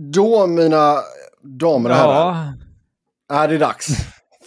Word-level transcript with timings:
Då, 0.00 0.46
mina 0.46 0.96
damer 1.42 1.90
och 1.90 1.96
herrar, 1.96 2.54
är 3.32 3.48
det 3.48 3.58
dags 3.58 3.88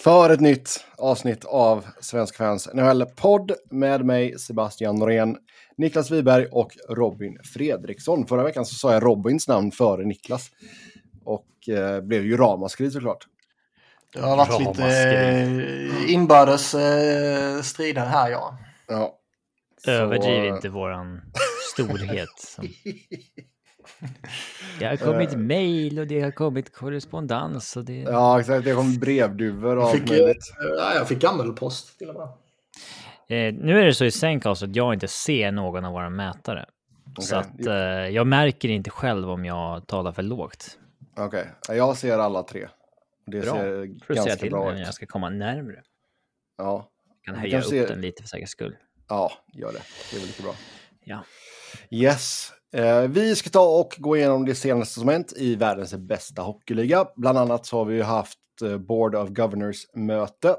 för 0.03 0.29
ett 0.29 0.39
nytt 0.39 0.85
avsnitt 0.97 1.45
av 1.45 1.85
Svensk 1.99 2.35
Fans 2.35 2.69
NHL-podd 2.73 3.51
med 3.69 4.05
mig, 4.05 4.39
Sebastian 4.39 4.95
Norén, 4.95 5.37
Niklas 5.77 6.11
Wiberg 6.11 6.45
och 6.51 6.71
Robin 6.89 7.37
Fredriksson. 7.53 8.27
Förra 8.27 8.43
veckan 8.43 8.65
så 8.65 8.75
sa 8.75 8.93
jag 8.93 9.03
Robins 9.03 9.47
namn 9.47 9.71
före 9.71 10.05
Niklas 10.05 10.49
och 11.25 11.69
eh, 11.69 12.01
blev 12.01 12.25
ju 12.25 12.37
ramaskri 12.37 12.91
såklart. 12.91 13.27
Det 14.13 14.19
har 14.19 14.37
varit 14.37 14.59
lite 14.59 14.87
eh, 14.87 16.13
inbördes 16.13 16.73
eh, 16.73 17.61
strider 17.61 18.05
här, 18.05 18.29
ja. 18.29 18.57
Ja. 18.87 19.17
Överdriv 19.87 20.45
inte 20.45 20.69
våran 20.69 21.21
storhet. 21.73 22.57
Det 24.79 24.85
har 24.85 24.97
kommit 24.97 25.35
mejl 25.37 25.99
och 25.99 26.07
det 26.07 26.21
har 26.21 26.31
kommit 26.31 26.73
korrespondens. 26.73 27.77
Och 27.77 27.85
det... 27.85 28.01
Ja, 28.01 28.39
exakt. 28.39 28.65
Det 28.65 28.73
kom 28.73 28.99
brevduvor 28.99 29.77
och 29.77 29.91
fick, 29.91 30.01
allt 30.01 30.09
möjligt. 30.09 30.53
Ja, 30.77 30.93
jag 30.95 31.07
fick 31.07 31.19
gammelpost 31.19 31.97
till 31.99 32.09
och 32.09 32.15
med. 32.15 32.27
Eh, 33.27 33.53
nu 33.53 33.79
är 33.79 33.85
det 33.85 33.93
så 33.93 34.05
i 34.05 34.11
Zencast 34.11 34.63
att 34.63 34.75
jag 34.75 34.93
inte 34.93 35.07
ser 35.07 35.51
någon 35.51 35.85
av 35.85 35.93
våra 35.93 36.09
mätare. 36.09 36.65
Okay. 37.11 37.25
Så 37.25 37.35
att 37.35 37.65
eh, 37.65 37.73
jag 38.09 38.27
märker 38.27 38.69
inte 38.69 38.89
själv 38.89 39.29
om 39.29 39.45
jag 39.45 39.87
talar 39.87 40.11
för 40.11 40.23
lågt. 40.23 40.77
Okej, 41.17 41.45
okay. 41.63 41.77
jag 41.77 41.97
ser 41.97 42.19
alla 42.19 42.43
tre. 42.43 42.67
Det 43.25 43.39
bra. 43.39 43.53
ser 43.53 44.05
Får 44.05 44.13
ganska 44.13 44.35
till 44.35 44.51
bra 44.51 44.69
ut. 44.69 44.75
när 44.75 44.85
jag 44.85 44.93
ska 44.93 45.05
komma 45.05 45.29
närmre. 45.29 45.81
Ja, 46.57 46.89
Jag 47.25 47.33
kan 47.33 47.41
höja 47.41 47.51
kan 47.51 47.59
upp 47.59 47.69
se- 47.69 47.85
den 47.85 48.01
lite 48.01 48.23
för 48.23 48.27
säkerhets 48.29 48.51
skull. 48.51 48.75
ja, 49.09 49.31
gör 49.53 49.71
det. 49.73 49.81
Det 50.11 50.15
är 50.15 50.19
väl 50.19 50.27
lika 50.27 50.43
bra. 50.43 50.53
Ja. 51.03 51.23
Yes. 51.89 52.51
Eh, 52.73 53.01
vi 53.01 53.35
ska 53.35 53.49
ta 53.49 53.79
och 53.79 53.95
gå 53.97 54.17
igenom 54.17 54.45
det 54.45 54.55
senaste 54.55 54.99
som 54.99 55.09
hänt 55.09 55.33
i 55.35 55.55
världens 55.55 55.93
bästa 55.93 56.41
hockeyliga. 56.41 57.05
Bland 57.15 57.37
annat 57.37 57.65
så 57.65 57.77
har 57.77 57.85
vi 57.85 57.95
ju 57.95 58.03
haft 58.03 58.37
eh, 58.63 58.77
Board 58.77 59.15
of 59.15 59.29
Governors-möte. 59.29 60.55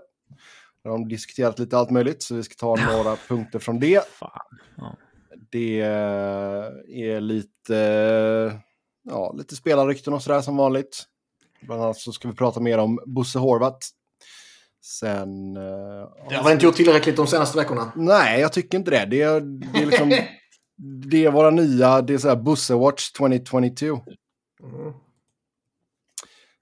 Där 0.85 0.91
de 0.91 1.09
diskuterat 1.09 1.59
lite 1.59 1.79
allt 1.79 1.91
möjligt, 1.91 2.23
så 2.23 2.35
vi 2.35 2.43
ska 2.43 2.55
ta 2.55 2.77
några 2.93 3.17
punkter 3.17 3.59
från 3.59 3.81
det. 3.81 4.09
Fan. 4.09 4.59
Ja. 4.77 4.97
Det 5.51 5.81
eh, 5.81 7.11
är 7.15 7.21
lite, 7.21 8.61
ja, 9.11 9.33
lite 9.39 9.57
spelarrykten 9.57 10.13
och 10.13 10.23
sådär 10.23 10.41
som 10.41 10.57
vanligt. 10.57 11.05
Bland 11.63 11.83
annat 11.83 11.99
så 11.99 12.13
ska 12.13 12.29
vi 12.29 12.35
prata 12.35 12.61
mer 12.61 12.79
om 12.79 13.01
Bosse 13.07 13.39
Horvath. 13.39 13.87
Sen... 14.85 15.55
Det 15.55 16.35
har 16.35 16.45
väl 16.45 16.53
inte 16.53 16.65
gjort 16.67 16.77
tillräckligt 16.77 17.17
de 17.17 17.27
senaste 17.27 17.59
veckorna. 17.59 17.93
Nej, 17.97 18.41
jag 18.41 18.53
tycker 18.53 18.79
inte 18.79 18.91
det. 18.91 19.05
Det 19.05 19.23
är, 19.23 19.41
det 19.41 19.79
är 19.79 19.87
liksom... 19.87 20.13
det 20.83 21.25
är 21.25 21.31
våra 21.31 21.51
nya, 21.51 22.03
det 22.03 22.15
är 22.15 22.19
så 22.19 22.29
här 22.29 22.37
Busse 22.37 22.75
Watch 22.75 23.13
2022. 23.13 23.87
Mm. 24.63 24.93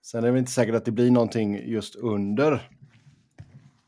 Sen 0.03 0.25
är 0.25 0.33
det 0.33 0.39
inte 0.39 0.51
säkert 0.51 0.75
att 0.75 0.85
det 0.85 0.91
blir 0.91 1.11
någonting 1.11 1.71
just 1.71 1.97
under 1.97 2.71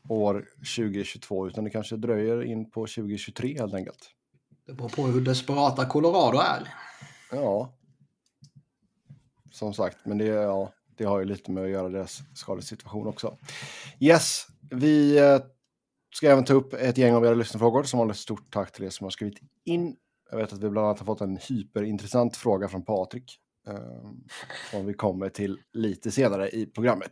år 0.09 0.45
2022, 0.57 1.47
utan 1.47 1.63
det 1.63 1.69
kanske 1.69 1.95
dröjer 1.95 2.43
in 2.43 2.71
på 2.71 2.81
2023 2.81 3.59
helt 3.59 3.73
enkelt. 3.73 4.09
Det 4.65 4.73
beror 4.73 4.89
på 4.89 5.07
hur 5.07 5.21
desperata 5.21 5.85
Colorado 5.85 6.37
är. 6.37 6.67
Ja. 7.31 7.73
Som 9.51 9.73
sagt, 9.73 10.05
men 10.05 10.17
det, 10.17 10.25
ja, 10.25 10.73
det 10.97 11.03
har 11.03 11.19
ju 11.19 11.25
lite 11.25 11.51
med 11.51 11.63
att 11.63 11.69
göra 11.69 11.89
deras 11.89 12.21
skadesituation 12.33 13.07
också. 13.07 13.37
Yes, 13.99 14.47
vi 14.69 15.17
eh, 15.17 15.39
ska 16.15 16.29
även 16.29 16.45
ta 16.45 16.53
upp 16.53 16.73
ett 16.73 16.97
gäng 16.97 17.13
av 17.13 17.25
era 17.25 17.33
lyssnarfrågor. 17.33 17.83
Som 17.83 17.99
vanligt 17.99 18.17
stort 18.17 18.53
tack 18.53 18.71
till 18.71 18.85
er 18.85 18.89
som 18.89 19.05
har 19.05 19.11
skrivit 19.11 19.39
in. 19.65 19.95
Jag 20.31 20.37
vet 20.37 20.53
att 20.53 20.63
vi 20.63 20.69
bland 20.69 20.87
annat 20.87 20.99
har 20.99 21.05
fått 21.05 21.21
en 21.21 21.37
hyperintressant 21.37 22.37
fråga 22.37 22.67
från 22.67 22.85
Patrik. 22.85 23.39
Eh, 23.67 24.11
som 24.71 24.85
vi 24.85 24.93
kommer 24.93 25.29
till 25.29 25.59
lite 25.73 26.11
senare 26.11 26.49
i 26.49 26.65
programmet. 26.65 27.11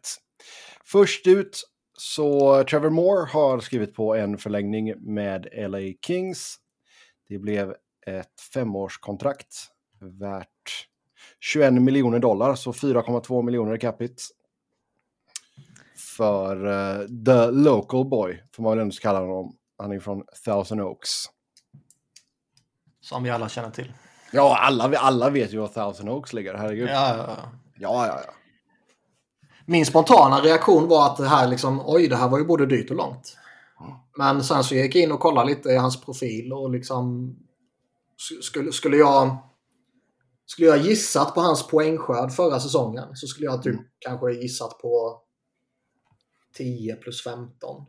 Först 0.86 1.28
ut 1.28 1.64
så 1.98 2.64
Trevor 2.64 2.90
Moore 2.90 3.26
har 3.32 3.60
skrivit 3.60 3.96
på 3.96 4.16
en 4.16 4.38
förlängning 4.38 5.14
med 5.14 5.48
LA 5.54 5.80
Kings. 6.06 6.56
Det 7.28 7.40
blev 7.40 7.76
ett 8.08 8.42
femårskontrakt 8.54 9.56
värt 10.00 10.88
21 11.40 11.74
miljoner 11.74 12.20
dollar, 12.20 12.56
så 12.56 12.72
4,2 12.72 13.44
miljoner 13.44 13.76
i 13.76 13.80
capita. 13.80 14.22
För 16.18 16.66
uh, 16.66 17.08
the 17.26 17.52
local 17.52 18.06
boy, 18.06 18.44
får 18.56 18.64
man 18.64 18.72
väl 18.72 18.82
ändå 18.82 18.96
kalla 19.02 19.20
honom. 19.20 19.58
Han 19.78 19.92
är 19.92 20.00
från 20.00 20.24
Thousand 20.46 20.82
Oaks. 20.82 21.26
Som 23.12 23.24
vi 23.24 23.30
alla 23.30 23.50
känner 23.50 23.70
till. 23.70 23.94
Ja, 24.32 24.58
alla, 24.60 24.98
alla 25.00 25.30
vet 25.30 25.54
ju 25.54 25.58
var 25.58 25.68
Thousand 25.68 26.10
Oaks 26.10 26.34
ligger, 26.34 26.54
herregud. 26.54 26.90
Ja, 26.90 27.16
Ja, 27.18 27.18
ja, 27.18 27.38
ja. 27.76 28.08
ja, 28.08 28.22
ja. 28.28 28.34
Min 29.66 29.86
spontana 29.86 30.40
reaktion 30.42 30.88
var 30.88 31.06
att 31.06 31.18
det 31.18 31.28
här 31.28 31.48
liksom, 31.48 31.82
oj, 31.86 32.08
det 32.08 32.16
här 32.16 32.30
var 32.30 32.40
ju 32.40 32.46
både 32.46 32.66
dyrt 32.66 32.90
och 32.90 32.96
långt. 32.96 33.38
Men 34.18 34.44
sen 34.44 34.64
så 34.64 34.76
gick 34.76 34.96
jag 34.96 35.04
in 35.04 35.12
och 35.12 35.20
kollade 35.20 35.50
lite 35.50 35.70
i 35.70 35.78
hans 35.78 36.02
profil 36.02 36.54
och 36.54 36.72
liksom 36.72 37.36
sk- 38.30 38.42
skulle, 38.42 38.72
skulle 38.72 38.98
jag 38.98 39.38
skulle 40.46 40.68
jag 40.68 40.78
gissat 40.78 41.34
på 41.34 41.42
hans 41.42 41.68
poängskörd 41.68 42.32
förra 42.32 42.60
säsongen 42.60 43.16
så 43.16 43.28
skulle 43.28 43.46
jag 43.46 43.64
typ 43.64 43.80
kanske 44.00 44.32
gissat 44.32 44.78
på 44.82 45.22
10 46.58 46.96
plus 46.96 47.24
15. 47.24 47.86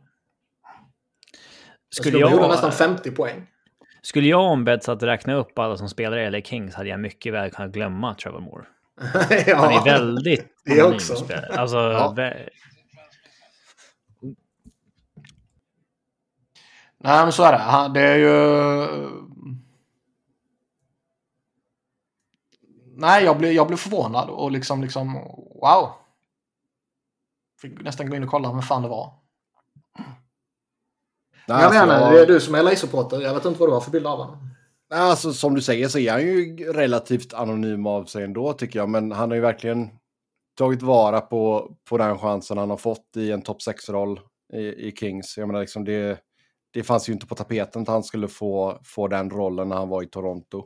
Skulle 1.89 2.09
Skulle 2.09 2.19
jag 2.19 2.31
gjorde 2.31 2.47
nästan 2.47 2.69
jag, 2.69 2.77
50 2.77 3.11
poäng. 3.11 3.47
Skulle 4.03 4.27
jag 4.27 4.41
ombetts 4.51 4.89
att 4.89 5.03
räkna 5.03 5.33
upp 5.33 5.59
alla 5.59 5.77
som 5.77 5.89
spelar 5.89 6.17
i 6.17 6.29
LA 6.31 6.41
Kings 6.41 6.75
hade 6.75 6.89
jag 6.89 6.99
mycket 6.99 7.33
väl 7.33 7.51
kunnat 7.51 7.71
glömma 7.71 8.13
Trevor 8.15 8.39
Moore. 8.39 8.65
ja. 9.47 9.55
Han 9.57 9.71
är 9.73 9.83
väldigt 9.83 10.47
det 10.65 10.71
anonym 10.79 10.95
också. 10.95 11.15
spelare. 11.15 11.55
Alltså, 11.59 11.77
Ja. 11.77 12.13
vä- 12.17 12.49
Nej, 16.97 17.23
men 17.23 17.31
så 17.31 17.43
är 17.43 17.51
det. 17.51 17.57
Han- 17.57 17.93
Det 17.93 18.01
är 18.01 18.17
ju... 18.17 19.23
Nej, 22.95 23.23
jag 23.23 23.37
blev, 23.37 23.51
jag 23.51 23.67
blev 23.67 23.77
förvånad 23.77 24.29
och 24.29 24.51
liksom, 24.51 24.81
liksom, 24.81 25.13
wow. 25.61 25.91
Fick 27.61 27.81
nästan 27.81 28.09
gå 28.09 28.15
in 28.15 28.23
och 28.23 28.29
kolla 28.29 28.51
vem 28.51 28.61
fan 28.61 28.81
det 28.81 28.87
var. 28.87 29.13
Nej, 31.47 31.57
jag 31.61 31.65
alltså, 31.65 31.79
menar, 31.85 31.99
jag- 32.01 32.13
det 32.13 32.21
är 32.21 32.27
du 32.27 32.39
som 32.41 32.55
är 32.55 32.63
LA-supporter. 32.63 33.21
Jag 33.21 33.33
vet 33.33 33.45
inte 33.45 33.59
vad 33.59 33.69
du 33.69 33.73
har 33.73 33.81
för 33.81 33.91
bild 33.91 34.07
av 34.07 34.17
honom. 34.17 34.37
Nej, 34.91 34.99
Alltså, 34.99 35.33
som 35.33 35.55
du 35.55 35.61
säger 35.61 35.87
så 35.87 35.99
är 35.99 36.11
han 36.11 36.21
ju 36.21 36.55
relativt 36.73 37.33
anonym 37.33 37.87
av 37.87 38.05
sig 38.05 38.23
ändå 38.23 38.53
tycker 38.53 38.79
jag. 38.79 38.89
Men 38.89 39.11
han 39.11 39.29
har 39.29 39.35
ju 39.35 39.41
verkligen 39.41 39.89
tagit 40.57 40.81
vara 40.81 41.21
på, 41.21 41.71
på 41.89 41.97
den 41.97 42.17
chansen 42.19 42.57
han 42.57 42.69
har 42.69 42.77
fått 42.77 43.17
i 43.17 43.31
en 43.31 43.41
topp 43.41 43.57
6-roll 43.67 44.19
i, 44.53 44.57
i 44.87 44.91
Kings. 44.99 45.37
Jag 45.37 45.47
menar, 45.47 45.61
liksom 45.61 45.83
det, 45.85 46.19
det 46.73 46.83
fanns 46.83 47.09
ju 47.09 47.13
inte 47.13 47.25
på 47.27 47.35
tapeten 47.35 47.81
att 47.81 47.87
han 47.87 48.03
skulle 48.03 48.27
få, 48.27 48.79
få 48.83 49.07
den 49.07 49.29
rollen 49.29 49.69
när 49.69 49.75
han 49.75 49.89
var 49.89 50.03
i 50.03 50.07
Toronto. 50.07 50.65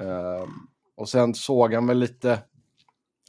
Ehm, 0.00 0.50
och 0.96 1.08
sen 1.08 1.34
såg 1.34 1.74
han 1.74 1.86
väl 1.86 1.98
lite... 1.98 2.38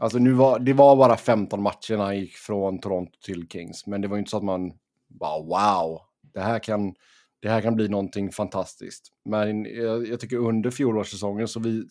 Alltså 0.02 0.18
nu 0.18 0.32
var, 0.32 0.60
det 0.60 0.74
var 0.74 0.96
bara 0.96 1.18
15 1.18 1.62
matcher 1.62 1.98
när 1.98 2.04
han 2.04 2.20
gick 2.20 2.36
från 2.36 2.80
Toronto 2.80 3.12
till 3.26 3.48
Kings. 3.50 3.88
Men 3.88 4.02
det 4.02 4.08
var 4.08 4.16
ju 4.16 4.20
inte 4.20 4.32
så 4.32 4.38
att 4.38 4.44
man 4.44 4.74
bara 5.10 5.40
wow, 5.40 6.02
det 6.34 6.42
här 6.42 6.60
kan, 6.60 6.94
det 7.40 7.50
här 7.50 7.62
kan 7.62 7.76
bli 7.76 7.88
någonting 7.88 8.32
fantastiskt. 8.32 9.08
Men 9.26 9.66
jag, 9.66 10.08
jag 10.08 10.20
tycker 10.20 10.38
under 10.38 10.72
fjolårssäsongen 10.72 11.48
så 11.48 11.60
vi, 11.60 11.84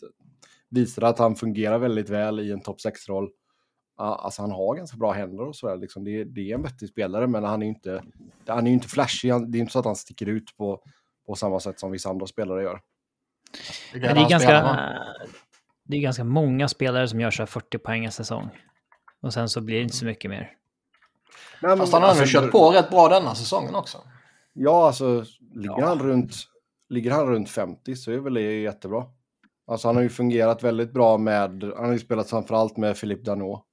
visade 0.69 1.07
att 1.07 1.19
han 1.19 1.35
fungerar 1.35 1.77
väldigt 1.77 2.09
väl 2.09 2.39
i 2.39 2.51
en 2.51 2.61
topp 2.61 2.77
6-roll. 2.85 3.29
Ja, 3.97 4.15
Alltså 4.23 4.41
han 4.41 4.51
har 4.51 4.75
ganska 4.75 4.97
bra 4.97 5.11
händer 5.11 5.47
och 5.47 5.55
sådär. 5.55 5.77
Liksom 5.77 6.03
det, 6.03 6.23
det 6.23 6.51
är 6.51 6.55
en 6.55 6.61
vettig 6.63 6.89
spelare, 6.89 7.27
men 7.27 7.43
han 7.43 7.61
är 7.61 7.65
ju 7.65 7.69
inte, 7.71 8.03
han 8.47 8.67
är 8.67 8.71
inte 8.71 8.87
flashig. 8.87 9.29
Han- 9.31 9.51
Det 9.51 9.57
är 9.57 9.59
inte 9.59 9.71
så 9.73 9.79
att 9.79 9.85
han 9.85 9.95
sticker 9.95 10.25
ut 10.29 10.57
på, 10.57 10.83
på 11.27 11.35
samma 11.35 11.59
sätt 11.59 11.79
som 11.79 11.91
vissa 11.91 12.09
andra 12.09 12.27
spelare 12.27 12.63
gör. 12.63 12.81
Men 13.93 14.01
det 14.01 14.07
är, 14.07 14.29
ganska, 14.29 14.49
det 15.83 15.97
är 15.97 16.01
ganska 16.01 16.23
många 16.23 16.67
spelare 16.67 17.07
som 17.07 17.19
gör 17.19 17.31
så 17.31 17.41
här 17.41 17.47
40 17.47 17.77
poäng 17.77 18.05
en 18.05 18.11
säsong. 18.11 18.49
Och 19.21 19.33
sen 19.33 19.49
så 19.49 19.61
blir 19.61 19.75
det 19.75 19.83
inte 19.83 19.95
så 19.95 20.05
mycket 20.05 20.29
mer. 20.31 20.51
Nej, 21.61 21.77
Fast 21.77 21.93
han 21.93 22.01
har 22.01 22.11
ändå 22.11 22.25
kört 22.25 22.51
på 22.51 22.69
rätt 22.71 22.89
bra 22.89 23.09
denna 23.09 23.35
säsongen 23.35 23.75
också. 23.75 23.97
Ja, 24.53 24.87
alltså 24.87 25.25
ligger, 25.53 25.79
Ja. 25.79 25.85
Han 25.85 25.99
runt, 25.99 26.33
ligger 26.89 27.11
han 27.11 27.27
runt 27.27 27.49
50 27.49 27.95
så 27.95 28.11
är 28.11 28.17
väl 28.17 28.33
det 28.33 28.41
jättebra. 28.41 29.05
Alltså 29.65 29.87
han 29.87 29.95
har 29.95 30.03
ju 30.03 30.09
fungerat 30.09 30.63
väldigt 30.63 30.93
bra 30.93 31.17
med, 31.17 31.63
han 31.63 31.85
har 31.85 31.91
ju 31.91 31.99
spelat 31.99 32.29
framförallt 32.29 32.77
med 32.77 32.99
Philippe 32.99 33.23
Danault. 33.23 33.63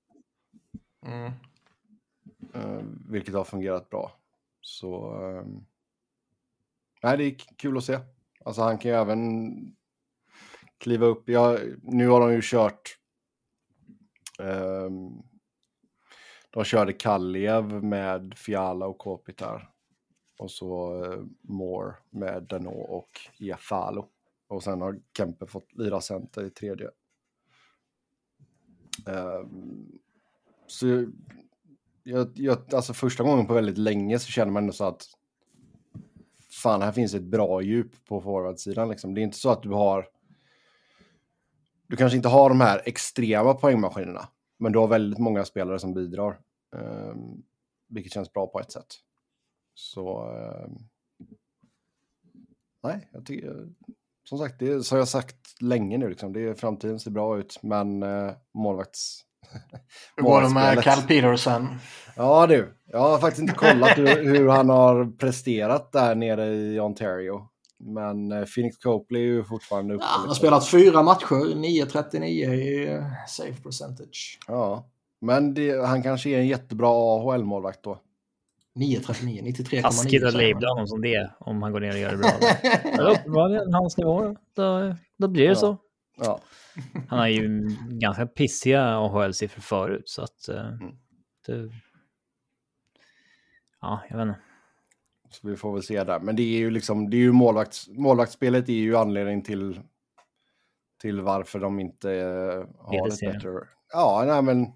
Mm. 1.06 1.32
Eh, 2.54 2.84
vilket 3.08 3.34
har 3.34 3.44
fungerat 3.44 3.90
bra. 3.90 4.12
Så... 4.60 5.14
Eh, 5.24 5.46
nej, 7.02 7.16
det 7.16 7.24
är 7.24 7.36
kul 7.56 7.76
att 7.76 7.84
se. 7.84 7.98
Alltså 8.44 8.62
han 8.62 8.78
kan 8.78 8.90
ju 8.90 8.96
även 8.96 9.52
kliva 10.78 11.06
upp. 11.06 11.28
Ja, 11.28 11.58
nu 11.82 12.08
har 12.08 12.20
de 12.20 12.32
ju 12.32 12.40
kört... 12.42 12.98
ehm, 14.38 15.22
de 16.50 16.64
körde 16.64 16.92
Kalliev 16.92 17.84
med 17.84 18.34
Fiala 18.36 18.86
och 18.86 18.98
Kopitar. 18.98 19.70
Och 20.38 20.50
så 20.50 21.02
eh, 21.04 21.20
Moore 21.40 21.94
med 22.10 22.42
Dano 22.42 22.70
och 22.70 23.08
Iafalo. 23.38 24.08
Och 24.48 24.62
sen 24.62 24.80
har 24.80 25.00
Kempe 25.16 25.46
fått 25.46 25.72
lira 25.72 26.00
center 26.00 26.44
i 26.44 26.50
tredje. 26.50 26.90
Um, 29.06 29.98
så 30.66 31.06
jag, 32.02 32.30
jag, 32.34 32.74
alltså 32.74 32.94
första 32.94 33.24
gången 33.24 33.46
på 33.46 33.54
väldigt 33.54 33.78
länge 33.78 34.18
så 34.18 34.28
känner 34.28 34.52
man 34.52 34.62
ändå 34.62 34.72
så 34.72 34.84
att 34.84 35.06
fan, 36.50 36.82
här 36.82 36.92
finns 36.92 37.14
ett 37.14 37.22
bra 37.22 37.62
djup 37.62 38.04
på 38.04 38.20
forwardsidan. 38.20 38.88
Liksom. 38.88 39.14
Det 39.14 39.20
är 39.20 39.22
inte 39.22 39.38
så 39.38 39.50
att 39.50 39.62
du 39.62 39.70
har... 39.70 40.08
Du 41.86 41.96
kanske 41.96 42.16
inte 42.16 42.28
har 42.28 42.48
de 42.48 42.60
här 42.60 42.82
extrema 42.84 43.54
poängmaskinerna, 43.54 44.28
men 44.58 44.72
du 44.72 44.78
har 44.78 44.88
väldigt 44.88 45.18
många 45.18 45.44
spelare 45.44 45.78
som 45.78 45.94
bidrar. 45.94 46.40
Um, 46.76 47.42
vilket 47.88 48.12
känns 48.12 48.32
bra 48.32 48.46
på 48.46 48.60
ett 48.60 48.72
sätt. 48.72 48.94
Så... 49.78 50.30
Um, 50.30 50.78
nej, 52.82 53.08
jag 53.12 53.26
tycker... 53.26 53.68
Som 54.28 54.38
sagt, 54.38 54.58
det 54.58 54.90
har 54.90 54.98
jag 54.98 55.08
sagt 55.08 55.62
länge 55.62 55.98
nu. 55.98 56.08
Liksom. 56.08 56.32
Det, 56.32 56.60
framtiden 56.60 57.00
ser 57.00 57.10
bra 57.10 57.38
ut, 57.38 57.58
men 57.62 58.02
uh, 58.02 58.32
målvakts... 58.54 59.20
Hur 60.16 60.22
går 60.22 60.42
det 60.42 60.48
med 60.48 60.82
Cal 60.82 61.02
Peterson? 61.02 61.68
Ja 62.16 62.46
du, 62.46 62.74
jag 62.86 62.98
har 62.98 63.18
faktiskt 63.18 63.40
inte 63.40 63.54
kollat 63.54 63.98
hur, 63.98 64.24
hur, 64.24 64.48
han 64.48 64.68
har 64.68 65.16
presterat 65.16 65.92
där 65.92 66.14
nere 66.14 66.46
i 66.46 66.80
Ontario. 66.80 67.48
Men 67.78 68.32
eh, 68.32 68.44
Phoenix 68.44 68.76
Copley 68.76 69.22
är 69.22 69.26
ju 69.26 69.44
fortfarande 69.44 69.94
uppe. 69.94 70.04
Ja, 70.04 70.16
han 70.18 70.28
har 70.28 70.34
spelat 70.34 70.68
fyra 70.68 71.02
matcher, 71.02 71.54
9.39 71.54 72.24
i 72.24 72.88
eh, 72.88 73.04
safe 73.28 73.62
percentage. 73.62 74.38
Ja, 74.46 74.90
men 75.20 75.54
det, 75.54 75.86
han 75.86 76.02
kanske 76.02 76.30
är 76.30 76.38
en 76.38 76.46
jättebra 76.46 76.88
AHL-målvakt 76.88 77.82
då. 77.82 78.00
9.39, 78.78 79.42
93,9. 79.42 79.82
Taskigt 79.82 80.24
att 80.24 80.34
labla 80.34 80.68
honom 80.68 80.86
som 80.86 81.00
det 81.00 81.30
om 81.38 81.62
han 81.62 81.72
går 81.72 81.80
ner 81.80 81.92
och 81.92 81.98
gör 81.98 82.10
det 82.10 82.16
bra. 82.16 83.10
Uppenbarligen 83.12 83.74
hans 83.74 83.98
nivå, 83.98 84.36
då, 84.54 84.94
då 85.16 85.28
blir 85.28 85.42
det 85.42 85.48
ja. 85.48 85.54
så. 85.54 85.76
Ja. 86.16 86.40
Han 87.08 87.18
har 87.18 87.26
ju 87.26 87.76
ganska 87.88 88.26
pissiga 88.26 88.82
AHL-siffror 88.82 89.60
förut 89.60 90.08
så 90.08 90.22
att 90.22 90.48
uh, 90.48 90.56
mm. 90.56 90.94
det... 91.46 91.70
Ja, 93.80 94.00
jag 94.10 94.16
vet 94.16 94.26
inte. 94.28 94.40
Så 95.30 95.48
vi 95.48 95.56
får 95.56 95.72
väl 95.72 95.82
se 95.82 96.04
där. 96.04 96.20
Men 96.20 96.36
det 96.36 96.42
är 96.42 96.58
ju 96.58 96.70
liksom, 96.70 97.10
det 97.10 97.16
är 97.16 97.18
ju 97.18 97.32
målvakts, 97.32 97.88
målvaktsspelet 97.88 98.68
är 98.68 98.72
ju 98.72 98.96
anledning 98.96 99.42
till, 99.42 99.80
till 101.00 101.20
varför 101.20 101.58
de 101.58 101.80
inte 101.80 102.08
uh, 102.08 102.66
har 102.78 103.08
ett 103.08 103.20
bättre... 103.20 103.50
Ja, 103.92 104.24
nej 104.26 104.42
men, 104.42 104.66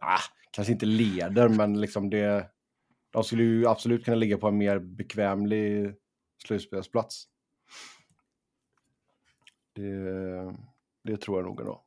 ah, 0.00 0.20
kanske 0.50 0.72
inte 0.72 0.86
leder, 0.86 1.48
men 1.48 1.80
liksom 1.80 2.10
det... 2.10 2.46
De 3.10 3.24
skulle 3.24 3.42
ju 3.42 3.66
absolut 3.66 4.04
kunna 4.04 4.16
ligga 4.16 4.38
på 4.38 4.48
en 4.48 4.58
mer 4.58 4.78
bekvämlig 4.78 5.94
slutspelsplats. 6.46 7.28
Det, 9.72 10.54
det 11.02 11.16
tror 11.16 11.38
jag 11.38 11.44
nog 11.44 11.60
ändå. 11.60 11.84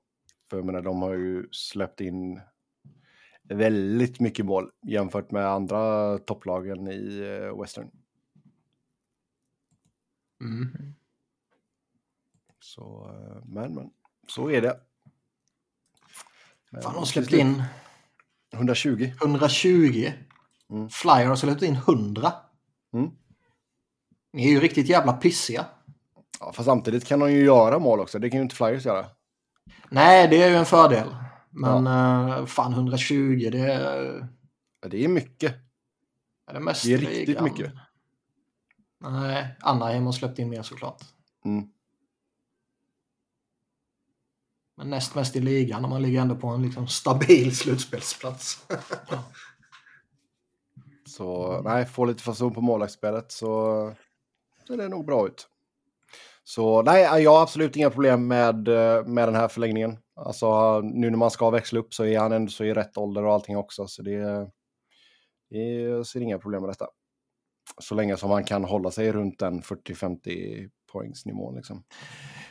För 0.50 0.58
jag 0.58 0.66
menar, 0.66 0.82
de 0.82 1.02
har 1.02 1.14
ju 1.14 1.48
släppt 1.52 2.02
in 2.02 2.42
väldigt 3.44 4.20
mycket 4.20 4.46
mål 4.46 4.72
jämfört 4.88 5.32
med 5.32 5.48
andra 5.48 6.18
topplagen 6.18 6.88
i 6.88 7.20
eh, 7.20 7.62
Western. 7.62 7.92
Mm. 10.42 10.94
Så, 12.60 13.10
eh, 13.10 13.46
men, 13.46 13.74
men, 13.74 13.90
så 14.28 14.50
är 14.50 14.62
det. 14.62 14.80
Fan, 16.72 16.82
de 16.82 16.96
har 16.96 17.06
släppt 17.06 17.34
in 17.34 17.64
120. 18.54 19.12
120. 19.22 20.12
Mm. 20.74 20.90
Flyer 20.90 21.26
har 21.26 21.36
släppt 21.36 21.62
in 21.62 21.76
100. 21.76 22.34
Mm. 22.94 23.12
Ni 24.34 24.46
är 24.46 24.50
ju 24.50 24.60
riktigt 24.60 24.90
jävla 24.90 25.14
pissiga. 25.14 25.66
Ja, 26.40 26.54
fast 26.54 26.66
samtidigt 26.66 27.06
kan 27.06 27.20
de 27.20 27.32
ju 27.32 27.46
göra 27.46 27.80
mål 27.80 28.00
också. 28.00 28.20
Det 28.20 28.30
kan 28.30 28.38
ju 28.38 28.44
inte 28.44 28.56
Flyers 28.56 28.86
göra. 28.86 29.06
Nej, 29.90 30.28
det 30.28 30.44
är 30.44 30.50
ju 30.50 30.56
en 30.56 30.66
fördel. 30.66 31.16
Men 31.50 31.86
ja. 31.86 32.38
uh, 32.40 32.46
fan 32.46 32.74
120, 32.74 33.50
det 33.52 33.60
är... 33.60 34.28
Ja, 34.82 34.88
det 34.88 35.04
är 35.04 35.08
mycket. 35.08 35.56
Är 36.48 36.54
det, 36.54 36.60
mest 36.60 36.84
det 36.84 36.94
är 36.94 36.98
riktigt 36.98 37.28
ligan. 37.28 37.44
mycket. 37.44 37.74
Nej, 39.00 39.56
Anaheim 39.62 40.06
har 40.06 40.12
släppt 40.12 40.40
in 40.40 40.50
mer 40.50 40.64
såklart. 40.64 41.02
Mm. 41.46 41.68
Men 44.78 44.90
näst 44.90 45.16
mest 45.16 45.36
i 45.36 45.40
ligan 45.40 45.84
och 45.84 45.90
man 45.90 46.02
ligger 46.02 46.22
ändå 46.22 46.36
på 46.36 46.48
en 46.48 46.62
liksom 46.62 46.88
stabil 46.88 47.58
slutspelsplats. 47.58 48.66
Så 51.14 51.62
nej, 51.62 51.86
få 51.86 52.06
lite 52.06 52.24
fason 52.24 52.54
på 52.54 52.62
målvaktsspelet 52.62 53.32
så 53.32 53.94
ser 54.68 54.78
det 54.78 54.90
nog 54.90 55.06
bra 55.06 55.28
ut. 55.28 55.48
Så 56.44 56.82
nej, 56.82 57.24
jag 57.24 57.32
har 57.32 57.42
absolut 57.42 57.76
inga 57.76 57.90
problem 57.90 58.28
med, 58.28 58.56
med 59.08 59.28
den 59.28 59.36
här 59.36 59.48
förlängningen. 59.48 59.98
Alltså 60.16 60.82
nu 60.82 61.10
när 61.10 61.18
man 61.18 61.32
ska 61.32 61.50
växla 61.50 61.80
upp 61.80 61.94
så 61.94 62.06
är 62.06 62.20
han 62.20 62.32
ändå 62.32 62.52
så 62.52 62.64
i 62.64 62.74
rätt 62.74 62.98
ålder 62.98 63.26
och 63.26 63.34
allting 63.34 63.58
också. 63.58 63.88
Så 63.88 64.02
det, 64.02 64.50
det 65.50 66.08
ser 66.08 66.22
inga 66.22 66.40
problem 66.40 66.62
med 66.62 66.70
detta. 66.70 66.88
Så 67.82 67.96
länge 67.96 68.18
som 68.18 68.30
man 68.30 68.44
kan 68.44 68.64
hålla 68.64 68.92
sig 68.92 69.12
runt 69.12 69.40
den 69.40 69.62
40-50 69.62 70.70
poängsnivån 70.92 71.56
liksom. 71.56 71.84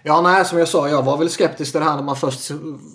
Ja, 0.03 0.21
nej, 0.21 0.45
som 0.45 0.59
jag 0.59 0.69
sa, 0.69 0.89
jag 0.89 1.03
var 1.03 1.19
väl 1.19 1.31
skeptisk 1.31 1.73
till 1.73 1.81
det 1.81 1.87
här 1.87 1.97
när 1.97 2.03
man 2.03 2.17
först 2.17 2.53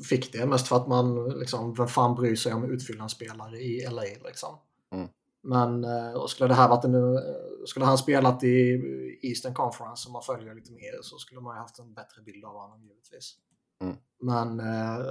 fick 0.09 0.33
det. 0.33 0.45
Mest 0.45 0.67
för 0.67 0.75
att 0.75 0.87
man, 0.87 1.29
liksom, 1.29 1.73
vem 1.73 1.87
fan 1.87 2.15
bryr 2.15 2.35
sig 2.35 2.53
om 2.53 2.71
utfyllnadsspelare 2.71 3.57
i 3.57 3.87
LA 3.89 4.01
liksom. 4.01 4.55
Mm. 4.93 5.07
Men 5.47 5.83
eh, 5.83 6.13
och 6.13 6.29
skulle 6.29 6.47
det 6.47 6.53
här 6.53 6.69
varit 6.69 6.85
en, 6.85 7.15
eh, 7.15 7.21
skulle 7.65 7.85
han 7.85 7.97
spelat 7.97 8.43
i 8.43 8.81
Eastern 9.21 9.53
Conference 9.53 10.03
som 10.03 10.13
man 10.13 10.21
följer 10.21 10.55
lite 10.55 10.71
mer 10.71 11.01
så 11.01 11.17
skulle 11.17 11.41
man 11.41 11.55
ju 11.55 11.59
haft 11.59 11.79
en 11.79 11.93
bättre 11.93 12.21
bild 12.21 12.45
av 12.45 12.53
honom 12.53 12.83
givetvis. 12.83 13.35
Mm. 13.81 13.95
Men 14.21 14.59
eh, 14.59 15.05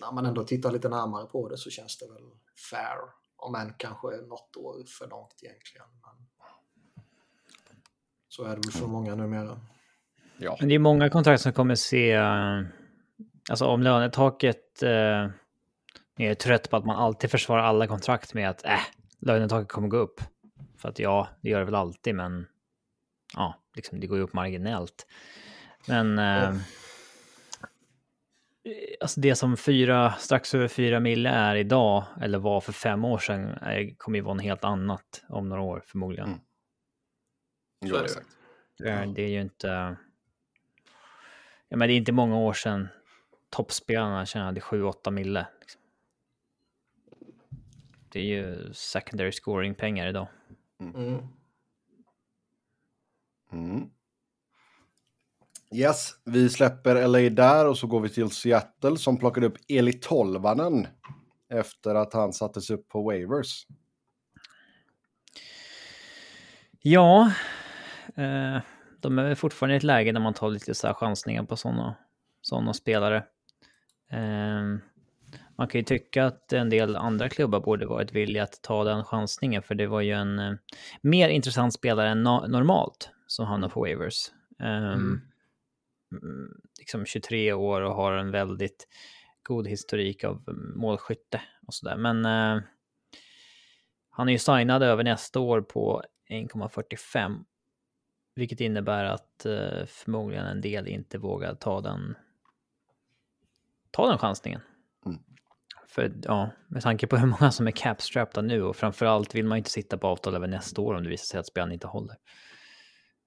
när 0.00 0.12
man 0.12 0.26
ändå 0.26 0.44
tittar 0.44 0.72
lite 0.72 0.88
närmare 0.88 1.26
på 1.26 1.48
det 1.48 1.56
så 1.56 1.70
känns 1.70 1.98
det 1.98 2.06
väl 2.06 2.30
fair. 2.70 2.98
Om 3.36 3.54
än 3.54 3.74
kanske 3.76 4.06
något 4.06 4.56
år 4.56 4.84
för 4.98 5.08
långt 5.08 5.34
egentligen. 5.42 5.86
Men 6.02 6.26
så 8.28 8.44
är 8.44 8.48
det 8.48 8.62
väl 8.66 8.72
för 8.72 8.86
många 8.86 9.14
numera. 9.14 9.60
Ja. 10.38 10.56
Men 10.60 10.68
det 10.68 10.74
är 10.74 10.78
många 10.78 11.10
kontrakt 11.10 11.42
som 11.42 11.52
kommer 11.52 11.74
se, 11.74 12.16
alltså 13.50 13.64
om 13.64 13.82
lönetaket, 13.82 14.82
eh, 14.82 15.28
ni 16.16 16.26
är 16.26 16.34
trött 16.34 16.70
på 16.70 16.76
att 16.76 16.84
man 16.84 16.96
alltid 16.96 17.30
försvarar 17.30 17.62
alla 17.62 17.86
kontrakt 17.86 18.34
med 18.34 18.50
att 18.50 18.64
äh, 18.64 18.78
lönetaket 19.20 19.68
kommer 19.68 19.88
gå 19.88 19.96
upp. 19.96 20.20
För 20.78 20.88
att 20.88 20.98
ja, 20.98 21.28
det 21.40 21.48
gör 21.48 21.58
det 21.58 21.64
väl 21.64 21.74
alltid, 21.74 22.14
men 22.14 22.46
ja, 23.34 23.54
liksom, 23.74 24.00
det 24.00 24.06
går 24.06 24.18
ju 24.18 24.24
upp 24.24 24.32
marginellt. 24.32 25.06
Men 25.86 26.18
eh, 26.18 26.54
alltså 29.00 29.20
det 29.20 29.34
som 29.34 29.56
fyra, 29.56 30.12
strax 30.12 30.54
över 30.54 30.68
fyra 30.68 31.00
mille 31.00 31.28
är 31.28 31.56
idag, 31.56 32.04
eller 32.20 32.38
var 32.38 32.60
för 32.60 32.72
fem 32.72 33.04
år 33.04 33.18
sedan, 33.18 33.48
är, 33.48 33.94
kommer 33.96 34.18
ju 34.18 34.24
vara 34.24 34.34
något 34.34 34.44
helt 34.44 34.64
annat 34.64 35.24
om 35.28 35.48
några 35.48 35.62
år 35.62 35.82
förmodligen. 35.86 36.28
Mm. 36.28 36.40
Jo, 37.84 37.96
det, 37.96 38.04
exakt. 38.04 38.26
Det, 38.78 38.90
är, 38.90 39.06
det 39.06 39.22
är 39.22 39.28
ju 39.28 39.40
inte... 39.40 39.96
Ja, 41.68 41.76
men 41.76 41.88
det 41.88 41.94
är 41.94 41.96
inte 41.96 42.12
många 42.12 42.36
år 42.36 42.52
sedan 42.52 42.88
toppspelarna 43.50 44.26
tjänade 44.26 44.60
7-8 44.60 45.10
mille. 45.10 45.46
Det 48.08 48.18
är 48.20 48.24
ju 48.24 48.72
secondary 48.74 49.32
scoring-pengar 49.32 50.06
idag. 50.08 50.26
Mm. 50.80 51.22
Mm. 53.52 53.90
Yes, 55.74 56.10
vi 56.24 56.48
släpper 56.48 57.08
LA 57.08 57.18
där 57.18 57.66
och 57.66 57.78
så 57.78 57.86
går 57.86 58.00
vi 58.00 58.08
till 58.08 58.30
Seattle 58.30 58.96
som 58.96 59.18
plockade 59.18 59.46
upp 59.46 59.56
Eli 59.68 59.92
Tolvanen 59.92 60.86
efter 61.48 61.94
att 61.94 62.12
han 62.12 62.32
sattes 62.32 62.70
upp 62.70 62.88
på 62.88 63.02
waivers. 63.02 63.66
Ja, 66.80 67.32
eh, 68.16 68.58
de 69.00 69.18
är 69.18 69.34
fortfarande 69.34 69.74
i 69.74 69.76
ett 69.76 69.82
läge 69.82 70.12
där 70.12 70.20
man 70.20 70.34
tar 70.34 70.50
lite 70.50 70.74
så 70.74 70.86
här 70.86 70.94
chansningar 70.94 71.42
på 71.44 71.56
sådana 71.56 71.96
såna 72.40 72.74
spelare. 72.74 73.16
Eh, 74.10 74.78
man 75.58 75.68
kan 75.68 75.78
ju 75.78 75.84
tycka 75.84 76.26
att 76.26 76.52
en 76.52 76.70
del 76.70 76.96
andra 76.96 77.28
klubbar 77.28 77.60
borde 77.60 77.86
varit 77.86 78.12
villiga 78.12 78.42
att 78.42 78.62
ta 78.62 78.84
den 78.84 79.04
chansningen, 79.04 79.62
för 79.62 79.74
det 79.74 79.86
var 79.86 80.00
ju 80.00 80.12
en 80.12 80.38
eh, 80.38 80.54
mer 81.00 81.28
intressant 81.28 81.74
spelare 81.74 82.08
än 82.08 82.22
no 82.22 82.46
normalt 82.46 83.10
som 83.26 83.46
hamnade 83.46 83.72
på 83.72 83.80
waivers. 83.80 84.30
Um, 84.58 85.22
mm. 86.12 86.60
Liksom 86.78 87.06
23 87.06 87.52
år 87.52 87.80
och 87.80 87.94
har 87.94 88.12
en 88.12 88.30
väldigt 88.30 88.88
god 89.42 89.68
historik 89.68 90.24
av 90.24 90.42
målskytte 90.76 91.40
och 91.66 91.74
sådär. 91.74 91.96
Men 91.96 92.26
uh, 92.26 92.62
han 94.10 94.28
är 94.28 94.32
ju 94.32 94.38
signad 94.38 94.82
över 94.82 95.04
nästa 95.04 95.40
år 95.40 95.60
på 95.60 96.02
1,45. 96.30 97.44
Vilket 98.34 98.60
innebär 98.60 99.04
att 99.04 99.46
uh, 99.46 99.86
förmodligen 99.86 100.46
en 100.46 100.60
del 100.60 100.88
inte 100.88 101.18
vågar 101.18 101.54
ta 101.54 101.80
den, 101.80 102.14
ta 103.90 104.08
den 104.08 104.18
chansningen. 104.18 104.60
För 105.88 106.12
ja, 106.22 106.50
med 106.68 106.82
tanke 106.82 107.06
på 107.06 107.16
hur 107.16 107.26
många 107.26 107.52
som 107.52 107.66
är 107.66 107.70
capstrapta 107.70 108.40
nu 108.42 108.62
och 108.62 108.76
framförallt 108.76 109.34
vill 109.34 109.46
man 109.46 109.58
inte 109.58 109.70
sitta 109.70 109.98
på 109.98 110.06
avtal 110.06 110.34
över 110.34 110.46
nästa 110.46 110.80
år 110.80 110.94
om 110.94 111.02
det 111.02 111.08
visar 111.10 111.24
sig 111.24 111.40
att 111.40 111.46
spelaren 111.46 111.72
inte 111.72 111.86
håller. 111.86 112.16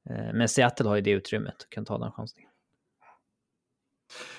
Eh, 0.10 0.34
men 0.34 0.50
Seattle 0.50 0.90
har 0.90 0.96
ju 0.96 1.02
det 1.02 1.12
utrymmet 1.12 1.64
och 1.64 1.72
kan 1.72 1.86
ta 1.86 1.98
den 1.98 2.12
chansningen. 2.12 2.52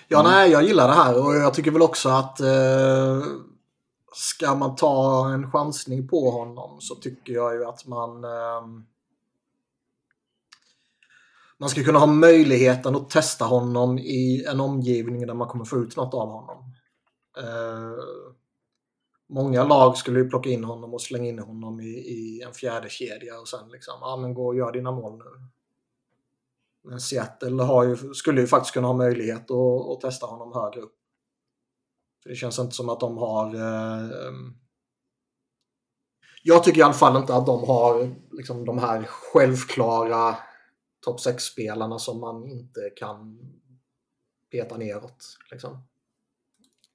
Ja, 0.09 0.21
mm. 0.21 0.33
nej, 0.33 0.51
jag 0.51 0.63
gillar 0.63 0.89
det 0.89 0.95
här 0.95 1.27
och 1.27 1.35
jag 1.35 1.55
tycker 1.55 1.71
väl 1.71 1.83
också 1.83 2.09
att 2.09 2.41
eh, 2.41 3.23
ska 4.15 4.55
man 4.55 4.77
ta 4.77 5.29
en 5.33 5.51
chansning 5.51 6.09
på 6.09 6.31
honom 6.31 6.81
så 6.81 6.95
tycker 6.95 7.33
jag 7.33 7.55
ju 7.55 7.65
att 7.65 7.87
man 7.87 8.25
eh, 8.25 8.63
man 11.59 11.69
ska 11.69 11.85
kunna 11.85 11.99
ha 11.99 12.07
möjligheten 12.07 12.97
att 12.97 13.11
testa 13.11 13.45
honom 13.45 13.99
i 13.99 14.45
en 14.49 14.61
omgivning 14.61 15.27
där 15.27 15.35
man 15.35 15.49
kommer 15.49 15.65
få 15.65 15.77
ut 15.77 15.97
något 15.97 16.15
av 16.15 16.29
honom. 16.29 16.75
Eh, 17.39 18.05
många 19.29 19.65
lag 19.65 19.97
skulle 19.97 20.21
ju 20.21 20.29
plocka 20.29 20.51
in 20.51 20.65
honom 20.65 20.95
och 20.95 21.03
slänga 21.03 21.29
in 21.29 21.39
honom 21.39 21.81
i, 21.81 21.89
i 21.89 22.43
en 22.43 22.53
fjärde 22.53 22.89
kedja 22.89 23.41
och 23.41 23.49
sen 23.49 23.69
liksom, 23.69 23.95
ja 24.01 24.17
men 24.17 24.35
gå 24.35 24.47
och 24.47 24.57
gör 24.57 24.73
dina 24.73 24.93
mål 24.93 25.19
nu. 25.19 25.49
Men 26.85 27.01
Seattle 27.01 27.63
har 27.63 27.85
ju, 27.85 28.15
skulle 28.15 28.41
ju 28.41 28.47
faktiskt 28.47 28.75
kunna 28.75 28.87
ha 28.87 28.95
möjlighet 28.95 29.51
att, 29.51 29.91
att 29.91 30.01
testa 30.01 30.27
honom 30.27 30.53
högre 30.53 30.81
upp. 30.81 30.95
För 32.23 32.31
det 32.31 32.37
känns 32.37 32.59
inte 32.59 32.75
som 32.75 32.89
att 32.89 33.01
de 33.01 33.19
har... 33.19 33.55
Eh, 33.55 34.33
jag 36.43 36.65
tycker 36.65 36.79
i 36.79 36.83
alla 36.83 36.93
fall 36.93 37.17
inte 37.17 37.35
att 37.35 37.47
de 37.47 37.65
har 37.65 38.15
liksom, 38.31 38.65
de 38.65 38.79
här 38.79 39.03
självklara 39.03 40.37
topp 41.01 41.21
6-spelarna 41.21 41.99
som 41.99 42.21
man 42.21 42.45
inte 42.45 42.91
kan 42.97 43.39
peta 44.51 44.77
neråt. 44.77 45.39
Liksom. 45.51 45.83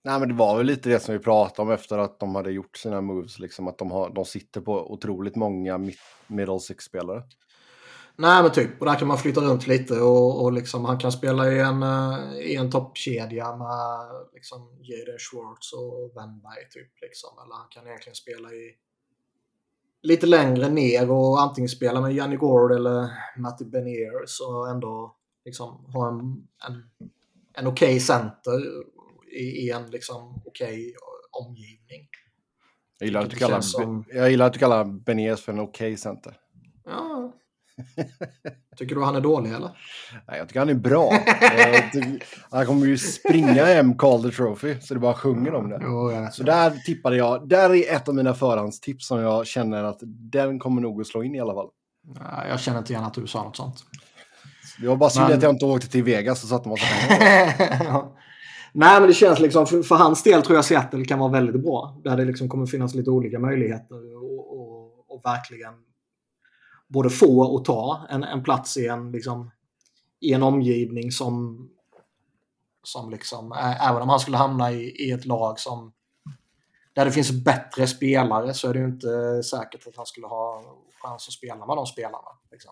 Nej, 0.08 0.20
men 0.20 0.30
det 0.30 0.36
var 0.36 0.58
väl 0.58 0.66
lite 0.66 0.90
det 0.90 1.00
som 1.00 1.14
vi 1.14 1.20
pratade 1.20 1.62
om 1.62 1.74
efter 1.74 1.98
att 1.98 2.20
de 2.20 2.36
hade 2.36 2.52
gjort 2.52 2.78
sina 2.78 3.02
moves, 3.02 3.40
liksom 3.40 3.68
att 3.68 3.78
de, 3.78 3.92
har, 3.92 4.10
de 4.10 4.26
sitter 4.26 4.62
på 4.62 4.92
otroligt 4.92 5.36
många 5.36 5.78
middle 6.28 6.60
six-spelare. 6.60 7.24
Nej, 8.16 8.44
men 8.44 8.52
typ. 8.52 8.80
Och 8.80 8.86
där 8.86 8.96
kan 8.96 9.08
man 9.08 9.18
flytta 9.18 9.42
runt 9.42 9.68
lite 9.68 10.02
och, 10.02 10.44
och 10.44 10.54
liksom, 10.54 10.86
han 10.86 10.98
kan 10.98 11.12
spela 11.12 11.52
i 11.52 11.60
en, 11.60 11.84
eh, 11.84 12.38
i 12.40 12.56
en 12.56 12.72
toppkedja 12.72 13.56
med 13.56 14.08
liksom, 14.34 14.80
Jaden 14.82 15.20
Schwartz 15.20 15.74
och 15.74 16.12
Wennberg 16.16 16.70
typ. 16.72 17.02
Liksom. 17.02 17.30
Eller 17.44 17.56
han 17.56 17.68
kan 17.70 17.88
egentligen 17.88 18.16
spela 18.16 18.52
i 18.52 18.76
lite 20.04 20.26
längre 20.26 20.70
ner 20.70 21.12
och 21.12 21.42
antingen 21.42 21.70
spela 21.70 22.02
med 22.02 22.14
Janni 22.14 22.36
Gord 22.36 22.72
eller 22.72 23.10
Matty 23.38 23.66
Beniers 23.66 24.42
och 24.48 24.70
ändå 24.70 25.16
liksom 25.46 25.86
ha 25.94 26.08
en, 26.08 26.20
en, 26.68 26.84
en 27.54 27.68
okej 27.68 27.88
okay 27.88 28.00
center 28.00 28.88
i, 29.32 29.44
i, 29.44 29.72
en 29.72 29.90
liksom 29.90 30.42
okej 30.46 30.68
okay 30.68 30.94
omgivning. 31.32 32.08
Jag 33.00 33.08
gillar, 33.08 33.22
att 33.22 33.30
du 33.30 33.36
kallar, 33.36 33.62
som... 33.62 34.06
jag 34.14 34.32
gillar 34.32 34.48
att 34.48 34.54
du 34.54 34.60
kallar 34.60 34.86
Beniers 34.86 35.42
för 35.42 35.54
en 35.54 35.60
okej 35.60 35.88
okay 35.88 35.98
center. 35.98 36.38
Ja, 36.86 37.34
Tycker 38.78 38.96
du 38.96 39.04
han 39.04 39.16
är 39.16 39.22
dålig 39.22 39.54
eller? 39.54 39.70
Nej, 40.28 40.38
jag 40.38 40.48
tycker 40.48 40.60
han 40.60 40.70
är 40.70 40.74
bra. 40.74 41.14
han 42.52 42.66
kommer 42.66 42.86
ju 42.86 42.98
springa 42.98 43.66
hem 43.66 43.98
the 43.98 44.30
Trophy, 44.32 44.82
så 44.82 44.94
det 44.94 45.00
bara 45.00 45.14
sjunger 45.14 45.54
om 45.54 45.70
det. 45.70 45.80
Jo, 45.84 46.28
så 46.32 46.44
där 46.44 46.72
tippade 46.86 47.18
jag. 47.18 47.50
Där 47.50 47.76
är 47.76 47.96
ett 47.96 48.08
av 48.08 48.16
mina 48.16 48.34
förhandstips 48.34 49.08
som 49.08 49.20
jag 49.20 49.48
känner 49.48 49.84
att 49.84 50.00
den 50.32 50.60
kommer 50.60 50.82
nog 50.82 51.02
att 51.02 51.08
slå 51.08 51.24
in 51.24 51.36
i 51.36 51.40
alla 51.40 51.54
fall. 51.54 51.70
Jag 52.50 52.60
känner 52.60 52.80
inte 52.80 52.94
igen 52.94 53.04
att 53.04 53.14
du 53.14 53.28
sa 53.28 53.44
något 53.44 53.56
sånt. 53.56 53.84
Det 54.82 54.88
var 54.88 54.96
bara 54.96 55.10
synd 55.10 55.28
men... 55.28 55.38
att 55.38 55.44
jag 55.44 55.54
inte 55.54 55.66
åkte 55.66 55.88
till 55.88 56.04
Vegas 56.04 56.44
och 56.44 56.50
satte 56.50 56.70
massa 56.70 56.86
pengar 57.08 58.04
Nej, 58.74 59.00
men 59.00 59.08
det 59.08 59.14
känns 59.14 59.40
liksom, 59.40 59.68
för, 59.68 59.84
för, 59.84 59.96
hans 59.96 60.24
del 60.24 60.42
tror 60.42 60.56
jag 60.56 60.66
Seattle 60.66 61.06
kan 61.06 61.20
vara 61.20 61.32
väldigt 61.32 61.64
bra. 61.64 62.02
Där 62.04 62.18
det 62.18 62.26
liksom 62.26 62.50
kommer 62.50 62.66
finnas 62.66 62.96
lite 62.96 63.10
olika 63.10 63.40
möjligheter 63.40 64.16
och, 64.16 64.60
och, 64.60 65.06
och 65.08 65.22
verkligen 65.26 65.74
både 66.88 67.10
få 67.10 67.42
och 67.42 67.66
ta 67.66 68.08
en, 68.10 68.24
en 68.24 68.44
plats 68.44 68.78
i 68.78 68.88
en, 68.88 69.12
liksom, 69.12 69.52
i 70.20 70.34
en 70.34 70.44
omgivning 70.44 71.12
som, 71.12 71.68
som 72.84 73.10
liksom, 73.10 73.52
även 73.82 74.02
om 74.02 74.10
han 74.10 74.20
skulle 74.20 74.38
hamna 74.38 74.72
i, 74.72 75.08
i 75.08 75.12
ett 75.12 75.26
lag 75.26 75.60
som 75.60 75.94
där 76.94 77.06
det 77.06 77.12
finns 77.12 77.32
bättre 77.32 77.88
spelare 77.88 78.54
så 78.54 78.70
är 78.70 78.74
det 78.74 78.80
ju 78.80 78.86
inte 78.86 79.44
säkert 79.44 79.88
att 79.88 79.96
han 79.96 80.06
skulle 80.06 80.28
ha 80.28 80.64
chans 81.02 81.28
att 81.28 81.34
spela 81.34 81.66
med 81.66 81.78
de 81.78 81.86
spelarna. 81.86 82.30
Liksom. 82.52 82.72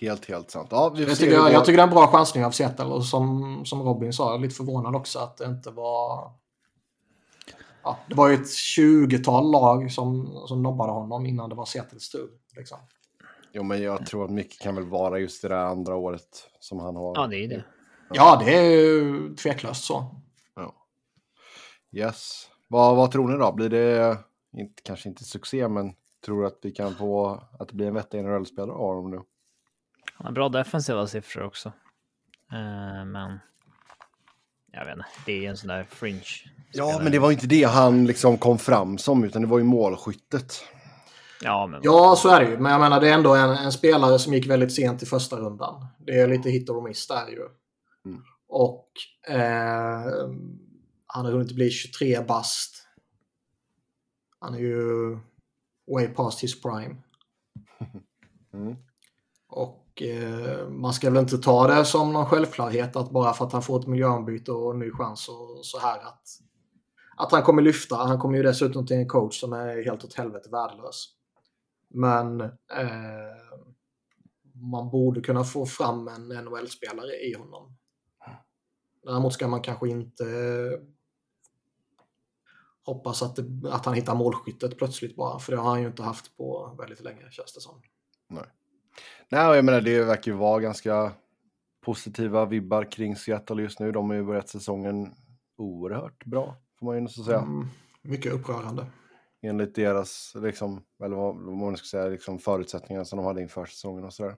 Helt, 0.00 0.26
helt 0.26 0.50
sant. 0.50 0.68
Ja, 0.70 0.88
vi 0.96 1.04
jag, 1.04 1.16
tycker, 1.16 1.34
jag, 1.34 1.52
jag 1.52 1.64
tycker 1.64 1.76
det 1.76 1.82
är 1.82 1.86
en 1.86 1.94
bra 1.94 2.06
chansning 2.06 2.44
av 2.44 2.50
Seattle 2.50 2.84
och 2.84 3.04
som, 3.04 3.60
som 3.64 3.82
Robin 3.82 4.12
sa, 4.12 4.30
jag 4.30 4.34
är 4.34 4.38
lite 4.38 4.54
förvånad 4.54 4.96
också 4.96 5.18
att 5.18 5.36
det 5.36 5.44
inte 5.44 5.70
var 5.70 6.32
ja, 7.84 7.98
det 8.08 8.14
var 8.14 8.28
ju 8.28 8.34
ett 8.34 8.46
20-tal 8.76 9.50
lag 9.50 9.92
som, 9.92 10.38
som 10.48 10.62
nobbade 10.62 10.92
honom 10.92 11.26
innan 11.26 11.48
det 11.48 11.54
var 11.54 11.64
Seattles 11.64 12.10
tur. 12.10 12.30
Liksom. 12.56 12.78
Jo, 13.52 13.62
men 13.62 13.82
jag 13.82 14.06
tror 14.06 14.24
att 14.24 14.30
mycket 14.30 14.60
kan 14.60 14.74
väl 14.74 14.84
vara 14.84 15.18
just 15.18 15.42
det 15.42 15.48
där 15.48 15.56
andra 15.56 15.96
året 15.96 16.50
som 16.60 16.80
han 16.80 16.96
har. 16.96 17.12
Ja, 17.16 17.26
det 17.26 17.44
är 17.44 17.48
det. 17.48 17.64
Ja, 18.10 18.42
det 18.44 18.54
är 18.54 18.70
ju 18.70 19.34
tveklöst 19.34 19.84
så. 19.84 20.14
Ja. 20.56 20.74
Yes. 21.92 22.48
Vad, 22.68 22.96
vad 22.96 23.10
tror 23.10 23.28
ni 23.28 23.38
då? 23.38 23.52
Blir 23.52 23.68
det, 23.68 24.18
inte, 24.56 24.82
kanske 24.82 25.08
inte 25.08 25.24
succé, 25.24 25.68
men 25.68 25.94
tror 26.24 26.40
du 26.40 26.46
att 26.46 26.58
vi 26.62 26.70
kan 26.70 26.94
få 26.94 27.42
att 27.58 27.68
det 27.68 27.74
blir 27.74 27.86
en 27.86 27.94
vettig 27.94 28.24
NHL-spelare 28.24 28.76
av 28.76 28.94
honom 28.94 29.10
nu? 29.10 29.20
Han 30.14 30.26
har 30.26 30.32
bra 30.32 30.48
defensiva 30.48 31.06
siffror 31.06 31.42
också. 31.42 31.68
Uh, 32.52 33.04
men 33.04 33.40
jag 34.72 34.84
vet 34.84 34.96
inte, 34.96 35.08
det 35.26 35.46
är 35.46 35.50
en 35.50 35.56
sån 35.56 35.68
där 35.68 35.84
fringe. 35.84 36.24
Ja, 36.72 37.00
men 37.02 37.12
det 37.12 37.18
var 37.18 37.32
inte 37.32 37.46
det 37.46 37.62
han 37.64 38.06
liksom 38.06 38.38
kom 38.38 38.58
fram 38.58 38.98
som, 38.98 39.24
utan 39.24 39.42
det 39.42 39.48
var 39.48 39.58
ju 39.58 39.64
målskyttet. 39.64 40.64
Ja, 41.42 41.66
men... 41.66 41.80
ja, 41.82 42.16
så 42.18 42.28
är 42.28 42.40
det 42.40 42.50
ju. 42.50 42.58
Men 42.58 42.72
jag 42.72 42.80
menar, 42.80 43.00
det 43.00 43.08
är 43.08 43.14
ändå 43.14 43.34
en, 43.34 43.50
en 43.50 43.72
spelare 43.72 44.18
som 44.18 44.34
gick 44.34 44.46
väldigt 44.46 44.74
sent 44.74 45.02
i 45.02 45.06
första 45.06 45.36
rundan. 45.36 45.86
Det 45.98 46.20
är 46.20 46.28
lite 46.28 46.50
hit 46.50 46.70
och 46.70 46.82
miss 46.82 47.06
där 47.06 47.28
ju. 47.28 47.48
Mm. 48.06 48.22
Och 48.48 48.88
eh, 49.28 50.30
han 51.06 51.24
har 51.24 51.32
hunnit 51.32 51.54
bli 51.54 51.70
23 51.70 52.20
bast. 52.20 52.88
Han 54.38 54.54
är 54.54 54.58
ju 54.58 55.18
way 55.94 56.08
past 56.08 56.42
his 56.42 56.62
prime. 56.62 56.96
Mm. 58.54 58.76
Och 59.48 59.70
eh, 59.70 59.83
Eh, 60.02 60.68
man 60.68 60.92
ska 60.92 61.10
väl 61.10 61.22
inte 61.22 61.38
ta 61.38 61.66
det 61.66 61.84
som 61.84 62.12
någon 62.12 62.26
självklarhet 62.26 62.96
att 62.96 63.10
bara 63.10 63.32
för 63.32 63.44
att 63.44 63.52
han 63.52 63.62
får 63.62 63.80
ett 63.80 63.86
miljöombyte 63.86 64.52
och 64.52 64.70
en 64.74 64.78
ny 64.78 64.90
chans 64.90 65.28
och 65.28 65.66
så 65.66 65.78
här 65.78 65.98
att, 65.98 66.22
att 67.16 67.32
han 67.32 67.42
kommer 67.42 67.62
lyfta. 67.62 67.96
Han 67.96 68.18
kommer 68.18 68.36
ju 68.36 68.42
dessutom 68.42 68.86
till 68.86 68.96
en 68.96 69.08
coach 69.08 69.40
som 69.40 69.52
är 69.52 69.84
helt 69.84 70.04
åt 70.04 70.14
helvete 70.14 70.48
värdelös. 70.50 71.06
Men 71.88 72.40
eh, 72.40 72.48
man 74.54 74.90
borde 74.90 75.20
kunna 75.20 75.44
få 75.44 75.66
fram 75.66 76.08
en 76.08 76.28
NHL-spelare 76.28 77.12
i 77.12 77.34
honom. 77.34 77.76
Däremot 79.04 79.32
ska 79.32 79.48
man 79.48 79.62
kanske 79.62 79.88
inte 79.88 80.24
eh, 80.24 80.80
hoppas 82.84 83.22
att, 83.22 83.36
det, 83.36 83.70
att 83.70 83.84
han 83.84 83.94
hittar 83.94 84.14
målskyttet 84.14 84.78
plötsligt 84.78 85.16
bara. 85.16 85.38
För 85.38 85.52
det 85.52 85.58
har 85.58 85.70
han 85.70 85.80
ju 85.80 85.86
inte 85.86 86.02
haft 86.02 86.36
på 86.36 86.76
väldigt 86.78 87.00
länge 87.00 87.30
känns 87.30 87.54
det 87.54 87.60
som. 87.60 87.82
Nej. 88.28 88.44
Nej, 89.28 89.56
jag 89.56 89.64
menar 89.64 89.80
det 89.80 90.04
verkar 90.04 90.32
ju 90.32 90.38
vara 90.38 90.60
ganska 90.60 91.12
positiva 91.84 92.46
vibbar 92.46 92.90
kring 92.92 93.16
Seattle 93.16 93.62
just 93.62 93.80
nu. 93.80 93.92
De 93.92 94.10
har 94.10 94.16
ju 94.16 94.24
börjat 94.24 94.48
säsongen 94.48 95.14
oerhört 95.56 96.24
bra, 96.24 96.56
får 96.78 96.86
man 96.86 96.94
ju 96.94 97.00
nästan 97.00 97.24
säga. 97.24 97.38
Mm, 97.38 97.66
mycket 98.02 98.32
upprörande. 98.32 98.86
Enligt 99.42 99.74
deras, 99.74 100.32
liksom, 100.34 100.82
eller 101.04 101.16
vad, 101.16 101.36
man 101.36 101.76
ska 101.76 101.86
säga, 101.86 102.08
liksom 102.08 102.38
förutsättningar 102.38 103.04
som 103.04 103.16
de 103.16 103.26
hade 103.26 103.42
inför 103.42 103.66
säsongen 103.66 104.04
och 104.04 104.12
sådär. 104.14 104.36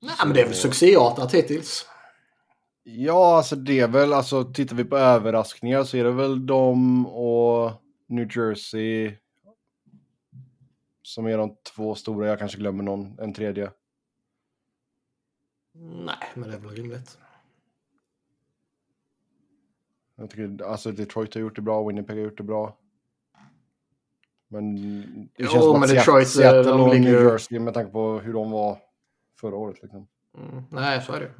Nej, 0.00 0.14
men 0.24 0.34
det 0.34 0.40
är 0.40 0.46
väl 0.46 0.54
succéartat 0.54 1.34
hittills. 1.34 1.86
Ja, 2.82 3.36
alltså 3.36 3.56
det 3.56 3.80
är 3.80 3.88
väl, 3.88 4.12
alltså 4.12 4.44
tittar 4.44 4.76
vi 4.76 4.84
på 4.84 4.96
överraskningar 4.96 5.84
så 5.84 5.96
är 5.96 6.04
det 6.04 6.10
väl 6.10 6.46
de 6.46 7.06
och 7.06 7.72
New 8.06 8.36
Jersey, 8.36 9.12
som 11.08 11.26
är 11.26 11.38
de 11.38 11.56
två 11.74 11.94
stora. 11.94 12.28
Jag 12.28 12.38
kanske 12.38 12.58
glömmer 12.58 12.84
någon, 12.84 13.18
en 13.18 13.32
tredje. 13.32 13.70
Nej, 15.72 16.16
men 16.34 16.50
det 16.50 16.56
är 16.56 16.60
väl 16.60 16.70
rimligt. 16.70 17.18
Jag 20.16 20.30
tycker 20.30 20.64
alltså 20.64 20.92
Detroit 20.92 21.34
har 21.34 21.40
gjort 21.40 21.56
det 21.56 21.62
bra, 21.62 21.86
Winnipeg 21.88 22.16
har 22.16 22.24
gjort 22.24 22.36
det 22.36 22.42
bra. 22.42 22.76
Men 24.48 24.74
det 25.36 25.42
känns 25.44 25.54
jo, 25.54 25.60
som 25.60 25.82
att 25.82 25.88
Detroit, 25.88 26.28
Seattle 26.28 26.62
de 26.62 26.80
och 26.80 27.00
New 27.00 27.22
Jersey 27.22 27.58
med 27.58 27.74
tanke 27.74 27.92
på 27.92 28.18
hur 28.18 28.32
de 28.32 28.50
var 28.50 28.78
förra 29.40 29.56
året. 29.56 29.82
Liksom. 29.82 30.08
Mm, 30.38 30.64
nej, 30.70 31.02
så 31.02 31.12
är 31.12 31.20
det. 31.20 31.32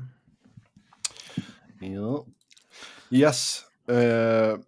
Ja. 1.87 2.27
Yes. 3.11 3.65
Uh, 3.91 4.59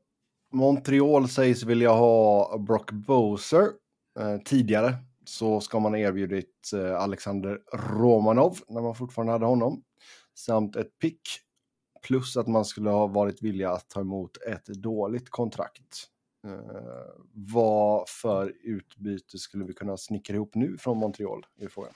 Montreal 0.52 1.28
sägs 1.28 1.62
vilja 1.62 1.90
ha 1.90 2.58
Brock 2.58 2.90
Boser. 2.90 3.79
Eh, 4.20 4.38
tidigare 4.44 4.96
så 5.24 5.60
ska 5.60 5.80
man 5.80 5.92
ha 5.92 5.98
erbjudit 5.98 6.70
eh, 6.74 7.02
Alexander 7.02 7.58
Romanov 7.72 8.58
när 8.68 8.82
man 8.82 8.94
fortfarande 8.94 9.32
hade 9.32 9.46
honom. 9.46 9.82
Samt 10.34 10.76
ett 10.76 10.98
pick. 10.98 11.20
Plus 12.02 12.36
att 12.36 12.46
man 12.46 12.64
skulle 12.64 12.90
ha 12.90 13.06
varit 13.06 13.42
villig 13.42 13.64
att 13.64 13.88
ta 13.88 14.00
emot 14.00 14.36
ett 14.36 14.66
dåligt 14.66 15.30
kontrakt. 15.30 16.06
Eh, 16.46 16.50
vad 17.32 18.08
för 18.08 18.54
utbyte 18.62 19.38
skulle 19.38 19.64
vi 19.64 19.74
kunna 19.74 19.96
snickra 19.96 20.34
ihop 20.34 20.54
nu 20.54 20.76
från 20.78 20.98
Montreal? 20.98 21.46
Frågan. 21.70 21.92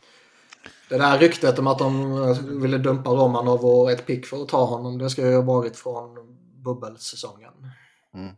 Det 0.88 0.98
där 0.98 1.18
ryktet 1.18 1.58
om 1.58 1.66
att 1.66 1.78
de 1.78 2.60
ville 2.60 2.78
dumpa 2.78 3.10
Romanov 3.10 3.64
och 3.64 3.90
ett 3.90 4.06
pick 4.06 4.26
för 4.26 4.42
att 4.42 4.48
ta 4.48 4.64
honom, 4.64 4.98
det 4.98 5.10
ska 5.10 5.28
ju 5.28 5.34
ha 5.34 5.42
varit 5.42 5.76
från 5.76 6.36
bubbelsäsongen. 6.64 7.52
Mm. 8.14 8.34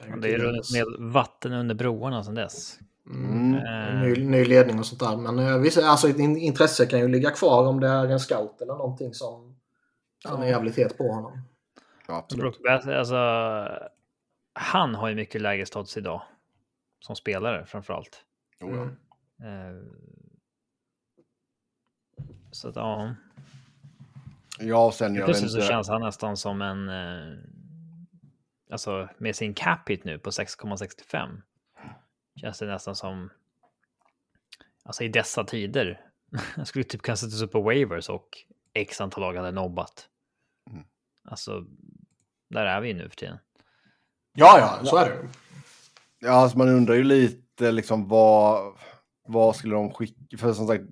Ja, 0.00 0.16
det 0.16 0.28
är 0.28 0.38
tilläggas. 0.38 0.72
med 0.72 0.84
vatten 1.12 1.52
under 1.52 1.74
broarna 1.74 2.24
sedan 2.24 2.34
dess. 2.34 2.78
Mm. 3.10 3.54
Eh, 3.54 4.00
Ny, 4.00 4.24
ny 4.24 4.44
ledning 4.44 4.78
och 4.78 4.86
sånt 4.86 5.00
där. 5.00 5.16
Men 5.16 5.38
eh, 5.38 5.58
visst, 5.58 5.78
alltså, 5.78 6.08
ett 6.08 6.18
intresse 6.18 6.86
kan 6.86 6.98
ju 7.00 7.08
ligga 7.08 7.30
kvar 7.30 7.66
om 7.66 7.80
det 7.80 7.88
är 7.88 8.08
en 8.08 8.20
scout 8.20 8.60
eller 8.62 8.74
någonting 8.74 9.14
som, 9.14 9.56
som 10.28 10.42
är 10.42 10.46
jävligt 10.46 10.76
het 10.76 10.98
på 10.98 11.12
honom. 11.12 11.40
Ja, 12.08 12.16
absolut. 12.16 12.60
Alltså, 12.88 13.16
han 14.54 14.94
har 14.94 15.08
ju 15.08 15.14
mycket 15.14 15.40
lägre 15.40 15.66
status 15.66 15.96
idag. 15.96 16.22
Som 17.00 17.16
spelare 17.16 17.66
framförallt. 17.66 18.22
Mm. 18.62 18.80
Eh, 18.82 19.82
så 22.50 22.68
att 22.68 22.76
ja, 22.76 23.14
Ja, 24.58 24.92
sen 24.92 25.14
jag 25.14 25.20
vet 25.20 25.26
plötsligt 25.26 25.50
så 25.50 25.56
inte. 25.58 25.68
känns 25.68 25.88
han 25.88 26.00
nästan 26.02 26.36
som 26.36 26.62
en... 26.62 26.88
Alltså 28.74 29.08
med 29.18 29.36
sin 29.36 29.54
cap 29.54 29.90
hit 29.90 30.04
nu 30.04 30.18
på 30.18 30.30
6,65. 30.30 31.40
Känns 32.40 32.58
det 32.58 32.66
nästan 32.66 32.96
som... 32.96 33.30
Alltså 34.84 35.04
i 35.04 35.08
dessa 35.08 35.44
tider. 35.44 36.00
Jag 36.56 36.66
skulle 36.66 36.84
typ 36.84 37.02
kunna 37.02 37.16
sätta 37.16 37.44
upp 37.44 37.52
på 37.52 37.60
waivers 37.60 38.08
och 38.08 38.28
x 38.72 39.00
antal 39.00 39.20
lag 39.20 39.34
hade 39.34 39.50
nobbat. 39.50 40.08
Mm. 40.70 40.84
Alltså, 41.28 41.64
där 42.50 42.66
är 42.66 42.80
vi 42.80 42.94
nu 42.94 43.08
för 43.08 43.16
tiden. 43.16 43.38
Ja, 44.32 44.58
ja, 44.58 44.86
så 44.86 44.96
är 44.96 45.10
det. 45.10 45.28
Ja, 46.18 46.30
alltså 46.30 46.58
man 46.58 46.68
undrar 46.68 46.94
ju 46.94 47.04
lite 47.04 47.72
liksom 47.72 48.08
vad, 48.08 48.74
vad 49.28 49.56
skulle 49.56 49.74
de 49.74 49.92
skicka? 49.92 50.38
För 50.38 50.52
som 50.52 50.66
sagt, 50.66 50.84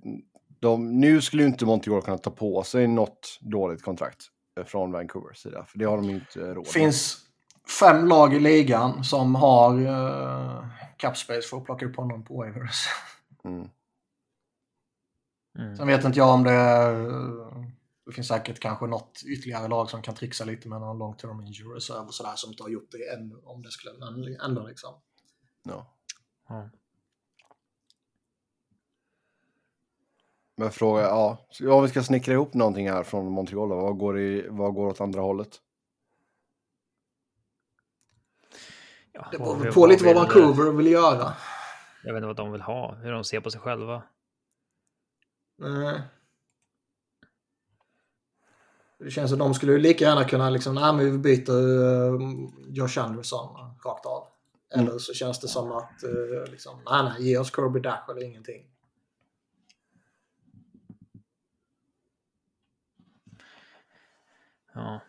de, 0.61 1.01
nu 1.01 1.21
skulle 1.21 1.43
ju 1.43 1.49
inte 1.49 1.67
Montreal 1.67 2.03
kunna 2.03 2.19
ta 2.19 2.31
på 2.31 2.63
sig 2.63 2.87
något 2.87 3.39
dåligt 3.41 3.83
kontrakt 3.83 4.27
eh, 4.59 4.65
från 4.65 4.93
Vancouvers 4.93 5.39
sida. 5.39 5.65
För 5.69 5.79
det 5.79 5.85
har 5.85 5.97
de 5.97 6.05
ju 6.05 6.15
inte 6.15 6.41
råd 6.41 6.57
med. 6.57 6.67
finns 6.67 7.32
fem 7.81 8.09
lag 8.09 8.35
i 8.35 8.41
ligan 8.41 9.05
som 9.05 9.35
har 9.35 9.81
uh, 9.81 10.67
cap 10.97 11.17
space 11.17 11.49
för 11.49 11.57
att 11.57 11.65
plocka 11.65 11.87
upp 11.87 11.97
honom 11.97 12.25
på 12.25 12.37
waivers. 12.37 12.87
Mm. 13.45 13.69
Mm. 15.59 15.77
Sen 15.77 15.87
vet 15.87 16.05
inte 16.05 16.19
jag 16.19 16.35
om 16.35 16.45
det 16.45 16.53
eh, 16.53 17.73
det 18.07 18.13
finns 18.13 18.29
säkert 18.29 18.61
kanske 18.61 18.87
något 18.87 19.23
ytterligare 19.27 19.69
lag 19.69 19.91
som 19.91 20.03
kan 20.03 20.15
trixa 20.15 20.45
lite 20.45 20.69
med 20.69 20.81
någon 20.81 20.99
long 20.99 21.17
term 21.17 21.41
injury 21.41 21.77
reserve 21.77 22.01
och 22.01 22.15
sådär 22.15 22.33
som 22.37 22.51
inte 22.51 22.63
har 22.63 22.71
gjort 22.71 22.91
det 22.91 23.15
ännu 23.15 23.37
om 23.45 23.63
det 23.63 23.71
skulle 23.71 23.91
ändå 24.45 24.67
liksom. 24.67 24.95
Ja. 25.63 25.97
Ja. 26.49 26.71
Men 30.57 30.71
fråga, 30.71 31.03
ja, 31.03 31.47
så 31.51 31.73
om 31.73 31.83
vi 31.83 31.89
ska 31.89 32.03
snickra 32.03 32.35
ihop 32.35 32.55
någonting 32.55 32.91
här 32.91 33.03
från 33.03 33.33
Montreal, 33.33 33.69
vad 33.69 33.99
går, 33.99 34.21
i, 34.21 34.49
vad 34.49 34.75
går 34.75 34.87
åt 34.87 35.01
andra 35.01 35.21
hållet? 35.21 35.61
Ja, 39.13 39.29
Det 39.33 39.39
beror 39.39 39.73
på 39.73 39.87
lite 39.87 40.05
vad 40.05 40.15
vill- 40.15 40.43
Vancouver 40.43 40.73
vill 40.73 40.87
göra. 40.87 41.33
Jag 42.05 42.13
vet 42.13 42.19
inte 42.21 42.27
vad 42.27 42.37
de 42.37 42.53
vill 42.53 42.61
ha, 42.61 42.95
hur 42.95 43.13
de 43.13 43.25
ser 43.25 43.41
på 43.41 43.51
sig 43.51 43.61
själva. 43.61 44.03
Nej. 45.59 46.01
Det 48.99 49.11
känns 49.11 49.31
som 49.31 49.39
de 49.39 49.55
skulle 49.55 49.79
lika 49.79 50.05
gärna 50.05 50.25
kunna 50.25 50.51
liksom, 50.51 50.75
nej 50.75 50.93
men 50.95 51.13
vi 51.13 51.19
byter 51.19 51.53
uh, 51.53 52.21
Josh 52.69 52.99
Anderson 52.99 53.75
rakt 53.85 54.07
av. 54.07 54.27
Mm. 54.75 54.87
Eller 54.89 54.99
så 54.99 55.15
känns 55.15 55.41
det 55.41 55.49
som 55.49 55.73
att, 55.73 56.03
eh, 56.03 56.51
liksom, 56.51 56.81
nej 56.91 57.03
nej, 57.05 57.29
ge 57.29 57.39
oss 57.39 57.51
Kirby 57.57 57.81
Dash 57.81 58.11
eller 58.11 58.23
ingenting. 58.25 58.67
Ja 64.75 65.01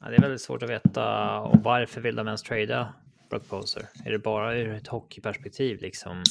ja. 0.00 0.08
Det 0.08 0.16
är 0.16 0.20
väldigt 0.20 0.42
svårt 0.42 0.62
att 0.62 0.70
veta 0.70 1.38
och 1.40 1.62
varför 1.62 2.00
vill 2.00 2.16
de 2.16 2.26
ens 2.26 2.42
trada 2.42 2.94
Brock 3.30 3.48
Poser? 3.48 3.88
Är 4.04 4.10
det 4.10 4.18
bara 4.18 4.54
ur 4.54 4.74
ett 4.74 4.88
hockeyperspektiv 4.88 5.80
liksom? 5.80 6.22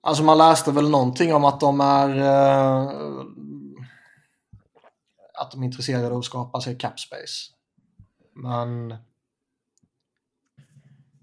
Alltså 0.00 0.24
man 0.24 0.38
läste 0.38 0.72
väl 0.72 0.90
någonting 0.90 1.34
om 1.34 1.44
att 1.44 1.60
de 1.60 1.80
är 1.80 2.18
eh, 2.18 2.90
att 5.34 5.50
de 5.50 5.62
är 5.62 5.66
intresserade 5.66 6.06
av 6.06 6.18
att 6.18 6.24
skapa 6.24 6.60
sig 6.60 6.78
cap 6.78 7.00
space. 7.00 7.52
Men 8.34 8.96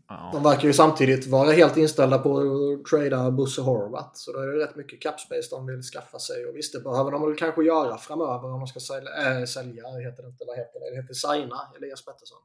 Ja. 0.10 0.30
de 0.34 0.43
verkar 0.43 0.63
ju 0.67 0.74
samtidigt 0.74 1.28
vara 1.28 1.52
helt 1.52 1.78
inställda 1.78 2.17
på 2.19 2.38
att 2.39 2.86
trada 2.89 3.32
Bosse 3.32 3.62
Horvat. 3.62 4.17
Så 4.17 4.32
då 4.32 4.39
är 4.39 4.48
det 4.48 4.63
rätt 4.63 4.76
mycket 4.76 5.02
cap 5.02 5.19
space 5.19 5.48
de 5.56 5.65
vill 5.65 5.82
skaffa 5.82 6.19
sig. 6.19 6.45
Och 6.45 6.56
visst, 6.56 6.74
det 6.74 6.80
behöver 6.80 7.12
de 7.12 7.22
väl 7.22 7.36
kanske 7.36 7.63
göra 7.63 7.98
framöver 7.98 8.45
om 8.54 8.60
de 8.60 8.67
ska 8.67 8.80
sälja, 8.80 9.39
äh, 9.39 9.45
sälja 9.45 9.84
heter 9.88 10.24
det 10.24 10.30
inte, 10.30 10.45
vad 10.48 10.58
heter 10.58 10.80
det? 10.80 10.89
Det 10.95 11.02
heter 11.02 11.13
signa, 11.13 11.56
Elias 11.78 12.06
Pettersson. 12.06 12.38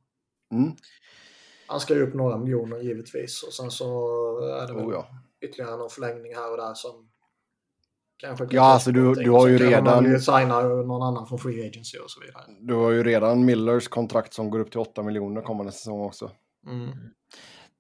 Mm. 0.53 0.73
Han 1.67 1.81
ska 1.81 1.95
ju 1.95 2.03
upp 2.09 2.15
några 2.15 2.39
miljoner 2.39 2.79
givetvis. 2.81 3.43
Och 3.43 3.53
sen 3.53 3.71
så 3.71 3.89
är 4.39 4.67
det 4.67 4.75
väl 4.75 4.85
Oh, 4.87 4.93
ja. 4.93 5.07
ytterligare 5.41 5.77
någon 5.77 5.91
förlängning 5.91 6.35
här 6.35 6.51
och 6.51 6.57
där 6.57 6.75
som 6.75 7.09
kanske 8.17 8.47
Ja, 8.51 8.63
alltså, 8.63 8.91
du- 8.91 9.15
du 9.15 9.31
har 9.31 9.49
ju 9.49 9.59
kan 9.59 9.67
redan- 9.69 10.05
väl 10.05 10.21
signa 10.21 10.63
någon 10.63 11.03
annan 11.03 11.27
från 11.27 11.39
Free 11.39 11.67
Agency 11.69 11.99
och 11.99 12.11
så 12.11 12.21
vidare. 12.21 12.43
Du 12.61 12.75
har 12.75 12.91
ju 12.91 13.03
redan 13.05 13.45
Millers 13.45 13.89
kontrakt 13.89 14.35
som 14.35 14.51
går 14.51 14.59
upp 14.61 14.71
till 14.71 14.81
8 14.81 15.03
miljoner 15.03 15.43
kommande 15.43 15.73
säsong 15.73 16.01
också. 16.01 16.31
Mm. 16.67 16.89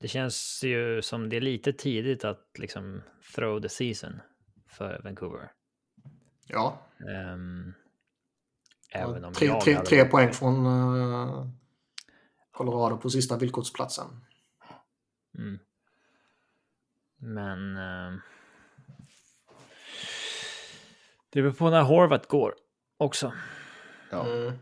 Det 0.05 0.09
känns 0.09 0.61
ju 0.65 1.03
som 1.03 1.29
det 1.29 1.37
är 1.37 1.41
lite 1.41 1.73
tidigt 1.73 2.25
att 2.25 2.51
liksom 2.59 3.03
throw 3.35 3.63
the 3.63 3.69
season 3.69 4.21
för 4.69 5.01
Vancouver. 5.05 5.53
Ja, 6.49 6.79
Ehm, 7.11 7.75
även 8.91 9.25
om 9.25 9.33
tre, 9.33 9.47
jag 9.47 9.61
tre, 9.61 9.75
hade- 9.75 9.87
tre 9.87 10.05
poäng 10.05 10.33
från 10.33 10.67
eh, 10.67 11.47
Colorado 12.51 12.97
på 12.97 13.11
sista 13.11 13.37
villkorsplatsen. 13.37 14.07
Mm. 15.39 15.59
Men... 17.17 17.77
ehm, 17.77 18.21
det 21.31 21.43
beror 21.43 21.53
på 21.53 21.71
när 21.71 21.83
Horvat 21.83 22.29
går 22.29 22.55
också. 22.97 23.33
Ja. 24.11 24.27
Mm. 24.27 24.59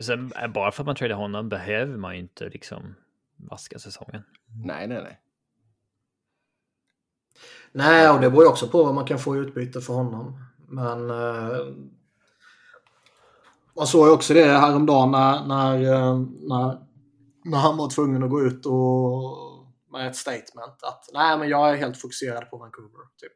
Sen, 0.00 0.32
eh, 0.32 0.48
bara 0.48 0.72
för 0.72 0.82
att 0.82 0.86
man 0.86 0.96
tradar 0.96 1.16
honom 1.16 1.48
behöver 1.48 1.96
man 1.96 2.14
ju 2.14 2.20
inte 2.20 2.48
liksom 2.48 2.94
vaska 3.36 3.78
säsongen. 3.78 4.22
Nej, 4.64 4.88
nej, 4.88 5.02
nej. 5.02 5.20
Nej, 7.72 8.10
och 8.10 8.20
det 8.20 8.30
beror 8.30 8.44
ju 8.44 8.50
också 8.50 8.68
på 8.68 8.84
vad 8.84 8.94
man 8.94 9.04
kan 9.04 9.18
få 9.18 9.36
i 9.36 9.38
utbyte 9.38 9.80
för 9.80 9.94
honom. 9.94 10.44
Men 10.68 11.10
eh, 11.10 11.66
man 13.76 13.86
såg 13.86 14.06
ju 14.06 14.12
också 14.12 14.34
det 14.34 14.44
häromdagen 14.44 15.10
när, 15.10 15.46
när, 15.46 15.92
eh, 15.92 16.18
när, 16.40 16.78
när 17.44 17.58
han 17.58 17.76
var 17.76 17.90
tvungen 17.90 18.22
att 18.22 18.30
gå 18.30 18.42
ut 18.42 18.66
och 18.66 19.54
med 19.92 20.08
ett 20.08 20.16
statement 20.16 20.82
att 20.82 21.08
nej, 21.12 21.38
men 21.38 21.48
jag 21.48 21.70
är 21.70 21.76
helt 21.76 22.00
fokuserad 22.00 22.50
på 22.50 22.56
Vancouver. 22.56 23.00
Typ. 23.20 23.32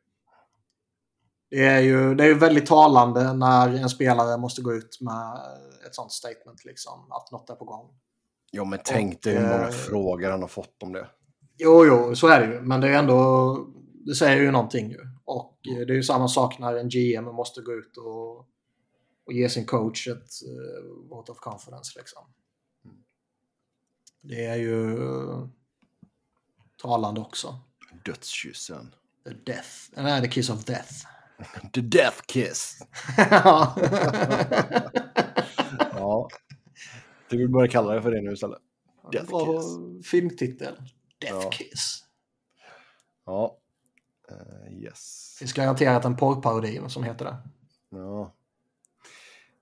Det 1.51 1.65
är 1.65 1.81
ju 1.81 2.15
det 2.15 2.25
är 2.25 2.35
väldigt 2.35 2.67
talande 2.67 3.33
när 3.33 3.75
en 3.75 3.89
spelare 3.89 4.39
måste 4.39 4.63
gå 4.63 4.75
ut 4.75 4.99
med 5.01 5.35
ett 5.87 5.95
sånt 5.95 6.13
statement, 6.13 6.65
liksom, 6.65 7.13
att 7.13 7.31
något 7.33 7.51
är 7.51 7.55
på 7.55 7.65
gång. 7.65 7.91
Jo, 8.53 8.65
men 8.65 8.79
tänk 8.85 9.23
dig 9.23 9.35
hur 9.35 9.43
många 9.43 9.67
eh, 9.67 9.71
frågor 9.71 10.31
han 10.31 10.41
har 10.41 10.49
fått 10.49 10.83
om 10.83 10.93
det. 10.93 11.09
Jo, 11.59 11.87
jo, 11.87 12.15
så 12.17 12.29
är 12.29 12.47
det 12.47 12.55
ju. 12.55 12.61
Men 12.61 12.81
det 12.81 12.89
är 12.89 12.99
ändå... 12.99 13.67
Det 14.07 14.15
säger 14.15 14.43
ju 14.43 14.51
någonting 14.51 14.91
ju. 14.91 15.01
Och 15.25 15.59
eh, 15.77 15.87
det 15.87 15.93
är 15.93 15.97
ju 15.97 16.03
samma 16.03 16.29
sak 16.29 16.59
när 16.59 16.77
en 16.77 16.89
GM 16.89 17.25
måste 17.25 17.61
gå 17.61 17.73
ut 17.73 17.97
och, 17.97 18.39
och 19.27 19.33
ge 19.33 19.49
sin 19.49 19.67
coach 19.67 20.09
ett 20.09 20.17
uh, 20.17 21.09
vote 21.09 21.33
of 21.33 21.39
confidence 21.39 21.93
liksom. 21.99 22.23
Det 24.21 24.45
är 24.45 24.57
ju 24.57 24.99
talande 26.83 27.21
också. 27.21 27.59
Dödskyssen. 28.05 28.95
The 29.25 29.53
death. 29.53 29.69
Nej, 29.97 30.23
the 30.23 30.29
kiss 30.29 30.51
of 30.51 30.65
death. 30.65 31.18
The 31.73 31.81
death 31.81 32.21
kiss. 32.27 32.79
ja. 33.31 33.77
Ja. 35.93 36.29
Du 37.31 37.37
vill 37.39 37.49
börja 37.49 37.69
kalla 37.71 37.95
det 37.95 38.03
för 38.03 38.11
det 38.11 38.21
nu 38.21 38.33
istället. 38.33 38.59
Death 39.13 39.29
Bra 39.31 39.47
kiss. 39.61 39.67
filmtitel. 40.11 40.75
Death 41.21 41.35
Ja. 41.45 41.51
kiss. 41.51 42.05
Ja. 43.27 43.57
Eh, 44.31 44.73
yes. 44.79 45.35
Det 45.35 45.39
finns 45.39 45.53
garanterat 45.53 46.05
en 46.05 46.17
porrparodi 46.17 46.81
som 46.89 47.03
heter 47.05 47.25
det. 47.25 47.37
Ja. 47.91 48.35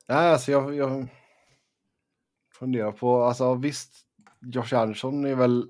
Nej, 0.09 0.33
alltså 0.33 0.53
jag, 0.53 0.75
jag 0.75 1.07
funderar 2.59 2.93
på, 2.93 3.23
alltså 3.25 3.55
visst, 3.55 3.95
Josh 4.41 4.75
Anderson 4.75 5.25
är 5.25 5.35
väl 5.35 5.69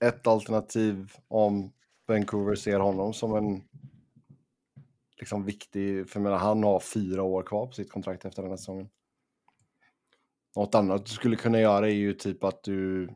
ett 0.00 0.26
alternativ 0.26 1.12
om 1.28 1.72
Vancouver 2.08 2.54
ser 2.54 2.78
honom 2.78 3.12
som 3.14 3.34
en 3.36 3.62
liksom 5.18 5.44
viktig, 5.44 6.10
för 6.10 6.20
jag 6.20 6.24
menar 6.24 6.38
han 6.38 6.64
har 6.64 6.80
fyra 6.80 7.22
år 7.22 7.42
kvar 7.42 7.66
på 7.66 7.72
sitt 7.72 7.92
kontrakt 7.92 8.24
efter 8.24 8.42
den 8.42 8.50
här 8.50 8.56
säsongen. 8.56 8.88
Något 10.56 10.74
annat 10.74 11.06
du 11.06 11.12
skulle 11.12 11.36
kunna 11.36 11.60
göra 11.60 11.88
är 11.88 11.94
ju 11.94 12.12
typ 12.12 12.44
att 12.44 12.62
du 12.62 13.10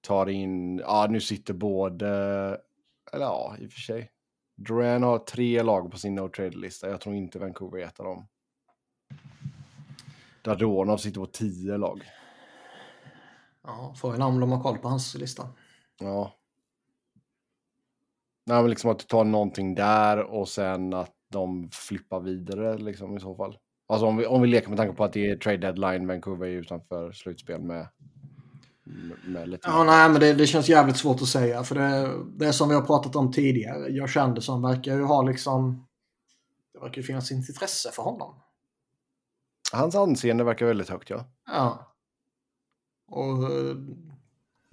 tar 0.00 0.28
in, 0.28 0.78
ja 0.78 1.06
nu 1.10 1.20
sitter 1.20 1.54
både, 1.54 2.08
eller 3.12 3.24
ja 3.24 3.56
i 3.58 3.68
och 3.68 3.72
för 3.72 3.80
sig. 3.80 4.10
Duran 4.56 5.02
har 5.02 5.18
tre 5.18 5.62
lag 5.62 5.90
på 5.90 5.98
sin 5.98 6.14
no 6.14 6.28
trade-lista. 6.28 6.90
Jag 6.90 7.00
tror 7.00 7.14
inte 7.14 7.38
Vancouver 7.38 7.78
är 7.78 7.86
ett 7.86 8.00
av 8.00 8.06
dem. 8.06 8.26
Dadonov 10.42 10.96
sitter 10.96 11.20
på 11.20 11.26
tio 11.26 11.76
lag. 11.76 12.02
Ja, 13.62 13.94
frågan 13.96 14.22
är 14.22 14.26
om 14.26 14.40
de 14.40 14.52
har 14.52 14.62
koll 14.62 14.78
på 14.78 14.88
hans 14.88 15.14
lista. 15.14 15.48
Ja. 16.00 16.32
Nej, 18.46 18.60
men 18.60 18.70
liksom 18.70 18.90
att 18.90 18.98
du 18.98 19.04
tar 19.04 19.24
någonting 19.24 19.74
där 19.74 20.18
och 20.18 20.48
sen 20.48 20.94
att 20.94 21.14
de 21.32 21.68
flippar 21.72 22.20
vidare 22.20 22.78
liksom 22.78 23.16
i 23.16 23.20
så 23.20 23.34
fall. 23.34 23.58
Alltså 23.88 24.06
om 24.06 24.16
vi, 24.16 24.26
om 24.26 24.42
vi 24.42 24.48
leker 24.48 24.68
med 24.68 24.78
tanke 24.78 24.94
på 24.94 25.04
att 25.04 25.12
det 25.12 25.30
är 25.30 25.36
trade 25.36 25.56
deadline, 25.56 26.06
Vancouver 26.06 26.46
är 26.46 26.50
utanför 26.50 27.12
slutspel 27.12 27.62
med, 27.62 27.88
med 29.26 29.48
lite... 29.48 29.68
Ja, 29.68 29.84
nej, 29.84 30.10
men 30.10 30.20
det, 30.20 30.34
det 30.34 30.46
känns 30.46 30.68
jävligt 30.68 30.96
svårt 30.96 31.22
att 31.22 31.28
säga. 31.28 31.62
För 31.62 31.74
det, 31.74 32.10
det 32.38 32.46
är 32.46 32.52
som 32.52 32.68
vi 32.68 32.74
har 32.74 32.82
pratat 32.82 33.16
om 33.16 33.32
tidigare. 33.32 33.88
Jag 33.88 34.10
kände 34.10 34.40
som 34.40 34.62
verkar 34.62 34.96
ju 34.96 35.02
ha 35.02 35.22
liksom... 35.22 35.86
Det 36.72 36.80
verkar 36.80 36.96
ju 36.96 37.02
finnas 37.02 37.32
intresse 37.32 37.90
för 37.92 38.02
honom. 38.02 38.34
Hans 39.72 39.94
anseende 39.94 40.44
verkar 40.44 40.66
väldigt 40.66 40.88
högt, 40.88 41.10
ja. 41.10 41.24
Ja. 41.46 41.94
Och 43.10 43.42
eh, 43.42 43.76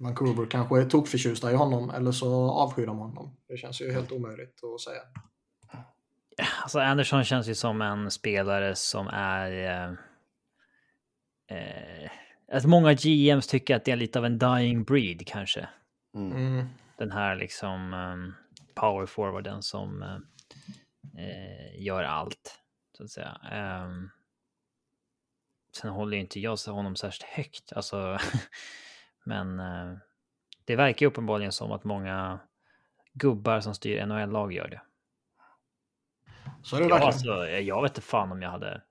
Vancouver 0.02 0.46
kanske 0.46 0.80
är 0.80 0.84
tokförtjusta 0.84 1.52
i 1.52 1.54
honom 1.54 1.90
eller 1.90 2.12
så 2.12 2.50
avskyr 2.50 2.86
de 2.86 2.98
honom. 2.98 3.36
Det 3.48 3.56
känns 3.56 3.80
ju 3.80 3.92
helt 3.92 4.12
omöjligt 4.12 4.60
att 4.64 4.80
säga. 4.80 5.02
Alltså 6.62 6.80
Anderson 6.80 7.24
känns 7.24 7.48
ju 7.48 7.54
som 7.54 7.82
en 7.82 8.10
spelare 8.10 8.74
som 8.74 9.08
är... 9.12 9.52
Eh, 9.52 9.92
eh, 11.58 12.10
att 12.52 12.64
många 12.64 12.92
GMs 12.92 13.46
tycker 13.46 13.76
att 13.76 13.84
det 13.84 13.90
är 13.90 13.96
lite 13.96 14.18
av 14.18 14.24
en 14.24 14.38
dying 14.38 14.84
breed 14.84 15.26
kanske. 15.26 15.68
Mm. 16.14 16.32
Mm. 16.36 16.66
Den 16.98 17.10
här 17.10 17.36
liksom 17.36 17.94
um, 17.94 18.34
power 18.74 19.06
forwarden 19.06 19.62
som 19.62 20.02
eh, 20.02 20.18
eh, 21.24 21.82
gör 21.82 22.02
allt. 22.02 22.60
Så 22.96 23.04
att 23.04 23.10
säga. 23.10 23.40
Um, 23.86 24.10
sen 25.76 25.90
håller 25.90 26.16
ju 26.16 26.20
inte 26.22 26.40
jag 26.40 26.56
honom 26.56 26.96
särskilt 26.96 27.30
högt. 27.30 27.72
Alltså, 27.72 28.18
men 29.24 29.60
eh, 29.60 29.98
det 30.64 30.76
verkar 30.76 31.06
ju 31.06 31.10
uppenbarligen 31.10 31.52
som 31.52 31.72
att 31.72 31.84
många 31.84 32.40
gubbar 33.12 33.60
som 33.60 33.74
styr 33.74 34.06
NHL-lag 34.06 34.52
gör 34.52 34.68
det. 34.68 34.80
Så 36.62 36.76
är 36.76 36.80
det 36.80 36.86
Ja, 36.86 36.94
verkligen. 36.94 37.06
alltså, 37.06 37.48
jag 37.48 37.82
vet 37.82 37.90
inte 37.90 38.00
fan 38.00 38.32
om 38.32 38.42
jag 38.42 38.50
hade... 38.50 38.82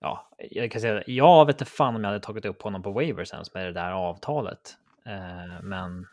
Ja, 0.00 0.30
jag 0.38 0.70
kan 0.70 0.80
säga 0.80 1.02
jag 1.06 1.46
vet 1.46 1.60
inte 1.60 1.72
fan 1.72 1.96
om 1.96 2.04
jag 2.04 2.10
hade 2.10 2.24
tagit 2.24 2.44
upp 2.44 2.62
honom 2.62 2.82
på 2.82 2.92
waivers 2.92 3.32
ens 3.32 3.54
med 3.54 3.66
det 3.66 3.72
där 3.72 3.90
avtalet. 3.92 4.76
Eh, 5.06 5.62
men 5.62 6.06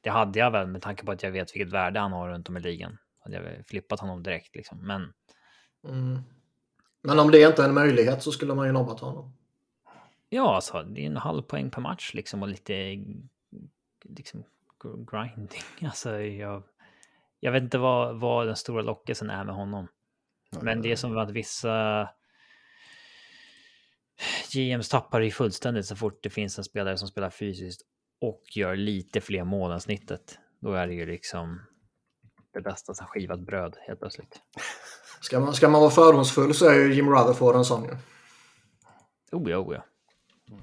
det 0.00 0.10
hade 0.10 0.38
jag 0.38 0.50
väl 0.50 0.66
med 0.66 0.82
tanke 0.82 1.04
på 1.04 1.12
att 1.12 1.22
jag 1.22 1.30
vet 1.30 1.54
vilket 1.56 1.72
värde 1.72 2.00
han 2.00 2.12
har 2.12 2.28
runt 2.28 2.48
om 2.48 2.56
i 2.56 2.60
ligan. 2.60 2.98
Hade 3.24 3.36
jag 3.36 3.66
flippat 3.66 4.00
honom 4.00 4.22
direkt 4.22 4.56
liksom. 4.56 4.86
Men 4.86 5.12
Mm. 5.88 6.18
Men 7.02 7.18
om 7.18 7.30
det 7.30 7.42
inte 7.42 7.62
är 7.62 7.68
en 7.68 7.74
möjlighet 7.74 8.22
så 8.22 8.32
skulle 8.32 8.54
man 8.54 8.66
ju 8.66 8.72
nobbat 8.72 9.00
honom. 9.00 9.32
Ja, 10.30 10.54
alltså 10.54 10.82
det 10.82 11.00
är 11.00 11.06
en 11.06 11.16
halv 11.16 11.42
poäng 11.42 11.70
per 11.70 11.80
match 11.80 12.14
liksom 12.14 12.42
och 12.42 12.48
lite 12.48 13.04
liksom 14.08 14.44
grinding. 15.10 15.62
Alltså 15.82 16.20
jag, 16.20 16.62
jag 17.40 17.52
vet 17.52 17.62
inte 17.62 17.78
vad, 17.78 18.20
vad 18.20 18.46
den 18.46 18.56
stora 18.56 18.82
lockelsen 18.82 19.30
är 19.30 19.44
med 19.44 19.54
honom. 19.54 19.88
Men 20.60 20.82
det 20.82 20.92
är 20.92 20.96
som 20.96 21.18
att 21.18 21.30
vissa 21.30 22.08
GMs 24.52 24.88
tappar 24.88 25.20
ju 25.20 25.30
fullständigt 25.30 25.86
så 25.86 25.96
fort 25.96 26.22
det 26.22 26.30
finns 26.30 26.58
en 26.58 26.64
spelare 26.64 26.96
som 26.96 27.08
spelar 27.08 27.30
fysiskt 27.30 27.82
och 28.20 28.42
gör 28.54 28.76
lite 28.76 29.20
fler 29.20 29.44
mål 29.44 29.72
än 29.72 29.80
snittet. 29.80 30.38
Då 30.60 30.72
är 30.72 30.86
det 30.86 30.94
ju 30.94 31.06
liksom 31.06 31.60
det 32.52 32.60
bästa 32.60 32.94
som 32.94 33.06
skivat 33.06 33.40
bröd 33.40 33.76
helt 33.86 34.00
plötsligt. 34.00 34.42
Ska 35.20 35.40
man, 35.40 35.54
ska 35.54 35.68
man 35.68 35.80
vara 35.80 35.90
fördomsfull 35.90 36.54
så 36.54 36.68
är 36.68 36.74
ju 36.74 36.94
Jim 36.94 37.10
Rutherford 37.10 37.56
en 37.56 37.64
sån 37.64 37.84
ju. 37.84 37.90
Oh 39.32 39.50
ja, 39.50 39.58
oh 39.58 39.74
ja. 39.74 39.84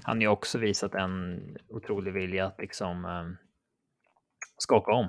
Han 0.02 0.16
har 0.16 0.22
ju 0.22 0.28
också 0.28 0.58
visat 0.58 0.94
en 0.94 1.40
otrolig 1.68 2.12
vilja 2.12 2.46
att 2.46 2.58
liksom 2.60 3.04
eh, 3.04 3.46
skaka 4.58 4.92
om 4.92 5.08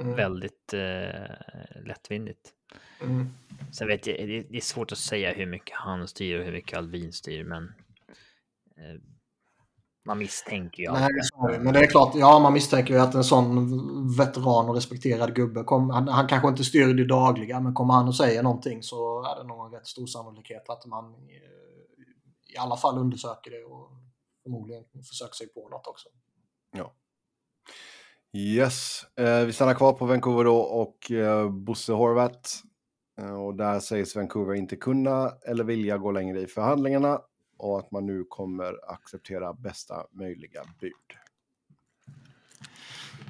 Mm. 0.00 0.16
väldigt 0.16 0.72
eh, 0.74 1.84
lättvindigt. 1.84 2.52
Mm. 3.02 3.28
Sen 3.72 3.88
vet 3.88 4.06
jag, 4.06 4.16
det, 4.16 4.42
det 4.50 4.56
är 4.56 4.60
svårt 4.60 4.92
att 4.92 4.98
säga 4.98 5.32
hur 5.32 5.46
mycket 5.46 5.76
han 5.76 6.08
styr 6.08 6.38
och 6.38 6.44
hur 6.44 6.52
mycket 6.52 6.78
Alvin 6.78 7.12
styr, 7.12 7.44
men 7.44 7.64
eh, 8.76 9.00
man 10.04 10.18
misstänker 10.18 10.82
ju 10.82 10.92
Nej, 10.92 11.08
det. 11.52 11.58
men 11.58 11.74
det 11.74 11.80
är 11.80 11.86
klart, 11.86 12.14
ja 12.14 12.38
man 12.38 12.52
misstänker 12.52 12.94
ju 12.94 13.00
att 13.00 13.14
en 13.14 13.24
sån 13.24 13.68
veteran 14.16 14.68
och 14.68 14.74
respekterad 14.74 15.34
gubbe, 15.34 15.62
kom, 15.62 15.90
han, 15.90 16.08
han 16.08 16.26
kanske 16.26 16.48
inte 16.48 16.64
styr 16.64 16.94
det 16.94 17.04
dagliga, 17.06 17.60
men 17.60 17.74
kommer 17.74 17.94
han 17.94 18.08
och 18.08 18.16
säger 18.16 18.42
någonting 18.42 18.82
så 18.82 19.24
är 19.24 19.42
det 19.42 19.48
nog 19.48 19.66
en 19.66 19.72
rätt 19.72 19.86
stor 19.86 20.06
sannolikhet 20.06 20.68
att 20.68 20.86
man 20.86 21.04
eh, 21.14 22.54
i 22.54 22.58
alla 22.58 22.76
fall 22.76 22.98
undersöker 22.98 23.50
det 23.50 23.64
och 23.64 23.90
förmodligen 24.46 24.84
försöker 25.08 25.34
sig 25.34 25.48
på 25.48 25.68
något 25.68 25.86
också. 25.86 26.08
Yes, 28.36 29.06
eh, 29.16 29.44
vi 29.44 29.52
stannar 29.52 29.74
kvar 29.74 29.92
på 29.92 30.06
Vancouver 30.06 30.44
då 30.44 30.56
och 30.56 31.10
eh, 31.10 31.50
Bosse 31.50 31.92
Horvat. 31.92 32.62
Eh, 33.20 33.44
och 33.44 33.54
där 33.54 33.80
sägs 33.80 34.16
Vancouver 34.16 34.54
inte 34.54 34.76
kunna 34.76 35.32
eller 35.46 35.64
vilja 35.64 35.98
gå 35.98 36.10
längre 36.10 36.40
i 36.40 36.46
förhandlingarna 36.46 37.20
och 37.58 37.78
att 37.78 37.90
man 37.90 38.06
nu 38.06 38.24
kommer 38.28 38.90
acceptera 38.92 39.52
bästa 39.52 40.06
möjliga 40.10 40.62
bud. 40.80 40.92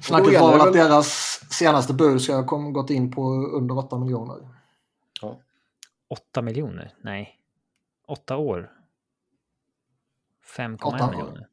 Snacket 0.01 0.41
var 0.41 0.51
väl 0.51 0.67
att 0.67 0.73
deras 0.73 1.39
senaste 1.49 1.93
bud 1.93 2.21
ska 2.21 2.35
ha 2.35 2.69
gått 2.71 2.89
in 2.89 3.11
på 3.11 3.21
under 3.33 3.77
8 3.77 3.97
miljoner. 3.97 4.49
Ja. 5.21 5.39
8 6.07 6.41
miljoner? 6.41 6.93
Nej. 7.01 7.39
8 8.07 8.37
år? 8.37 8.76
5,1 10.57 10.83
Åtta 10.83 11.05
år. 11.05 11.11
miljoner? 11.11 11.47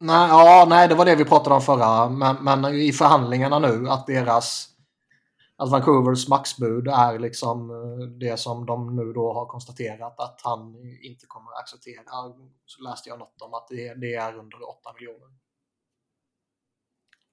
Nej, 0.00 0.28
ja, 0.28 0.66
nej, 0.68 0.88
det 0.88 0.94
var 0.94 1.04
det 1.04 1.16
vi 1.16 1.24
pratade 1.24 1.54
om 1.54 1.62
förra, 1.62 2.08
men, 2.08 2.36
men 2.44 2.64
i 2.64 2.92
förhandlingarna 2.92 3.58
nu 3.58 3.88
att 3.88 4.06
deras 4.06 4.74
att 5.56 5.70
Vancouvers 5.70 6.28
maxbud 6.28 6.88
är 6.88 7.18
liksom 7.18 7.70
eh, 7.70 8.06
det 8.06 8.40
som 8.40 8.66
de 8.66 8.96
nu 8.96 9.12
då 9.12 9.32
har 9.32 9.46
konstaterat 9.46 10.20
att 10.20 10.40
han 10.44 10.76
inte 11.02 11.26
kommer 11.26 11.50
att 11.50 11.58
acceptera. 11.58 12.02
Så 12.66 12.82
läste 12.82 13.08
jag 13.08 13.18
något 13.18 13.42
om 13.42 13.54
att 13.54 13.68
det, 13.68 13.94
det 13.94 14.14
är 14.14 14.38
under 14.38 14.68
8 14.68 14.92
miljoner. 14.94 15.28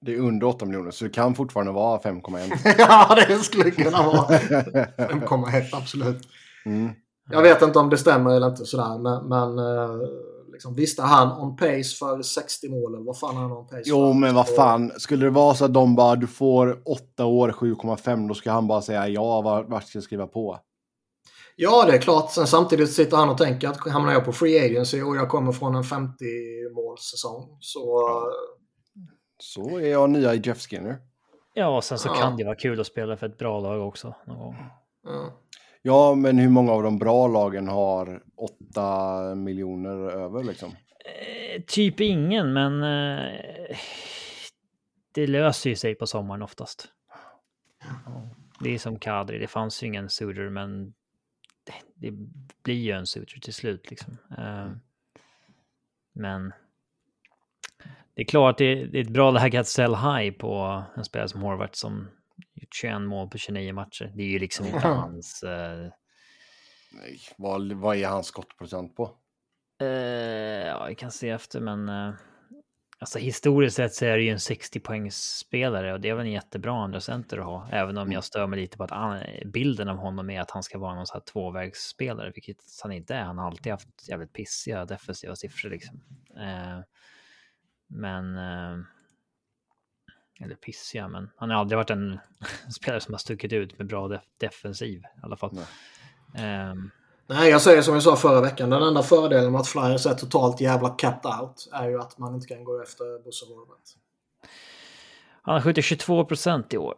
Det 0.00 0.14
är 0.14 0.18
under 0.18 0.46
8 0.46 0.64
miljoner 0.64 0.90
så 0.90 1.04
det 1.04 1.10
kan 1.10 1.34
fortfarande 1.34 1.72
vara 1.72 2.00
5,1. 2.00 2.74
ja, 2.78 3.14
det 3.28 3.38
skulle 3.38 3.70
kunna 3.70 4.02
vara 4.02 4.38
5,1 4.38 5.76
absolut. 5.76 6.28
Mm. 6.64 6.90
Jag 7.30 7.42
vet 7.42 7.62
inte 7.62 7.78
om 7.78 7.90
det 7.90 7.98
stämmer 7.98 8.30
eller 8.36 8.46
inte 8.48 8.64
sådär, 8.64 8.98
men, 8.98 9.28
men 9.28 9.58
eh, 9.58 9.96
liksom, 10.52 10.74
visst 10.74 10.98
är 10.98 11.02
han 11.02 11.40
on 11.42 11.56
pace 11.56 11.96
för 11.98 12.22
60 12.22 12.68
mål 12.68 12.94
eller 12.94 13.04
vad 13.04 13.18
fan 13.18 13.36
är 13.36 13.40
han 13.40 13.52
on 13.52 13.66
pace 13.66 13.82
Jo, 13.84 13.96
för? 14.12 14.14
men 14.20 14.34
vad 14.34 14.48
fan. 14.48 14.92
Skulle 14.98 15.24
det 15.24 15.30
vara 15.30 15.54
så 15.54 15.64
att 15.64 15.74
de 15.74 15.96
bara, 15.96 16.16
du 16.16 16.26
får 16.26 16.82
8 16.84 17.24
år, 17.24 17.48
7,5, 17.52 18.28
då 18.28 18.34
ska 18.34 18.52
han 18.52 18.66
bara 18.66 18.82
säga 18.82 19.08
ja, 19.08 19.40
var- 19.40 19.62
vart 19.64 19.84
ska 19.88 19.96
jag 19.96 20.04
skriva 20.04 20.26
på? 20.26 20.58
Ja, 21.56 21.84
det 21.86 21.92
är 21.96 21.98
klart. 22.00 22.30
Sen 22.32 22.46
samtidigt 22.46 22.92
sitter 22.92 23.16
han 23.16 23.28
och 23.30 23.38
tänker 23.38 23.68
att 23.68 23.88
hamnar 23.90 24.12
jag 24.12 24.24
på 24.24 24.32
free 24.32 24.64
agency 24.66 25.02
och 25.02 25.16
jag 25.16 25.28
kommer 25.28 25.52
från 25.52 25.74
en 25.74 25.84
50 25.84 26.24
målsäsong 26.74 27.56
så... 27.60 28.00
Så 29.42 29.78
är 29.78 29.90
jag 29.90 30.10
nya 30.10 30.34
i 30.34 30.42
Jeff 30.44 30.58
Skinner. 30.60 30.98
Ja, 31.54 31.76
och 31.76 31.84
sen 31.84 31.98
så 31.98 32.08
Ja. 32.08 32.14
kan 32.14 32.36
det 32.36 32.44
vara 32.44 32.54
kul 32.54 32.80
att 32.80 32.86
spela 32.86 33.16
för 33.16 33.26
ett 33.26 33.38
bra 33.38 33.60
lag 33.60 33.88
också 33.88 34.14
någon 34.26 34.38
gång. 34.38 34.56
Ja. 35.04 35.30
Ja, 35.82 36.14
men 36.14 36.38
hur 36.38 36.48
många 36.48 36.72
av 36.72 36.82
de 36.82 36.98
bra 36.98 37.28
lagen 37.28 37.68
har 37.68 38.22
8 38.36 39.34
miljoner 39.34 40.10
över 40.10 40.44
liksom? 40.44 40.70
Eh, 40.70 41.62
typ 41.62 42.00
ingen, 42.00 42.52
men 42.52 42.82
eh, 42.82 43.76
det 45.12 45.26
löser 45.26 45.70
ju 45.70 45.76
sig 45.76 45.94
på 45.94 46.06
sommaren 46.06 46.42
oftast. 46.42 46.88
Det 48.60 48.74
är 48.74 48.78
som 48.78 48.98
Kadri, 48.98 49.38
det 49.38 49.46
fanns 49.46 49.82
ju 49.82 49.86
ingen 49.86 50.08
Suter, 50.08 50.48
men 50.48 50.94
det, 51.64 51.74
det 51.94 52.16
blir 52.62 52.74
ju 52.74 52.92
en 52.92 53.06
Suter 53.06 53.40
till 53.40 53.54
slut 53.54 53.90
liksom. 53.90 54.18
Eh, 54.38 54.70
men 56.12 56.52
det 58.14 58.22
är 58.22 58.26
klart, 58.26 58.58
det, 58.58 58.74
det 58.84 58.98
är 58.98 59.02
ett 59.02 59.08
bra 59.08 59.30
läge 59.30 59.60
att 59.60 59.68
sell 59.68 59.94
high 59.94 60.32
på 60.32 60.82
en 60.96 61.04
spelare 61.04 61.28
som 61.28 61.42
Horvath 61.42 61.74
som 61.74 62.08
21 62.74 63.00
mål 63.02 63.28
på 63.30 63.38
29 63.38 63.72
matcher. 63.72 64.12
Det 64.14 64.22
är 64.22 64.26
ju 64.26 64.38
liksom 64.38 64.66
inte 64.66 64.88
hans... 64.88 65.42
Eh, 65.42 65.90
Nej, 66.94 67.20
vad, 67.38 67.72
vad 67.72 67.96
är 67.96 68.06
hans 68.06 68.26
skottprocent 68.26 68.96
på? 68.96 69.16
Eh, 69.80 70.66
ja, 70.66 70.86
vi 70.88 70.94
kan 70.94 71.10
se 71.10 71.30
efter, 71.30 71.60
men 71.60 71.88
eh, 71.88 72.14
alltså 72.98 73.18
historiskt 73.18 73.76
sett 73.76 73.94
så 73.94 74.04
är 74.04 74.16
det 74.16 74.22
ju 74.22 74.30
en 74.30 74.40
60 74.40 74.80
poängsspelare 74.80 75.92
och 75.92 76.00
det 76.00 76.08
är 76.08 76.14
väl 76.14 76.26
en 76.26 76.32
jättebra 76.32 76.84
andra 76.84 77.00
center 77.00 77.38
att 77.38 77.44
ha, 77.44 77.68
även 77.72 77.98
om 77.98 78.12
jag 78.12 78.24
stör 78.24 78.46
mig 78.46 78.60
lite 78.60 78.76
på 78.76 78.84
att 78.84 78.90
han, 78.90 79.22
bilden 79.44 79.88
av 79.88 79.96
honom 79.96 80.30
är 80.30 80.40
att 80.40 80.50
han 80.50 80.62
ska 80.62 80.78
vara 80.78 80.94
någon 80.94 81.06
sån 81.06 81.14
här 81.14 81.32
tvåvägsspelare, 81.32 82.32
vilket 82.34 82.56
han 82.82 82.92
inte 82.92 83.14
är. 83.14 83.22
Han 83.22 83.38
har 83.38 83.46
alltid 83.46 83.72
haft 83.72 84.08
jävligt 84.08 84.32
pissiga 84.32 84.84
defensiva 84.84 85.36
siffror 85.36 85.70
liksom. 85.70 86.02
Eh, 86.36 86.80
Men... 87.88 88.36
Eh, 88.36 88.84
eller 90.42 90.54
pissiga, 90.54 91.08
men 91.08 91.30
han 91.36 91.50
har 91.50 91.56
aldrig 91.56 91.76
varit 91.76 91.90
en 91.90 92.18
spelare 92.74 93.00
som 93.00 93.14
har 93.14 93.18
stuckit 93.18 93.52
ut 93.52 93.78
med 93.78 93.86
bra 93.86 94.08
def 94.08 94.22
defensiv 94.38 94.98
i 95.00 95.20
alla 95.22 95.36
fall. 95.36 95.58
Nej. 96.34 96.70
Um, 96.70 96.90
Nej, 97.26 97.50
jag 97.50 97.62
säger 97.62 97.82
som 97.82 97.94
jag 97.94 98.02
sa 98.02 98.16
förra 98.16 98.40
veckan. 98.40 98.70
Den 98.70 98.82
enda 98.82 99.02
fördelen 99.02 99.52
med 99.52 99.60
att 99.60 99.68
Flyers 99.68 100.06
är 100.06 100.14
totalt 100.14 100.60
jävla 100.60 100.88
capped 100.88 101.30
out 101.40 101.68
är 101.72 101.88
ju 101.88 102.00
att 102.00 102.18
man 102.18 102.34
inte 102.34 102.46
kan 102.46 102.64
gå 102.64 102.82
efter 102.82 103.24
Bosse 103.24 103.46
Horvath. 103.46 103.90
Han 105.42 105.54
har 105.54 105.60
skjutit 105.60 105.84
22 105.84 106.24
procent 106.24 106.74
i 106.74 106.78
år. 106.78 106.94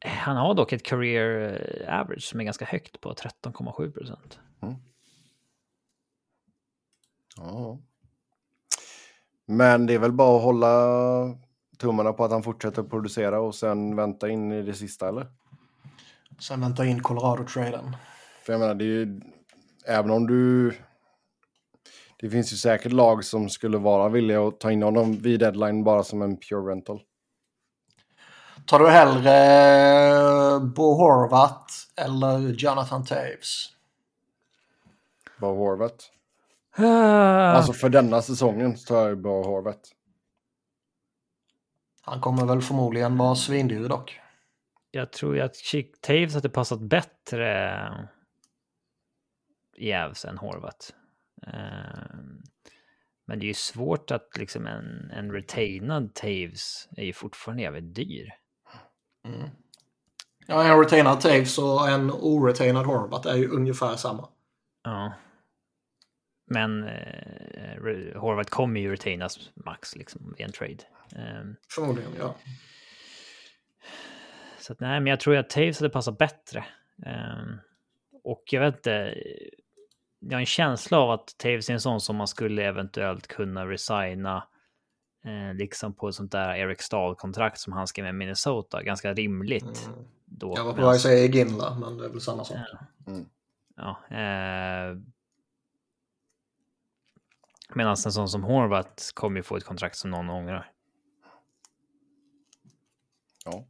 Han 0.00 0.36
har 0.36 0.54
dock 0.54 0.72
ett 0.72 0.82
career 0.82 1.60
eh, 1.86 2.00
average 2.00 2.22
som 2.22 2.40
är 2.40 2.44
ganska 2.44 2.64
högt 2.64 3.00
på 3.00 3.12
13,7 3.12 3.92
procent. 3.92 4.38
Mm. 4.62 4.74
Ja. 7.36 7.78
Men 9.46 9.86
det 9.86 9.94
är 9.94 9.98
väl 9.98 10.12
bara 10.12 10.36
att 10.36 10.42
hålla 10.42 11.38
tummarna 11.78 12.12
på 12.12 12.24
att 12.24 12.30
han 12.30 12.42
fortsätter 12.42 12.82
producera 12.82 13.40
och 13.40 13.54
sen 13.54 13.96
vänta 13.96 14.28
in 14.28 14.52
i 14.52 14.62
det 14.62 14.74
sista, 14.74 15.08
eller? 15.08 15.26
Sen 16.40 16.60
vänta 16.60 16.86
in 16.86 17.02
Colorado-traden. 17.02 17.96
För 18.42 18.52
jag 18.52 18.60
menar, 18.60 18.74
det 18.74 18.84
är 18.84 18.86
ju... 18.86 19.20
Även 19.86 20.10
om 20.10 20.26
du... 20.26 20.74
Det 22.20 22.30
finns 22.30 22.52
ju 22.52 22.56
säkert 22.56 22.92
lag 22.92 23.24
som 23.24 23.48
skulle 23.48 23.78
vara 23.78 24.08
villiga 24.08 24.48
att 24.48 24.60
ta 24.60 24.72
in 24.72 24.82
honom 24.82 25.18
vid 25.18 25.40
deadline 25.40 25.84
bara 25.84 26.02
som 26.02 26.22
en 26.22 26.36
pure 26.36 26.70
rental. 26.70 27.00
Tar 28.66 28.78
du 28.78 28.88
hellre 28.88 29.36
eh, 30.08 30.62
Bo 30.62 30.94
Horvat 30.94 31.70
eller 31.96 32.38
Jonathan 32.38 33.04
Taves? 33.04 33.72
Bo 35.40 35.46
Horvat. 35.46 36.10
Uh... 36.78 37.56
Alltså 37.56 37.72
för 37.72 37.88
denna 37.88 38.22
säsongen 38.22 38.76
så 38.76 38.86
tar 38.86 39.08
jag 39.08 39.18
Bo 39.18 39.42
Horvat. 39.42 39.80
Han 42.08 42.20
kommer 42.20 42.46
väl 42.46 42.62
förmodligen 42.62 43.18
vara 43.18 43.34
svindyr 43.34 43.88
dock. 43.88 44.20
Jag 44.90 45.12
tror 45.12 45.36
ju 45.36 45.40
att 45.40 45.56
Chick 45.56 46.00
Taves 46.00 46.34
hade 46.34 46.48
passat 46.48 46.80
bättre 46.80 48.08
i 49.76 49.94
Avs 49.94 50.24
än 50.24 50.38
Horvat. 50.38 50.94
Ehm, 51.46 52.42
men 53.26 53.38
det 53.38 53.44
är 53.44 53.48
ju 53.48 53.54
svårt 53.54 54.10
att 54.10 54.36
liksom 54.36 54.66
en, 54.66 55.10
en 55.10 55.32
retainad 55.32 56.14
Taves 56.14 56.88
är 56.96 57.04
ju 57.04 57.12
fortfarande 57.12 57.62
jävligt 57.62 57.94
dyr. 57.94 58.30
Mm. 59.24 59.48
Ja, 60.46 60.64
en 60.64 60.78
retainad 60.78 61.20
Taves 61.20 61.58
och 61.58 61.88
en 61.88 62.10
oretainad 62.10 62.86
Horvat 62.86 63.26
är 63.26 63.36
ju 63.36 63.48
ungefär 63.48 63.96
samma. 63.96 64.28
Ja. 64.82 65.12
Men 66.50 66.84
eh, 66.84 68.20
Horvat 68.20 68.50
kommer 68.50 68.80
ju 68.80 68.92
retainas 68.92 69.50
max 69.54 69.96
liksom 69.96 70.34
i 70.38 70.42
en 70.42 70.52
trade. 70.52 70.84
Um, 71.16 71.56
Förmodligen, 71.74 72.10
ja. 72.18 72.34
Så 74.58 74.72
att, 74.72 74.80
nej, 74.80 75.00
men 75.00 75.06
jag 75.06 75.20
tror 75.20 75.36
att 75.36 75.50
Taves 75.50 75.80
hade 75.80 75.90
passat 75.90 76.18
bättre. 76.18 76.64
Um, 77.06 77.58
och 78.24 78.42
jag 78.50 78.60
vet 78.60 78.76
inte, 78.76 79.14
jag 80.18 80.32
har 80.32 80.40
en 80.40 80.46
känsla 80.46 80.98
av 80.98 81.10
att 81.10 81.38
Taves 81.38 81.68
är 81.68 81.72
en 81.72 81.80
sån 81.80 82.00
som 82.00 82.16
man 82.16 82.28
skulle 82.28 82.64
eventuellt 82.64 83.26
kunna 83.26 83.66
resigna 83.66 84.48
eh, 85.24 85.54
liksom 85.54 85.94
på 85.94 86.08
ett 86.08 86.14
sånt 86.14 86.32
där 86.32 86.54
Eric 86.54 86.82
Stahl-kontrakt 86.82 87.58
som 87.58 87.72
han 87.72 87.86
skrev 87.86 88.04
med 88.04 88.14
Minnesota. 88.14 88.82
Ganska 88.82 89.14
rimligt. 89.14 89.86
Mm. 89.86 89.98
Då, 90.24 90.54
jag 90.56 90.64
var 90.64 90.72
på 90.72 90.80
väg 90.80 90.90
att 90.90 91.00
säga 91.00 91.26
Ginla, 91.26 91.74
men 91.74 91.96
det 91.96 92.04
är 92.04 92.08
väl 92.08 92.20
samma 92.20 92.44
sak. 92.44 92.56
Mm. 93.06 93.26
ja 93.76 93.98
eh, 94.10 94.96
Medan 97.74 97.90
en 97.90 97.96
sån 97.96 98.28
som 98.28 98.44
Horvat 98.44 99.10
kommer 99.14 99.36
ju 99.36 99.42
få 99.42 99.56
ett 99.56 99.64
kontrakt 99.64 99.96
som 99.96 100.10
någon 100.10 100.30
ångrar. 100.30 100.72
Ja. 103.44 103.64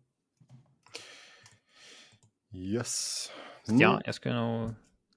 Yes. 2.58 3.30
Mm. 3.68 3.80
Ja, 3.80 4.00
jag 4.04 4.14
skulle 4.14 4.34
nog 4.34 4.74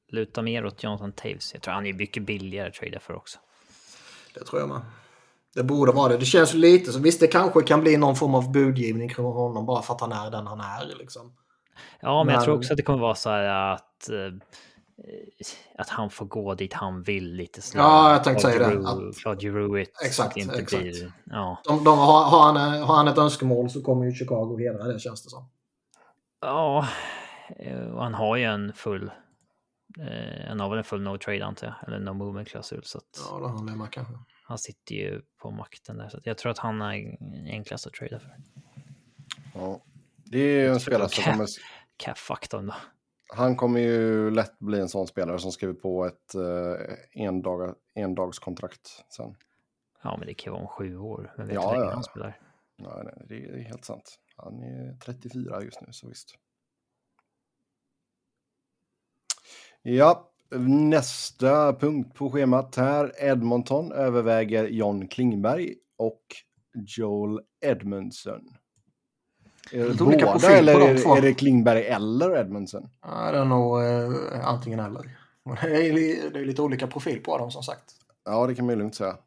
luta 0.08 0.42
mer 0.42 0.66
åt 0.66 0.84
Jonathan 0.84 1.12
Taves. 1.12 1.54
Jag 1.54 1.62
tror 1.62 1.74
han 1.74 1.86
är 1.86 1.94
mycket 1.94 2.24
billigare 2.24 2.68
att 2.68 2.74
trada 2.74 3.00
för 3.00 3.16
också. 3.16 3.40
Det 4.34 4.44
tror 4.44 4.62
jag 4.62 4.70
med. 4.70 4.82
Det 5.56 5.64
borde 5.64 5.92
vara 5.92 6.10
det. 6.10 6.18
Det 6.18 6.26
känns 6.26 6.54
lite 6.54 6.92
som, 6.92 7.02
visst 7.02 7.20
det 7.20 7.28
kanske 7.28 7.62
kan 7.62 7.82
bli 7.82 7.98
någon 7.98 8.16
form 8.16 8.36
av 8.36 8.52
budgivning 8.52 9.10
kring 9.10 9.26
honom 9.26 9.66
bara 9.66 9.82
för 9.82 9.94
att 9.94 10.02
han 10.02 10.12
är 10.12 10.32
den 10.32 10.48
han 10.48 10.60
är 10.60 10.96
liksom. 11.00 11.34
Ja, 12.00 12.18
men, 12.18 12.26
men... 12.26 12.36
jag 12.36 12.44
tror 12.44 12.58
också 12.58 12.74
att 12.74 12.78
det 12.78 12.84
kommer 12.84 13.00
vara 13.00 13.16
så 13.16 13.30
här 13.30 13.74
att 13.74 14.10
eh, 14.10 14.16
att 15.78 15.90
han 15.90 16.10
får 16.10 16.26
gå 16.26 16.56
dit 16.56 16.74
han 16.74 17.04
vill 17.04 17.34
lite 17.34 17.62
snabbt. 17.62 17.84
Ja, 17.84 18.12
jag 18.12 18.24
tänkte 18.24 18.42
säga 18.42 18.70
det. 18.70 18.90
Att... 18.90 19.18
Claude 19.18 19.42
Giroux. 19.42 19.92
Exakt, 20.06 20.38
inte 20.38 20.56
exakt. 20.56 20.82
Blir, 20.82 21.12
ja. 21.24 21.62
de, 21.64 21.84
de, 21.84 21.98
har, 21.98 22.24
har, 22.24 22.44
han, 22.44 22.82
har 22.82 22.96
han 22.96 23.08
ett 23.08 23.18
önskemål 23.18 23.70
så 23.70 23.82
kommer 23.82 24.06
ju 24.06 24.12
Chicago 24.12 24.58
hedra 24.58 24.84
det 24.84 25.00
känns 25.00 25.24
det 25.24 25.30
som. 25.30 25.50
Ja, 26.42 26.88
och 27.94 28.04
han 28.04 28.14
har 28.14 28.36
ju 28.36 28.44
en 28.44 28.74
full 28.74 29.12
Eh, 30.00 30.48
han 30.48 30.60
har 30.60 30.70
väl 30.70 30.78
en 30.78 30.84
full 30.84 31.02
no 31.02 31.18
trade 31.18 31.46
antar 31.46 31.68
jag, 31.68 31.88
eller 31.88 32.00
no 32.00 32.14
movement 32.14 32.48
klausul. 32.48 32.84
Så 32.84 32.98
att 32.98 33.20
ja, 33.30 33.38
det 33.38 33.48
har 33.48 33.50
han 33.50 33.78
med 33.78 33.92
kanske. 33.92 34.14
Han 34.44 34.58
sitter 34.58 34.96
ju 34.96 35.22
på 35.38 35.52
makten 35.52 35.98
där, 35.98 36.10
så 36.10 36.20
jag 36.24 36.38
tror 36.38 36.52
att 36.52 36.58
han 36.58 36.82
är 36.82 37.18
enklast 37.48 37.88
att 37.88 37.94
trada 37.94 38.20
för. 38.20 38.38
Ja, 39.54 39.82
det 40.26 40.40
är 40.40 40.62
ju 40.62 40.68
en 40.68 40.80
spelare 40.80 41.10
som 41.10 41.24
kommer... 41.24 41.48
Cap-faktorn 41.98 42.68
då. 42.68 42.74
Han 43.34 43.56
kommer 43.56 43.80
ju 43.80 44.32
lätt 44.32 44.60
bli 44.60 44.80
en 44.80 44.90
sån 44.90 45.08
spelare 45.08 45.40
som 45.40 45.52
skriver 45.52 45.74
på 45.74 46.06
ett 46.06 46.36
eh, 46.36 47.24
endag, 47.24 47.76
endagskontrakt 47.96 49.06
sen. 49.10 49.36
Ja, 50.04 50.18
men 50.18 50.28
det 50.28 50.34
kan 50.34 50.54
vara 50.54 50.62
om 50.62 50.68
sju 50.68 50.98
år. 50.98 51.34
Men 51.38 51.48
vet 51.48 51.56
ja, 51.56 51.76
ja. 51.76 51.92
han 51.94 52.04
spelar. 52.04 52.40
Nej, 52.78 53.02
nej, 53.04 53.26
det 53.30 53.46
är 53.46 53.64
helt 53.64 53.86
sant. 53.86 54.20
Han 54.36 54.64
är 54.64 54.98
34 55.06 55.64
just 55.64 55.82
nu, 55.82 55.88
så 55.92 56.08
visst. 56.08 56.38
Ja, 59.84 60.32
nästa 60.68 61.74
punkt 61.74 62.16
på 62.16 62.30
schemat 62.30 62.76
här. 62.76 63.12
Edmonton 63.18 63.92
överväger 63.92 64.68
John 64.68 65.08
Klingberg 65.08 65.76
och 65.98 66.22
Joel 66.98 67.40
Edmondson. 67.66 68.42
Är 69.72 69.86
det 69.86 69.98
båda 69.98 70.58
eller 70.58 70.80
är, 70.80 70.94
det, 70.94 71.18
är 71.18 71.22
det 71.22 71.34
Klingberg 71.34 71.86
eller 71.86 72.38
Edmondson? 72.38 72.90
Ja, 73.02 73.32
det 73.32 73.38
är 73.38 73.46
nog 73.46 73.84
eh, 73.84 74.48
antingen 74.48 74.80
eller. 74.80 75.18
Det 75.62 75.88
är, 75.88 76.30
det 76.32 76.40
är 76.40 76.46
lite 76.46 76.62
olika 76.62 76.88
profil 76.88 77.24
på 77.24 77.38
dem 77.38 77.52
som 77.52 77.64
sagt. 77.64 77.84
Ja, 78.26 78.48
det 78.48 78.56
kan 78.56 78.66
man 78.66 78.76
lugnt 78.76 78.96
säga. 78.96 79.18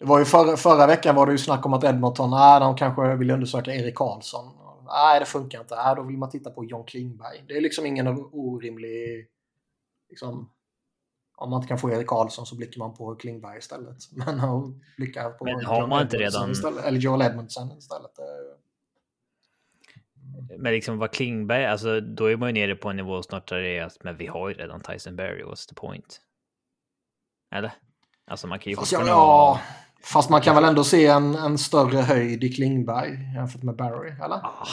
Det 0.00 0.06
var 0.06 0.18
ju 0.18 0.24
förra, 0.24 0.56
förra 0.56 0.86
veckan 0.86 1.14
var 1.14 1.26
det 1.26 1.32
ju 1.32 1.38
snack 1.38 1.66
om 1.66 1.72
att 1.72 1.84
Edmonton, 1.84 2.30
nej, 2.30 2.60
de 2.60 2.76
kanske 2.76 3.16
vill 3.16 3.30
undersöka 3.30 3.74
Erik 3.74 3.94
Karlsson. 3.94 4.44
Nej, 4.86 5.20
det 5.20 5.26
funkar 5.26 5.60
inte. 5.60 5.76
Nej, 5.76 5.96
då 5.96 6.02
vill 6.02 6.18
man 6.18 6.30
titta 6.30 6.50
på 6.50 6.64
John 6.64 6.84
Klingberg. 6.84 7.44
Det 7.48 7.56
är 7.56 7.60
liksom 7.60 7.86
ingen 7.86 8.08
orimlig 8.32 9.26
liksom, 10.10 10.50
om 11.36 11.50
man 11.50 11.58
inte 11.58 11.68
kan 11.68 11.78
få 11.78 11.90
Erik 11.90 12.06
Karlsson 12.06 12.46
så 12.46 12.56
blickar 12.56 12.78
man 12.78 12.94
på 12.94 13.14
Klingberg 13.14 13.58
istället. 13.58 13.96
Men 14.12 14.40
att 14.40 14.64
blicka 14.96 15.30
på 15.30 15.44
Men 15.44 15.64
har 15.64 15.86
man 15.86 16.02
inte 16.02 16.16
redan... 16.16 16.50
Istället, 16.50 16.84
eller 16.84 16.98
Joel 16.98 17.22
Edmondson 17.22 17.78
istället. 17.78 18.10
Men 20.58 20.72
liksom 20.72 20.98
vad 20.98 21.10
Klingberg, 21.10 21.66
alltså 21.66 22.00
då 22.00 22.26
är 22.26 22.36
man 22.36 22.48
ju 22.48 22.52
nere 22.52 22.74
på 22.74 22.90
en 22.90 22.96
nivå 22.96 23.22
snart 23.22 23.48
där 23.48 23.58
det 23.58 23.78
är 23.78 23.84
att 23.84 24.04
men 24.04 24.16
vi 24.16 24.26
har 24.26 24.48
ju 24.48 24.54
redan 24.54 24.80
Tyson 24.80 25.16
Berry, 25.16 25.42
what's 25.42 25.68
the 25.68 25.74
point? 25.74 26.20
Eller? 27.54 27.72
Alltså 28.26 28.46
man 28.46 28.58
kan 28.58 28.70
ju 28.70 28.76
fast, 28.76 28.92
ja, 28.92 29.06
ja, 29.06 29.60
fast 30.02 30.30
man 30.30 30.40
kan 30.40 30.54
väl 30.54 30.64
ändå 30.64 30.84
se 30.84 31.06
en, 31.06 31.34
en 31.34 31.58
större 31.58 31.98
höjd 31.98 32.44
i 32.44 32.52
Klingberg 32.52 33.34
jämfört 33.34 33.62
med 33.62 33.76
Barry, 33.76 34.10
eller? 34.10 34.36
Ah, 34.36 34.66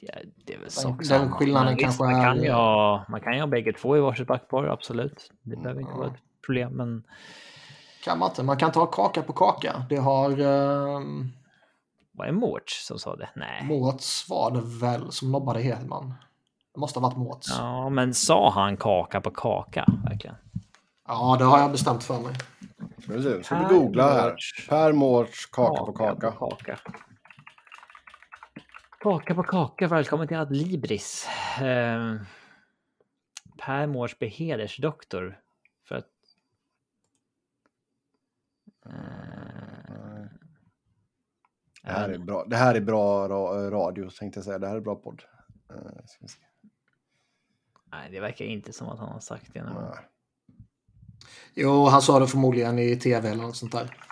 Ja, 0.00 0.14
det 0.46 0.54
är 0.54 0.58
väl 0.58 0.70
sak 0.70 1.00
Den 1.08 1.30
skillnaden 1.30 1.76
kanske 1.76 2.02
man 2.02 2.22
kan, 2.22 2.38
är... 2.38 2.44
ju 2.44 2.52
ha, 2.52 3.04
man 3.08 3.20
kan 3.20 3.34
ju 3.34 3.40
ha 3.40 3.46
bägge 3.46 3.72
två 3.72 3.96
i 3.96 4.00
varsitt 4.00 4.26
backpar, 4.26 4.64
absolut. 4.64 5.32
Det 5.42 5.52
mm, 5.52 5.62
behöver 5.62 5.80
inte 5.80 5.92
ja. 5.92 5.98
vara 5.98 6.08
ett 6.08 6.22
problem, 6.46 6.72
men... 6.72 7.02
Kan 8.04 8.18
man 8.18 8.28
inte. 8.28 8.42
Man 8.42 8.56
kan 8.56 8.70
ha 8.74 8.86
kaka 8.86 9.22
på 9.22 9.32
kaka. 9.32 9.86
Det 9.88 9.96
har... 9.96 10.40
Um... 10.40 11.32
Vad 12.12 12.28
är 12.28 12.32
Mårts 12.32 12.86
som 12.86 12.98
sa 12.98 13.16
det? 13.16 13.28
Nej. 13.34 13.64
Mårts 13.64 14.28
var 14.28 14.50
det 14.50 14.62
väl 14.80 15.12
som 15.12 15.32
nobbade 15.32 15.60
Hedman. 15.60 16.14
Det 16.74 16.80
måste 16.80 16.98
ha 16.98 17.08
varit 17.08 17.18
Mårts. 17.18 17.48
Ja, 17.58 17.88
men 17.88 18.14
sa 18.14 18.50
han 18.50 18.76
kaka 18.76 19.20
på 19.20 19.30
kaka, 19.30 19.86
verkligen? 20.04 20.36
Ja, 21.08 21.36
det 21.38 21.44
har 21.44 21.58
jag 21.58 21.70
bestämt 21.70 22.04
för 22.04 22.20
mig. 22.20 22.34
Precis, 23.06 23.46
ska 23.46 23.58
vi 23.58 23.74
googla 23.74 24.12
här. 24.12 24.36
Per 24.68 24.92
Mårts 24.92 25.46
kaka, 25.46 25.76
kaka 25.76 25.86
på 25.86 25.92
kaka. 25.92 26.30
På 26.30 26.50
kaka. 26.50 26.78
Kaka 29.00 29.34
på 29.34 29.42
kaka, 29.42 29.88
välkommen 29.88 30.28
till 30.28 30.36
Adlibris. 30.36 31.28
Eh, 31.60 32.16
per 33.58 33.86
Mårsby 33.86 34.26
hedersdoktor. 34.26 35.40
För 35.88 35.94
att... 35.94 36.06
Eh, 38.86 38.92
det, 41.82 41.92
här 41.92 42.08
är 42.08 42.18
bra. 42.18 42.44
det 42.44 42.56
här 42.56 42.74
är 42.74 42.80
bra 42.80 43.28
radio, 43.70 44.10
tänkte 44.10 44.38
jag 44.38 44.44
säga. 44.44 44.58
Det 44.58 44.68
här 44.68 44.76
är 44.76 44.80
bra 44.80 44.94
podd. 44.94 45.22
Eh, 45.70 45.76
Nej, 47.92 48.10
det 48.10 48.20
verkar 48.20 48.44
inte 48.44 48.72
som 48.72 48.88
att 48.88 48.98
han 48.98 49.08
har 49.08 49.20
sagt 49.20 49.54
det. 49.54 49.98
Jo, 51.54 51.84
han 51.84 52.02
sa 52.02 52.18
det 52.18 52.26
förmodligen 52.26 52.78
i 52.78 52.96
tv 52.96 53.28
eller 53.28 53.42
något 53.42 53.56
sånt 53.56 53.72
där. 53.72 54.07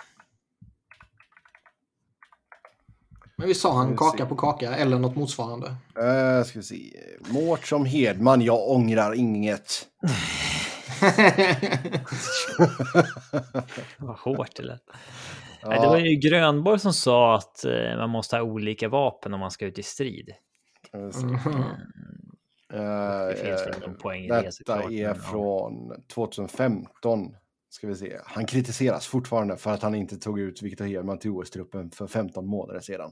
Men 3.37 3.47
vi 3.47 3.53
sa 3.53 3.77
han 3.77 3.91
Vi 3.91 3.97
kaka 3.97 4.17
ser. 4.17 4.25
på 4.25 4.35
kaka 4.35 4.75
eller 4.75 4.99
något 4.99 5.15
motsvarande. 5.15 5.67
Uh, 5.67 6.43
ska 6.43 6.59
vi 6.59 6.63
se. 6.63 6.93
Mårt 7.29 7.67
som 7.67 7.85
Hedman, 7.85 8.41
jag 8.41 8.69
ångrar 8.69 9.13
inget. 9.13 9.87
Vad 13.97 14.15
hårt 14.17 14.55
det 14.55 14.63
lät. 14.63 14.81
Ja, 15.61 15.81
det 15.81 15.87
var 15.87 15.97
ju 15.97 16.15
Grönborg 16.15 16.79
som 16.79 16.93
sa 16.93 17.35
att 17.35 17.65
eh, 17.65 17.97
man 17.97 18.09
måste 18.09 18.35
ha 18.35 18.43
olika 18.43 18.89
vapen 18.89 19.33
om 19.33 19.39
man 19.39 19.51
ska 19.51 19.65
ut 19.65 19.79
i 19.79 19.83
strid. 19.83 20.29
se. 20.91 21.25
Mhm. 21.25 21.63
Eh, 22.73 23.27
Det 23.27 23.35
finns 23.43 23.67
väl 23.67 23.79
någon 23.87 23.97
poäng 23.97 24.23
i 24.25 24.27
det 24.27 24.41
Detta 24.41 24.83
är 24.91 25.13
från 25.13 25.91
2015. 26.13 27.35
Ska 27.69 27.87
vi 27.87 27.95
se. 27.95 28.17
Han 28.25 28.45
kritiseras 28.45 29.07
fortfarande 29.07 29.57
för 29.57 29.71
att 29.71 29.81
han 29.81 29.95
inte 29.95 30.17
tog 30.17 30.39
ut 30.39 30.61
Viktor 30.61 30.85
Hedman 30.85 31.19
till 31.19 31.31
OS-truppen 31.31 31.91
för 31.91 32.07
15 32.07 32.47
månader 32.47 32.79
sedan. 32.79 33.11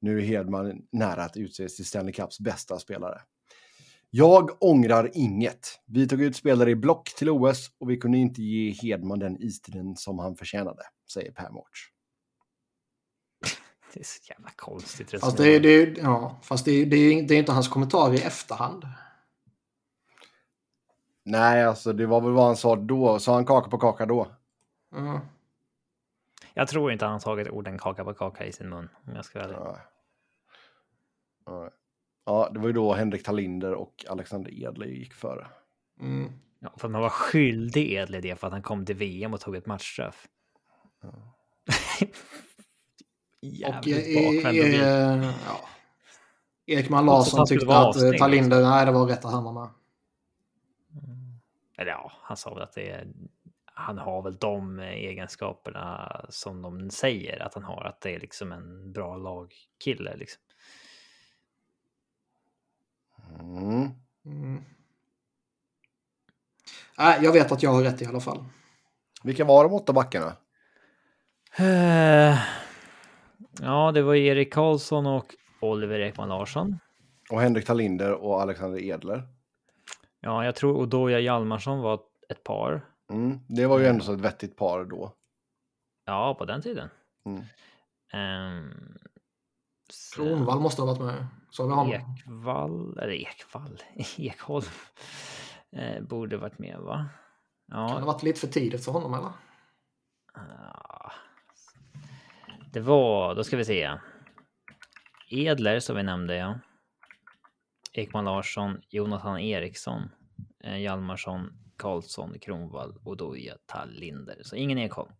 Nu 0.00 0.18
är 0.18 0.22
Hedman 0.22 0.82
nära 0.92 1.24
att 1.24 1.36
utses 1.36 1.76
till 1.76 1.86
Stanley 1.86 2.12
Cups 2.12 2.40
bästa 2.40 2.78
spelare. 2.78 3.20
Jag 4.10 4.62
ångrar 4.62 5.10
inget. 5.14 5.80
Vi 5.86 6.08
tog 6.08 6.22
ut 6.22 6.36
spelare 6.36 6.70
i 6.70 6.74
block 6.76 7.14
till 7.16 7.30
OS 7.30 7.70
och 7.78 7.90
vi 7.90 7.96
kunde 7.96 8.18
inte 8.18 8.42
ge 8.42 8.70
Hedman 8.70 9.18
den 9.18 9.42
istiden 9.42 9.96
som 9.96 10.18
han 10.18 10.36
förtjänade, 10.36 10.82
säger 11.12 11.32
Per 11.32 11.50
Mårts. 11.50 11.80
Det 13.94 14.00
är 14.00 14.04
så 14.04 14.18
jävla 14.28 14.50
konstigt 14.56 15.10
Fast 15.10 15.36
det, 15.36 15.54
är- 15.56 15.60
det, 15.60 15.68
är- 15.68 15.98
ja, 15.98 16.40
fast 16.42 16.64
det, 16.64 16.70
är- 16.72 16.86
det, 16.86 16.96
är- 16.96 17.22
det 17.22 17.34
är 17.34 17.38
inte 17.38 17.52
hans 17.52 17.68
kommentar 17.68 18.14
i 18.14 18.18
efterhand. 18.22 18.84
Nej, 21.24 21.64
alltså 21.64 21.92
det 21.92 22.06
var 22.06 22.20
väl 22.20 22.32
vad 22.32 22.46
han 22.46 22.56
sa 22.56 22.76
då. 22.76 23.18
Sa 23.18 23.34
han 23.34 23.46
kaka 23.46 23.70
på 23.70 23.78
kaka 23.78 24.06
då? 24.06 24.26
Mm. 24.96 25.18
Jag 26.54 26.68
tror 26.68 26.92
inte 26.92 27.04
han 27.04 27.12
har 27.12 27.20
tagit 27.20 27.48
orden 27.48 27.78
kaka 27.78 28.04
på 28.04 28.14
kaka 28.14 28.46
i 28.46 28.52
sin 28.52 28.68
mun. 28.68 28.88
Om 29.06 29.14
jag 29.14 29.24
ska 29.24 29.38
vara 29.38 29.48
ärlig. 29.48 29.58
Ja. 29.60 29.78
Ja. 31.46 31.70
Ja, 32.28 32.50
det 32.52 32.58
var 32.58 32.66
ju 32.66 32.72
då 32.72 32.94
Henrik 32.94 33.22
Tallinder 33.22 33.74
och 33.74 34.04
Alexander 34.08 34.64
Edler 34.64 34.86
gick 34.86 35.14
före. 35.14 35.46
Mm. 36.00 36.32
Ja, 36.58 36.74
för 36.76 36.88
man 36.88 37.00
var 37.00 37.08
skyldig 37.08 37.92
Edle 37.92 38.20
det 38.20 38.40
för 38.40 38.46
att 38.46 38.52
han 38.52 38.62
kom 38.62 38.86
till 38.86 38.96
VM 38.96 39.34
och 39.34 39.40
tog 39.40 39.56
ett 39.56 39.66
matchstraff. 39.66 40.28
Och 43.40 43.44
Jävligt 43.46 44.14
bakvänd 44.14 44.56
e, 44.56 45.32
ja. 45.46 45.68
Ekman 46.66 47.06
Larsson 47.06 47.46
tyckte 47.46 47.66
att 47.66 47.72
eh, 47.72 47.78
avstängd, 47.78 48.18
Tallinder, 48.18 48.62
nej 48.62 48.86
det 48.86 48.92
var 48.92 49.06
rätt 49.06 49.24
att 49.24 49.32
han 49.32 49.54
med. 49.54 49.68
Eller 51.78 51.90
ja, 51.90 52.12
han 52.22 52.36
sa 52.36 52.54
väl 52.54 52.62
att 52.62 52.72
det 52.72 52.90
är, 52.90 53.06
han 53.78 53.98
har 53.98 54.22
väl 54.22 54.36
de 54.36 54.78
egenskaperna 54.78 56.20
som 56.28 56.62
de 56.62 56.90
säger 56.90 57.42
att 57.42 57.54
han 57.54 57.62
har. 57.64 57.84
Att 57.84 58.00
det 58.00 58.14
är 58.14 58.20
liksom 58.20 58.52
en 58.52 58.92
bra 58.92 59.16
lagkille 59.16 60.16
liksom. 60.16 60.42
Mm. 63.40 63.88
Mm. 64.24 64.64
Nej, 66.98 67.18
jag 67.22 67.32
vet 67.32 67.52
att 67.52 67.62
jag 67.62 67.70
har 67.70 67.82
rätt 67.82 68.02
i 68.02 68.06
alla 68.06 68.20
fall. 68.20 68.44
Vilka 69.22 69.44
var 69.44 69.64
de 69.64 69.72
åtta 69.72 69.92
backarna? 69.92 70.36
Eh, 71.58 72.38
Ja, 73.60 73.92
det 73.92 74.02
var 74.02 74.14
Erik 74.14 74.52
Karlsson 74.52 75.06
och 75.06 75.34
Oliver 75.60 76.00
Ekman 76.00 76.28
Larsson. 76.28 76.78
Och 77.30 77.40
Henrik 77.40 77.66
Tallinder 77.66 78.12
och 78.12 78.42
Alexander 78.42 78.82
Edler. 78.82 79.22
Ja, 80.20 80.44
jag 80.44 80.54
tror 80.54 80.76
Odoja 80.76 81.20
Hjalmarsson 81.20 81.78
var 81.78 82.00
ett 82.28 82.44
par. 82.44 82.84
Mm. 83.10 83.38
Det 83.48 83.66
var 83.66 83.78
ju 83.78 83.86
ändå 83.86 84.04
så 84.04 84.12
ett 84.12 84.20
vettigt 84.20 84.56
par 84.56 84.84
då. 84.84 85.14
Ja, 86.04 86.34
på 86.34 86.44
den 86.44 86.62
tiden. 86.62 86.88
Mm. 87.26 87.42
Sen- 89.90 90.24
Kronvall 90.26 90.60
måste 90.60 90.82
ha 90.82 90.86
varit 90.86 91.00
med. 91.00 91.26
Så 91.50 91.62
har 91.62 91.68
vi 91.68 91.74
honom. 91.96 92.14
Ekvall, 92.16 92.98
eller 92.98 93.12
Ekvall, 93.12 93.82
Ekholm. 94.18 94.66
Eh, 95.72 96.02
borde 96.02 96.36
varit 96.36 96.58
med 96.58 96.78
va? 96.78 97.08
Kan 97.70 97.78
det 97.86 97.92
ha 97.92 98.00
Ja, 98.00 98.06
varit 98.06 98.22
lite 98.22 98.40
för 98.40 98.46
tidigt 98.46 98.84
för 98.84 98.92
honom 98.92 99.14
eller? 99.14 99.32
ah. 100.34 101.12
det 102.72 102.80
var, 102.80 103.34
då 103.34 103.44
ska 103.44 103.56
vi 103.56 103.64
se. 103.64 103.98
Edler 105.30 105.80
som 105.80 105.96
vi 105.96 106.02
nämnde 106.02 106.36
ja. 106.36 106.58
Ekman 107.92 108.24
Larsson, 108.24 108.80
Jonathan 108.88 109.38
Eriksson, 109.40 110.08
eh, 110.64 110.78
Hjalmarsson, 110.78 111.52
Karlsson, 111.78 112.38
Kronvall, 112.38 112.98
Odoja, 113.04 113.56
Tallinder. 113.66 114.42
Så 114.42 114.56
ingen 114.56 114.78
Ekholm. 114.78 115.12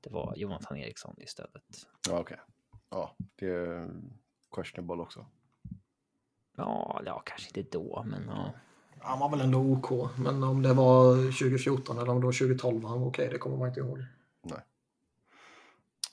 Det 0.00 0.10
var 0.10 0.34
Jonathan 0.36 0.78
Eriksson 0.78 1.14
istället. 1.18 1.86
Ja, 2.08 2.20
okej. 2.20 2.40
Ja, 2.90 3.16
det 3.36 3.46
är 3.46 3.90
questionable 4.54 5.02
också. 5.02 5.26
Ja, 6.56 7.02
ja, 7.06 7.22
kanske 7.26 7.60
inte 7.60 7.78
då, 7.78 8.04
men 8.06 8.26
ja. 8.26 8.52
Han 9.00 9.18
var 9.18 9.30
väl 9.30 9.40
ändå 9.40 9.58
OK. 9.58 10.10
Men 10.18 10.42
om 10.42 10.62
det 10.62 10.74
var 10.74 11.16
2014 11.16 11.98
eller 11.98 12.10
om 12.10 12.20
det 12.20 12.26
var 12.26 12.32
2012 12.32 12.84
han 12.84 13.00
var 13.00 13.08
okej, 13.08 13.28
det 13.28 13.38
kommer 13.38 13.56
man 13.56 13.68
inte 13.68 13.80
ihåg. 13.80 14.04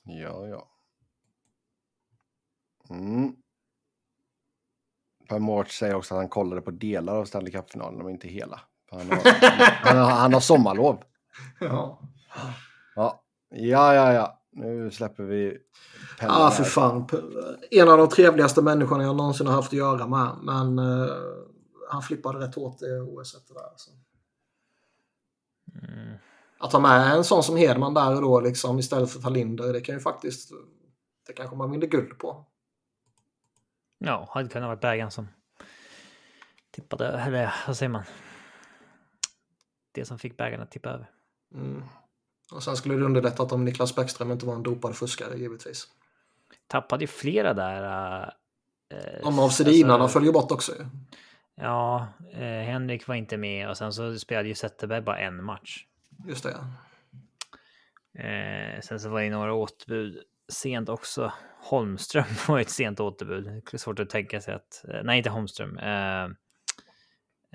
Ja, 0.03 0.47
ja. 0.47 0.69
Mm. 2.89 3.35
Per 5.29 5.39
Mårts 5.39 5.77
säger 5.77 5.95
också 5.95 6.15
att 6.15 6.19
han 6.19 6.29
kollade 6.29 6.61
på 6.61 6.71
delar 6.71 7.15
av 7.15 7.25
Stanley 7.25 7.51
Cup-finalen, 7.51 7.97
men 7.97 8.09
inte 8.09 8.27
hela. 8.27 8.61
Han 8.91 9.11
har, 9.11 9.17
han 9.81 9.97
har, 9.97 10.11
han 10.11 10.33
har 10.33 10.39
sommarlov. 10.39 11.03
Ja, 11.59 11.99
Ja, 12.95 13.23
ja, 13.49 13.93
ja. 13.95 14.13
ja. 14.13 14.35
Nu 14.51 14.91
släpper 14.91 15.23
vi 15.23 15.57
Pelle 16.19 16.33
ah, 16.33 16.51
för 16.51 16.63
fan. 16.63 17.07
En 17.71 17.89
av 17.89 17.97
de 17.97 18.09
trevligaste 18.09 18.61
människorna 18.61 19.03
jag 19.03 19.15
någonsin 19.15 19.47
har 19.47 19.53
haft 19.53 19.73
att 19.73 19.79
göra 19.79 20.07
med. 20.07 20.35
Men 20.43 20.79
eh, 20.79 21.09
han 21.89 22.01
flippade 22.01 22.39
rätt 22.39 22.55
hårt 22.55 22.81
i 22.81 22.85
OS 22.85 23.47
det 23.47 23.53
där. 23.53 23.71
Så. 23.75 23.91
Mm. 25.87 26.17
Att 26.59 26.73
ha 26.73 26.79
med 26.79 27.11
en 27.15 27.23
sån 27.23 27.43
som 27.43 27.57
Hedman 27.57 27.93
där 27.93 28.15
och 28.15 28.21
då 28.21 28.39
liksom 28.39 28.79
istället 28.79 29.11
för 29.11 29.19
Tallinder, 29.19 29.73
det 29.73 29.81
kan 29.81 29.95
ju 29.95 30.01
faktiskt... 30.01 30.51
Det 31.27 31.33
kanske 31.33 31.55
man 31.55 31.71
vinner 31.71 31.87
guld 31.87 32.19
på. 32.19 32.45
Ja, 33.97 34.29
hade 34.31 34.49
kunnat 34.49 34.67
varit 34.67 34.81
bägaren 34.81 35.11
som 35.11 35.27
tippade, 36.71 37.07
eller 37.07 37.53
vad 37.67 37.77
säger 37.77 37.89
man? 37.89 38.03
Det 39.99 40.05
som 40.05 40.19
fick 40.19 40.37
bägaren 40.37 40.61
att 40.61 40.71
tippa 40.71 40.89
över. 40.89 41.09
Mm. 41.53 41.83
Och 42.51 42.63
sen 42.63 42.75
skulle 42.75 42.95
det 42.95 43.05
underlättat 43.05 43.51
om 43.51 43.65
Niklas 43.65 43.95
Bäckström 43.95 44.31
inte 44.31 44.45
var 44.45 44.55
en 44.55 44.63
dopad 44.63 44.95
fuskare 44.95 45.37
givetvis. 45.37 45.87
Tappade 46.67 47.03
ju 47.03 47.07
flera 47.07 47.53
där. 47.53 48.23
äh, 48.93 49.23
De 49.23 49.39
av 49.39 49.49
Sedinarna 49.49 50.03
alltså, 50.03 50.19
följer 50.19 50.33
bort 50.33 50.51
också 50.51 50.71
ju. 50.71 50.85
Ja, 51.55 52.07
eh, 52.33 52.39
Henrik 52.41 53.07
var 53.07 53.15
inte 53.15 53.37
med 53.37 53.69
och 53.69 53.77
sen 53.77 53.93
så 53.93 54.19
spelade 54.19 54.47
ju 54.47 54.55
Zetterberg 54.55 55.01
bara 55.01 55.19
en 55.19 55.43
match. 55.43 55.85
Just 56.27 56.43
det. 56.43 56.57
Eh, 58.23 58.81
sen 58.81 58.99
så 58.99 59.09
var 59.09 59.21
det 59.21 59.29
några 59.29 59.53
återbud 59.53 60.23
sent 60.51 60.89
också. 60.89 61.33
Holmström 61.61 62.25
var 62.47 62.59
ett 62.59 62.69
sent 62.69 62.99
återbud. 62.99 63.45
Det 63.45 63.73
är 63.73 63.77
svårt 63.77 63.99
att 63.99 64.09
tänka 64.09 64.41
sig 64.41 64.53
att... 64.53 64.85
Eh, 64.87 64.99
nej, 65.03 65.17
inte 65.17 65.29
Holmström. 65.29 65.77
Eh, 65.77 66.23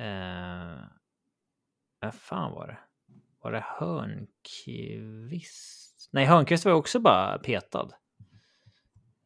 eh, 0.07 0.79
vad 2.05 2.15
fan 2.15 2.53
var 2.53 2.67
det? 2.67 2.79
Var 3.43 3.53
det 3.53 3.65
Hörnqvist? 4.89 6.09
Nej, 6.13 6.25
Hörnqvist 6.27 6.65
var 6.65 6.73
också 6.73 7.01
bara 7.01 7.39
petad. 7.39 7.89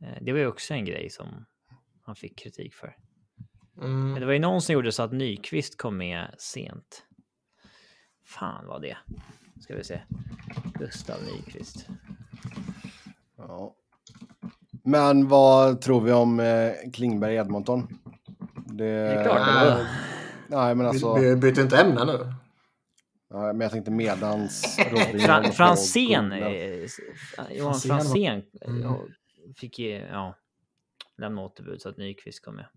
Eh, 0.02 0.18
det 0.20 0.32
var 0.32 0.38
ju 0.38 0.46
också 0.46 0.74
en 0.74 0.84
grej 0.84 1.10
som 1.10 1.46
han 2.02 2.16
fick 2.16 2.38
kritik 2.38 2.74
för. 2.74 2.96
Men 3.74 3.84
Mm. 3.84 4.20
det 4.20 4.26
var 4.26 4.32
ju 4.32 4.38
någon 4.38 4.62
som 4.62 4.72
gjorde 4.72 4.92
så 4.92 5.02
att 5.02 5.12
Nyqvist 5.12 5.78
kom 5.78 5.96
med 5.96 6.34
sent. 6.38 7.04
Fan 8.24 8.66
var 8.66 8.80
det? 8.80 8.96
Ska 9.60 9.74
vi 9.74 9.84
se. 9.84 10.00
Gustav 10.78 11.16
Nyqvist. 11.22 11.86
Ja. 13.36 13.74
Men 14.84 15.28
vad 15.28 15.80
tror 15.80 16.00
vi 16.00 16.12
om 16.12 16.40
eh, 16.40 16.72
Klingberg 16.92 17.34
Edmonton? 17.34 17.98
Det, 18.66 18.84
Det 18.84 18.90
är 18.90 19.24
klart 19.24 19.38
det 19.46 19.54
Nej, 19.54 19.70
var. 19.70 19.86
Nej, 20.48 20.74
men 20.74 20.86
alltså. 20.86 21.14
vi 21.18 21.36
byter 21.36 21.60
inte 21.60 21.78
ämne 21.80 22.04
nu. 22.04 22.32
Ja, 23.30 23.38
men 23.52 23.60
jag 23.60 23.70
tänkte 23.72 23.90
medans 23.90 24.76
på 24.90 25.52
Franzén. 25.52 26.32
eh, 26.32 26.88
Johan 27.50 27.74
Franzén 27.74 28.42
Mm. 28.66 28.82
fick 29.56 29.78
ju, 29.78 29.90
ja, 29.90 30.34
lämna 31.16 31.42
återbud 31.42 31.82
så 31.82 31.88
att 31.88 31.96
Nyqvist 31.96 32.44
kom 32.44 32.56
med. 32.56 32.68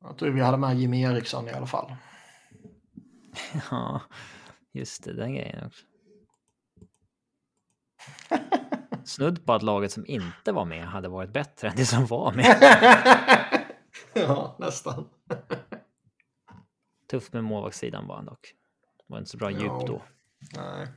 Jag 0.00 0.18
tror 0.18 0.30
vi 0.30 0.40
hade 0.40 0.56
med 0.58 0.78
Jimmy 0.78 1.02
Eriksson 1.02 1.48
i 1.48 1.52
alla 1.52 1.66
fall. 1.66 1.96
Ja, 3.70 4.00
just 4.72 5.04
det, 5.04 5.12
den 5.12 5.34
grejen 5.34 5.66
också. 5.66 5.84
Snudd 9.04 9.46
på 9.46 9.52
att 9.52 9.62
laget 9.62 9.92
som 9.92 10.06
inte 10.06 10.52
var 10.52 10.64
med 10.64 10.86
hade 10.86 11.08
varit 11.08 11.32
bättre 11.32 11.68
än 11.68 11.76
det 11.76 11.86
som 11.86 12.06
var 12.06 12.32
med. 12.32 12.56
ja, 14.14 14.56
nästan. 14.58 15.08
Tufft 17.06 17.32
med 17.32 17.44
målvaktssidan 17.44 18.06
var 18.06 18.16
han 18.16 18.24
dock. 18.24 18.54
Det 18.96 19.04
var 19.06 19.18
inte 19.18 19.30
så 19.30 19.36
bra 19.36 19.50
Ja. 19.50 19.58
djup 19.58 19.86
då. 19.86 20.02
Nej. 20.56 20.88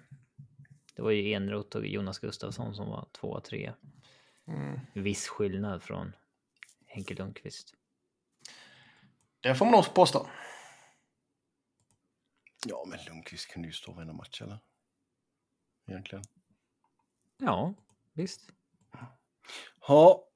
Det 0.96 1.02
var 1.02 1.12
ju 1.12 1.34
Enroth 1.34 1.78
och 1.78 1.86
Jonas 1.88 2.20
Gustafsson 2.20 2.76
som 2.76 2.90
var 2.90 3.08
två 3.12 3.28
och 3.28 3.44
tre. 3.44 3.74
Mm. 4.48 4.80
Viss 4.94 5.28
skillnad 5.28 5.84
från 5.84 6.16
Henke 6.86 7.14
Lundqvist. 7.14 7.74
Det 9.40 9.56
får 9.56 9.66
man 9.66 9.72
nog 9.72 9.94
påstå. 9.94 10.28
Ja, 12.66 12.86
men 12.88 13.00
Lundqvist 13.08 13.48
kunde 13.52 13.68
ju 13.68 13.74
stå 13.74 13.92
varenda 13.92 14.14
match, 14.14 14.42
eller? 14.42 14.60
Egentligen. 15.88 16.24
Ja, 17.38 17.74
visst. 18.14 18.42
Ja, 19.88 20.28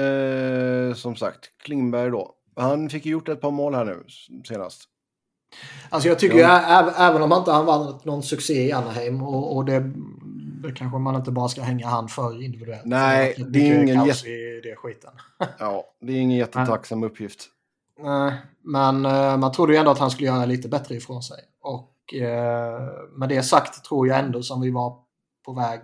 eh, 0.00 0.94
som 0.94 1.16
sagt, 1.16 1.58
Klingberg 1.58 2.10
då. 2.10 2.36
Han 2.56 2.90
fick 2.90 3.06
ju 3.06 3.12
gjort 3.12 3.28
ett 3.28 3.40
par 3.40 3.50
mål 3.50 3.74
här 3.74 3.84
nu 3.84 4.04
senast. 4.44 4.88
Alltså 5.90 6.08
jag 6.08 6.18
tycker 6.18 6.38
Ja. 6.38 6.82
ju, 6.82 7.04
även 7.04 7.22
om 7.22 7.32
inte 7.32 7.52
han 7.52 7.66
varit 7.66 8.04
någon 8.04 8.22
succé 8.22 8.66
i 8.68 8.72
Anaheim 8.72 9.22
och, 9.22 9.56
och 9.56 9.64
det, 9.64 9.92
det 10.62 10.72
kanske 10.72 10.98
man 10.98 11.14
inte 11.16 11.30
bara 11.30 11.48
ska 11.48 11.62
hänga 11.62 11.86
han 11.86 12.08
för 12.08 12.42
individuellt. 12.42 12.84
Nej, 12.84 13.34
För 13.34 13.44
det 13.44 13.58
är 13.70 13.82
ingen 13.82 14.06
kaos 14.06 14.24
i 14.24 14.60
det 14.62 14.76
skiten. 14.76 15.10
Ja, 15.58 15.84
det 16.00 16.12
är 16.12 16.16
ingen 16.16 16.38
jättetacksam 16.38 17.02
uppgift. 17.04 17.48
Nej, 18.02 18.32
men 18.64 19.04
eh, 19.06 19.36
man 19.36 19.52
trodde 19.52 19.72
ju 19.72 19.78
ändå 19.78 19.90
att 19.90 19.98
han 19.98 20.10
skulle 20.10 20.28
göra 20.28 20.44
lite 20.44 20.68
bättre 20.68 20.94
ifrån 20.94 21.22
sig. 21.22 21.38
Och 21.62 22.14
eh, 22.14 22.80
med 23.16 23.28
det 23.28 23.42
sagt 23.42 23.84
tror 23.84 24.08
jag 24.08 24.18
ändå 24.18 24.42
som 24.42 24.60
vi 24.60 24.70
var 24.70 24.98
på 25.44 25.52
väg 25.52 25.80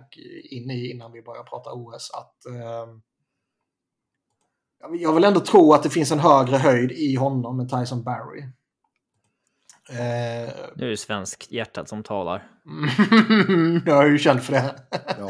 in 0.49 0.71
i 0.71 0.91
innan 0.91 1.11
vi 1.11 1.21
började 1.21 1.49
prata 1.49 1.73
OS 1.73 2.11
att 2.13 2.45
eh, 2.45 2.87
jag 4.99 5.13
vill 5.13 5.23
ändå 5.23 5.39
tro 5.39 5.73
att 5.73 5.83
det 5.83 5.89
finns 5.89 6.11
en 6.11 6.19
högre 6.19 6.57
höjd 6.57 6.91
i 6.91 7.15
honom 7.15 7.59
än 7.59 7.69
Tyson 7.69 8.03
Barry. 8.03 8.43
Eh, 9.89 10.53
Nu 10.75 10.85
är 10.85 10.89
det 10.89 10.97
svensk 10.97 11.47
hjärtat 11.51 11.89
som 11.89 12.03
talar. 12.03 12.47
jag 13.85 14.05
är 14.05 14.09
ju 14.09 14.17
känd 14.17 14.41
för 14.43 14.53
det. 14.53 14.75
Ja. 15.19 15.29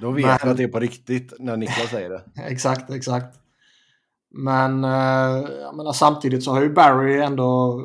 Då 0.00 0.10
vet 0.10 0.26
Men- 0.26 0.38
jag 0.42 0.48
att 0.50 0.56
det 0.56 0.62
är 0.64 0.68
på 0.68 0.80
riktigt 0.80 1.32
när 1.38 1.56
Niklas 1.56 1.90
säger 1.90 2.10
det. 2.10 2.24
exakt, 2.42 2.90
exakt. 2.90 3.38
Men 4.30 4.84
eh, 4.84 5.48
jag 5.60 5.76
menar, 5.76 5.92
samtidigt 5.92 6.44
så 6.44 6.52
har 6.52 6.62
ju 6.62 6.70
Barry 6.74 7.20
ändå... 7.20 7.80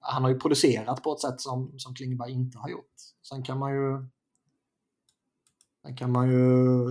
Han 0.00 0.22
har 0.22 0.30
ju 0.30 0.38
producerat 0.38 1.02
på 1.02 1.12
ett 1.12 1.20
sätt 1.20 1.40
som, 1.40 1.78
som 1.78 1.94
Klingberg 1.94 2.32
inte 2.32 2.58
har 2.58 2.68
gjort. 2.68 2.94
Sen 3.28 3.42
kan 3.42 3.58
man 3.58 3.72
ju... 3.72 4.06
Sen 5.86 5.96
kan 5.96 6.12
man 6.12 6.30
ju 6.30 6.40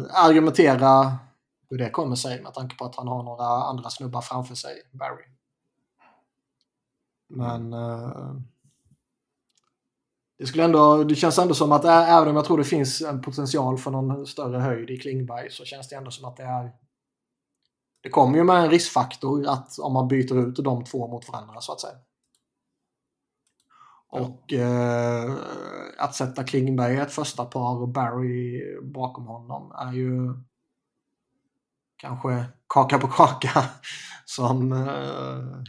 argumentera 0.10 1.18
hur 1.70 1.78
det 1.78 1.90
kommer 1.90 2.16
sig 2.16 2.42
med 2.42 2.54
tanke 2.54 2.76
på 2.76 2.86
att 2.86 2.96
han 2.96 3.08
har 3.08 3.24
några 3.24 3.46
andra 3.46 3.90
snubbar 3.90 4.22
framför 4.22 4.56
sig, 4.56 4.74
Barry. 4.92 5.26
Men... 7.36 7.74
eh, 7.74 8.36
det, 10.38 10.46
skulle 10.46 10.64
ändå, 10.64 11.04
det 11.04 11.16
känns 11.16 11.40
ändå 11.40 11.54
som 11.54 11.72
att 11.72 11.86
även 11.86 12.28
om 12.28 12.36
jag 12.36 12.46
tror 12.46 12.58
det 12.58 12.64
finns 12.64 13.02
en 13.02 13.22
potential 13.22 13.78
för 13.78 13.92
någon 13.92 14.28
större 14.28 14.58
höjd 14.58 14.90
i 14.90 14.98
Klingberg 14.98 15.52
så 15.52 15.66
känns 15.66 15.90
det 15.90 15.96
ändå 15.96 16.12
som 16.12 16.26
att 16.26 16.38
det 16.38 16.44
är... 16.44 16.72
Det 18.02 18.10
kommer 18.10 18.38
ju 18.38 18.44
med 18.44 18.56
en 18.56 18.70
riskfaktor 18.70 19.48
att 19.48 19.80
om 19.80 19.94
man 19.94 20.08
byter 20.08 20.48
ut 20.48 20.56
de 20.56 20.84
två 20.84 21.08
mot 21.08 21.30
varandra 21.30 21.62
så 21.62 21.72
att 21.72 21.82
säga. 21.82 21.96
Och 24.08 24.54
eh, 24.54 25.36
att 25.98 26.16
sätta 26.16 26.44
Klingberg 26.44 26.94
i 26.94 26.98
ett 26.98 27.12
första 27.12 27.46
par 27.46 27.82
och 27.82 27.90
Barry 27.90 28.64
bakom 28.82 29.28
honom 29.28 29.72
är 29.72 29.94
ju 29.94 30.34
kanske 31.98 32.46
kaka 32.68 33.00
på 33.00 33.08
kaka 33.08 33.64
som 34.26 34.72
eh, 34.72 35.64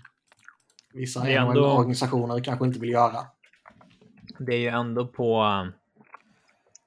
vissa 0.97 1.21
Det 1.25 1.33
är 1.33 1.41
ändå- 1.41 1.77
organisationer 1.77 2.45
kanske 2.45 2.67
inte 2.67 2.79
vill 2.79 2.91
göra. 2.91 3.27
Det 4.39 4.55
är 4.55 4.59
ju 4.59 4.69
ändå 4.69 5.07
på... 5.07 5.45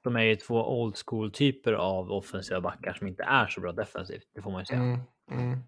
De 0.02 0.16
är 0.16 0.20
ju 0.22 0.36
två 0.36 0.80
old 0.80 0.96
school 1.06 1.32
typer 1.32 1.72
av 1.72 2.12
offensiva 2.12 2.60
backar 2.60 2.92
som 2.94 3.06
inte 3.06 3.22
är 3.22 3.46
så 3.46 3.60
bra 3.60 3.72
defensivt. 3.72 4.28
Det 4.34 4.42
får 4.42 4.50
man 4.50 4.60
ju 4.60 4.64
säga. 4.64 4.80
Mm, 4.80 5.00
mm. 5.30 5.58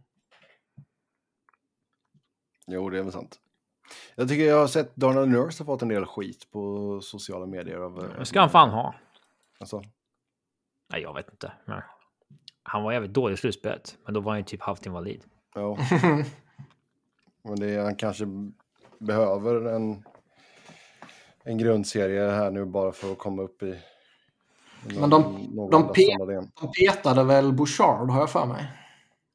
Jo, 2.66 2.90
det 2.90 2.98
är 2.98 3.02
väl 3.02 3.12
sant. 3.12 3.40
Jag 4.14 4.28
tycker 4.28 4.44
jag 4.44 4.56
har 4.58 4.66
sett 4.66 4.96
Donald 4.96 5.30
Nurse 5.30 5.62
har 5.62 5.64
fått 5.66 5.82
en 5.82 5.88
del 5.88 6.06
skit 6.06 6.50
på 6.50 7.00
sociala 7.02 7.46
medier. 7.46 7.76
Av, 7.78 7.98
eh, 8.04 8.18
Det 8.18 8.24
ska 8.24 8.40
han 8.40 8.50
fan 8.50 8.70
ha. 8.70 8.94
Alltså, 9.60 9.82
Nej, 10.92 11.02
jag 11.02 11.14
vet 11.14 11.30
inte. 11.30 11.52
Men 11.64 11.82
han 12.62 12.82
var 12.82 12.92
jävligt 12.92 13.12
dålig 13.12 13.34
i 13.34 13.36
slutspelet, 13.36 13.98
men 14.04 14.14
då 14.14 14.20
var 14.20 14.32
han 14.32 14.38
ju 14.40 14.44
typ 14.44 14.62
halvt 14.62 14.86
invalid. 14.86 15.24
ja. 15.54 15.76
Men 17.44 17.60
det 17.60 17.70
är, 17.70 17.82
han 17.82 17.96
kanske 17.96 18.24
behöver 18.98 19.64
en, 19.74 20.04
en 21.44 21.58
grundserie 21.58 22.30
här 22.30 22.50
nu 22.50 22.64
bara 22.64 22.92
för 22.92 23.12
att 23.12 23.18
komma 23.18 23.42
upp 23.42 23.62
i 23.62 23.78
Men 25.00 25.10
de- 25.10 25.48
någorlunda 25.54 25.92
pe- 25.92 26.04
standard 26.04 26.30
igen. 26.30 26.50
De 26.60 26.72
petade 26.72 27.24
väl 27.24 27.52
Bouchard 27.52 28.10
har 28.10 28.20
jag 28.20 28.30
för 28.30 28.46
mig. 28.46 28.72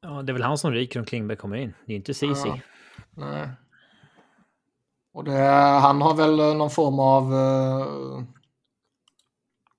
Ja, 0.02 0.22
det 0.22 0.32
är 0.32 0.34
väl 0.34 0.44
han 0.44 0.58
som 0.58 0.72
ryker 0.72 1.00
om 1.00 1.06
Klingberg 1.06 1.38
kommer 1.38 1.56
in. 1.58 1.74
Det 1.86 1.94
är 1.94 1.98
inte 1.98 2.14
Ceesay. 2.14 2.52
Ja. 2.52 2.60
Nej. 3.12 3.50
Och 5.14 5.24
det, 5.24 5.32
han 5.82 6.02
har 6.02 6.16
väl 6.16 6.58
någon 6.58 6.70
form 6.70 7.00
av 7.00 7.34
uh, 7.34 8.24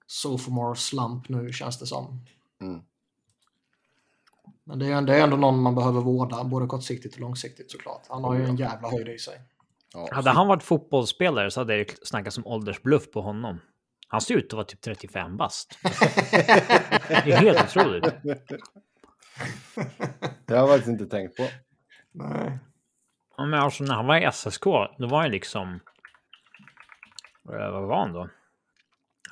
sophomore 0.07 0.77
slump 0.77 1.29
nu 1.29 1.53
känns 1.53 1.79
det 1.79 1.87
som. 1.87 2.21
Mm. 2.61 2.81
Men 4.69 4.79
det 4.79 4.87
är, 4.87 5.03
det 5.03 5.15
är 5.17 5.23
ändå 5.25 5.37
någon 5.37 5.63
man 5.63 5.75
behöver 5.75 6.01
vårda, 6.01 6.45
både 6.45 6.67
kortsiktigt 6.67 7.15
och 7.15 7.21
långsiktigt 7.21 7.71
såklart. 7.71 8.03
Han 8.09 8.25
har 8.25 8.35
ju 8.35 8.45
en 8.45 8.57
jävla 8.57 8.91
höjd 8.91 9.09
i 9.09 9.19
sig. 9.19 9.41
Ja. 9.95 10.09
Hade 10.13 10.31
han 10.31 10.47
varit 10.49 10.63
fotbollsspelare 10.63 11.51
så 11.51 11.61
hade 11.61 11.77
det 11.77 12.07
snackats 12.07 12.39
om 12.39 12.47
åldersbluff 12.47 13.11
på 13.13 13.21
honom. 13.21 13.61
Han 14.09 14.21
ser 14.21 14.35
ut 14.35 14.47
att 14.47 14.53
vara 14.53 14.65
typ 14.65 14.81
35 14.81 15.37
bast. 15.37 15.79
Det 15.83 17.33
är 17.33 17.37
helt 17.37 17.63
otroligt. 17.63 18.05
Det 20.47 20.55
har 20.55 20.57
jag 20.57 20.69
faktiskt 20.69 20.89
inte 20.89 21.07
tänkt 21.07 21.37
på. 21.37 21.49
Nej. 22.13 22.59
Ja, 23.37 23.47
men 23.47 23.61
alltså 23.61 23.85
när 23.85 23.95
han 23.95 24.07
var 24.07 24.17
i 24.17 24.33
SSK, 24.33 24.65
då 24.99 25.07
var 25.09 25.21
han 25.21 25.31
liksom... 25.31 25.81
eh, 27.53 27.71
Vad 27.71 27.89
var 27.89 27.99
han 27.99 28.13
då? 28.13 28.29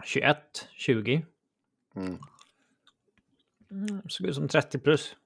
21, 0.04 0.36
20. 0.72 1.26
Mm. 1.96 2.18
Mm, 3.70 4.02
såg 4.08 4.26
ut 4.26 4.34
som 4.34 4.48
30 4.48 4.78
plus. 4.78 5.16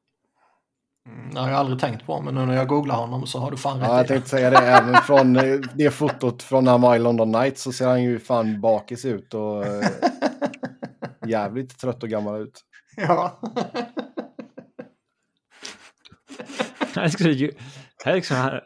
Mm, 1.09 1.35
Det 1.35 1.41
har 1.41 1.49
jag 1.51 1.59
aldrig 1.59 1.79
tänkt 1.81 2.07
på, 2.07 2.21
men 2.21 2.35
nu 2.35 2.47
när 2.47 2.55
jag 2.57 2.69
googlar 2.69 2.95
honom 2.97 3.27
så 3.27 3.39
har 3.39 3.51
du 3.51 3.57
fan 3.57 3.79
Ja, 3.81 3.87
jag 3.87 3.99
rätt 3.99 4.01
i 4.01 4.03
det. 4.03 4.15
tänkte 4.15 4.31
säga 4.31 4.51
det. 4.51 4.57
Även 4.59 4.95
från 4.95 5.37
eh, 5.37 5.61
det 5.75 5.91
fotot 5.91 6.43
från 6.43 6.65
när 6.65 6.71
han 6.73 6.81
var 6.81 6.97
i 6.97 6.99
London 6.99 7.33
Knights 7.33 7.63
så 7.63 7.73
ser 7.73 7.87
han 7.89 8.03
ju 8.03 8.19
fan 8.19 8.61
bakis 8.61 9.05
ut 9.05 9.35
och 9.35 9.67
eh, 9.67 9.89
jävligt 11.27 11.79
trött 11.79 12.03
och 12.03 12.09
gammal 12.09 12.43
ut. 12.43 12.61
Ja. 12.97 13.41
Han 16.95 17.05
är 17.05 18.15
liksom, 18.15 18.37
han 18.37 18.51
han 18.51 18.61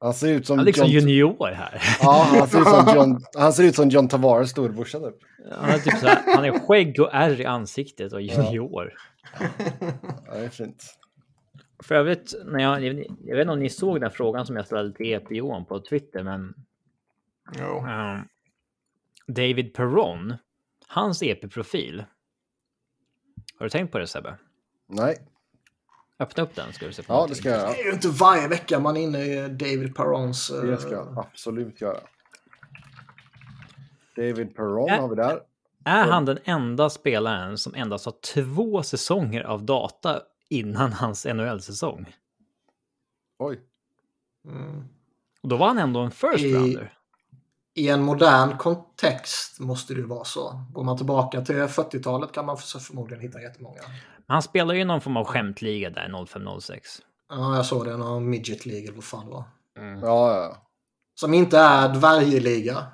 Han 0.00 0.14
ser 0.14 0.28
ut 0.28 0.46
som 0.46 0.58
är 0.58 0.64
liksom 0.64 0.86
John... 0.88 1.08
junior 1.08 1.52
här. 1.52 1.82
Ja, 2.02 2.26
han 2.38 2.48
ser 2.48 2.60
ut 2.60 2.66
som 2.68 2.94
John, 2.96 3.20
han 3.38 3.52
ser 3.52 3.64
ut 3.64 3.74
som 3.76 3.88
John 3.88 4.08
Tavares 4.08 4.50
storebrorsa 4.50 4.98
typ. 4.98 5.14
Han 5.60 5.70
är, 5.70 5.78
typ 5.78 5.98
så 5.98 6.06
här, 6.06 6.34
han 6.34 6.44
är 6.44 6.58
skägg 6.58 7.00
och 7.00 7.10
ärr 7.12 7.40
i 7.40 7.44
ansiktet 7.46 8.12
och 8.12 8.22
junior. 8.22 8.92
Ja, 10.26 10.34
det 10.34 10.44
är 10.44 10.48
fint. 10.48 10.84
För 11.82 11.94
övrigt, 11.94 12.34
när 12.44 12.60
jag, 12.62 12.82
jag 13.24 13.36
vet 13.36 13.42
inte 13.42 13.52
om 13.52 13.58
ni 13.58 13.70
såg 13.70 14.00
den 14.00 14.10
frågan 14.10 14.46
som 14.46 14.56
jag 14.56 14.66
ställde 14.66 14.96
till 14.96 15.06
EP 15.12 15.30
Johan 15.30 15.64
på 15.64 15.80
Twitter, 15.80 16.22
men 16.22 16.54
Jo. 17.58 17.78
ehm, 17.86 18.20
David 19.26 19.74
Perron, 19.74 20.34
hans 20.86 21.22
EP-profil. 21.22 22.04
Har 23.58 23.66
du 23.66 23.70
tänkt 23.70 23.92
på 23.92 23.98
det 23.98 24.06
Sebbe? 24.06 24.38
Nej, 24.86 25.16
Öppna 26.20 26.42
upp 26.42 26.54
den 26.54 26.72
ska 26.72 26.86
du 26.86 26.92
se. 26.92 27.02
på 27.02 27.12
ja 27.12 27.16
någonting. 27.16 27.34
det 27.34 27.40
ska 27.40 27.48
jag 27.48 27.58
göra. 27.58 27.70
Det 27.72 27.80
är 27.80 27.84
ju 27.84 27.92
inte 27.92 28.08
varje 28.08 28.48
vecka 28.48 28.78
man 28.80 28.96
är 28.96 29.00
inne 29.00 29.18
i 29.24 29.48
David 29.48 29.94
Perrons... 29.96 30.50
eh, 30.50 30.62
Det 30.62 30.76
ska 30.76 30.90
jag 30.92 31.18
absolut 31.18 31.80
göra. 31.80 31.98
David 34.16 34.56
Perron 34.56 34.88
Ä- 34.90 35.00
har 35.00 35.08
vi 35.08 35.14
där. 35.16 35.40
Är 35.84 36.04
han 36.06 36.24
den 36.24 36.38
enda 36.44 36.90
spelaren 36.90 37.58
som 37.58 37.74
endast 37.74 38.04
har 38.06 38.14
två 38.34 38.82
säsonger 38.82 39.42
av 39.42 39.62
data 39.64 40.20
innan 40.50 40.92
hans 40.92 41.24
NHL-säsong? 41.24 42.14
Oj. 43.38 43.60
Mm. 44.44 44.84
Och 45.42 45.48
då 45.48 45.56
var 45.56 45.66
han 45.68 45.78
ändå 45.78 46.00
en 46.00 46.10
first 46.10 46.44
I- 46.44 46.54
rounder. 46.54 46.94
I 47.74 47.88
en 47.88 48.02
modern 48.02 48.58
kontext 48.58 49.60
måste 49.60 49.94
det 49.94 50.02
vara 50.02 50.24
så. 50.24 50.64
Går 50.72 50.84
man 50.84 50.96
tillbaka 50.96 51.40
till 51.40 51.54
40-talet 51.56 52.32
kan 52.32 52.46
man 52.46 52.56
för- 52.58 52.78
förmodligen 52.78 53.22
hitta 53.22 53.40
jättemånga. 53.42 53.80
Men 54.16 54.34
han 54.34 54.42
spelar 54.42 54.74
ju 54.74 54.84
någon 54.84 55.00
form 55.00 55.16
av 55.16 55.24
skämtliga 55.24 55.90
där 55.90 56.08
05-06. 56.08 56.78
Ja, 57.28 57.56
jag 57.56 57.66
såg 57.66 57.84
det. 57.84 57.96
Någon 57.96 58.30
midget 58.30 58.66
league 58.66 58.84
eller 58.84 58.94
vad 58.94 59.04
fan 59.04 59.24
det 59.26 59.30
var. 59.32 59.44
Mm. 59.78 60.00
Ja, 60.00 60.34
ja. 60.36 60.56
Som 61.14 61.34
inte 61.34 61.58
är 61.58 61.88
dvärgliga. 61.88 62.86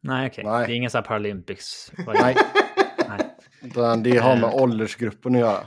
Nej, 0.00 0.26
okej. 0.28 0.44
Nej. 0.44 0.66
Det 0.66 0.72
är 0.72 0.76
ingen 0.76 0.90
sån 0.90 0.98
här 0.98 1.06
Paralympics. 1.06 1.92
Nej, 2.06 2.36
Nej. 3.08 3.96
det 4.02 4.16
har 4.18 4.36
med 4.36 4.54
åldersgruppen 4.54 5.34
att 5.34 5.40
göra. 5.40 5.66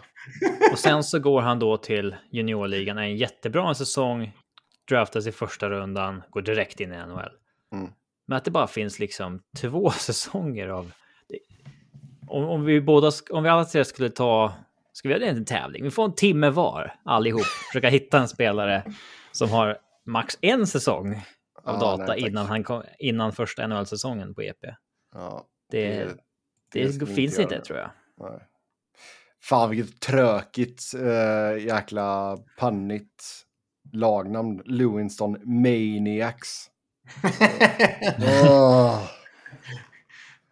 Och 0.71 0.79
sen 0.79 1.03
så 1.03 1.19
går 1.19 1.41
han 1.41 1.59
då 1.59 1.77
till 1.77 2.15
juniorligan, 2.29 2.97
är 2.97 3.01
en 3.01 3.17
jättebra 3.17 3.73
säsong, 3.73 4.31
draftas 4.89 5.27
i 5.27 5.31
första 5.31 5.69
rundan, 5.69 6.23
går 6.29 6.41
direkt 6.41 6.79
in 6.79 6.93
i 6.93 6.97
NHL. 6.97 7.29
Mm. 7.73 7.91
Men 8.27 8.37
att 8.37 8.45
det 8.45 8.51
bara 8.51 8.67
finns 8.67 8.99
liksom 8.99 9.41
två 9.57 9.91
säsonger 9.91 10.67
av... 10.67 10.91
Om, 12.27 12.43
om 12.43 12.65
vi 12.65 12.81
båda, 12.81 13.11
om 13.29 13.43
vi 13.43 13.49
alla 13.49 13.65
tre 13.65 13.85
skulle 13.85 14.09
ta, 14.09 14.53
Ska 14.93 15.09
vi 15.09 15.15
göra 15.15 15.25
en 15.25 15.45
tävling? 15.45 15.83
Vi 15.83 15.91
får 15.91 16.05
en 16.05 16.15
timme 16.15 16.49
var 16.49 16.95
allihop. 17.05 17.45
Försöka 17.45 17.89
hitta 17.89 18.19
en 18.19 18.27
spelare 18.27 18.83
som 19.31 19.49
har 19.49 19.77
max 20.05 20.37
en 20.41 20.67
säsong 20.67 21.15
av 21.63 21.73
Ja, 21.73 21.79
data 21.79 22.05
nej, 22.05 22.27
innan, 22.27 22.45
han 22.45 22.63
kom, 22.63 22.83
innan 22.99 23.31
första 23.31 23.67
NHL-säsongen 23.67 24.33
på 24.35 24.41
EP. 24.41 24.57
Ja, 25.13 25.45
Det, 25.71 25.87
det 25.87 26.13
det, 26.71 27.05
vi 27.05 27.05
finns 27.05 27.39
inte 27.39 27.53
göra. 27.53 27.63
tror 27.63 27.79
jag. 27.79 27.89
nej. 28.17 28.47
Fan 29.43 29.69
vilket 29.69 29.99
trökigt 30.01 30.83
äh, 30.95 31.65
jäkla 31.65 32.37
pannigt 32.57 33.45
lagnamn. 33.93 34.61
Lewinston 34.65 35.37
Maniacs. 35.43 36.69
Åh, 38.19 39.03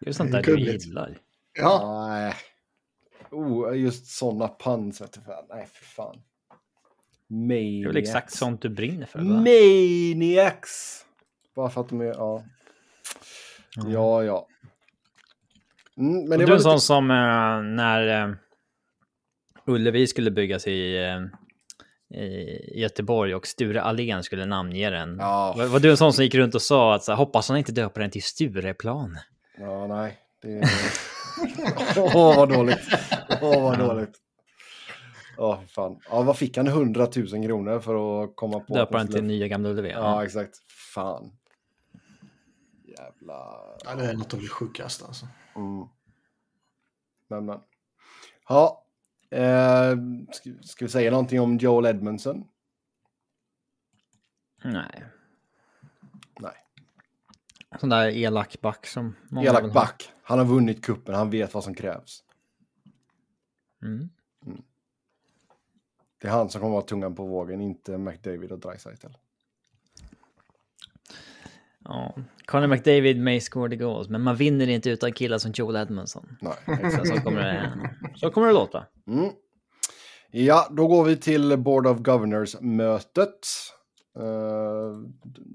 Det 0.00 0.08
är 0.08 0.12
sånt 0.12 0.32
där 0.32 0.38
du 0.38 0.44
kungligt. 0.44 0.86
gillar. 0.86 1.18
ja, 1.58 2.06
nej. 2.08 2.34
Oh, 3.30 3.78
just 3.78 4.06
sådana 4.06 4.48
fan. 4.60 4.92
Nej, 5.48 5.66
för 5.72 5.84
fan. 5.84 6.22
Maniacs. 7.28 7.82
Det 7.82 7.82
är 7.82 7.86
väl 7.86 7.96
exakt 7.96 8.32
sånt 8.32 8.62
du 8.62 8.68
brinner 8.68 9.06
för? 9.06 9.18
Va? 9.18 9.24
Maniacs. 9.24 11.04
Bara 11.54 11.70
för 11.70 11.80
att 11.80 11.88
de 11.88 12.00
är... 12.00 12.06
Ja, 12.06 12.44
ja. 13.74 14.24
ja. 14.24 14.46
Mm, 15.96 16.28
men 16.28 16.38
det 16.38 16.46
du 16.46 16.52
är 16.52 16.56
en 16.56 16.62
sån 16.62 16.72
lite... 16.72 16.84
som 16.86 17.10
eh, 17.10 17.62
när 17.62 18.28
eh, 18.28 18.34
Ullevi 19.66 20.06
skulle 20.06 20.30
byggas 20.30 20.66
i, 20.66 20.96
eh, 20.96 22.20
i 22.20 22.80
Göteborg 22.80 23.34
och 23.34 23.46
Sture 23.46 23.82
Allén 23.82 24.22
skulle 24.22 24.46
namnge 24.46 24.90
den. 24.90 25.16
Ja. 25.18 25.54
Var, 25.56 25.66
var 25.66 25.80
du 25.80 25.90
en 25.90 25.96
sån 25.96 26.12
som 26.12 26.24
gick 26.24 26.34
runt 26.34 26.54
och 26.54 26.62
sa 26.62 26.94
att 26.94 27.04
så 27.04 27.14
hoppas 27.14 27.48
han 27.48 27.58
inte 27.58 27.72
döper 27.72 28.00
den 28.00 28.10
till 28.10 28.22
Stureplan? 28.22 29.18
Ja, 29.58 29.86
nej. 29.86 30.18
Det... 30.42 30.62
Åh, 32.14 32.36
vad 32.36 32.48
dåligt. 32.48 32.78
Åh, 33.42 33.62
vad 33.62 33.78
dåligt. 33.78 34.18
Ja, 35.36 35.58
fy 35.62 35.66
fan. 35.66 36.00
Ja, 36.10 36.22
vad 36.22 36.38
fick 36.38 36.56
han? 36.56 36.66
100 36.66 37.08
000 37.16 37.26
kronor 37.28 37.80
för 37.80 38.24
att 38.24 38.36
komma 38.36 38.60
på... 38.60 38.74
Döpa 38.74 38.98
den 38.98 39.06
de 39.06 39.12
till 39.12 39.24
nya 39.24 39.48
gamla 39.48 39.68
Ullevi? 39.68 39.90
Ja, 39.90 40.24
exakt. 40.24 40.58
Fan. 40.94 41.32
Jävla... 42.84 43.56
ja, 43.84 43.94
det 43.94 44.04
är 44.04 44.14
något 44.14 44.34
av 44.34 44.40
det 44.40 44.48
sjukaste 44.48 45.04
alltså. 45.04 45.26
Mm. 45.56 45.88
Men, 47.28 47.44
men. 47.44 47.60
Ja. 48.48 48.84
Eh, 49.30 49.96
ska, 50.32 50.50
ska 50.62 50.84
vi 50.84 50.90
säga 50.90 51.10
någonting 51.10 51.40
om 51.40 51.56
Joel 51.56 51.86
Edmondson? 51.86 52.44
Nej. 54.64 55.04
Nej. 56.40 56.54
Sån 57.80 57.88
där 57.88 58.08
elak 58.08 58.60
back 58.60 58.86
som 58.86 59.16
många 59.28 59.48
Elak 59.48 59.72
back. 59.72 60.12
Han 60.22 60.38
har 60.38 60.46
vunnit 60.46 60.84
kuppen. 60.84 61.14
Han 61.14 61.30
vet 61.30 61.54
vad 61.54 61.64
som 61.64 61.74
krävs. 61.74 62.24
Mm. 63.82 64.08
Det 66.18 66.28
är 66.28 66.32
han 66.32 66.50
som 66.50 66.60
kommer 66.60 66.72
att 66.72 66.82
vara 66.82 66.88
tungan 66.88 67.14
på 67.14 67.26
vågen, 67.26 67.60
inte 67.60 67.98
McDavid 67.98 68.52
och 68.52 68.58
Dreisaitl. 68.58 69.06
Ja. 71.84 72.14
Conor 72.44 72.66
McDavid 72.66 73.20
may 73.20 73.40
score 73.40 73.70
the 73.70 73.76
goals, 73.76 74.08
men 74.08 74.20
man 74.22 74.36
vinner 74.36 74.68
inte 74.68 74.90
utan 74.90 75.12
killar 75.12 75.38
som 75.38 75.52
Joel 75.54 75.76
Edmondson. 75.76 76.36
Nej, 76.40 76.54
Så, 77.06 77.14
kommer 77.20 77.40
det, 77.42 77.72
så 78.14 78.30
kommer 78.30 78.46
det 78.46 78.52
låta. 78.52 78.86
Mm. 79.06 79.30
Ja, 80.30 80.68
då 80.70 80.86
går 80.86 81.04
vi 81.04 81.16
till 81.16 81.56
Board 81.58 81.86
of 81.86 81.98
Governors-mötet. 81.98 83.46
Eh, 84.18 84.98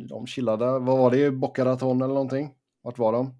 de 0.09 0.27
chillade. 0.27 0.65
Vad 0.65 0.97
var 0.97 1.11
det? 1.11 1.31
Boca 1.31 1.65
Raton 1.65 2.01
eller 2.01 2.13
någonting? 2.13 2.51
Vart 2.83 2.97
var 2.97 3.11
de? 3.13 3.33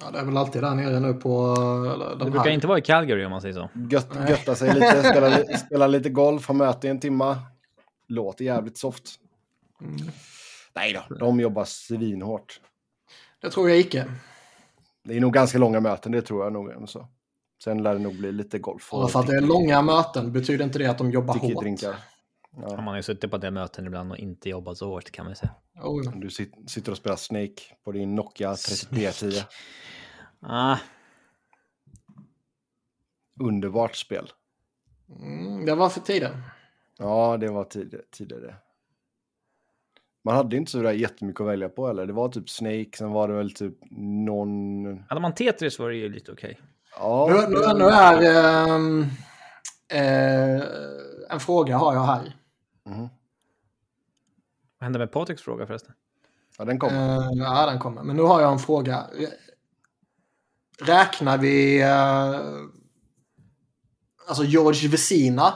Ja, 0.00 0.10
det 0.10 0.18
är 0.18 0.24
väl 0.24 0.36
alltid 0.36 0.62
där 0.62 0.74
nere 0.74 1.00
nu 1.00 1.14
på 1.14 1.54
eh, 1.58 1.98
Det 1.98 2.16
de 2.18 2.30
brukar 2.30 2.44
här. 2.44 2.50
inte 2.50 2.66
vara 2.66 2.78
i 2.78 2.82
Calgary 2.82 3.24
om 3.24 3.30
man 3.30 3.40
säger 3.40 3.54
så. 3.54 3.68
Gött, 3.90 4.08
götta 4.28 4.54
sig 4.54 4.74
lite, 4.74 5.02
spela, 5.10 5.58
spela 5.58 5.86
lite 5.86 6.08
golf, 6.08 6.46
ha 6.46 6.54
möte 6.54 6.86
i 6.86 6.90
en 6.90 7.00
timma. 7.00 7.38
Låter 8.08 8.44
jävligt 8.44 8.78
soft. 8.78 9.04
Mm. 9.80 9.96
Nej 10.76 10.92
då, 10.92 11.14
de 11.14 11.40
jobbar 11.40 11.64
svinhårt. 11.64 12.60
Det 13.40 13.50
tror 13.50 13.68
jag 13.68 13.78
icke. 13.78 14.04
Det 15.04 15.16
är 15.16 15.20
nog 15.20 15.32
ganska 15.32 15.58
långa 15.58 15.80
möten, 15.80 16.12
det 16.12 16.22
tror 16.22 16.44
jag 16.44 16.52
nog. 16.52 16.88
Så. 16.88 17.08
Sen 17.64 17.82
lär 17.82 17.92
det 17.92 17.98
nog 18.00 18.16
bli 18.18 18.32
lite 18.32 18.58
golf. 18.58 18.90
Bara 18.90 19.08
för 19.08 19.20
att 19.20 19.26
det 19.26 19.36
är 19.36 19.40
långa 19.40 19.82
möten 19.82 20.32
betyder 20.32 20.64
inte 20.64 20.78
det 20.78 20.86
att 20.86 20.98
de 20.98 21.10
jobbar 21.10 21.34
hårt. 21.34 21.42
Tiki-drinkar. 21.42 21.94
Ja. 22.56 22.76
Man 22.76 22.86
har 22.86 22.96
ju 22.96 23.02
suttit 23.02 23.30
på 23.30 23.38
det 23.38 23.50
möten 23.50 23.86
ibland 23.86 24.12
och 24.12 24.18
inte 24.18 24.48
jobbat 24.48 24.78
så 24.78 24.88
hårt 24.88 25.10
kan 25.10 25.24
man 25.26 25.36
säga. 25.36 25.54
Oh, 25.82 26.02
ja. 26.04 26.12
Du 26.16 26.30
sit, 26.30 26.54
sitter 26.66 26.92
och 26.92 26.98
spelar 26.98 27.16
Snake 27.16 27.62
på 27.84 27.92
din 27.92 28.14
Nokia 28.14 28.54
3310. 28.54 29.42
Ah, 30.40 30.76
Underbart 33.40 33.96
spel. 33.96 34.32
mm, 35.20 35.66
det 35.66 35.74
var 35.74 35.88
för 35.88 36.00
tiden. 36.00 36.42
Ja, 36.98 37.36
det 37.36 37.48
var 37.48 37.64
tid, 37.64 38.00
tidigare. 38.10 38.54
Man 40.26 40.36
hade 40.36 40.56
inte 40.56 40.70
så 40.70 40.82
där 40.82 40.92
jättemycket 40.92 41.40
att 41.40 41.46
välja 41.46 41.68
på 41.68 41.88
eller. 41.88 42.06
Det 42.06 42.12
var 42.12 42.28
typ 42.28 42.50
Snake, 42.50 42.90
sen 42.98 43.12
var 43.12 43.28
det 43.28 43.34
väl 43.34 43.54
typ 43.54 43.74
någon... 43.90 44.84
hade 45.08 45.20
man 45.20 45.34
Tetris 45.34 45.78
var 45.78 45.88
det 45.88 45.96
ju 45.96 46.08
lite 46.08 46.32
okej. 46.32 46.60
Ja, 46.98 47.28
Nu, 47.30 47.56
nu, 47.56 47.78
nu 47.78 47.84
är 47.84 48.22
ehm, 48.66 49.02
eh, 49.92 50.62
en 51.30 51.40
fråga 51.40 51.76
har 51.76 51.94
jag 51.94 52.02
här. 52.02 52.36
Mhm. 52.86 53.08
Vad 54.78 54.84
hände 54.84 54.98
med 54.98 55.12
Patriks 55.12 55.42
fråga 55.42 55.66
förresten? 55.66 55.94
ja 56.58 56.64
den 56.64 56.78
kom. 56.78 56.94
Eh, 56.94 57.28
ja, 57.34 57.66
den 57.66 57.78
kommer. 57.78 58.02
Men 58.02 58.16
nu 58.16 58.22
har 58.22 58.40
jag 58.40 58.52
en 58.52 58.58
fråga. 58.58 59.06
Räknar 60.80 61.38
vi... 61.38 61.82
Eh, 61.82 62.40
alltså 64.28 64.44
George 64.44 64.88
Vesina 64.88 65.54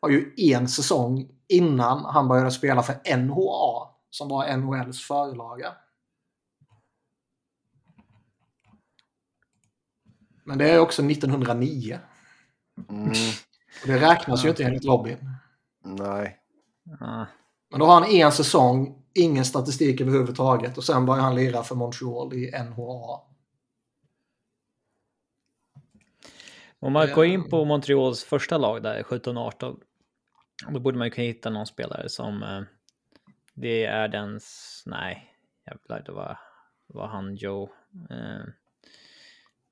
har 0.00 0.08
ju 0.08 0.34
en 0.36 0.68
säsong 0.68 1.28
innan 1.48 2.04
han 2.04 2.28
började 2.28 2.50
spela 2.50 2.82
för 2.82 3.16
NHA 3.16 3.67
som 4.10 4.28
var 4.28 4.56
NHLs 4.56 5.00
förlaga. 5.06 5.74
Men 10.44 10.58
det 10.58 10.70
är 10.70 10.78
också 10.78 11.02
1909. 11.02 11.98
Mm, 12.88 13.10
Och 13.82 13.86
det 13.86 14.00
räknas 14.00 14.44
ju 14.44 14.48
inte 14.48 14.64
enligt 14.64 14.84
Robin. 14.84 15.18
nej. 15.84 16.40
Ah, 17.00 17.24
Men 17.70 17.80
då 17.80 17.86
har 17.86 17.94
han 17.94 18.04
en 18.04 18.32
säsong, 18.32 19.04
ingen 19.14 19.44
statistik 19.44 20.00
överhuvudtaget 20.00 20.78
och 20.78 20.84
sen 20.84 21.06
börjar 21.06 21.22
han 21.22 21.34
lira 21.34 21.62
för 21.62 21.74
Montreal 21.74 22.34
i 22.34 22.50
NHA. 22.50 23.20
om 26.80 26.92
man 26.92 27.12
går 27.14 27.24
in 27.24 27.48
på 27.48 27.64
Montreals 27.64 28.24
första 28.24 28.58
lag 28.58 28.82
där, 28.82 29.02
17-18, 29.02 29.76
då 30.68 30.80
borde 30.80 30.98
man 30.98 31.06
ju 31.06 31.10
kunna 31.10 31.26
hitta 31.26 31.50
någon 31.50 31.66
spelare 31.66 32.08
som 32.08 32.42
eh, 32.42 32.62
det 33.60 33.84
är 33.84 34.08
den... 34.08 34.40
Nej, 34.86 35.34
jävlar, 35.66 36.02
det 36.06 36.12
var, 36.12 36.38
var 36.86 37.06
han 37.06 37.34
Joe. 37.34 37.70
Eh, 38.10 38.44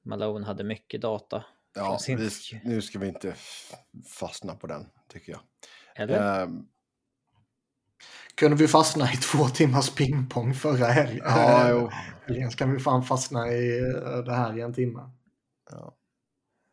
Malone 0.02 0.46
hade 0.46 0.64
mycket 0.64 1.00
data. 1.00 1.44
Ja, 1.74 1.98
sin- 1.98 2.18
vi, 2.18 2.30
nu 2.64 2.82
ska 2.82 2.98
vi 2.98 3.08
inte 3.08 3.34
fastna 4.18 4.54
på 4.54 4.66
den, 4.66 4.86
tycker 5.08 5.32
jag. 5.32 5.40
Eller? 5.96 6.42
Ehm, 6.42 6.66
Kunde 8.34 8.56
vi 8.56 8.68
fastna 8.68 9.12
i 9.12 9.16
två 9.16 9.44
timmars 9.44 9.94
pingpong 9.94 10.54
förra 10.54 10.86
helgen? 10.86 11.24
ja, 11.24 11.70
jo. 11.70 11.90
Helgen 12.26 12.50
ska 12.50 12.66
vi 12.66 12.78
fan 12.78 13.02
fastna 13.02 13.52
i 13.52 13.78
eh, 13.78 14.18
det 14.24 14.32
här 14.32 14.58
i 14.58 14.60
en 14.60 14.72
timme. 14.74 15.10
Ja. 15.70 15.96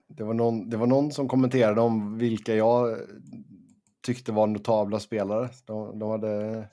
Det, 0.08 0.24
var 0.24 0.34
någon, 0.34 0.70
det 0.70 0.78
var 0.78 0.88
någon 0.88 1.12
som 1.12 1.28
kommenterade 1.28 1.82
om 1.82 2.18
vilka 2.18 2.56
jag 2.56 2.92
eh, 2.92 2.98
tyckte 4.02 4.32
var 4.32 4.48
notabla 4.48 5.00
spelare. 5.00 5.50
De, 5.66 6.00
de 6.00 6.10
hade... 6.10 6.68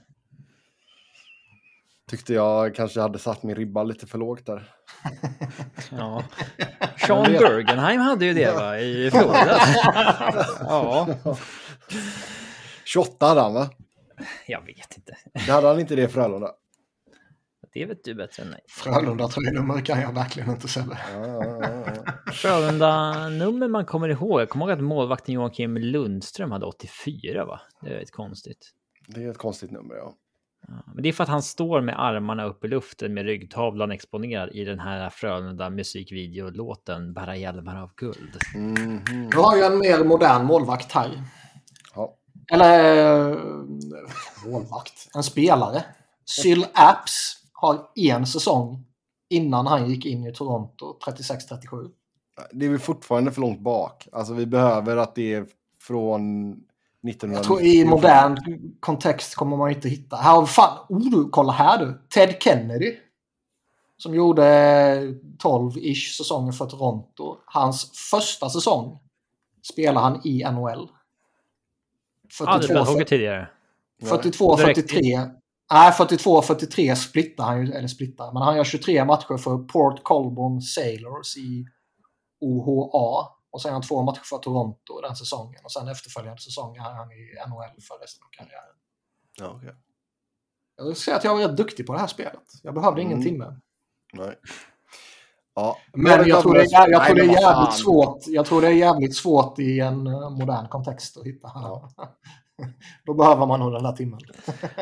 Tyckte 2.11 2.35
jag 2.35 2.75
kanske 2.75 3.01
hade 3.01 3.19
satt 3.19 3.43
min 3.43 3.57
ribba 3.57 3.83
lite 3.83 4.07
för 4.07 4.19
lågt 4.19 4.47
där. 4.47 4.69
Ja. 5.91 6.25
Sean 7.07 7.33
Bergenheim 7.33 8.01
hade 8.01 8.25
ju 8.25 8.35
det 8.35 8.53
va, 8.53 8.79
i 8.79 9.11
Florida. 9.11 9.61
ja, 10.61 11.09
28 12.85 13.27
hade 13.27 13.41
han 13.41 13.55
va? 13.55 13.71
jag 14.47 14.67
vet 14.67 14.97
inte. 14.97 15.17
Det 15.47 15.53
hade 15.53 15.69
han 15.69 15.81
inte 15.81 15.97
det 15.97 16.03
i 16.03 16.09
Frölunda. 16.09 16.53
Det 17.73 17.87
vet 17.87 18.05
du 18.05 18.15
bättre 18.15 18.43
än 18.43 18.51
mig. 18.51 18.61
Frölunda-tröjnummer 18.69 19.85
kan 19.85 20.01
jag 20.01 20.15
verkligen 20.15 20.51
inte 20.51 20.69
Sebbe. 20.69 20.99
Ja, 21.13 21.27
ja, 21.27 21.59
ja, 21.63 21.93
ja. 22.05 22.33
Frölunda-nummer 22.33 23.69
man 23.69 23.87
kommer 23.87 24.09
ihåg. 24.09 24.41
Jag 24.41 24.49
kommer 24.49 24.65
ihåg 24.65 24.73
att 24.73 24.85
målvakten 24.85 25.35
Joakim 25.35 25.77
Lundström 25.77 26.51
hade 26.51 26.67
84 26.67 27.45
va? 27.45 27.61
Det 27.83 27.89
är 27.89 27.95
rätt 27.95 28.11
konstigt. 28.11 28.71
Det 29.07 29.25
är 29.25 29.31
ett 29.31 29.39
konstigt 29.39 29.71
nummer 29.71 29.95
ja. 29.95 30.15
Men 30.95 31.03
det 31.03 31.09
är 31.09 31.13
för 31.13 31.23
att 31.25 31.31
han 31.31 31.43
står 31.43 31.81
med 31.81 32.01
armarna 32.01 32.45
upp 32.45 32.65
i 32.65 32.69
luften 32.69 33.15
med 33.15 33.25
ryggtavlan 33.25 33.91
exponerad 33.91 34.51
i 34.53 34.65
den 34.65 34.81
här 34.81 35.11
Frölunda 35.11 35.71
musikvideolåten 35.71 37.13
Bara 37.13 37.37
hjälmar 37.37 37.83
av 37.83 37.91
guld. 37.97 38.37
Mhm. 38.55 39.03
Nu 39.07 39.37
har 39.37 39.57
jag 39.57 39.73
en 39.73 39.79
mer 39.79 40.05
modern 40.05 40.47
målvakt 40.47 40.93
här. 40.93 41.23
ja. 41.95 42.17
Eller 42.53 43.31
eh, 43.31 43.39
målvakt, 44.47 45.09
en 45.15 45.23
spelare. 45.23 45.85
Syl 46.25 46.67
Apps 46.75 47.37
har 47.53 47.79
en 47.95 48.27
säsong 48.27 48.85
innan 49.31 49.67
han 49.67 49.91
gick 49.91 50.07
in 50.07 50.27
i 50.27 50.33
Toronto, 50.33 50.99
36-37. 51.07 51.91
Det 52.53 52.67
är 52.67 52.71
väl 52.71 52.79
fortfarande 52.79 53.33
för 53.33 53.41
långt 53.41 53.61
bak. 53.61 54.09
Alltså 54.13 54.35
vi 54.35 54.47
behöver 54.47 54.97
att 54.97 55.15
det 55.15 55.35
är 55.35 55.47
från 55.81 56.55
1990. 57.09 57.35
Jag 57.35 57.45
tror 57.45 57.63
i 57.63 57.85
modern 57.85 58.37
kontext 58.81 59.35
kommer 59.35 59.57
man 59.57 59.71
inte 59.71 59.89
hitta. 59.89 60.17
Här, 60.17 60.47
fan, 60.47 60.79
oh, 60.89 61.11
du, 61.11 61.29
kolla 61.29 61.53
här 61.53 61.79
du. 61.79 62.03
Ted 62.09 62.37
Kennedy. 62.41 62.97
Som 63.97 64.15
gjorde 64.15 64.43
12-ish 65.43 66.17
säsonger 66.17 66.53
för 66.53 66.67
Toronto. 66.67 67.37
Hans 67.47 67.91
första 68.11 68.51
säsong 68.51 68.99
spelar 69.73 70.01
han 70.03 70.21
i 70.25 70.45
NHL. 70.45 70.89
Ja, 72.41 72.59
det 72.59 72.69
blev 72.69 72.87
hugget 72.87 73.09
tidigare. 73.09 73.49
42, 74.09 74.57
43. 74.57 75.21
Nej, 75.73 75.93
42, 75.93 76.43
43 76.43 76.97
splittar 76.97 77.45
han 77.45 77.67
ju, 77.67 77.73
eller 77.73 77.89
splittar, 77.89 78.33
men 78.33 78.43
han 78.43 78.57
gör 78.57 78.65
23 78.65 79.05
matcher 79.05 79.37
för 79.37 79.59
Port 79.59 80.03
Colborne 80.03 80.61
Sailors 80.61 81.37
i 81.37 81.67
OHA. 82.41 83.29
Och 83.51 83.63
sen 83.63 83.69
har 83.69 83.73
han 83.73 83.83
två 83.83 84.03
matcher 84.03 84.23
för 84.25 84.39
Toronto 84.39 85.01
den 85.01 85.17
säsongen. 85.17 85.61
Och 85.65 85.73
sen 85.73 85.89
efterföljande 85.89 86.43
säsong 86.43 86.77
är 86.77 86.81
han 86.81 87.13
i 87.13 87.35
NHL 87.49 87.81
för 87.83 87.99
resten 87.99 88.25
av 88.25 88.29
karriären. 88.31 88.77
Ja, 89.39 89.49
okay. 89.55 89.71
Jag 90.77 90.85
vill 90.85 90.97
säga 90.97 91.17
att 91.17 91.25
jag 91.25 91.35
var 91.35 91.49
rätt 91.49 91.57
duktig 91.57 91.87
på 91.87 91.93
det 91.93 91.99
här 91.99 92.07
spelet. 92.07 92.53
Jag 92.63 92.75
behövde 92.75 93.03
ingen 93.03 93.19
Mm. 93.19 93.25
timme. 93.25 93.61
Nej. 94.13 94.35
Ja. 95.55 95.79
Men 95.93 96.29
jag 96.29 96.43
tror 96.43 96.55
det 96.55 96.61
är, 96.61 96.91
jag 96.91 97.07
tror 97.07 97.15
det 97.15 97.23
är 97.23 97.25
Nej, 97.27 97.27
men 97.27 97.35
vad 97.35 97.43
jävligt 97.43 97.75
svårt. 97.79 98.27
Jag 98.27 98.47
tror 98.47 98.61
det 98.61 98.67
är 98.67 98.73
jävligt 98.73 99.17
svårt 99.17 99.59
i 99.59 99.81
en 99.81 100.07
eh, 100.07 100.31
modern 100.31 100.69
kontext 100.69 101.17
att 101.17 101.27
hitta. 101.27 101.51
Ja. 101.55 101.91
Då 103.05 103.15
behöver 103.15 103.47
man 103.47 103.61
nog 103.61 103.73
den 103.73 103.83
där 103.83 103.93
timmen. 103.93 104.21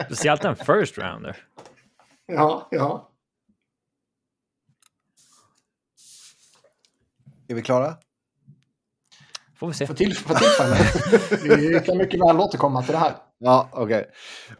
Speciellt 0.05 0.45
en 0.45 0.57
first 0.57 0.99
rounder. 0.99 1.37
Ja, 2.31 2.69
ja. 2.71 3.11
Är 7.49 7.55
vi 7.55 7.62
klara? 7.62 7.97
Får 9.59 9.66
vi 9.66 9.74
se. 9.74 9.86
För, 9.86 9.94
till, 9.94 10.14
för 10.14 10.34
tillfället. 10.34 11.59
Vi 11.59 11.80
kan 11.86 11.96
mycket 11.96 12.20
väl 12.20 12.40
återkomma 12.40 12.82
till 12.82 12.92
det 12.92 12.98
här. 12.98 13.12
Ja, 13.38 13.68
okej. 13.72 14.11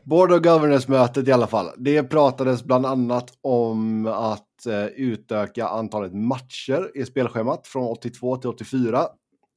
Board 0.03 0.33
of 0.33 0.43
Governors-mötet 0.43 1.29
i 1.29 1.33
alla 1.33 1.47
fall. 1.47 1.71
Det 1.77 2.03
pratades 2.03 2.65
bland 2.65 2.87
annat 2.87 3.31
om 3.41 4.07
att 4.07 4.67
eh, 4.67 4.87
utöka 4.87 5.69
antalet 5.69 6.15
matcher 6.15 6.91
i 6.95 7.05
spelschemat 7.05 7.67
från 7.67 7.85
82 7.85 8.37
till 8.37 8.51
84. 8.51 9.07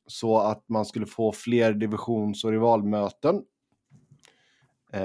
Så 0.08 0.40
att 0.40 0.70
man 0.70 0.86
skulle 0.86 1.06
få 1.06 1.32
fler 1.32 1.74
divisions 1.74 2.44
och 2.44 2.52
rivalmöten. 2.52 3.36
Eh, 4.94 5.02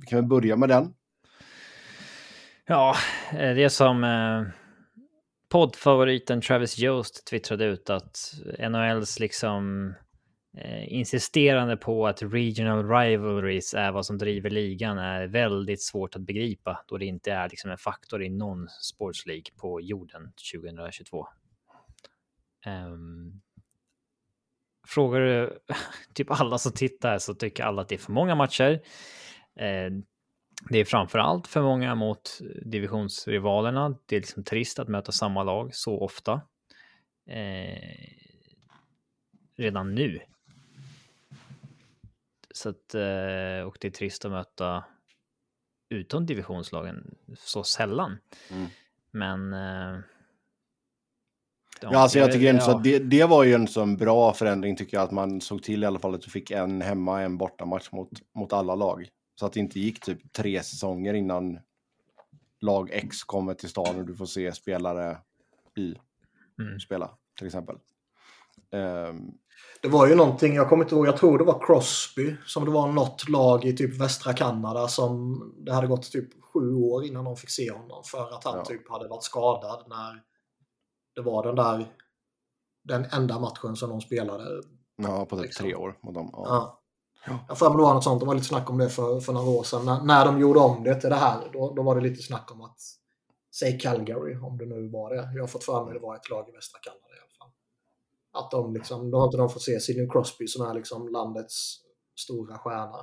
vi 0.00 0.06
kan 0.06 0.18
väl 0.18 0.28
börja 0.28 0.56
med 0.56 0.68
den. 0.68 0.92
Ja, 2.66 2.96
eh, 3.30 3.54
det 3.54 3.64
är 3.64 3.68
som 3.68 4.04
eh, 4.04 4.63
poddfavoriten 5.48 6.40
Travis 6.40 6.78
Jost 6.78 7.26
twittrade 7.26 7.64
ut 7.64 7.90
att 7.90 8.34
NHLs 8.58 9.20
liksom 9.20 9.94
eh, 10.58 10.92
insisterande 10.92 11.76
på 11.76 12.06
att 12.06 12.22
regional 12.22 12.88
rivalries 12.88 13.74
är 13.74 13.92
vad 13.92 14.06
som 14.06 14.18
driver 14.18 14.50
ligan 14.50 14.98
är 14.98 15.26
väldigt 15.26 15.82
svårt 15.82 16.16
att 16.16 16.22
begripa 16.22 16.84
då 16.88 16.98
det 16.98 17.06
inte 17.06 17.32
är 17.32 17.48
liksom 17.48 17.70
en 17.70 17.78
faktor 17.78 18.22
i 18.22 18.30
någon 18.30 18.68
sportslig 18.68 19.50
på 19.56 19.80
jorden 19.80 20.32
2022. 20.54 21.26
Um, 22.66 22.72
ehm, 22.72 23.40
frågar 24.88 25.20
du 25.20 25.58
typ 26.14 26.30
alla 26.30 26.58
som 26.58 26.72
tittar 26.72 27.18
så 27.18 27.34
tycker 27.34 27.64
alla 27.64 27.82
att 27.82 27.88
det 27.88 27.94
är 27.94 27.98
för 27.98 28.12
många 28.12 28.34
matcher. 28.34 28.80
Eh, 29.56 29.90
det 30.70 30.78
är 30.78 30.84
framför 30.84 31.18
allt 31.18 31.46
för 31.46 31.62
många 31.62 31.94
mot 31.94 32.38
divisionsrivalerna. 32.64 33.98
Det 34.06 34.16
är 34.16 34.20
liksom 34.20 34.44
trist 34.44 34.78
att 34.78 34.88
möta 34.88 35.12
samma 35.12 35.42
lag 35.42 35.74
så 35.74 36.00
ofta. 36.00 36.40
Eh, 37.26 38.08
redan 39.56 39.94
nu. 39.94 40.20
Så 42.54 42.68
att, 42.68 42.94
eh, 42.94 43.66
och 43.66 43.76
det 43.80 43.84
är 43.84 43.90
trist 43.90 44.24
att 44.24 44.30
möta 44.30 44.84
utom 45.88 46.26
divisionslagen 46.26 47.14
så 47.38 47.64
sällan. 47.64 48.18
Mm. 48.50 48.66
Men... 49.10 49.52
Eh, 49.52 50.00
Ja, 51.80 51.98
alltså 51.98 52.18
jag 52.18 52.28
det- 52.28 52.32
tycker 52.32 52.58
så 52.58 52.70
ja. 52.70 52.76
att 52.76 52.84
det, 52.84 52.98
det 52.98 53.24
var 53.24 53.44
ju 53.44 53.54
en 53.54 53.68
sån 53.68 53.96
bra 53.96 54.32
förändring 54.32 54.76
tycker 54.76 54.96
jag 54.96 55.04
att 55.04 55.10
man 55.10 55.40
såg 55.40 55.62
till 55.62 55.82
i 55.82 55.86
alla 55.86 55.98
fall 55.98 56.14
att 56.14 56.20
du 56.22 56.30
fick 56.30 56.50
en 56.50 56.80
hemma 56.82 57.22
en 57.22 57.38
bortamatch 57.38 57.92
mot, 57.92 58.10
mot 58.34 58.52
alla 58.52 58.74
lag. 58.74 59.08
Så 59.34 59.46
att 59.46 59.52
det 59.52 59.60
inte 59.60 59.80
gick 59.80 60.00
typ 60.00 60.32
tre 60.32 60.62
säsonger 60.62 61.14
innan 61.14 61.58
lag 62.60 62.90
X 62.92 63.24
kommer 63.24 63.54
till 63.54 63.68
stan 63.68 63.96
och 63.98 64.04
du 64.06 64.14
får 64.14 64.26
se 64.26 64.52
spelare 64.52 65.18
Y 65.76 65.94
Mm. 66.58 66.80
spela 66.80 67.10
till 67.38 67.46
exempel. 67.46 67.76
Ehm, 68.70 69.30
Det 69.82 69.88
var 69.88 70.06
ju 70.08 70.14
någonting, 70.14 70.54
jag 70.54 70.68
kommer 70.68 70.84
inte 70.84 70.94
ihåg, 70.94 71.06
jag 71.06 71.16
tror 71.16 71.38
det 71.38 71.44
var 71.44 71.66
Crosby 71.66 72.36
som 72.46 72.64
det 72.64 72.70
var 72.70 72.92
något 72.92 73.28
lag 73.28 73.64
i 73.64 73.76
typ 73.76 74.00
västra 74.00 74.32
Kanada 74.32 74.88
som 74.88 75.40
det 75.64 75.72
hade 75.72 75.86
gått 75.86 76.12
typ 76.12 76.42
sju 76.42 76.74
år 76.74 77.04
innan 77.04 77.24
de 77.24 77.36
fick 77.36 77.50
se 77.50 77.70
honom 77.72 78.02
för 78.04 78.34
att 78.34 78.44
han 78.44 78.56
Ja. 78.58 78.64
typ 78.64 78.90
hade 78.90 79.08
varit 79.08 79.22
skadad 79.22 79.84
när 79.88 80.22
det 81.14 81.20
var 81.22 81.46
den 81.46 81.56
där 81.56 81.86
den 82.84 83.04
enda 83.04 83.38
matchen 83.38 83.76
som 83.76 83.90
de 83.90 84.00
spelade. 84.00 84.62
ja, 84.96 85.26
på 85.26 85.36
typ 85.36 85.44
Liksom. 85.44 85.64
tre 85.64 85.74
år 85.74 85.98
mot 86.02 86.14
dem. 86.14 86.30
Ja. 86.32 86.44
Ja. 86.46 86.80
Ja. 87.26 87.38
Jag 87.48 87.58
får 87.58 87.68
mig 87.68 87.76
det 87.76 87.82
var 87.82 87.94
något 87.94 88.04
sånt, 88.04 88.20
det 88.20 88.26
var 88.26 88.34
lite 88.34 88.46
snack 88.46 88.70
om 88.70 88.78
det 88.78 88.88
för, 88.88 89.20
för 89.20 89.32
några 89.32 89.50
år 89.50 89.62
sedan. 89.62 89.84
När, 89.84 90.02
när 90.02 90.24
de 90.24 90.40
gjorde 90.40 90.58
om 90.60 90.84
det 90.84 91.00
till 91.00 91.10
det 91.10 91.16
här, 91.16 91.50
då, 91.52 91.74
då 91.74 91.82
var 91.82 91.94
det 91.94 92.00
lite 92.00 92.22
snack 92.22 92.52
om 92.52 92.62
att, 92.62 92.80
säg 93.54 93.78
Calgary 93.78 94.36
om 94.36 94.58
det 94.58 94.66
nu 94.66 94.88
var 94.88 95.14
det. 95.14 95.30
Jag 95.34 95.42
har 95.42 95.46
fått 95.48 95.64
för 95.64 95.84
mig 95.84 95.94
det 95.94 96.00
var 96.00 96.16
ett 96.16 96.30
lag 96.30 96.48
i 96.48 96.52
västra 96.52 96.78
Kanada 96.82 97.16
i 97.16 97.20
alla 97.20 97.38
fall. 97.38 97.52
Att 98.44 98.50
de 98.50 98.74
liksom, 98.74 99.10
då 99.10 99.18
har 99.18 99.24
inte 99.24 99.36
de 99.36 99.50
fått 99.50 99.62
se 99.62 99.80
Sidney 99.80 100.08
Crosby 100.08 100.46
som 100.46 100.66
är 100.66 100.74
liksom 100.74 101.08
landets 101.08 101.76
stora 102.16 102.58
stjärna. 102.58 102.98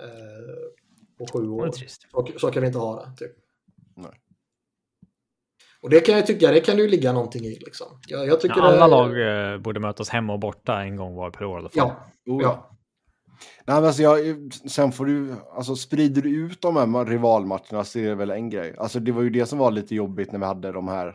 Eh, 0.00 0.84
på 1.18 1.26
sju 1.32 1.42
Det 1.42 1.48
år. 1.48 1.70
Så, 2.12 2.38
så 2.38 2.50
kan 2.50 2.60
vi 2.60 2.66
inte 2.66 2.78
ha 2.78 3.04
det. 3.04 3.16
Typ. 3.16 3.36
Nej. 3.96 4.20
Och 5.80 5.90
det 5.90 6.00
kan 6.00 6.14
jag 6.14 6.26
tycka, 6.26 6.50
det 6.50 6.60
kan 6.60 6.78
ju 6.78 6.88
ligga 6.88 7.12
någonting 7.12 7.44
i 7.44 7.58
liksom. 7.58 7.86
Jag, 8.08 8.26
jag 8.26 8.40
tycker 8.40 8.56
Ja, 8.56 8.62
alla 8.62 8.84
det, 8.84 9.16
lag 9.16 9.52
eh, 9.52 9.58
borde 9.58 9.80
mötas 9.80 10.08
hemma 10.08 10.32
och 10.32 10.38
borta 10.38 10.82
en 10.82 10.96
gång 10.96 11.14
var 11.14 11.30
per 11.30 11.44
år 11.44 11.56
i 11.56 11.60
alla 11.60 11.68
fall. 11.68 11.88
Ja, 11.88 12.10
Oh, 12.26 12.42
ja. 12.42 12.73
Nej, 13.64 13.76
men 13.76 13.84
alltså 13.84 14.02
jag, 14.02 14.18
sen 14.70 14.92
får 14.92 15.06
du, 15.06 15.34
alltså 15.56 15.76
sprider 15.76 16.22
du 16.22 16.30
ut 16.30 16.60
de 16.60 16.76
här 16.76 17.04
rivalmatcherna 17.04 17.84
så 17.84 17.98
är 17.98 18.08
det 18.08 18.14
väl 18.14 18.30
en 18.30 18.50
grej. 18.50 18.74
Alltså 18.78 19.00
det 19.00 19.12
var 19.12 19.22
ju 19.22 19.30
det 19.30 19.46
som 19.46 19.58
var 19.58 19.70
lite 19.70 19.94
jobbigt 19.94 20.32
när 20.32 20.38
vi 20.38 20.44
hade 20.44 20.72
de 20.72 20.88
här 20.88 21.14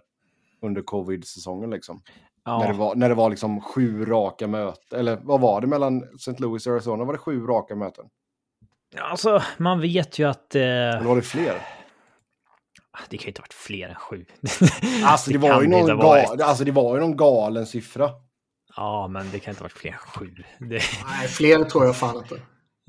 under 0.62 0.82
covid-säsongen 0.82 1.70
liksom. 1.70 2.02
Ja. 2.46 2.60
När, 2.60 2.68
det 2.68 2.78
var, 2.78 2.96
när 2.96 3.10
det 3.10 3.16
var 3.16 3.30
liksom 3.30 3.62
sju 3.62 4.06
raka 4.06 4.48
möten, 4.48 5.00
eller 5.00 5.20
vad 5.24 5.42
var 5.42 5.62
det 5.62 5.68
mellan 5.68 6.04
St. 6.16 6.36
Louis 6.38 6.68
och 6.68 6.74
Arizona? 6.74 7.04
Var 7.04 7.14
det 7.14 7.20
sju 7.20 7.46
raka 7.46 7.76
möten? 7.76 8.06
Alltså, 8.98 9.42
man 9.58 9.82
vet 9.82 10.20
ju 10.20 10.30
att... 10.30 10.56
Eh, 10.56 10.62
Eller 10.62 11.04
var 11.04 11.16
det 11.16 11.22
fler? 11.22 11.62
det 13.10 13.18
kan 13.18 13.26
ju 13.26 13.28
inte 13.28 13.42
ha 13.42 13.44
varit 13.44 13.54
fler 13.54 13.90
än 13.90 13.96
sju. 13.96 14.26
Alltså 15.04 15.32
det, 15.32 15.38
var 15.38 15.50
kan 15.50 15.62
ju 15.62 15.68
någon 15.68 15.90
ha 15.90 16.08
varit. 16.08 16.40
ga, 16.40 16.46
alltså 16.46 16.64
det 16.64 16.72
var 16.72 16.96
ju 16.96 17.02
någon 17.02 17.18
galen 17.18 17.66
siffra. 17.66 18.10
Ja, 18.76 19.08
men 19.08 19.32
det 19.32 19.40
kan 19.40 19.52
inte 19.52 19.62
ha 19.62 19.66
varit 19.66 19.72
fler 19.78 19.92
än 19.92 19.98
sju. 19.98 20.36
Det, 20.60 20.82
Nej, 21.06 21.28
fler 21.28 21.64
tror 21.64 21.86
jag 21.86 21.98
fan 21.98 22.16
inte. 22.18 22.42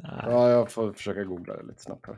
Ja, 0.03 0.49
jag 0.51 0.71
får 0.71 0.93
försöka 0.93 1.25
googla 1.25 1.57
det 1.57 1.63
lite 1.63 1.83
snabbt 1.83 2.07
här. 2.07 2.17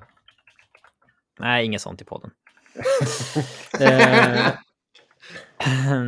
nej, 1.39 1.65
inget 1.67 1.81
sånt 1.83 2.03
i 2.03 2.05
podden. 2.05 2.31
eh, 3.81 4.47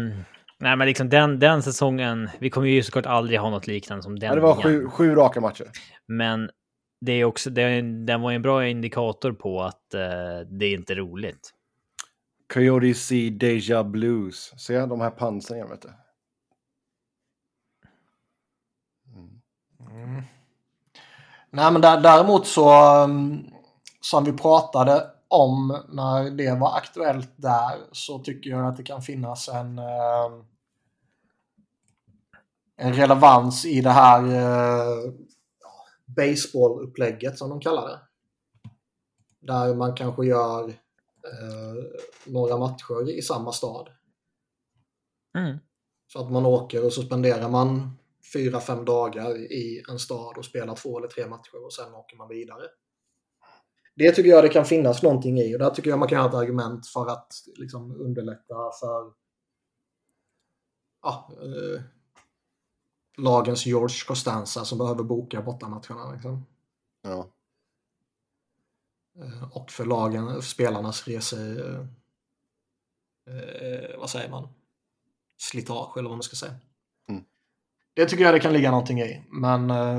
nej, 0.58 0.76
men 0.76 0.86
liksom 0.86 1.08
den, 1.08 1.38
den 1.38 1.62
säsongen. 1.62 2.30
Vi 2.38 2.50
kommer 2.50 2.68
ju 2.68 2.82
såklart 2.82 3.06
aldrig 3.06 3.40
ha 3.40 3.50
något 3.50 3.66
liknande 3.66 4.02
som 4.02 4.18
den. 4.18 4.28
Ja, 4.28 4.34
det 4.34 4.40
var 4.40 4.62
sju, 4.62 4.88
sju 4.88 5.14
raka 5.14 5.40
matcher. 5.40 5.66
Men 6.06 6.50
det 7.00 7.12
är 7.12 7.24
också, 7.24 7.50
det, 7.50 7.62
är- 7.62 8.06
den 8.06 8.20
var 8.20 8.32
en 8.32 8.42
bra 8.42 8.66
indikator 8.66 9.32
på 9.32 9.62
att 9.62 9.94
eh, 9.94 10.00
det 10.50 10.66
är 10.66 10.74
inte 10.74 10.94
roligt. 10.94 11.50
Coyote 12.54 12.94
C 12.94 13.30
Deja 13.30 13.84
Blues. 13.84 14.52
Se 14.60 14.86
de 14.86 15.00
här 15.00 15.10
igen 15.54 15.68
vet 15.70 15.82
du. 15.82 15.88
Nej, 21.50 21.72
men 21.72 21.80
där, 21.80 22.00
däremot 22.00 22.46
så 22.46 22.94
um, 23.04 23.50
som 24.00 24.24
vi 24.24 24.32
pratade 24.32 25.10
om 25.28 25.82
när 25.88 26.30
det 26.30 26.60
var 26.60 26.76
aktuellt 26.76 27.32
där 27.36 27.78
så 27.92 28.18
tycker 28.18 28.50
jag 28.50 28.66
att 28.66 28.76
det 28.76 28.82
kan 28.82 29.02
finnas 29.02 29.48
en 29.48 29.78
um, 29.78 30.44
en 32.76 32.94
relevans 32.94 33.64
i 33.64 33.80
det 33.80 33.90
här 33.90 34.22
uh, 34.24 35.12
baseballupplägget 36.06 37.38
som 37.38 37.50
de 37.50 37.60
kallar 37.60 37.88
det. 37.88 38.00
Där 39.40 39.74
man 39.74 39.94
kanske 39.94 40.26
gör 40.26 40.68
eh, 40.68 41.84
några 42.26 42.56
matcher 42.56 43.18
i 43.18 43.22
samma 43.22 43.52
stad. 43.52 43.88
Mm. 45.38 45.58
Så 46.12 46.20
att 46.20 46.32
man 46.32 46.46
åker 46.46 46.86
och 46.86 46.92
så 46.92 47.02
spenderar 47.02 47.48
man 47.48 47.98
fyra, 48.32 48.60
fem 48.60 48.84
dagar 48.84 49.36
i 49.36 49.84
en 49.88 49.98
stad 49.98 50.38
och 50.38 50.44
spelar 50.44 50.74
två 50.76 50.98
eller 50.98 51.08
tre 51.08 51.26
matcher 51.26 51.64
och 51.64 51.72
sen 51.72 51.94
åker 51.94 52.16
man 52.16 52.28
vidare. 52.28 52.62
Det 53.96 54.12
tycker 54.12 54.30
jag 54.30 54.44
det 54.44 54.48
kan 54.48 54.64
finnas 54.64 55.02
någonting 55.02 55.38
i 55.38 55.54
och 55.54 55.58
där 55.58 55.70
tycker 55.70 55.90
jag 55.90 55.98
man 55.98 56.08
kan 56.08 56.20
ha 56.20 56.28
ett 56.28 56.34
argument 56.34 56.86
för 56.86 57.06
att 57.06 57.32
liksom 57.56 58.00
underlätta 58.00 58.70
för 58.80 59.12
ja, 61.02 61.32
eh, 61.42 61.82
lagens 63.16 63.66
George 63.66 63.96
Costanza 64.06 64.64
som 64.64 64.78
behöver 64.78 65.02
boka 65.02 65.42
bortamatcherna. 65.42 66.12
Liksom. 66.12 66.46
Ja. 67.02 67.30
Eh, 69.18 69.56
och 69.56 69.70
för 69.70 69.84
lagen, 69.84 70.34
för 70.34 70.40
spelarnas 70.40 71.08
rese... 71.08 71.36
Eh, 73.26 73.98
vad 73.98 74.10
säger 74.10 74.30
man? 74.30 74.48
Slitage 75.36 75.98
eller 75.98 76.08
vad 76.08 76.18
man 76.18 76.22
ska 76.22 76.36
säga. 76.36 76.54
Det 77.94 78.06
tycker 78.06 78.24
jag 78.24 78.34
det 78.34 78.40
kan 78.40 78.52
ligga 78.52 78.70
någonting 78.70 79.00
i. 79.00 79.24
Men 79.30 79.70
eh, 79.70 79.98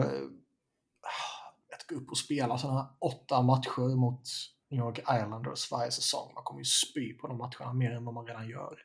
att 1.74 1.88
gå 1.90 1.96
upp 1.96 2.10
och 2.10 2.18
spela 2.18 2.58
sådana 2.58 2.80
här 2.80 2.90
åtta 3.00 3.42
matcher 3.42 3.96
mot 3.96 4.22
New 4.70 4.80
York 4.80 5.00
Islanders 5.00 5.72
varje 5.72 5.92
säsong. 5.92 6.32
Man 6.34 6.44
kommer 6.44 6.62
ju 6.62 6.66
spy 6.66 7.14
på 7.14 7.28
de 7.28 7.38
matcherna 7.38 7.74
mer 7.74 7.92
än 7.92 8.06
vad 8.06 8.14
man 8.14 8.28
redan 8.28 8.50
gör. 8.50 8.78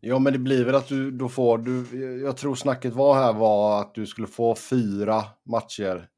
Ja, 0.00 0.18
men 0.18 0.32
det 0.32 0.38
blir 0.38 0.64
väl 0.64 0.74
att 0.74 0.88
du 0.88 1.10
då 1.10 1.28
får 1.28 1.58
du. 1.58 2.00
Jag 2.22 2.36
tror 2.36 2.54
snacket 2.54 2.94
var 2.94 3.14
här 3.14 3.32
var 3.32 3.80
att 3.80 3.94
du 3.94 4.06
skulle 4.06 4.26
få 4.26 4.54
fyra 4.54 5.24
matcher 5.44 6.08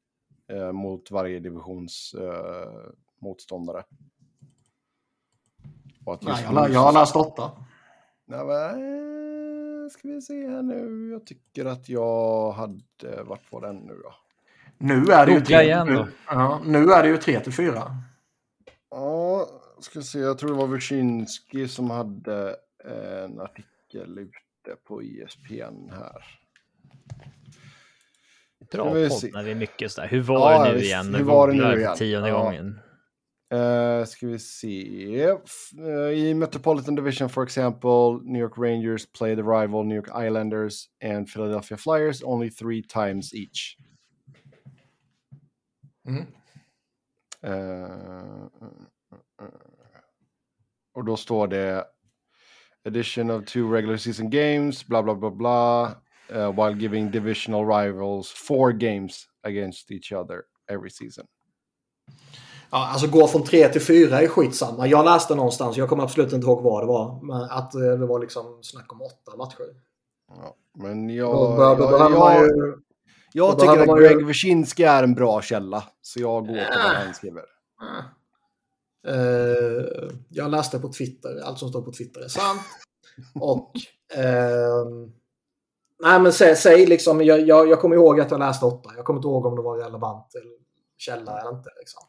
eh, 0.51 0.71
mot 0.71 1.11
varje 1.11 1.39
divisions 1.39 2.15
eh, 2.19 2.91
motståndare. 3.21 3.83
Nej, 6.21 6.43
jag, 6.43 6.71
jag 6.71 6.79
har 6.79 6.93
läst 6.93 7.15
åtta. 7.15 7.51
Nej, 8.25 8.45
men, 8.45 8.55
eh, 8.55 9.22
ska 9.89 10.07
vi 10.07 10.21
se 10.21 10.47
här 10.47 10.61
nu. 10.61 11.09
Jag 11.11 11.25
tycker 11.25 11.65
att 11.65 11.89
jag 11.89 12.51
hade... 12.51 13.23
Vart 13.23 13.51
var 13.51 13.61
den 13.61 13.75
nu 13.75 13.93
då? 14.03 14.15
Nu 14.77 15.05
är 15.11 15.25
det 15.25 15.31
ju 15.31 15.41
tre, 15.41 15.61
igen 15.61 15.87
då. 15.95 16.07
Ja, 16.27 16.61
nu 16.65 16.91
är 16.91 17.03
det 17.03 17.09
ju 17.09 17.17
tre 17.17 17.39
till 17.39 17.53
fyra. 17.53 17.95
Ja, 18.91 19.47
ska 19.79 20.01
se. 20.01 20.19
Jag 20.19 20.37
tror 20.37 20.49
det 20.49 20.55
var 20.55 20.67
Wyszynski 20.67 21.67
som 21.67 21.89
hade 21.89 22.55
en 23.23 23.39
artikel 23.39 24.19
ute 24.19 24.75
på 24.87 25.01
ESPN 25.01 25.89
här. 25.91 26.39
Bra 28.71 28.83
podd 28.83 29.29
när 29.33 29.43
det 29.43 29.51
är 29.51 29.55
mycket 29.55 29.91
sådär. 29.91 30.07
Hur 30.07 30.21
var 30.21 30.51
Ja, 30.51 30.63
det 30.63 30.69
nu 30.71 30.75
visst. 30.75 30.85
igen? 30.85 31.15
Hur 31.15 31.23
var 31.23 31.47
det 31.47 31.53
nu 31.53 31.79
igen? 31.79 31.95
Tionde 31.97 32.29
Ja. 32.29 32.43
gången. 32.43 32.79
Uh, 33.53 34.05
ska 34.05 34.27
vi 34.27 34.39
se. 34.39 35.23
Eh, 35.23 36.17
I 36.17 36.33
Metropolitan 36.33 36.95
Division, 36.95 37.29
for 37.29 37.43
example, 37.43 38.19
New 38.23 38.39
York 38.39 38.57
Rangers 38.57 39.05
play 39.05 39.35
the 39.35 39.43
rival 39.43 39.83
New 39.83 39.95
York 39.95 40.09
Islanders 40.27 40.89
and 41.01 41.29
Philadelphia 41.29 41.77
Flyers 41.77 42.23
only 42.23 42.49
three 42.49 42.81
times 42.81 43.33
each. 43.33 43.77
Mm. 46.07 46.27
Eh, 47.43 48.47
och 50.93 51.05
då 51.05 51.17
står 51.17 51.47
det 51.47 51.85
addition 52.85 53.29
of 53.29 53.45
two 53.45 53.73
regular 53.73 53.97
season 53.97 54.29
games, 54.29 54.87
blah, 54.87 55.01
blah, 55.01 55.15
blah, 55.15 55.31
blah, 55.31 55.95
eh, 56.29 56.51
while 56.51 56.73
giving 56.73 57.11
divisional 57.11 57.65
rivals 57.65 58.31
four 58.31 58.71
games 58.71 59.27
against 59.43 59.91
each 59.91 60.11
other 60.11 60.43
every 60.69 60.89
season. 60.89 61.27
Ja, 62.75 62.87
alltså 62.87 63.07
gå 63.07 63.27
från 63.27 63.43
tre 63.43 63.69
till 63.69 63.81
fyra 63.81 64.21
är 64.21 64.27
skitsamma. 64.27 64.87
Jag 64.87 65.05
läste 65.05 65.35
någonstans, 65.35 65.77
jag 65.77 65.89
kommer 65.89 66.03
absolut 66.03 66.33
inte 66.33 66.47
ihåg 66.47 66.63
vad 66.63 66.83
det 66.83 66.87
var, 66.87 67.19
men 67.23 67.41
att 67.41 67.75
eh, 67.75 67.81
det 67.81 68.05
var 68.05 68.19
liksom 68.19 68.63
snack 68.63 68.93
om 68.93 69.01
åtta 69.01 69.37
matcher. 69.37 69.65
Ja, 70.27 70.55
men 70.83 71.09
jag, 71.09 71.33
Då, 71.35 71.55
bör, 71.55 71.75
då 71.75 71.83
jag, 71.83 72.11
jag, 72.11 72.45
ju... 72.45 72.75
jag 73.33 73.53
då 73.55 73.59
tycker 73.59 73.93
att 73.93 74.01
ju- 74.01 74.07
Greg 74.07 74.25
Wyszynski 74.25 74.83
är 74.83 75.03
en 75.03 75.13
bra 75.13 75.41
källa, 75.41 75.83
så 76.01 76.19
jag 76.19 76.47
går 76.47 76.53
på 76.55 76.77
vad 76.83 76.95
han 76.95 77.13
skriver. 77.13 77.43
Eh, 79.07 80.09
jag 80.29 80.51
läste 80.51 80.79
på 80.79 80.89
Twitter, 80.93 81.41
allt 81.43 81.59
som 81.59 81.69
står 81.69 81.81
på 81.81 81.91
Twitter 81.91 82.21
är 82.21 82.27
sant. 82.27 82.61
Och... 83.41 83.71
ehm, 84.15 85.11
nej 86.03 86.19
men 86.19 86.33
säg, 86.33 86.55
säg 86.55 86.85
liksom, 86.85 87.21
jag, 87.21 87.39
jag, 87.39 87.67
jag 87.69 87.81
kommer 87.81 87.95
ihåg 87.95 88.19
att 88.19 88.31
jag 88.31 88.39
läste 88.39 88.65
åtta. 88.65 88.89
Jag 88.95 89.05
kommer 89.05 89.17
inte 89.19 89.27
ihåg 89.27 89.45
om 89.45 89.55
det 89.55 89.61
var 89.61 89.77
relevant 89.77 90.35
eller 90.35 90.53
källa 90.97 91.39
eller 91.39 91.57
inte. 91.57 91.69
Liksom. 91.79 92.03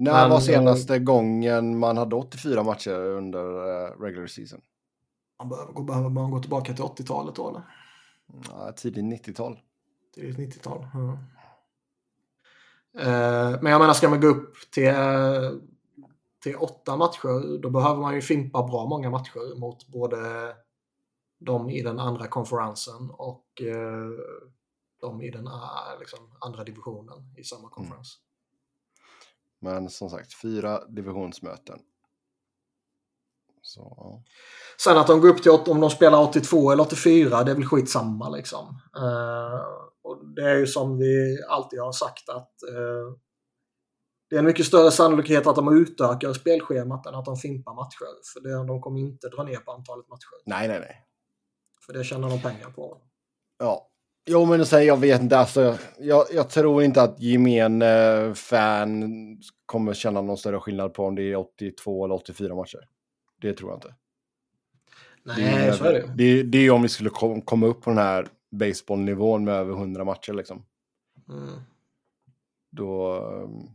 När 0.00 0.12
Men, 0.12 0.30
var 0.30 0.36
eh, 0.36 0.40
senaste 0.40 0.98
gången 0.98 1.78
man 1.78 1.96
hade 1.96 2.16
84 2.16 2.62
matcher 2.62 2.90
under 3.00 3.44
eh, 3.84 4.00
regular 4.00 4.26
season? 4.26 4.60
Man 5.38 5.48
behöver, 5.48 5.72
gå- 5.72 5.82
behöver 5.82 6.08
man 6.08 6.30
gå 6.30 6.40
tillbaka 6.40 6.74
till 6.74 6.84
80-talet 6.84 7.34
då 7.34 7.48
eller? 7.48 7.62
Ja, 8.48 8.72
tidigt 8.72 9.04
90-tal. 9.26 9.60
Till 10.14 10.36
90-tal. 10.36 10.86
Ja. 10.94 11.18
Eh, 13.00 13.58
men 13.62 13.72
jag 13.72 13.78
menar, 13.80 13.92
ska 13.92 14.08
man 14.08 14.20
gå 14.20 14.26
upp 14.26 14.54
till, 14.72 14.86
eh, 14.88 15.50
till 16.42 16.56
åtta 16.56 16.96
matcher, 16.96 17.58
då 17.62 17.70
behöver 17.70 18.00
man 18.00 18.14
ju 18.14 18.20
fimpa 18.20 18.62
bra 18.62 18.86
många 18.86 19.10
matcher 19.10 19.58
mot 19.60 19.88
både 19.88 20.18
de 21.38 21.70
i 21.70 21.82
den 21.82 21.98
andra 21.98 22.26
konferensen 22.26 23.10
och 23.10 23.62
eh, 23.62 24.08
de 25.00 25.22
i 25.22 25.30
den 25.30 25.48
liksom, 26.00 26.18
andra 26.40 26.64
divisionen 26.64 27.34
i 27.36 27.44
samma 27.44 27.68
konferens. 27.68 28.18
Men 29.60 29.90
som 29.90 30.10
sagt, 30.10 30.34
fyra 30.34 30.84
divisionsmöten. 30.88 31.78
Så, 33.62 33.94
ja. 33.96 34.22
Sen 34.84 34.98
att 34.98 35.06
de 35.06 35.20
går 35.20 35.28
upp 35.28 35.42
till 35.42 35.50
om 35.50 35.80
de 35.80 35.90
spelar 35.90 36.22
82 36.22 36.70
eller 36.70 36.82
84, 36.82 37.44
det 37.44 37.50
är 37.50 37.54
väl 37.54 37.64
skitsamma 37.64 38.28
liksom. 38.28 38.80
Eh, 38.96 39.60
och 40.02 40.34
det 40.36 40.50
är 40.50 40.56
ju 40.56 40.66
som 40.66 40.98
vi 40.98 41.38
alltid 41.48 41.80
har 41.80 41.92
sagt 41.92 42.28
att 42.28 42.62
eh, 42.62 43.16
det 44.30 44.36
är 44.36 44.38
en 44.38 44.44
mycket 44.44 44.66
större 44.66 44.90
sannolikhet 44.90 45.46
att 45.46 45.56
de 45.56 45.76
utökar 45.76 46.32
spelschemat 46.32 47.06
än 47.06 47.14
att 47.14 47.24
de 47.24 47.36
fimpar 47.36 47.74
matcher. 47.74 48.06
För 48.32 48.40
det, 48.40 48.66
de 48.66 48.80
kommer 48.80 49.00
inte 49.00 49.28
dra 49.28 49.42
ner 49.42 49.56
på 49.56 49.72
antalet 49.72 50.08
matcher. 50.08 50.42
Nej, 50.44 50.68
nej, 50.68 50.80
nej. 50.80 51.06
För 51.86 51.92
det 51.92 52.04
tjänar 52.04 52.30
de 52.30 52.42
pengar 52.42 52.70
på. 52.70 53.02
Ja. 53.58 53.89
Jo, 54.32 54.44
men 54.44 54.66
säg, 54.66 54.86
jag 54.86 54.96
vet 54.96 55.20
inte. 55.20 55.38
Alltså, 55.38 55.78
jag, 55.98 56.26
jag 56.32 56.50
tror 56.50 56.82
inte 56.82 57.02
att 57.02 57.20
gemene 57.20 58.34
fan 58.34 59.12
kommer 59.66 59.94
känna 59.94 60.22
någon 60.22 60.36
större 60.36 60.60
skillnad 60.60 60.94
på 60.94 61.06
om 61.06 61.14
det 61.14 61.22
är 61.22 61.36
82 61.36 62.04
eller 62.04 62.14
84 62.14 62.54
matcher. 62.54 62.88
Det 63.40 63.52
tror 63.52 63.70
jag 63.70 63.76
inte. 63.76 63.94
Nej, 65.22 65.72
så 65.72 65.84
är 65.84 65.92
det. 65.92 66.12
det, 66.16 66.42
det 66.42 66.58
är 66.58 66.70
om 66.70 66.82
vi 66.82 66.88
skulle 66.88 67.10
kom, 67.10 67.42
komma 67.42 67.66
upp 67.66 67.82
på 67.82 67.90
den 67.90 67.98
här 67.98 68.28
baseballnivån 68.50 69.44
med 69.44 69.54
över 69.54 69.72
100 69.72 70.04
matcher 70.04 70.32
liksom. 70.32 70.64
Mm. 71.28 71.60
Då... 72.70 73.16
um, 73.16 73.70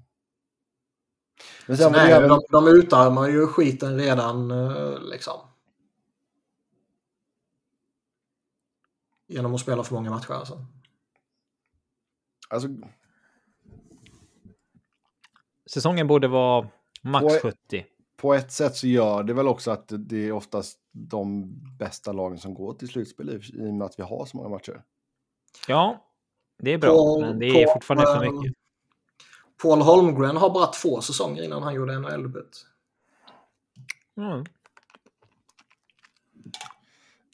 Men 1.68 1.78
sen 1.78 1.84
Sen 1.84 1.94
det 1.94 2.00
är, 2.00 2.18
även... 2.18 2.30
de, 2.30 2.42
de 2.50 2.68
utarmar 2.68 3.28
ju 3.28 3.48
skiten 3.48 3.98
redan 3.98 4.52
eh, 4.52 5.00
liksom. 5.12 5.40
Genom 9.28 9.54
att 9.56 9.62
spela 9.62 9.84
för 9.84 9.94
många 9.96 10.10
matcher 10.10 10.32
alltså. 10.32 10.66
Alltså, 12.50 12.70
Säsongen 15.72 16.08
borde 16.08 16.28
vara 16.28 16.70
max 17.02 17.42
På- 17.42 17.48
70. 17.50 17.86
på 18.18 18.34
ett 18.34 18.52
sätt 18.52 18.76
så 18.76 18.88
gör 18.88 19.24
det 19.24 19.34
väl 19.34 19.48
också 19.48 19.72
att 19.72 19.92
det 19.98 20.28
är 20.28 20.32
oftast 20.32 20.80
de 20.92 21.54
bästa 21.78 22.12
lagen 22.12 22.38
som 22.38 22.54
går 22.54 22.74
till 22.74 22.88
slutspel 22.88 23.30
i 23.30 23.70
och 23.70 23.74
med 23.74 23.86
att 23.86 24.00
vi 24.00 24.04
har 24.04 24.26
så 24.26 24.38
många 24.38 24.50
matcher. 24.50 24.84
Ja, 25.68 26.06
det 26.58 26.74
är 26.74 26.78
bra, 26.78 26.92
På- 26.92 27.22
men 27.22 27.40
det 27.40 27.46
är 27.46 27.66
på, 27.68 27.74
fortfarande 27.74 28.06
för 28.06 28.32
mycket. 28.32 28.58
Paul 29.62 29.82
Holmgren 29.82 30.38
har 30.38 30.50
bara 30.50 30.68
två 30.68 31.02
säsonger 31.02 31.44
innan 31.44 31.64
han 31.64 31.74
gjorde 31.76 32.00
NHL-debut. 32.00 32.66
Mm. 34.18 34.46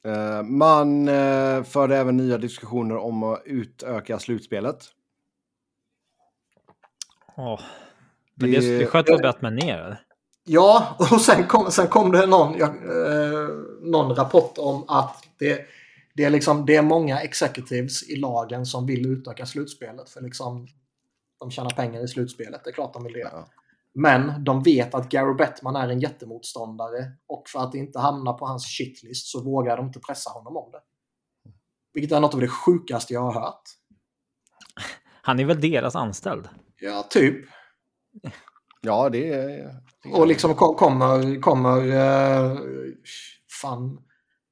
Eh, 0.05 0.43
Man 0.43 1.07
eh, 1.07 1.63
förde 1.63 1.97
även 1.97 2.17
nya 2.17 2.37
diskussioner 2.37 2.97
om 2.97 3.23
att 3.23 3.41
utöka 3.45 4.19
slutspelet. 4.19 4.85
Åh. 7.37 7.59
Men 8.35 8.51
det, 8.51 8.59
Det- 8.59 8.77
det 8.77 8.85
sköt 8.85 9.09
väl 9.09 9.21
Batman 9.21 9.55
ner? 9.55 9.77
eller? 9.77 10.01
Ja, 10.43 10.95
och 11.11 11.21
sen 11.21 11.47
kom, 11.47 11.71
sen 11.71 11.87
kom 11.87 12.11
det 12.11 12.25
någon, 12.25 12.57
ja, 12.57 12.65
eh, 12.67 13.49
någon 13.81 14.15
rapport 14.15 14.53
om 14.57 14.85
att 14.87 15.23
det, 15.39 15.65
det, 16.13 16.23
är 16.23 16.29
liksom, 16.29 16.65
det 16.65 16.75
är 16.75 16.81
många 16.81 17.19
executives 17.19 18.09
i 18.09 18.15
lagen 18.15 18.65
som 18.65 18.85
vill 18.85 19.05
utöka 19.05 19.45
slutspelet. 19.45 20.09
För 20.09 20.21
liksom, 20.21 20.67
de 21.39 21.51
tjänar 21.51 21.69
pengar 21.69 22.03
i 22.03 22.07
slutspelet, 22.07 22.61
det 22.63 22.69
är 22.69 22.73
klart 22.73 22.93
de 22.93 23.03
vill 23.03 23.13
det. 23.13 23.19
Ja. 23.19 23.45
Men 23.93 24.43
de 24.43 24.63
vet 24.63 24.95
att 24.95 25.09
Gary 25.09 25.33
Bettman 25.33 25.75
är 25.75 25.89
en 25.89 25.99
jättemotståndare 25.99 27.11
och 27.27 27.43
för 27.47 27.59
att 27.59 27.75
inte 27.75 27.99
hamna 27.99 28.33
på 28.33 28.45
hans 28.45 28.65
shitlist 28.65 29.27
så 29.27 29.43
vågar 29.43 29.77
de 29.77 29.85
inte 29.85 29.99
pressa 29.99 30.29
honom 30.29 30.57
om 30.57 30.71
det. 30.71 30.81
Vilket 31.93 32.11
är 32.11 32.19
något 32.19 32.33
av 32.33 32.39
det 32.39 32.47
sjukaste 32.47 33.13
jag 33.13 33.21
har 33.21 33.33
hört. 33.33 33.63
Han 35.21 35.39
är 35.39 35.45
väl 35.45 35.61
deras 35.61 35.95
anställd? 35.95 36.49
Ja, 36.79 37.03
typ. 37.09 37.45
Ja, 38.81 39.09
det 39.09 39.33
är... 39.33 39.75
Och 40.13 40.27
liksom 40.27 40.55
ko- 40.55 40.73
kommer, 40.73 41.41
kommer, 41.41 41.77
eh, 41.87 42.57
fan, 43.61 43.99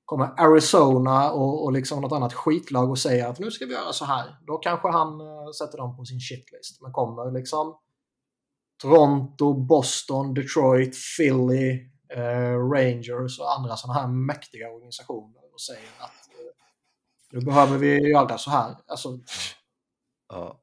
kommer 0.05 0.41
Arizona 0.41 1.31
och, 1.31 1.63
och 1.63 1.71
liksom 1.71 2.01
något 2.01 2.11
annat 2.11 2.33
skitlag 2.33 2.89
och 2.89 2.97
säger 2.99 3.27
att 3.27 3.39
nu 3.39 3.51
ska 3.51 3.65
vi 3.65 3.73
göra 3.73 3.93
så 3.93 4.05
här. 4.05 4.37
Då 4.47 4.57
kanske 4.57 4.87
han 4.87 5.21
eh, 5.21 5.51
sätter 5.59 5.77
dem 5.77 5.97
på 5.97 6.05
sin 6.05 6.19
shitlist. 6.19 6.81
Men 6.81 6.91
kommer 6.91 7.31
liksom 7.31 7.77
Toronto, 8.81 9.53
Boston, 9.53 10.33
Detroit, 10.33 10.95
Philly, 11.17 11.89
eh, 12.09 12.69
Rangers 12.73 13.39
och 13.39 13.57
andra 13.57 13.77
sådana 13.77 13.99
här 13.99 14.07
mäktiga 14.07 14.69
organisationer 14.69 15.53
och 15.53 15.61
säger 15.61 15.89
att 15.99 16.29
eh, 16.29 16.51
Nu 17.31 17.39
behöver 17.45 17.77
vi 17.77 18.09
göra 18.09 18.37
så 18.37 18.49
här. 18.49 18.75
Alltså, 18.87 19.19
Ja. 20.29 20.59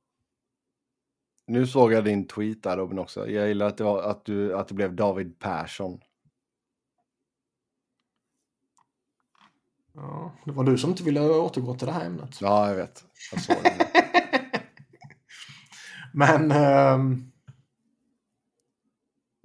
Nu 1.47 1.67
såg 1.67 1.93
jag 1.93 2.05
din 2.05 2.27
tweet 2.27 2.63
där 2.63 2.77
Robin 2.77 2.99
också. 2.99 3.29
Jag 3.29 3.49
gillar 3.49 3.67
att 3.67 3.79
det, 3.79 3.85
var, 3.85 4.03
att 4.03 4.25
du, 4.25 4.57
att 4.57 4.69
det 4.69 4.75
blev 4.75 4.95
David 4.95 5.39
Persson. 5.39 6.01
ja, 9.95 10.33
det 10.45 10.53
var 10.53 10.65
du 10.65 10.79
som 10.79 10.91
inte 10.91 11.03
ville 11.03 11.21
återgå 11.21 11.75
till 11.75 11.87
det 11.87 11.93
här 11.93 12.07
ämnet. 12.07 12.41
Ja, 12.41 12.69
jag 12.69 12.77
vet. 12.77 13.05
Jag 13.33 13.41
såg 13.41 13.57
det. 13.63 13.87
Men... 16.13 16.53
ehm, 16.53 17.33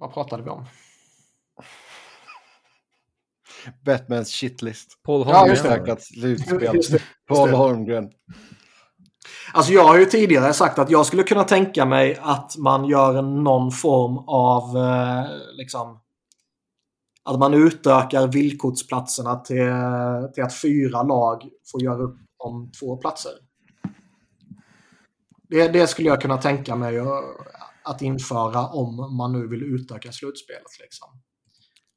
vad 0.02 0.14
pratade 0.14 0.42
vi 0.42 0.50
om? 0.50 0.64
Batmans 3.86 4.30
shitlist. 4.32 5.02
Paul 5.02 5.24
Ja, 5.28 5.34
Holmgren. 5.34 5.50
just 5.50 5.62
det. 5.62 5.68
Utökat 5.76 6.02
slutspel. 6.04 7.00
Paul. 7.28 7.50
Holmgren. 7.50 8.10
Alltså 9.52 9.72
jag 9.72 9.84
har 9.84 9.98
ju 9.98 10.04
tidigare 10.04 10.52
sagt 10.52 10.78
att 10.78 10.90
jag 10.90 11.06
skulle 11.06 11.22
kunna 11.22 11.44
tänka 11.44 11.84
mig 11.84 12.18
att 12.22 12.56
man 12.58 12.84
gör 12.84 13.18
en 13.18 13.44
någon 13.44 13.70
form 13.72 14.18
av 14.18 14.76
eh, 14.76 15.24
liksom 15.52 15.98
att 17.24 17.38
man 17.38 17.54
utökar 17.54 18.26
villkortsplatserna 18.26 19.36
till, 19.36 19.72
till 20.34 20.42
att 20.42 20.54
fyra 20.54 21.02
lag 21.02 21.48
får 21.72 21.82
göra 21.82 22.02
upp 22.02 22.18
om 22.38 22.70
två 22.80 22.96
platser. 22.96 23.32
Det, 25.48 25.68
det 25.68 25.86
skulle 25.86 26.08
jag 26.08 26.20
kunna 26.20 26.36
tänka 26.36 26.76
mig 26.76 27.00
att, 27.84 28.02
införa 28.02 28.66
om 28.66 29.16
man 29.16 29.32
nu 29.32 29.48
vill 29.48 29.62
utöka 29.62 30.12
slutspelet. 30.12 30.80
Liksom. 30.80 31.08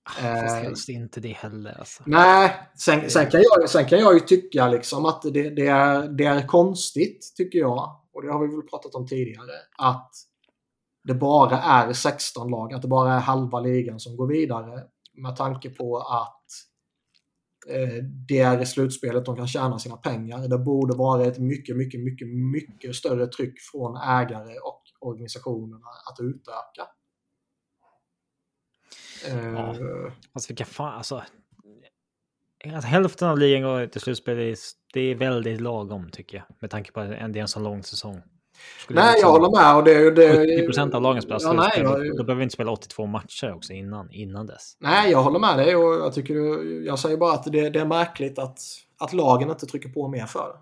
Fast 0.10 0.56
Eh, 0.56 0.62
helst 0.62 0.90
inte 0.90 1.20
det 1.20 1.32
heller. 1.32 1.80
Alltså. 1.80 2.04
Nej, 2.06 2.70
sen, 2.78 3.10
sen, 3.10 3.30
kan 3.30 3.42
jag, 3.42 3.70
sen 3.70 3.86
kan 3.86 4.00
jag 4.00 4.14
ju 4.14 4.20
tycka 4.20 4.68
liksom 4.68 5.06
att 5.06 5.22
det, 5.22 5.50
det, 5.50 5.68
är, 5.68 6.08
det 6.08 6.26
är 6.26 6.48
konstigt, 6.48 7.34
tycker 7.38 7.60
jag, 7.60 8.02
och 8.14 8.22
det 8.22 8.32
har 8.32 8.48
vi 8.48 8.56
väl 8.56 8.62
pratat 8.62 8.96
om 8.96 9.08
tidigare, 9.08 9.52
att 9.78 10.12
det 11.04 11.14
bara 11.14 11.62
är 11.62 11.94
16 11.94 12.50
lag, 12.52 12.74
att 12.74 12.82
det 12.82 12.88
bara 12.88 13.14
är 13.14 13.20
halva 13.20 13.60
ligan 13.60 14.00
som 14.00 14.18
går 14.18 14.28
vidare 14.28 14.84
med 15.14 15.36
tanke 15.36 15.70
på 15.70 15.98
att 15.98 16.46
eh, 17.70 18.04
det 18.28 18.40
är 18.40 18.62
i 18.62 18.66
slutspelet 18.66 19.26
de 19.26 19.36
kan 19.36 19.48
tjäna 19.48 19.80
sina 19.80 19.98
pengar. 19.98 20.48
Det 20.48 20.58
borde 20.58 20.98
vara 20.98 21.26
ett 21.26 21.40
mycket, 21.40 21.78
mycket, 21.78 22.00
mycket, 22.00 22.28
mycket 22.28 22.96
större 22.96 23.28
tryck 23.28 23.54
från 23.72 23.98
ägare 23.98 24.60
och 24.60 24.82
organisationerna 25.06 25.88
att 26.12 26.20
utöka. 26.20 26.88
Eh, 29.28 30.12
Alltså 30.34 30.48
vilka 30.48 30.66
fan, 30.66 30.94
alltså. 30.98 31.24
alltså 32.74 32.88
hälften 32.88 33.28
av 33.30 33.38
ligan 33.38 33.62
går 33.64 33.88
till 33.88 34.02
slutspel. 34.02 34.56
Det 34.94 35.00
är, 35.02 35.16
väldigt 35.16 35.62
lagom 35.62 36.10
tycker 36.12 36.38
jag. 36.38 36.46
Med 36.62 36.70
tanke 36.72 36.92
på 36.92 37.00
att 37.00 37.10
det 37.10 37.16
är 37.18 37.38
en 37.38 37.48
sån 37.48 37.64
lång 37.64 37.84
säsong. 37.84 38.22
Skulle 38.80 39.00
Nej, 39.02 39.20
jag 39.22 39.32
håller 39.32 39.50
med. 39.62 39.76
Och 39.78 39.84
det, 39.84 40.12
det, 40.12 40.58
70 40.58 40.66
procent 40.66 40.94
av 40.94 41.02
lagen 41.02 41.22
spelar 41.22 41.40
Ja, 41.44 41.54
nej, 41.54 41.72
jag- 41.76 41.86
Då- 41.86 42.18
Då 42.18 42.24
behöver 42.24 42.36
vi 42.36 42.44
inte 42.44 42.54
spela 42.54 42.72
82 42.72 43.06
matcher 43.06 43.54
också 43.54 43.74
innan, 43.74 44.12
innan 44.12 44.46
dess. 44.46 44.78
Nej, 44.80 45.12
jag 45.12 45.24
håller 45.24 45.40
med 45.40 45.58
dig 45.58 45.76
och 45.76 45.94
jag, 45.94 46.14
tycker, 46.14 46.36
jag 46.86 47.00
säger 47.00 47.18
bara 47.18 47.34
att 47.34 47.44
det, 47.44 47.70
det 47.70 47.80
är 47.80 47.86
märkligt 47.86 48.40
att, 48.40 48.60
att 48.98 49.14
lagen 49.14 49.50
inte 49.50 49.66
trycker 49.66 49.90
på 49.90 50.08
mer 50.08 50.26
för 50.26 50.48
det. 50.54 50.60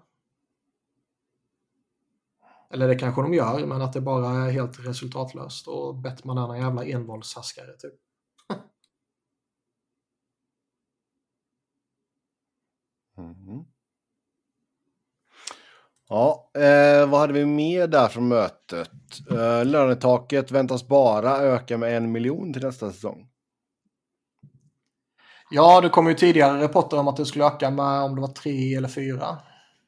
Eller 2.73 2.87
det 2.87 2.95
kanske 2.95 3.21
de 3.21 3.33
gör, 3.33 3.65
men 3.65 3.81
att 3.81 3.93
det 3.93 4.01
bara 4.01 4.27
är 4.29 4.51
helt 4.51 4.79
resultatlöst 4.87 5.67
och 5.67 5.95
Bettman 5.95 6.37
är 6.37 6.53
en 6.55 6.61
jävla 6.61 6.85
envåldshärskare 6.85 7.77
typ. 7.77 7.93
Mhm. 13.17 13.65
Ja, 16.09 16.51
eh, 16.53 17.09
vad 17.09 17.19
hade 17.19 17.33
vi 17.33 17.45
mer 17.45 17.87
där 17.87 18.07
från 18.07 18.27
mötet? 18.27 18.89
Eh, 19.31 19.65
lönetaket 19.65 20.51
väntas 20.51 20.87
bara 20.87 21.37
öka 21.37 21.77
med 21.77 21.97
en 21.97 22.11
miljon 22.11 22.53
till 22.53 22.63
nästa 22.63 22.91
säsong. 22.91 23.29
Ja, 25.51 25.81
det 25.81 25.89
kom 25.89 26.07
ju 26.07 26.13
tidigare 26.13 26.63
rapporter 26.63 26.99
om 26.99 27.07
att 27.07 27.17
det 27.17 27.25
skulle 27.25 27.45
öka 27.45 27.71
med 27.71 28.01
om 28.01 28.15
det 28.15 28.21
var 28.21 28.27
tre 28.27 28.75
eller 28.75 28.87
fyra. 28.87 29.37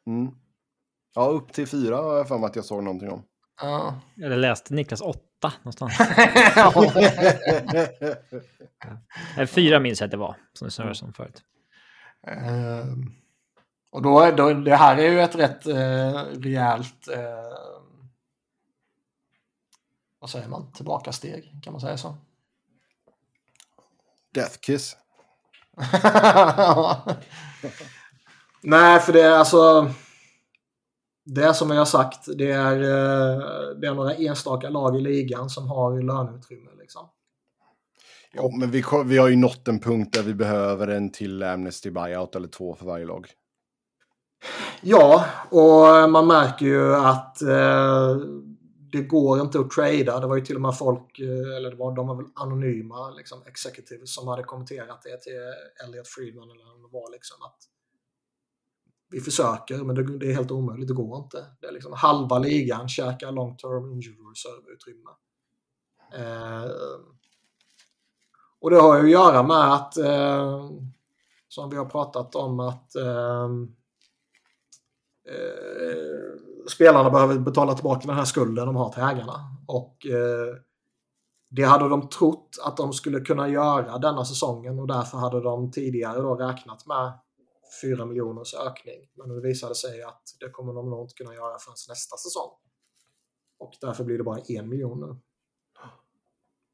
Mm. 0.07 0.31
Ja, 1.15 1.21
upp 1.25 1.53
till 1.53 1.67
fyra 1.67 1.95
har 1.97 2.17
jag 2.17 2.27
för 2.27 2.37
mig 2.37 2.47
att 2.47 2.55
jag 2.55 2.65
såg 2.65 2.83
någonting 2.83 3.09
om. 3.11 3.23
Ja. 3.61 3.99
Eller 4.23 4.37
läste 4.37 4.73
Niklas 4.73 5.01
8 5.01 5.19
någonstans. 5.63 5.93
4 9.47 9.79
minns 9.79 9.99
jag 10.01 10.05
att 10.07 10.11
det 10.11 10.17
var. 10.17 10.35
Som 10.53 10.65
det 10.67 10.71
snurrade 10.71 10.95
som 10.95 11.13
förut. 11.13 11.41
Ehm, 12.27 13.11
och 13.91 14.01
då, 14.01 14.19
är- 14.19 14.31
då, 14.31 14.53
det 14.53 14.75
här 14.75 14.97
är 14.97 15.11
ju 15.11 15.21
ett 15.21 15.35
rätt 15.35 15.65
eh, 15.67 16.23
rejält, 16.41 17.07
eh, 17.07 17.19
vad 20.19 20.29
säger 20.29 20.47
man, 20.47 20.71
tillbakasteg, 20.71 21.59
kan 21.63 21.73
man 21.73 21.81
säga 21.81 21.97
så? 21.97 22.17
Death 24.33 24.57
kiss. 24.59 24.97
Nej, 28.61 28.99
för 28.99 29.13
det 29.13 29.21
är 29.21 29.31
alltså, 29.31 29.91
det 31.25 31.43
är 31.43 31.53
som 31.53 31.69
jag 31.69 31.77
har 31.77 31.85
sagt, 31.85 32.25
det 32.37 32.51
är, 32.51 32.75
eh, 32.75 33.39
det 33.81 33.87
är 33.87 33.93
några 33.93 34.13
enstaka 34.13 34.69
lag 34.69 34.97
i 34.97 35.01
ligan 35.01 35.49
som 35.49 35.67
har 35.67 36.01
löneutrymme 36.01 36.69
liksom. 36.79 37.09
Ja, 38.33 38.51
men 38.59 38.71
vi, 38.71 38.83
vi 39.05 39.17
har 39.17 39.27
ju 39.27 39.35
nått 39.35 39.67
en 39.67 39.79
punkt 39.79 40.13
där 40.13 40.23
vi 40.23 40.33
behöver 40.33 40.87
en 40.87 41.11
till 41.11 41.43
Amnesty 41.43 41.91
buyout 41.91 42.35
eller 42.35 42.47
två 42.47 42.75
för 42.75 42.85
varje 42.85 43.05
lag. 43.05 43.27
Ja, 44.81 45.25
och 45.49 46.09
man 46.09 46.27
märker 46.27 46.65
ju 46.65 46.95
att 46.95 47.41
eh, 47.41 48.17
det 48.91 49.01
går 49.01 49.41
inte 49.41 49.59
att 49.59 49.71
trada. 49.71 50.19
Det 50.19 50.27
var 50.27 50.35
ju 50.35 50.45
till 50.45 50.55
och 50.55 50.61
med 50.61 50.77
folk, 50.77 51.19
eh, 51.19 51.57
eller 51.57 51.71
det 51.71 51.75
var, 51.75 51.95
de 51.95 52.07
var 52.07 52.15
väl 52.15 52.25
anonyma 52.35 53.09
liksom, 53.09 53.43
executives 53.45 54.15
som 54.15 54.27
hade 54.27 54.43
kommenterat 54.43 55.01
det 55.03 55.21
till 55.21 55.33
Elliot 55.85 56.07
Friedman 56.07 56.51
eller 56.51 56.65
vad 56.65 56.91
det 56.91 56.93
var 56.93 57.11
liksom 57.11 57.37
att 57.41 57.74
vi 59.15 59.21
försöker 59.21 59.83
men 59.83 59.95
det, 59.95 60.17
det 60.17 60.31
är 60.31 60.33
helt 60.33 60.51
omöjligt, 60.51 60.87
det 60.87 60.93
går 60.93 61.17
inte. 61.17 61.45
Det 61.61 61.67
är 61.67 61.71
liksom 61.71 61.93
halva 61.93 62.39
ligan 62.39 62.89
käkar 62.89 63.31
long 63.31 63.57
term 63.57 63.91
injury 63.91 64.15
reserve-utrymme. 64.15 65.09
Eh, 66.13 66.71
och 68.61 68.69
det 68.69 68.81
har 68.81 68.95
ju 68.97 69.03
att 69.03 69.09
göra 69.09 69.43
med 69.43 69.73
att, 69.73 69.97
eh, 69.97 70.69
som 71.47 71.69
vi 71.69 71.77
har 71.77 71.85
pratat 71.85 72.35
om, 72.35 72.59
att 72.59 72.95
eh, 72.95 73.49
eh, 75.29 76.67
spelarna 76.69 77.09
behöver 77.09 77.39
betala 77.39 77.73
tillbaka 77.73 78.07
den 78.07 78.15
här 78.15 78.25
skulden 78.25 78.65
de 78.65 78.75
har 78.75 78.89
till 78.89 79.03
ägarna. 79.03 79.39
Och 79.67 80.05
eh, 80.05 80.55
det 81.49 81.63
hade 81.63 81.89
de 81.89 82.09
trott 82.09 82.57
att 82.63 82.77
de 82.77 82.93
skulle 82.93 83.19
kunna 83.19 83.49
göra 83.49 83.97
denna 83.97 84.25
säsongen 84.25 84.79
och 84.79 84.87
därför 84.87 85.17
hade 85.17 85.41
de 85.41 85.71
tidigare 85.71 86.21
då 86.21 86.35
räknat 86.35 86.85
med 86.85 87.13
4 87.81 88.05
miljoners 88.05 88.53
ökning. 88.53 89.09
Men 89.13 89.29
det 89.29 89.41
visade 89.41 89.75
sig 89.75 90.03
att 90.03 90.21
det 90.39 90.49
kommer 90.49 90.73
de 90.73 90.89
nog 90.89 91.05
inte 91.05 91.15
kunna 91.15 91.33
göra 91.33 91.59
förrän 91.59 91.75
nästa 91.89 92.17
säsong. 92.17 92.51
Och 93.57 93.73
därför 93.81 94.03
blir 94.03 94.17
det 94.17 94.23
bara 94.23 94.39
en 94.39 94.69
miljon 94.69 94.99
nu. 94.99 95.15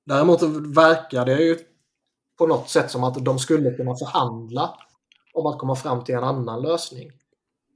Däremot 0.05 0.41
verkar 0.75 1.25
det 1.25 1.43
ju 1.43 1.59
på 2.37 2.47
något 2.47 2.69
sätt 2.69 2.91
som 2.91 3.03
att 3.03 3.25
de 3.25 3.39
skulle 3.39 3.71
kunna 3.71 3.95
förhandla 3.95 4.77
om 5.33 5.45
att 5.45 5.59
komma 5.59 5.75
fram 5.75 6.03
till 6.03 6.15
en 6.15 6.23
annan 6.23 6.61
lösning. 6.61 7.11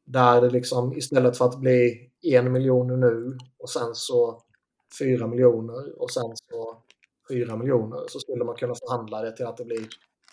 Där 0.05 0.41
det 0.41 0.49
liksom 0.49 0.97
istället 0.97 1.37
för 1.37 1.45
att 1.45 1.59
bli 1.59 2.11
en 2.21 2.51
miljon 2.51 2.99
nu 2.99 3.37
och 3.57 3.69
sen 3.69 3.95
så 3.95 4.41
fyra 4.99 5.27
miljoner 5.27 6.01
och 6.01 6.11
sen 6.11 6.33
så 6.35 6.83
fyra 7.29 7.55
miljoner 7.55 8.03
så 8.07 8.19
skulle 8.19 8.43
man 8.43 8.55
kunna 8.55 8.75
förhandla 8.75 9.21
det 9.21 9.35
till 9.35 9.45
att 9.45 9.57
det 9.57 9.65
blir 9.65 9.87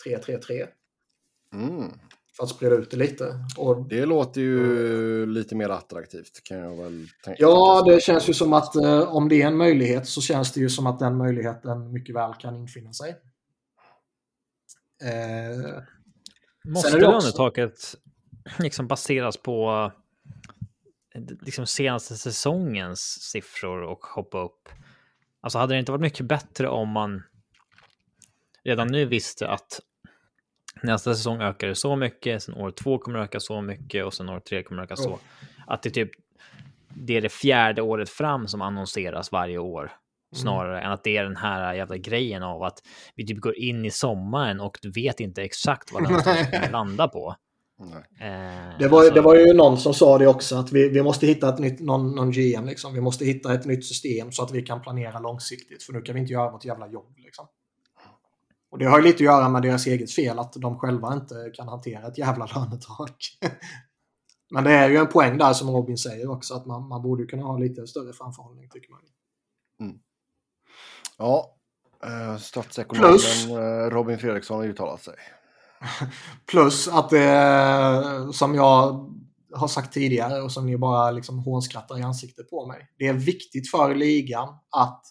3-3-3 0.06 0.68
Mm 1.52 1.90
för 2.36 2.42
att 2.44 2.50
sprida 2.50 2.74
ut 2.74 2.90
det 2.90 2.96
lite. 2.96 3.34
Och 3.56 3.88
Det 3.88 4.06
låter 4.06 4.40
ju 4.40 5.26
lite 5.26 5.54
mer 5.54 5.68
attraktivt 5.68 6.42
kan 6.44 6.58
jag 6.58 6.76
väl 6.76 7.08
tänka. 7.24 7.42
ja, 7.42 7.82
det 7.86 8.02
känns 8.02 8.28
ju 8.28 8.34
som 8.34 8.52
att 8.52 8.76
eh, 8.76 9.14
om 9.16 9.28
det 9.28 9.42
är 9.42 9.46
en 9.46 9.56
möjlighet 9.56 10.08
så 10.08 10.20
känns 10.20 10.52
det 10.52 10.60
ju 10.60 10.68
som 10.70 10.86
att 10.86 10.98
den 10.98 11.16
möjligheten 11.16 11.92
mycket 11.92 12.14
väl 12.14 12.34
kan 12.34 12.56
infinna 12.56 12.92
sig. 12.92 13.10
Eh, 15.04 15.82
Måste 16.64 16.88
också- 16.88 16.98
lönetaket 17.10 17.94
liksom 18.58 18.86
baseras 18.86 19.36
på 19.36 19.90
eh, 21.14 21.22
liksom 21.40 21.66
senaste 21.66 22.16
säsongens 22.16 23.00
siffror 23.00 23.82
och 23.82 24.04
hoppa 24.04 24.42
upp? 24.44 24.68
Alltså 25.40 25.58
hade 25.58 25.74
det 25.74 25.78
inte 25.78 25.92
varit 25.92 26.02
mycket 26.02 26.26
bättre 26.26 26.68
om 26.68 26.88
man 26.88 27.22
redan 28.64 28.88
nu 28.88 29.04
visste 29.04 29.48
att 29.48 29.80
nästa 30.82 31.14
säsong 31.14 31.40
ökar 31.42 31.66
det 31.68 31.74
så 31.74 31.96
mycket, 31.96 32.42
sen 32.42 32.54
år 32.54 32.70
två 32.70 32.98
kommer 32.98 33.18
det 33.18 33.24
öka 33.24 33.40
så 33.40 33.60
mycket 33.60 34.04
och 34.04 34.14
sen 34.14 34.28
år 34.28 34.40
tre 34.40 34.62
kommer 34.62 34.82
det 34.82 34.84
öka 34.84 34.96
så. 34.96 35.08
Jo. 35.10 35.18
Att 35.66 35.82
det 35.82 35.90
typ 35.90 36.10
det 36.94 37.16
är 37.16 37.20
det 37.20 37.32
fjärde 37.32 37.82
året 37.82 38.10
fram 38.10 38.48
som 38.48 38.62
annonseras 38.62 39.32
varje 39.32 39.58
år. 39.58 39.92
Snarare 40.34 40.80
än 40.80 40.92
att 40.92 41.04
det 41.04 41.16
är 41.16 41.24
den 41.24 41.36
här 41.36 41.74
jävla 41.74 41.96
grejen 41.96 42.42
av 42.42 42.62
att 42.62 42.78
vi 43.16 43.26
typ 43.26 43.40
går 43.40 43.58
in 43.58 43.84
i 43.84 43.90
sommaren 43.90 44.60
och 44.60 44.78
du 44.82 44.90
vet 44.90 45.20
inte 45.20 45.42
exakt 45.42 45.92
vad 45.92 46.02
den 46.02 46.12
kommer 46.22 46.70
landa 46.72 47.08
på. 47.08 47.36
Eh, 48.20 48.26
Det 48.78 48.88
var, 48.88 48.98
alltså- 48.98 49.14
det 49.14 49.20
var 49.20 49.34
ju 49.36 49.52
någon 49.54 49.78
som 49.78 49.94
sa 49.94 50.18
det 50.18 50.26
också, 50.26 50.56
att 50.56 50.72
vi, 50.72 50.88
vi 50.88 51.02
måste 51.02 51.26
hitta 51.26 51.48
ett 51.48 51.58
nytt, 51.58 51.80
någon, 51.80 52.14
någon 52.14 52.30
GM. 52.30 52.64
Liksom. 52.66 52.94
Vi 52.94 53.00
måste 53.00 53.24
hitta 53.24 53.54
ett 53.54 53.64
nytt 53.66 53.86
system 53.86 54.32
så 54.32 54.42
att 54.42 54.50
vi 54.52 54.62
kan 54.62 54.82
planera 54.82 55.18
långsiktigt. 55.18 55.82
För 55.82 55.92
nu 55.92 56.00
kan 56.02 56.14
vi 56.14 56.20
inte 56.20 56.32
göra 56.32 56.50
vårt 56.50 56.64
jävla 56.64 56.88
jobb. 56.88 57.14
Liksom. 57.18 57.46
Och 58.72 58.78
det 58.78 58.84
har 58.84 58.98
ju 58.98 59.04
lite 59.04 59.16
att 59.16 59.20
göra 59.20 59.48
med 59.48 59.62
deras 59.62 59.86
eget 59.86 60.12
fel, 60.12 60.38
att 60.38 60.52
de 60.52 60.78
själva 60.78 61.14
inte 61.14 61.50
kan 61.54 61.68
hantera 61.68 62.06
ett 62.06 62.18
jävla 62.18 62.46
lönetak. 62.54 63.38
Men 64.50 64.64
det 64.64 64.72
är 64.72 64.88
ju 64.88 64.96
en 64.96 65.06
poäng 65.06 65.38
där 65.38 65.52
som 65.52 65.70
Robin 65.70 65.98
säger 65.98 66.30
också, 66.30 66.54
att 66.54 66.66
man, 66.66 66.88
man 66.88 67.02
borde 67.02 67.24
kunna 67.24 67.42
ha 67.42 67.58
lite 67.58 67.86
större 67.86 68.12
framförhållning 68.12 68.68
tycker 68.68 68.90
man. 68.90 69.00
Ja, 71.18 71.54
eh, 72.04 72.36
statsekonomen 72.36 73.10
Plus- 73.10 73.46
eh, 73.48 73.90
Robin 73.90 74.18
Fredriksson 74.18 74.56
har 74.56 74.64
uttalat 74.64 75.02
sig. 75.02 75.14
Plus 76.46 76.88
att 76.88 77.10
det, 77.10 78.28
som 78.32 78.54
jag 78.54 79.10
har 79.54 79.68
sagt 79.68 79.92
tidigare 79.92 80.42
och 80.42 80.52
som 80.52 80.66
ni 80.66 80.76
bara 80.76 81.10
liksom 81.10 81.38
hånskrattar 81.38 81.98
i 81.98 82.02
ansiktet 82.02 82.50
på 82.50 82.66
mig. 82.66 82.88
Det 82.98 83.06
är 83.06 83.12
viktigt 83.12 83.70
för 83.70 83.94
ligan 83.94 84.48
att 84.70 85.02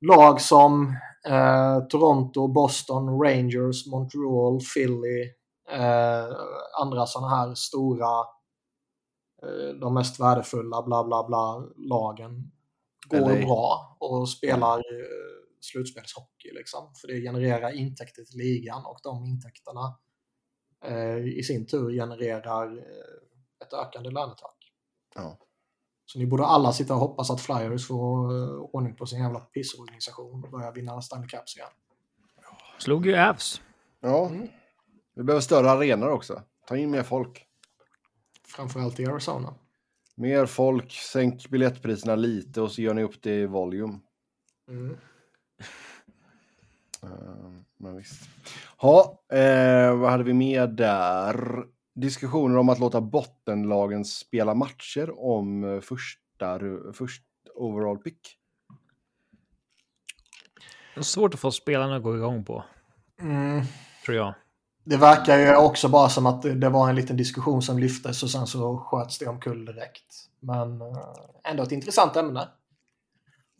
lag 0.00 0.40
som 0.40 0.96
eh, 1.26 1.80
Toronto, 1.88 2.48
Boston, 2.48 3.22
Rangers, 3.22 3.86
Montreal, 3.86 4.60
Philly, 4.74 5.22
eh, 5.70 6.36
andra 6.80 7.06
sådana 7.06 7.28
här 7.36 7.54
stora, 7.54 8.20
eh, 9.42 9.74
de 9.80 9.94
mest 9.94 10.20
värdefulla, 10.20 10.82
bla 10.82 11.04
bla 11.04 11.24
bla, 11.28 11.64
lagen 11.76 12.52
går 13.08 13.34
LA. 13.34 13.46
bra 13.46 13.96
och 14.00 14.28
spelar 14.28 14.78
eh, 14.78 15.40
slutspelshockey. 15.60 16.52
Liksom. 16.52 16.94
För 17.00 17.08
det 17.08 17.20
genererar 17.20 17.70
intäkter 17.70 18.22
till 18.22 18.38
ligan 18.38 18.84
och 18.86 18.98
de 19.02 19.24
intäkterna 19.24 19.98
eh, 20.84 21.26
i 21.38 21.42
sin 21.42 21.66
tur 21.66 21.92
genererar 21.92 22.78
ett 23.64 23.72
ökande 23.72 24.10
lönetak. 24.10 24.56
Ja. 25.14 25.38
Så 26.12 26.18
ni 26.18 26.26
borde 26.26 26.44
alla 26.44 26.72
sitta 26.72 26.94
och 26.94 27.00
hoppas 27.00 27.30
att 27.30 27.40
Flyers 27.40 27.86
får 27.86 28.32
eh, 28.36 28.60
ordning 28.60 28.94
på 28.94 29.06
sin 29.06 29.22
jävla 29.22 29.40
pissorganisation 29.40 30.44
och 30.44 30.50
börjar 30.50 30.72
vinna 30.72 31.02
Stanley 31.02 31.28
Cups 31.28 31.56
igen. 31.56 31.68
Slog 32.78 33.06
ju 33.06 33.16
Avs. 33.16 33.62
ja. 34.00 34.28
Mm. 34.28 34.48
Vi 35.14 35.22
behöver 35.22 35.40
större 35.40 35.70
arenor 35.70 36.08
också. 36.08 36.42
Ta 36.66 36.76
in 36.76 36.90
mer 36.90 37.02
folk. 37.02 37.46
Framförallt 38.46 39.00
i 39.00 39.06
Arizona. 39.06 39.54
Mer 40.14 40.46
folk, 40.46 40.92
sänk 40.92 41.48
biljettpriserna 41.48 42.14
lite 42.14 42.60
och 42.60 42.72
så 42.72 42.82
gör 42.82 42.94
ni 42.94 43.02
upp 43.02 43.22
det 43.22 43.34
i 43.34 43.46
volym. 43.46 44.00
Mm. 44.68 44.96
Eh, 47.02 47.52
men 47.76 47.96
visst. 47.96 48.22
Ja, 48.82 49.22
eh, 49.32 49.96
vad 49.96 50.10
hade 50.10 50.24
vi 50.24 50.32
mer 50.32 50.66
där? 50.66 51.64
Diskussioner 51.94 52.56
om 52.58 52.68
att 52.68 52.78
låta 52.78 53.00
bottenlagen 53.00 54.04
spela 54.04 54.54
matcher 54.54 55.20
om 55.20 55.64
eh, 55.64 55.80
första, 55.80 56.58
ru- 56.58 56.92
först 56.92 57.22
overall 57.54 57.98
pick. 57.98 58.36
Det 60.94 61.00
är 61.00 61.04
svårt 61.04 61.34
att 61.34 61.40
få 61.40 61.50
spelarna 61.50 61.96
att 61.96 62.02
gå 62.02 62.16
igång 62.16 62.44
på, 62.44 62.64
Mm. 63.20 63.62
tror 64.04 64.16
jag. 64.16 64.34
Det 64.84 64.96
verkar 64.96 65.38
ju 65.38 65.56
också 65.56 65.88
bara 65.88 66.08
som 66.08 66.26
att 66.26 66.42
det- 66.42 66.54
det 66.54 66.68
var 66.68 66.88
en 66.88 66.96
liten 66.96 67.16
diskussion 67.16 67.62
som 67.62 67.78
lyftes 67.78 68.22
och 68.22 68.30
sen 68.30 68.46
så 68.46 68.78
sköts 68.78 69.18
det 69.18 69.26
omkull 69.26 69.64
direkt. 69.64 70.14
Men 70.40 70.80
eh, 70.80 70.96
ändå 71.44 71.62
ett 71.62 71.72
intressant 71.72 72.16
ämne. 72.16 72.48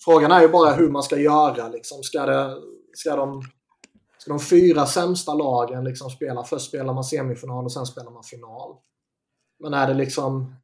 Frågan 0.04 0.32
är 0.32 0.40
ju 0.40 0.48
bara 0.48 0.72
hur 0.72 0.90
man 0.90 1.02
ska 1.02 1.16
göra. 1.18 1.68
Liksom. 1.68 2.02
Ska, 2.02 2.26
det, 2.26 2.56
ska, 2.94 3.16
de, 3.16 3.42
ska 4.20 4.30
de 4.30 4.40
fyra 4.40 4.86
sämsta 4.86 5.34
lagen 5.34 5.84
liksom 5.84 6.10
spela? 6.10 6.44
Först 6.44 6.68
spelar 6.68 6.94
man 6.94 7.04
semifinal 7.04 7.64
och 7.64 7.72
sen 7.72 7.86
spelar 7.86 8.10
man 8.10 8.22
final. 8.22 8.76
Men 9.62 9.74
är 9.74 9.86
det 9.88 9.94
liksom... 9.94 10.54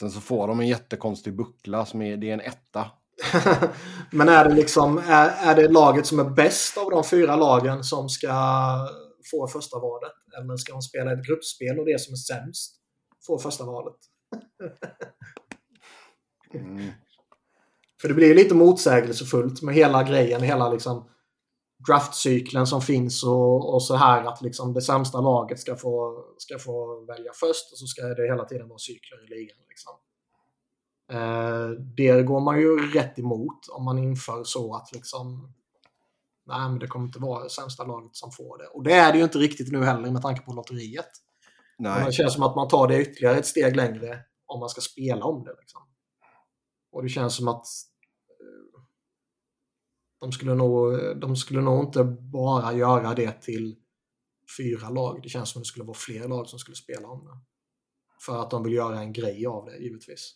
Sen 0.00 0.10
så 0.10 0.20
får 0.20 0.48
de 0.48 0.60
en 0.60 0.68
jättekonstig 0.68 1.36
buckla 1.36 1.86
som 1.86 2.02
är, 2.02 2.16
det 2.16 2.30
är 2.30 2.32
en 2.32 2.40
etta. 2.40 2.90
Men 4.10 4.28
är 4.28 4.48
det 4.48 4.54
liksom 4.54 4.98
är, 4.98 5.28
är 5.28 5.56
det 5.56 5.68
laget 5.68 6.06
som 6.06 6.18
är 6.18 6.24
bäst 6.24 6.78
av 6.78 6.90
de 6.90 7.04
fyra 7.04 7.36
lagen 7.36 7.84
som 7.84 8.08
ska 8.08 8.28
få 9.30 9.48
första 9.48 9.78
valet? 9.78 10.12
Eller 10.38 10.56
ska 10.56 10.72
de 10.72 10.82
spela 10.82 11.12
ett 11.12 11.26
gruppspel 11.26 11.78
och 11.78 11.86
det 11.86 12.00
som 12.00 12.12
är 12.12 12.16
sämst 12.16 12.76
får 13.26 13.38
första 13.38 13.64
valet? 13.64 13.96
Mm. 16.54 16.86
För 18.00 18.08
det 18.08 18.14
blir 18.14 18.34
lite 18.34 18.54
motsägelsefullt 18.54 19.62
med 19.62 19.74
hela 19.74 20.02
grejen, 20.02 20.42
hela 20.42 20.72
liksom 20.72 21.08
draftcykeln 21.86 22.66
som 22.66 22.82
finns 22.82 23.24
och, 23.24 23.74
och 23.74 23.82
så 23.82 23.96
här 23.96 24.24
att 24.24 24.42
liksom 24.42 24.74
det 24.74 24.82
sämsta 24.82 25.20
laget 25.20 25.60
ska 25.60 25.76
få, 25.76 26.24
ska 26.38 26.58
få 26.58 27.04
välja 27.04 27.32
först 27.34 27.72
och 27.72 27.78
så 27.78 27.86
ska 27.86 28.02
det 28.02 28.26
hela 28.26 28.44
tiden 28.44 28.68
vara 28.68 28.78
cykler 28.78 29.24
i 29.24 29.28
ligan. 29.28 29.58
Liksom. 29.68 29.92
Eh, 31.12 31.68
det 31.96 32.22
går 32.22 32.40
man 32.40 32.60
ju 32.60 32.92
rätt 32.92 33.18
emot 33.18 33.68
om 33.70 33.84
man 33.84 33.98
inför 33.98 34.44
så 34.44 34.74
att 34.74 34.92
liksom 34.92 35.54
nej 36.46 36.68
men 36.68 36.78
det 36.78 36.86
kommer 36.86 37.06
inte 37.06 37.18
vara 37.18 37.42
det 37.42 37.50
sämsta 37.50 37.84
laget 37.84 38.16
som 38.16 38.32
får 38.32 38.58
det. 38.58 38.66
Och 38.66 38.82
det 38.82 38.92
är 38.92 39.12
det 39.12 39.18
ju 39.18 39.24
inte 39.24 39.38
riktigt 39.38 39.72
nu 39.72 39.84
heller 39.84 40.10
med 40.10 40.22
tanke 40.22 40.42
på 40.42 40.52
lotteriet. 40.52 41.10
Men 41.78 41.92
Nej. 41.92 42.06
det 42.06 42.12
känns 42.12 42.32
som 42.34 42.42
att 42.42 42.56
man 42.56 42.68
tar 42.68 42.88
det 42.88 43.00
ytterligare 43.00 43.36
ett 43.36 43.46
steg 43.46 43.76
längre 43.76 44.18
om 44.46 44.60
man 44.60 44.68
ska 44.68 44.80
spela 44.80 45.24
om 45.24 45.44
det. 45.44 45.54
Liksom. 45.60 45.80
Och 46.92 47.02
det 47.02 47.08
känns 47.08 47.36
som 47.36 47.48
att 47.48 47.66
de 50.20 50.32
skulle, 50.32 50.54
nog, 50.54 50.98
de 51.20 51.36
skulle 51.36 51.60
nog 51.60 51.84
inte 51.84 52.04
bara 52.04 52.72
göra 52.72 53.14
det 53.14 53.42
till 53.42 53.76
fyra 54.58 54.88
lag. 54.88 55.20
Det 55.22 55.28
känns 55.28 55.50
som 55.50 55.60
att 55.60 55.64
det 55.64 55.68
skulle 55.68 55.84
vara 55.84 55.98
fler 55.98 56.28
lag 56.28 56.48
som 56.48 56.58
skulle 56.58 56.76
spela 56.76 57.08
om 57.08 57.24
det. 57.24 57.38
För 58.26 58.42
att 58.42 58.50
de 58.50 58.64
vill 58.64 58.72
göra 58.72 59.00
en 59.00 59.12
grej 59.12 59.46
av 59.46 59.64
det, 59.64 59.76
givetvis. 59.76 60.34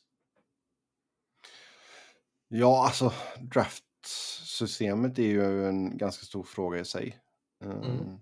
Ja, 2.48 2.84
alltså 2.86 3.12
draftsystemet 3.40 5.18
är 5.18 5.22
ju 5.22 5.66
en 5.66 5.96
ganska 5.96 6.24
stor 6.24 6.42
fråga 6.42 6.80
i 6.80 6.84
sig. 6.84 7.18
Mm. 7.64 8.18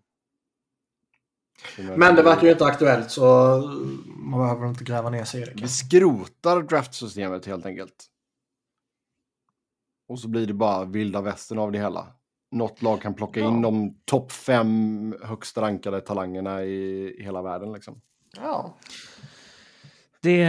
jag 1.79 1.99
Men 1.99 2.15
det 2.15 2.23
verkar 2.23 2.43
ju 2.43 2.53
inte 2.53 2.65
aktuellt 2.65 3.11
så 3.11 3.25
man 4.07 4.41
behöver 4.41 4.69
inte 4.69 4.85
gräva 4.85 5.11
ner 5.11 5.25
sig 5.25 5.43
i 5.43 5.45
det. 5.45 5.55
Vi 5.63 5.69
skrotar 5.69 6.63
draftsystemet 6.63 7.47
helt 7.47 7.67
enkelt. 7.67 8.10
Och 10.11 10.19
så 10.19 10.29
blir 10.29 10.47
det 10.47 10.55
bara 10.55 10.85
vilda 10.85 11.21
västern 11.21 11.59
av 11.59 11.73
det 11.73 11.79
hela. 11.79 12.07
Något 12.51 12.83
lag 12.83 13.03
kan 13.03 13.15
plocka 13.15 13.41
in 13.41 13.47
Ja. 13.55 13.61
de 13.63 13.95
topp 14.05 14.33
fem 14.33 15.15
högst 15.23 15.59
rankade 15.59 16.01
talangerna 16.01 16.65
i, 16.65 17.15
i 17.19 17.23
hela 17.23 17.43
världen. 17.43 17.73
Liksom. 17.73 18.01
Ja. 18.37 18.79
Det 20.23 20.45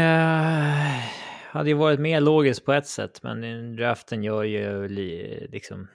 hade 1.52 1.70
ju 1.70 1.76
varit 1.76 2.00
mer 2.00 2.22
logiskt 2.22 2.66
på 2.66 2.74
ett 2.74 2.88
sätt, 2.88 3.24
men 3.24 3.76
draften 3.76 4.24
gör 4.24 4.44
ju 4.44 4.88
li, 4.88 5.48
liksom 5.52 5.88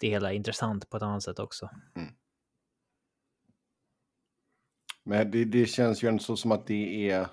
det 0.00 0.08
hela 0.08 0.32
intressant 0.32 0.90
på 0.90 0.96
ett 0.96 1.02
annat 1.02 1.22
sätt 1.22 1.38
också. 1.38 1.70
Men 5.04 5.30
det, 5.30 5.44
det 5.44 5.66
känns 5.66 6.04
ju 6.04 6.08
ändå 6.08 6.22
så 6.22 6.36
som 6.36 6.52
att 6.52 6.66
det 6.66 7.10
är... 7.10 7.26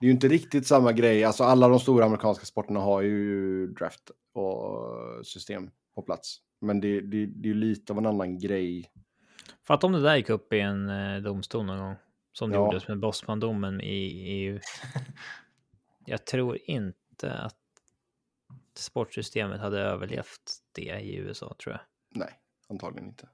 Det 0.00 0.06
är 0.06 0.08
ju 0.08 0.12
inte 0.12 0.28
riktigt 0.28 0.66
samma 0.66 0.92
grej. 0.92 1.24
Alltså 1.24 1.44
alla 1.44 1.68
de 1.68 1.80
stora 1.80 2.04
amerikanska 2.04 2.44
sporterna 2.44 2.80
har 2.80 3.02
ju 3.02 3.66
draft 3.66 4.10
och 4.34 5.26
system 5.26 5.70
på 5.94 6.02
plats. 6.02 6.36
Men 6.60 6.80
det, 6.80 7.00
det, 7.00 7.26
det 7.26 7.48
är 7.48 7.52
ju 7.52 7.54
lite 7.54 7.92
av 7.92 7.98
en 7.98 8.06
annan 8.06 8.38
grej. 8.38 8.90
Fatta 9.66 9.86
om 9.86 9.92
det 9.92 10.00
där 10.02 10.16
gick 10.16 10.30
upp 10.30 10.52
i 10.52 10.60
en 10.60 10.88
eh, 10.88 11.22
domstol 11.22 11.66
någon 11.66 11.78
gång. 11.78 11.94
Som 12.32 12.50
det 12.50 12.56
Ja. 12.56 12.64
gjordes 12.64 12.88
med 12.88 12.98
Bosman-domen 12.98 13.80
i 13.80 14.28
EU. 14.30 14.58
Jag 16.06 16.24
tror 16.26 16.58
inte 16.64 17.32
att 17.32 17.56
sportsystemet 18.76 19.60
hade 19.60 19.80
överlevt 19.80 20.58
det 20.72 21.00
i 21.00 21.16
USA, 21.16 21.54
tror 21.62 21.72
jag. 21.72 21.80
Nej, 22.20 22.32
antagligen 22.68 23.08
inte. 23.08 23.28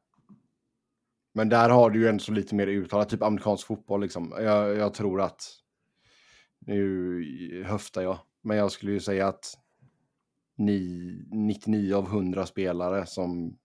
Men 1.34 1.48
där 1.48 1.70
har 1.70 1.90
du 1.90 2.00
ju 2.00 2.08
ändå 2.08 2.18
så 2.24 2.32
lite 2.32 2.54
mer 2.54 2.66
uttalat, 2.66 3.08
typ 3.08 3.22
amerikansk 3.22 3.66
fotboll 3.66 4.00
liksom. 4.00 4.34
Jag, 4.38 4.76
jag 4.76 4.94
tror 4.94 5.20
att, 5.20 5.42
nu 6.66 7.64
höftar 7.66 8.02
jag, 8.02 8.18
men 8.40 8.56
jag 8.56 8.72
skulle 8.72 8.92
ju 8.92 9.00
säga 9.00 9.28
att 9.28 9.58
ni, 10.56 11.24
99 11.30 11.94
av 11.94 12.06
100 12.06 12.46
spelare 12.46 13.06
som 13.06 13.58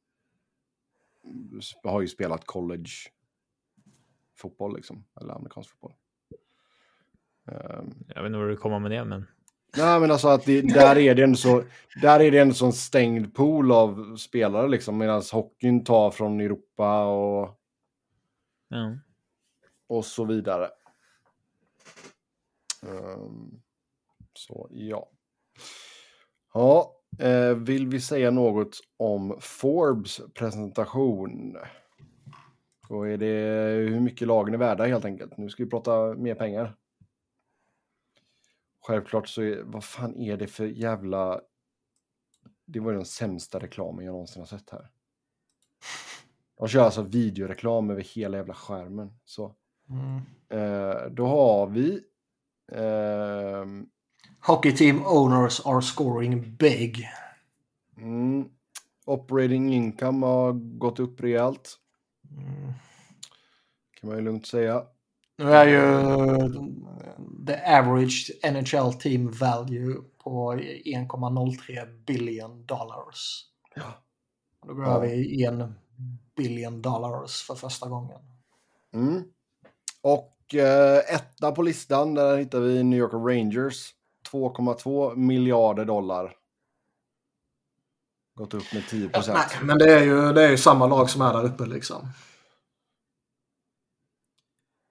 har 1.84 2.02
ju 2.02 2.08
spelat 2.08 2.46
college 2.46 2.90
fotboll 4.38 4.76
liksom, 4.76 5.06
eller 5.22 5.34
amerikansk 5.34 5.70
fotboll. 5.70 5.94
Ehm, 7.48 7.94
Jag 8.08 8.22
vet 8.22 8.30
inte 8.30 8.40
vad 8.40 8.50
du 8.50 8.58
kommer 8.58 8.80
med 8.80 8.92
det, 8.92 9.06
men 9.06 9.26
Nej 9.78 10.00
men 10.00 10.12
alltså 10.12 10.28
att 10.28 10.46
det, 10.46 10.62
där 10.62 10.98
är 10.98 11.16
det 11.16 11.24
ändå 11.24 11.36
så, 11.38 11.64
där 12.02 12.20
är 12.20 12.32
det 12.32 12.40
en 12.40 12.74
stängd 12.74 13.34
pool 13.34 13.72
av 13.72 14.16
spelare 14.16 14.68
liksom 14.68 14.98
medan 14.98 15.22
hockeyn 15.32 15.84
tar 15.84 16.12
från 16.12 16.40
Europa 16.42 17.06
och, 17.06 17.60
ja. 18.68 18.98
och 19.88 20.06
så 20.06 20.26
vidare. 20.26 20.70
Ehm, 22.84 23.62
så 24.34 24.68
ja. 24.72 25.12
Ja, 26.54 26.96
eh, 27.20 27.56
vill 27.56 27.88
vi 27.88 28.02
säga 28.02 28.32
något 28.32 28.80
om 28.98 29.38
Forbes 29.42 30.22
presentation? 30.34 31.58
Och 32.90 33.08
är 33.08 33.18
det 33.18 33.26
hur 33.90 34.00
mycket 34.00 34.28
lagen 34.28 34.54
är 34.54 34.58
värda 34.58 34.86
helt 34.86 35.06
enkelt. 35.06 35.38
Nu 35.38 35.50
ska 35.50 35.64
vi 35.64 35.70
prata 35.70 36.14
mer 36.14 36.36
pengar. 36.36 36.76
Självklart 38.82 39.28
så 39.28 39.42
är, 39.42 39.64
vad 39.64 39.84
fan 39.84 40.16
är 40.16 40.38
det 40.38 40.48
för 40.48 40.66
jävla... 40.66 41.42
Det 42.66 42.80
var 42.80 42.94
den 42.94 43.06
sämsta 43.06 43.60
reklamen 43.60 44.06
jag 44.06 44.12
någonsin 44.12 44.42
har 44.42 44.48
sett 44.48 44.70
här. 44.70 44.92
De 46.58 46.68
kör 46.68 46.82
alltså 46.82 47.02
videoreklam 47.02 47.90
över 47.90 48.02
hela 48.02 48.38
jävla 48.38 48.54
skärmen. 48.54 49.20
Så. 49.26 49.56
Mm. 49.90 50.22
Eh, 50.50 51.10
då 51.12 51.26
har 51.26 51.68
vi... 51.68 52.04
ehm, 52.72 53.86
Hockey 54.42 54.72
team 54.72 55.06
owners 55.06 55.62
are 55.66 55.82
scoring 55.82 56.56
big. 56.58 57.10
mm, 57.98 58.50
operating 59.06 59.74
income 59.74 60.26
har 60.26 60.54
gått 60.78 61.00
upp 61.00 61.22
rejält. 61.22 61.78
Mm. 62.32 62.74
Kan 64.02 64.10
man 64.10 64.18
ju 64.20 64.24
lugnt 64.26 64.48
säga. 64.48 64.84
Nu 65.38 65.52
är 65.54 65.68
ju 65.68 65.80
the 67.48 67.54
average 67.78 68.32
NHL 68.52 68.94
team 68.94 69.32
value 69.32 69.96
på 70.24 70.54
1,03 70.54 72.06
billion 72.06 72.66
dollars. 72.66 73.46
Ja. 73.76 74.04
Då 74.68 74.74
går 74.74 74.86
Ja. 74.86 75.00
vi 75.00 75.10
i 75.14 75.44
en 75.46 75.76
billion 76.38 76.82
dollars 76.82 77.42
för 77.48 77.56
första 77.56 77.90
gången. 77.90 78.20
Mm. 78.94 79.24
Och 80.02 80.35
eh, 80.54 81.16
etta 81.16 81.52
på 81.52 81.62
listan, 81.62 82.14
där 82.14 82.38
hittar 82.38 82.60
vi 82.60 82.84
New 82.84 83.00
York 83.00 83.14
Rangers. 83.14 83.92
2,2 84.32 85.16
miljarder 85.16 85.86
dollar. 85.86 86.36
Gått 88.36 88.54
upp 88.54 88.74
med 88.74 88.88
10 88.90 89.10
procent. 89.10 89.38
Nej, 89.38 89.60
men 89.64 89.78
det 89.78 89.94
är, 89.94 90.04
ju, 90.04 90.34
det 90.34 90.44
är 90.44 90.50
ju 90.50 90.58
samma 90.58 90.88
lag 90.88 91.10
som 91.10 91.22
är 91.22 91.34
där 91.34 91.46
uppe 91.46 91.66
liksom. 91.66 92.08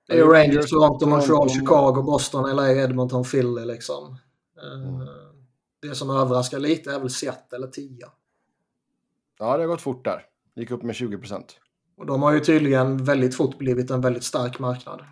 Det 0.06 0.12
är 0.12 0.16
ju 0.16 0.24
Rangers, 0.24 0.70
Toronto, 0.70 1.06
Montreal, 1.06 1.50
Chicago, 1.50 2.02
Boston, 2.02 2.56
LA, 2.56 2.70
Edmonton, 2.72 3.24
Philly 3.24 3.64
liksom. 3.64 4.18
Eh, 4.56 5.06
Det 5.82 5.94
som 5.94 6.10
överraskar 6.10 6.58
lite 6.58 6.92
är 6.92 6.98
väl 7.00 7.10
Seattle 7.10 7.66
10. 7.66 8.06
Ja, 9.38 9.56
det 9.56 9.62
har 9.62 9.68
gått 9.68 9.80
fort 9.80 10.04
där. 10.04 10.22
Gick 10.56 10.70
upp 10.70 10.82
med 10.82 10.94
20 10.94 11.18
procent. 11.18 11.60
Och 11.96 12.06
de 12.06 12.22
har 12.22 12.32
ju 12.32 12.40
tydligen 12.40 13.04
väldigt 13.04 13.36
fort 13.36 13.58
blivit 13.58 13.90
en 13.90 14.00
väldigt 14.00 14.24
stark 14.24 14.58
marknad. 14.58 15.04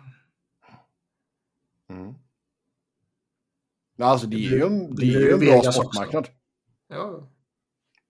Mm. 1.89 2.13
Ja, 3.95 4.05
alltså 4.05 4.27
det 4.27 4.35
är 4.35 4.39
ju 4.39 4.63
en, 4.63 4.95
det 4.95 5.01
Det 5.01 5.15
är 5.15 5.19
ju 5.19 5.31
en 5.31 5.39
bra 5.39 5.49
Vegas 5.49 5.67
också. 5.67 5.81
sportmarknad. 5.81 6.27
Ja. 6.87 7.29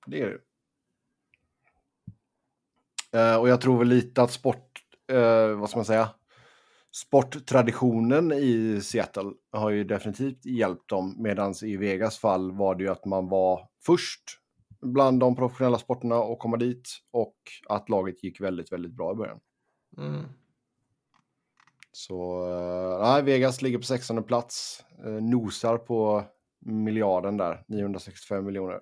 Det 0.05 0.21
är 0.21 0.30
det. 0.30 0.39
Eh, 3.19 3.36
och 3.36 3.49
jag 3.49 3.61
tror 3.61 3.78
väl 3.80 3.88
lite 3.88 4.21
att 4.24 4.32
sport, 4.32 4.82
eh, 5.11 5.47
vad 5.47 5.69
ska 5.69 5.78
man 5.78 5.86
säga, 5.86 6.09
sporttraditionen 6.91 8.32
i 8.32 8.82
Seattle 8.84 9.32
har 9.51 9.69
ju 9.69 9.84
definitivt 9.84 10.45
hjälpt 10.45 10.89
dem. 10.89 11.15
Medan 11.19 11.53
i 11.63 11.78
Vegas 11.78 12.17
fall 12.17 12.51
var 12.51 12.76
det 12.76 12.84
ju 12.84 12.89
att 12.89 13.05
man 13.05 13.30
var 13.30 13.69
först 13.86 14.24
bland 14.82 15.19
de 15.19 15.36
professionella 15.36 15.78
sporterna 15.78 16.15
att 16.15 16.39
komma 16.39 16.57
dit 16.57 16.89
och 17.11 17.36
att 17.69 17.89
laget 17.89 18.24
gick 18.24 18.41
väldigt, 18.41 18.71
väldigt 18.71 18.93
bra 18.93 19.11
i 19.11 19.15
början. 19.15 19.39
Mm. 19.97 20.24
Så 21.95 22.47
eh, 22.47 23.07
nej, 23.07 23.23
Vegas 23.23 23.61
ligger 23.61 23.77
på 23.77 23.83
16 23.83 24.23
plats, 24.23 24.83
eh, 25.05 25.11
nosar 25.11 25.77
på 25.77 26.23
miljarden 26.65 27.37
där, 27.37 27.63
965 27.67 28.45
miljoner. 28.45 28.79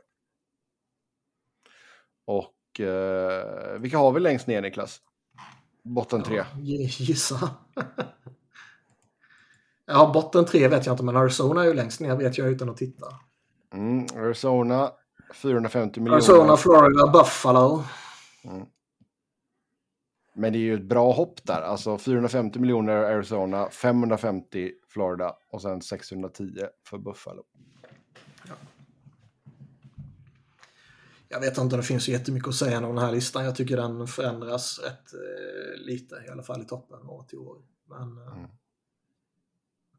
Och 2.26 2.80
eh, 2.80 3.80
vilka 3.80 3.98
har 3.98 4.12
vi 4.12 4.20
längst 4.20 4.48
ner 4.48 4.62
Niklas? 4.62 5.00
Botten 5.84 6.24
tre. 6.24 6.36
Ja, 6.36 6.46
gissa. 7.00 7.50
ja, 9.86 10.12
botten 10.14 10.46
tre 10.46 10.68
vet 10.68 10.86
jag 10.86 10.94
inte, 10.94 11.04
men 11.04 11.18
Arizona 11.18 11.62
är 11.62 11.68
ju 11.68 11.74
längst 11.74 12.00
ner 12.00 12.16
vet 12.16 12.38
jag 12.38 12.48
utan 12.48 12.70
att 12.70 12.78
titta. 12.78 13.06
Mm, 13.74 14.06
Arizona 14.16 14.92
450 15.34 16.00
miljoner. 16.00 16.16
Arizona, 16.16 16.58
Florida, 16.58 17.08
Buffalo. 17.08 17.84
Men 20.34 20.54
det 20.54 20.60
är 20.60 20.62
ju 20.62 20.76
ett 20.76 20.90
bra 20.90 21.12
hopp 21.12 21.44
där. 21.44 21.62
Alltså 21.62 21.98
450 21.98 22.60
miljoner 22.60 22.94
Arizona, 22.94 23.70
550 23.70 24.72
Florida 24.90 25.36
och 25.52 25.62
sen 25.62 25.82
610 25.82 26.66
för 26.90 26.98
Buffalo. 26.98 27.44
Jag 31.30 31.40
vet 31.40 31.58
inte, 31.58 31.78
det 31.78 31.84
finns 31.84 32.10
ju 32.10 32.14
jättemycket 32.14 32.50
att 32.50 32.56
säga 32.56 32.78
om 32.78 32.96
den 32.96 33.06
här 33.06 33.12
listan. 33.12 33.46
Jag 33.46 33.56
tycker 33.56 33.78
den 33.78 34.08
förändras 34.08 34.80
rätt 34.80 35.14
eh, 35.14 35.86
lite, 35.86 36.16
i 36.28 36.32
alla 36.32 36.44
fall 36.44 36.62
i 36.62 36.66
toppen 36.66 37.10
år 37.10 37.24
till 37.24 37.40
år. 37.40 37.58
Men, 37.90 38.18
eh, 38.18 38.38
Mm. 38.38 38.50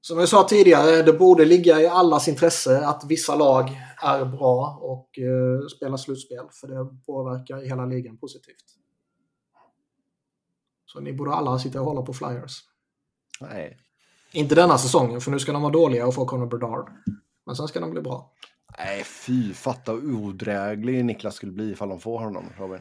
Som 0.04 0.18
jag 0.18 0.28
sa 0.28 0.48
tidigare, 0.48 1.02
det 1.02 1.12
borde 1.12 1.44
ligga 1.44 1.80
i 1.80 1.86
allas 1.86 2.28
intresse 2.28 2.86
att 2.86 3.04
vissa 3.08 3.34
lag 3.34 3.70
är 4.02 4.24
bra 4.24 4.78
och 4.80 5.18
eh, 5.18 5.66
spelar 5.76 5.96
slutspel. 5.96 6.44
För 6.50 6.68
det 6.68 6.96
påverkar 7.06 7.56
hela 7.56 7.86
ligan 7.86 8.18
positivt. 8.18 8.81
Så 10.92 11.00
ni 11.00 11.12
borde 11.12 11.32
alla 11.32 11.58
sitta 11.58 11.80
och 11.80 11.86
hålla 11.86 12.02
på 12.02 12.12
Flyers. 12.12 12.60
Nej. 13.40 13.78
Inte 14.32 14.54
denna 14.54 14.78
säsongen, 14.78 15.20
för 15.20 15.30
nu 15.30 15.38
ska 15.38 15.52
de 15.52 15.62
vara 15.62 15.72
dåliga 15.72 16.06
och 16.06 16.14
få 16.14 16.26
Conor 16.26 16.46
Bedard. 16.46 16.90
Men 17.46 17.56
sen 17.56 17.68
ska 17.68 17.80
de 17.80 17.90
bli 17.90 18.00
bra. 18.00 18.32
Nej, 18.78 19.04
fy, 19.04 19.54
fatta 19.54 19.92
odräglig 19.92 21.04
Niklas 21.04 21.34
skulle 21.34 21.52
bli 21.52 21.70
ifall 21.70 21.88
de 21.88 22.00
får 22.00 22.18
honom, 22.18 22.52
Robin. 22.58 22.80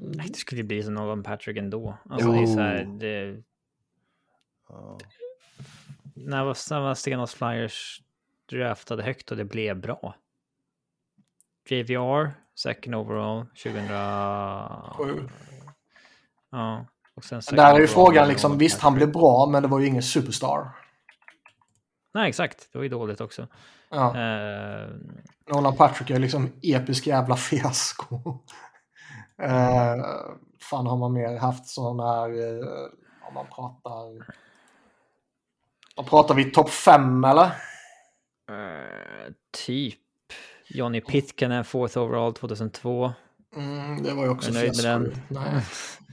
Nej, 0.00 0.28
det 0.28 0.34
skulle 0.38 0.62
bli 0.62 0.82
som 0.82 0.94
Nolan 0.94 1.22
Patrick 1.22 1.56
ändå. 1.56 1.98
Alltså, 2.10 2.32
det 2.32 2.38
är 2.42 2.46
så 2.46 2.60
här, 2.60 2.84
Jo. 2.88 2.98
det, 2.98 3.42
Ja. 4.68 4.98
när 6.14 6.44
var, 6.44 6.70
när 6.70 6.80
var 6.80 6.94
Stenos 6.94 7.34
Flyers 7.34 8.02
draftade 8.50 9.02
högt 9.02 9.30
och 9.30 9.36
det 9.36 9.44
blev 9.44 9.80
bra? 9.80 10.14
JVR, 11.68 12.30
second 12.54 12.94
overall, 12.94 13.46
2000... 13.46 13.88
Sju. 14.96 15.28
Ja. 16.50 16.86
Där 17.50 17.74
är 17.74 17.80
ju 17.80 17.86
frågan, 17.86 18.28
liksom, 18.28 18.58
visst 18.58 18.80
han 18.80 18.94
blev 18.94 19.12
bra, 19.12 19.46
men 19.46 19.62
det 19.62 19.68
var 19.68 19.80
ju 19.80 19.86
ingen 19.86 20.02
superstar. 20.02 20.68
Nej, 22.14 22.28
exakt. 22.28 22.68
Det 22.72 22.78
var 22.78 22.82
ju 22.82 22.88
dåligt 22.88 23.20
också. 23.20 23.48
Ja. 23.90 24.16
Eh, 24.16 24.88
Nolan 25.50 25.76
Patrick 25.76 26.10
är 26.10 26.18
liksom 26.18 26.52
episk 26.62 27.06
jävla 27.06 27.36
fiasko. 27.50 28.14
eh, 29.42 30.04
fan 30.60 30.86
har 30.86 30.96
man 30.96 31.12
mer 31.12 31.38
haft 31.38 31.66
sån 31.66 32.00
här, 32.00 32.28
eh, 32.28 32.66
om 33.28 33.34
man 33.34 33.46
pratar... 33.46 34.34
Vad 35.96 36.06
pratar 36.06 36.34
vi, 36.34 36.44
topp 36.44 36.70
fem 36.70 37.24
eller? 37.24 37.44
eh, 38.50 39.32
typ 39.66 39.98
Johnny 40.68 41.00
Pitkanen, 41.00 41.64
fourth 41.64 41.98
overall 41.98 42.34
2002. 42.34 43.12
Mm, 43.56 44.02
det 44.02 44.14
var 44.14 44.24
ju 44.24 44.30
också 44.30 44.52
fiasko. 44.52 44.98
Nej. 45.28 45.62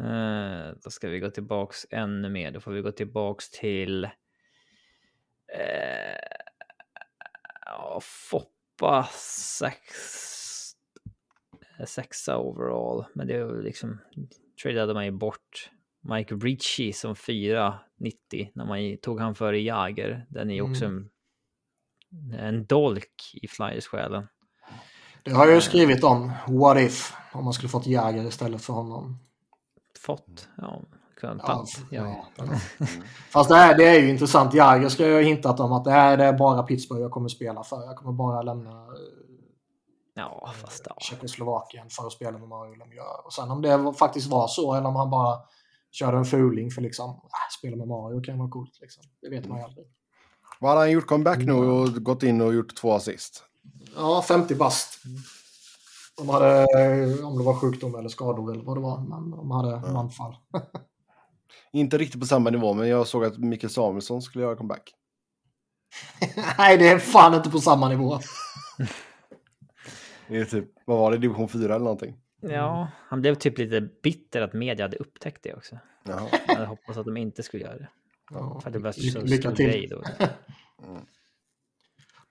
Eh, 0.00 0.74
då 0.84 0.90
ska 0.90 1.08
vi 1.08 1.18
gå 1.18 1.30
tillbaks 1.30 1.86
ännu 1.90 2.28
mer. 2.28 2.50
Då 2.50 2.60
får 2.60 2.72
vi 2.72 2.80
gå 2.80 2.92
tillbaks 2.92 3.50
till 3.50 4.04
eh, 4.04 4.10
Foppa 8.00 9.08
sex, 9.12 9.80
sexa 11.86 12.38
overall. 12.38 13.04
Men 13.14 13.26
det 13.26 13.34
är 13.34 13.38
ju 13.38 13.62
liksom 13.62 14.00
tradade 14.62 14.94
man 14.94 15.04
ju 15.04 15.10
bort 15.10 15.70
Mike 16.00 16.34
Ritchie 16.34 16.92
som 16.92 17.16
fyra 17.16 17.78
90 18.00 18.50
när 18.54 18.64
man 18.64 18.98
tog 19.02 19.20
han 19.20 19.34
före 19.34 19.60
Jager. 19.60 20.26
Den 20.28 20.50
är 20.50 20.54
ju 20.54 20.62
också 20.62 20.84
en, 20.84 21.10
en 22.38 22.66
dolk 22.66 23.30
i 23.42 23.48
Flyers-själen. 23.48 24.28
Det 25.22 25.30
har 25.30 25.46
jag 25.46 25.54
ju 25.54 25.60
skrivit 25.60 26.04
om. 26.04 26.32
What 26.48 26.80
if? 26.80 27.12
Om 27.32 27.44
man 27.44 27.52
skulle 27.52 27.68
fått 27.68 27.86
Jäger 27.86 28.24
istället 28.24 28.62
för 28.62 28.72
honom. 28.72 29.18
Fått, 30.06 30.48
ja, 30.56 30.80
kunnat 31.20 31.68
Ja. 31.90 32.26
Ja. 32.36 32.44
Fast 33.30 33.50
det, 33.50 33.56
är, 33.56 33.76
det 33.76 33.84
är 33.84 34.00
ju 34.00 34.10
intressant. 34.10 34.54
Jäger 34.54 34.88
ska 34.88 35.06
jag 35.06 35.14
ha 35.14 35.20
hintat 35.22 35.60
om 35.60 35.72
att 35.72 35.84
det 35.84 35.90
är, 35.90 36.16
det 36.16 36.24
är 36.24 36.32
bara 36.32 36.62
Pittsburgh 36.62 37.02
jag 37.02 37.10
kommer 37.10 37.28
spela 37.28 37.64
för. 37.64 37.82
Jag 37.82 37.96
kommer 37.96 38.12
bara 38.12 38.42
lämna 38.42 38.70
eh, 38.70 38.86
ja 40.14 40.50
fast 40.62 40.86
ja. 40.88 40.96
Tjeckoslovakien 40.98 41.90
för 41.90 42.06
att 42.06 42.12
spela 42.12 42.38
med 42.38 42.48
Mario 42.48 42.74
Lemieux. 42.74 43.24
Och 43.24 43.32
sen 43.32 43.50
om 43.50 43.62
det 43.62 43.92
faktiskt 43.98 44.26
var 44.26 44.48
så 44.48 44.74
eller 44.74 44.88
om 44.88 44.96
han 44.96 45.10
bara 45.10 45.38
körde 45.92 46.16
en 46.16 46.24
fuling 46.24 46.70
för 46.70 46.82
liksom, 46.82 47.10
äh, 47.10 47.58
spela 47.58 47.76
med 47.76 47.88
Mario 47.88 48.20
kan 48.20 48.38
vara 48.38 48.50
coolt 48.50 48.78
liksom. 48.80 49.02
Det 49.22 49.28
vet 49.28 49.48
man 49.48 49.58
ju 49.58 49.64
aldrig. 49.64 49.86
Vad 50.60 50.70
hade 50.70 50.80
han 50.80 50.90
gjort 50.90 51.06
comeback 51.06 51.38
nu 51.38 51.52
och 51.52 52.04
gått 52.04 52.22
in 52.22 52.40
och 52.40 52.54
gjort 52.54 52.76
två 52.76 52.92
assist? 52.92 53.44
Ja, 53.96 54.22
50 54.28 54.54
bast. 54.54 55.02
De 56.16 56.28
hade, 56.28 56.66
om 57.22 57.38
det 57.38 57.44
var 57.44 57.54
sjukdom 57.54 57.94
eller 57.94 58.08
skador 58.08 58.52
eller 58.52 58.64
vad 58.64 58.76
det 58.76 58.80
var, 58.80 59.00
men 59.00 59.30
de 59.30 59.50
hade 59.50 59.92
manfall. 59.92 60.36
Inte 61.72 61.98
riktigt 61.98 62.20
på 62.20 62.26
samma 62.26 62.50
nivå, 62.50 62.74
men 62.74 62.88
jag 62.88 63.06
såg 63.06 63.24
att 63.24 63.38
Mikael 63.38 63.70
Samuelsson 63.70 64.22
skulle 64.22 64.44
göra 64.44 64.56
comeback. 64.56 64.94
Nej, 66.58 66.78
det 66.78 66.88
är 66.88 66.98
fan 66.98 67.34
inte 67.34 67.50
på 67.50 67.60
samma 67.60 67.88
nivå. 67.88 68.18
Det 70.28 70.36
är 70.36 70.44
typ, 70.44 70.64
vad 70.84 70.98
var 70.98 71.10
det, 71.10 71.18
division 71.18 71.48
4 71.48 71.64
eller 71.64 71.78
någonting? 71.78 72.16
Ja, 72.40 72.88
han 73.08 73.20
blev 73.20 73.34
typ 73.34 73.58
lite 73.58 73.80
bitter 74.02 74.42
att 74.42 74.52
media 74.52 74.84
hade 74.84 74.96
upptäckt 74.96 75.42
det 75.42 75.54
också. 75.54 75.78
Jaha. 76.04 76.28
Jag 76.46 76.54
hade 76.54 76.66
hoppats 76.66 76.98
att 76.98 77.04
de 77.04 77.16
inte 77.16 77.42
skulle 77.42 77.62
göra 77.62 77.78
det. 77.78 77.88
Ja. 78.30 78.60
För 78.60 78.68
att 78.68 78.72
det 78.72 78.78
var 78.78 78.92
så 78.92 79.20
lycka 79.20 79.48
stor 79.48 79.56
till. 79.56 79.66
grej 79.66 79.86
då. 79.86 80.02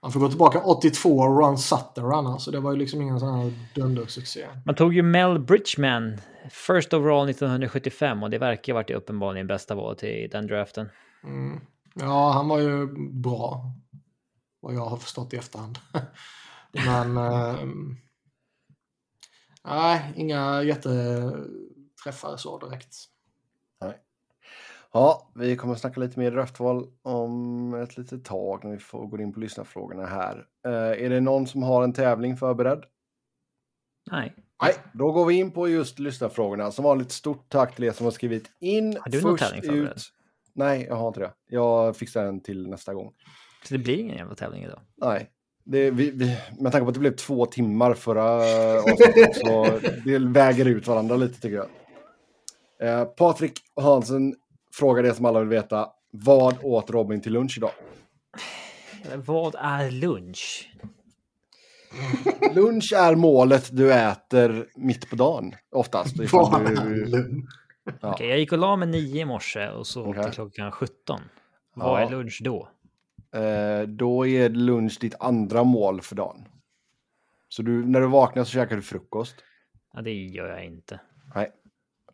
Man 0.05 0.11
får 0.11 0.19
gå 0.19 0.29
tillbaka 0.29 0.61
82 0.61 1.17
och 1.19 1.39
Ron 1.39 1.57
Sutter 1.57 2.17
annars. 2.17 2.41
Så 2.41 2.51
det 2.51 2.59
var 2.59 2.71
ju 2.71 2.77
liksom 2.77 3.01
ingen 3.01 3.19
sån 3.19 3.33
här 3.39 3.53
dundersuccé. 3.75 4.47
Man 4.65 4.75
tog 4.75 4.93
ju 4.93 5.01
Mel 5.01 5.39
Bridgman, 5.39 6.17
first 6.51 6.93
overall 6.93 7.29
1975 7.29 8.23
och 8.23 8.29
det 8.29 8.37
verkar 8.37 8.73
ha 8.73 8.79
varit 8.79 8.91
uppenbarligen 8.91 9.47
bästa 9.47 9.75
valet 9.75 10.03
i 10.03 10.27
den 10.27 10.47
draften. 10.47 10.89
Mm. 11.23 11.59
Ja, 11.93 12.31
han 12.31 12.47
var 12.47 12.59
ju 12.59 12.87
bra. 13.11 13.71
Vad 14.59 14.73
jag 14.75 14.85
har 14.85 14.97
förstått 14.97 15.33
i 15.33 15.37
efterhand. 15.37 15.79
Men... 16.85 17.17
ehm, 17.17 17.95
nej, 19.63 20.13
inga 20.15 20.63
jätteträffar 20.63 22.37
så 22.37 22.57
direkt. 22.59 22.95
Ja, 24.95 25.31
vi 25.35 25.55
kommer 25.55 25.73
att 25.73 25.79
snacka 25.79 25.99
lite 25.99 26.19
mer 26.19 26.31
draftval 26.31 26.87
om 27.01 27.73
ett 27.73 27.97
litet 27.97 28.25
tag 28.25 28.63
när 28.63 28.71
vi 28.71 28.77
får 28.77 29.07
gå 29.07 29.21
in 29.21 29.33
på 29.33 29.39
lyssnarfrågorna 29.39 30.05
här. 30.05 30.45
Eh, 30.65 31.05
är 31.05 31.09
det 31.09 31.19
någon 31.19 31.47
som 31.47 31.63
har 31.63 31.83
en 31.83 31.93
tävling 31.93 32.37
förberedd? 32.37 32.83
Nej. 34.11 34.33
Nej, 34.63 34.73
då 34.93 35.11
går 35.11 35.25
vi 35.25 35.33
in 35.33 35.51
på 35.51 35.69
just 35.69 35.99
lyssnarfrågorna. 35.99 36.71
Som 36.71 36.83
vanligt 36.83 37.11
stort 37.11 37.49
tack 37.49 37.75
till 37.75 37.83
er 37.83 37.91
som 37.91 38.05
har 38.05 38.11
skrivit 38.11 38.51
in. 38.59 38.97
Har 39.01 39.11
du 39.11 39.21
någon 39.21 39.37
tävling 39.37 39.61
förberedd? 39.61 39.99
Nej, 40.53 40.85
jag 40.89 40.95
har 40.95 41.07
inte 41.07 41.19
det. 41.19 41.31
Jag 41.49 41.95
fixar 41.95 42.25
den 42.25 42.39
till 42.39 42.69
nästa 42.69 42.93
gång. 42.93 43.13
Så 43.67 43.73
det 43.73 43.77
blir 43.77 43.97
ingen 43.97 44.17
jävla 44.17 44.35
tävling 44.35 44.63
idag. 44.63 44.79
Nej, 44.95 45.29
det, 45.63 45.91
vi, 45.91 46.11
vi, 46.11 46.37
med 46.59 46.71
tanke 46.71 46.83
på 46.83 46.89
att 46.89 46.93
det 46.93 46.99
blev 46.99 47.15
två 47.15 47.45
timmar 47.45 47.93
förra 47.93 48.31
avsnittet 48.79 49.35
så 49.35 49.79
det 50.05 50.19
väger 50.19 50.65
ut 50.65 50.87
varandra 50.87 51.15
lite 51.15 51.41
tycker 51.41 51.55
jag. 51.55 51.69
Eh, 52.79 53.05
Patrik 53.05 53.61
Hansen 53.75 54.35
frågar 54.77 55.03
det 55.03 55.13
som 55.13 55.25
alla 55.25 55.39
vill 55.39 55.49
veta. 55.49 55.89
Vad 56.11 56.55
åt 56.63 56.89
Robin 56.89 57.21
till 57.21 57.33
lunch 57.33 57.57
idag? 57.57 57.71
Vad 59.15 59.55
är 59.59 59.91
lunch? 59.91 60.71
Lunch 62.55 62.93
är 62.95 63.15
målet 63.15 63.69
du 63.77 63.93
äter 63.93 64.67
mitt 64.75 65.09
på 65.09 65.15
dagen 65.15 65.55
oftast. 65.71 66.15
Vad 66.33 66.65
du, 66.65 67.01
är 67.01 67.05
lugn? 67.05 67.47
ja. 68.01 68.13
Okej, 68.13 68.27
jag 68.29 68.39
gick 68.39 68.51
och 68.51 68.57
la 68.57 68.75
mig 68.75 68.87
nio 68.87 69.21
i 69.21 69.25
morse 69.25 69.69
och 69.69 69.87
så 69.87 70.05
Okej. 70.05 70.23
till 70.23 70.31
klockan 70.31 70.71
17. 70.71 71.21
Vad 71.75 72.01
Ja. 72.01 72.05
är 72.07 72.09
lunch 72.11 72.41
då? 72.43 72.69
eh, 73.39 73.81
då 73.87 74.27
är 74.27 74.49
lunch 74.49 74.97
ditt 75.01 75.15
andra 75.19 75.63
mål 75.63 76.01
för 76.01 76.15
dagen. 76.15 76.45
Så 77.49 77.61
du, 77.61 77.85
när 77.85 78.01
du 78.01 78.07
vaknar 78.07 78.43
så 78.43 78.51
käkar 78.51 78.75
du 78.75 78.81
frukost. 78.81 79.35
Ja, 79.93 80.01
det 80.01 80.13
gör 80.13 80.47
jag 80.49 80.65
inte. 80.65 80.99
Nej. 81.35 81.51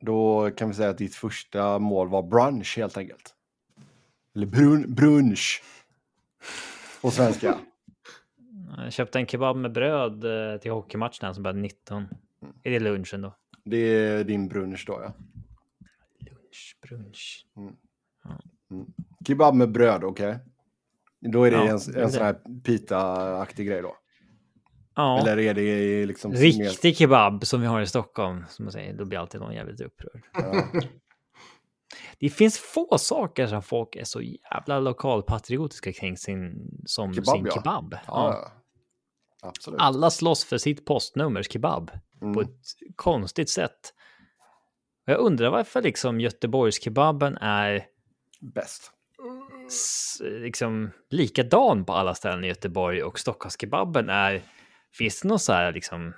Då 0.01 0.51
kan 0.51 0.67
vi 0.67 0.73
säga 0.73 0.89
att 0.89 0.97
ditt 0.97 1.15
första 1.15 1.79
mål 1.79 2.09
var 2.09 2.23
brunch 2.23 2.77
helt 2.77 2.97
enkelt. 2.97 3.35
Eller 4.35 4.45
brun, 4.45 4.95
brunch. 4.95 5.63
På 7.01 7.11
svenska. 7.11 7.57
Jag 8.77 8.93
köpte 8.93 9.19
en 9.19 9.27
kebab 9.27 9.55
med 9.55 9.71
bröd 9.71 10.23
eh, 10.23 10.59
till 10.59 10.71
hockeymatchen 10.71 11.33
som 11.33 11.43
började 11.43 11.59
19. 11.59 12.07
Är 12.63 12.71
det 12.71 12.79
lunchen 12.79 13.21
då? 13.21 13.35
Det 13.65 13.77
är 13.77 14.23
din 14.23 14.47
brunch 14.47 14.83
då 14.87 15.01
ja. 15.03 15.13
Lunch, 16.19 16.77
brunch. 16.81 17.45
Kebab 19.27 19.55
med 19.55 19.71
bröd, 19.71 20.03
okej. 20.03 20.39
Då 21.19 21.43
är 21.43 21.51
det 21.51 21.57
Ja, 21.57 21.63
en, 21.63 21.95
en 22.03 22.11
sån 22.11 22.23
här 22.23 22.61
pita-aktig 22.63 23.67
grej 23.67 23.81
då. 23.81 23.95
Ja, 24.95 25.19
Eller 25.19 25.39
är 25.39 25.53
det 25.53 26.05
liksom... 26.05 26.31
mer- 26.31 26.37
riktig 26.39 26.97
kebab 26.97 27.45
som 27.45 27.61
vi 27.61 27.67
har 27.67 27.81
i 27.81 27.87
Stockholm. 27.87 28.45
Som 28.49 28.65
man 28.65 28.71
säger, 28.71 28.93
då 28.93 29.05
blir 29.05 29.19
alltid 29.19 29.41
någon 29.41 29.53
jävligt 29.53 29.81
upprörd. 29.81 30.21
Ja. 30.33 30.65
Det 32.19 32.29
finns 32.29 32.59
få 32.59 32.97
saker 32.97 33.47
som 33.47 33.61
folk 33.63 33.95
är 33.95 34.03
så 34.03 34.21
jävla 34.21 34.79
lokalpatriotiska 34.79 35.93
kring 35.93 36.17
sin, 36.17 36.69
som 36.85 37.13
Kebab, 37.13 37.35
sin 37.35 37.45
ja. 37.45 37.51
kebab. 37.51 37.95
Ja. 38.07 38.51
Absolut. 39.41 39.79
Alla 39.81 40.09
slåss 40.09 40.45
för 40.45 40.57
sitt 40.57 40.85
postnummers 40.85 41.51
kebab 41.51 41.91
Mm. 42.21 42.33
på 42.33 42.41
ett 42.41 42.57
konstigt 42.95 43.49
sätt. 43.49 43.93
Jag 45.05 45.19
undrar 45.19 45.49
varför 45.49 45.81
liksom 45.81 46.19
Göteborgskebaben 46.21 47.37
är 47.37 47.85
Bäst. 48.41 48.91
liksom 50.21 50.91
likadan 51.09 51.85
på 51.85 51.93
alla 51.93 52.15
ställen 52.15 52.43
i 52.43 52.47
Göteborg 52.47 53.03
och 53.03 53.19
Stockholmskebaben 53.19 54.09
är... 54.09 54.41
Finns 54.93 55.21
det 55.21 55.27
någon 55.27 55.39
så 55.39 55.53
här 55.53 55.73
liksom 55.73 56.13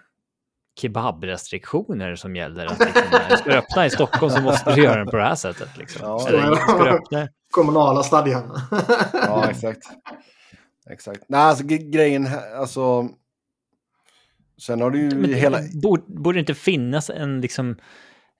kebabrestriktioner 0.81 2.15
som 2.15 2.35
gäller? 2.35 2.65
Att 2.65 2.79
liksom, 2.79 3.03
när 3.11 3.35
ska 3.35 3.49
du 3.49 3.57
öppna 3.57 3.85
i 3.85 3.89
Stockholm 3.89 4.31
så 4.31 4.41
måste 4.41 4.75
du 4.75 4.83
göra 4.83 4.97
den 4.97 5.07
på 5.07 5.17
det 5.17 5.23
här 5.23 5.35
sättet. 5.35 5.77
Liksom. 5.77 6.01
Ja. 6.01 6.27
Eller 6.27 6.55
ska 6.55 6.83
du 6.83 6.89
öppna... 6.89 7.27
Kommunala 7.51 8.03
stadgarna. 8.03 8.61
Ja, 9.13 9.49
exakt. 9.49 9.81
Exakt. 10.89 11.23
Nej, 11.27 11.41
alltså 11.41 11.63
grejen 11.65 12.25
här, 12.25 12.55
alltså... 12.55 13.09
Sen 14.61 14.81
har 14.81 14.91
du 14.91 14.99
ju 14.99 15.15
Men 15.15 15.33
hela... 15.33 15.59
borde, 15.83 16.03
borde 16.07 16.37
det 16.37 16.39
inte 16.39 16.53
finnas 16.53 17.09
en 17.09 17.41
liksom 17.41 17.69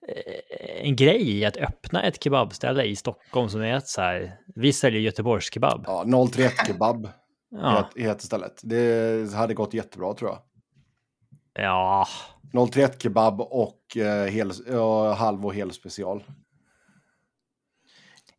eh, 0.08 0.86
en 0.86 0.96
grej 0.96 1.38
i 1.38 1.44
att 1.44 1.56
öppna 1.56 2.02
ett 2.02 2.24
kebabställe 2.24 2.84
i 2.84 2.96
Stockholm 2.96 3.48
som 3.48 3.60
är 3.60 3.76
ett 3.76 3.88
så 3.88 4.00
här, 4.00 4.32
vi 4.54 4.72
säljer 4.72 5.00
Göteborgskebab. 5.00 5.84
Ja, 5.86 6.04
031 6.32 6.52
kebab 6.66 7.08
Ja, 7.56 7.76
het- 7.94 8.02
heter 8.04 8.26
stället. 8.26 8.60
Det 8.62 9.34
hade 9.34 9.54
gått 9.54 9.74
jättebra 9.74 10.14
tror 10.14 10.30
jag. 10.30 10.38
ja. 11.64 12.06
031 12.52 13.02
kebab 13.02 13.40
och 13.40 13.96
eh, 13.96 14.24
hel, 14.26 14.52
ja, 14.70 15.12
halv 15.12 15.46
och 15.46 15.54
hel 15.54 15.72
special. 15.72 16.24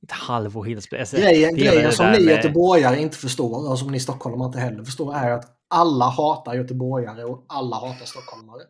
ett 0.03 0.11
halv 0.11 0.57
och 0.57 0.65
helt 0.67 0.93
alltså, 0.93 1.15
Grejen, 1.17 1.55
grejen 1.55 1.91
som 1.91 2.05
ni 2.11 2.25
med- 2.25 2.35
göteborgare 2.35 3.01
inte 3.01 3.17
förstår, 3.17 3.69
och 3.71 3.79
som 3.79 3.87
ni 3.91 3.99
stockholmare 3.99 4.47
inte 4.47 4.59
heller 4.59 4.83
förstår, 4.83 5.15
är 5.15 5.31
att 5.31 5.45
alla 5.67 6.05
hatar 6.05 6.53
göteborgare 6.53 7.23
och 7.23 7.45
alla 7.47 7.75
hatar 7.75 8.05
stockholmare. 8.05 8.61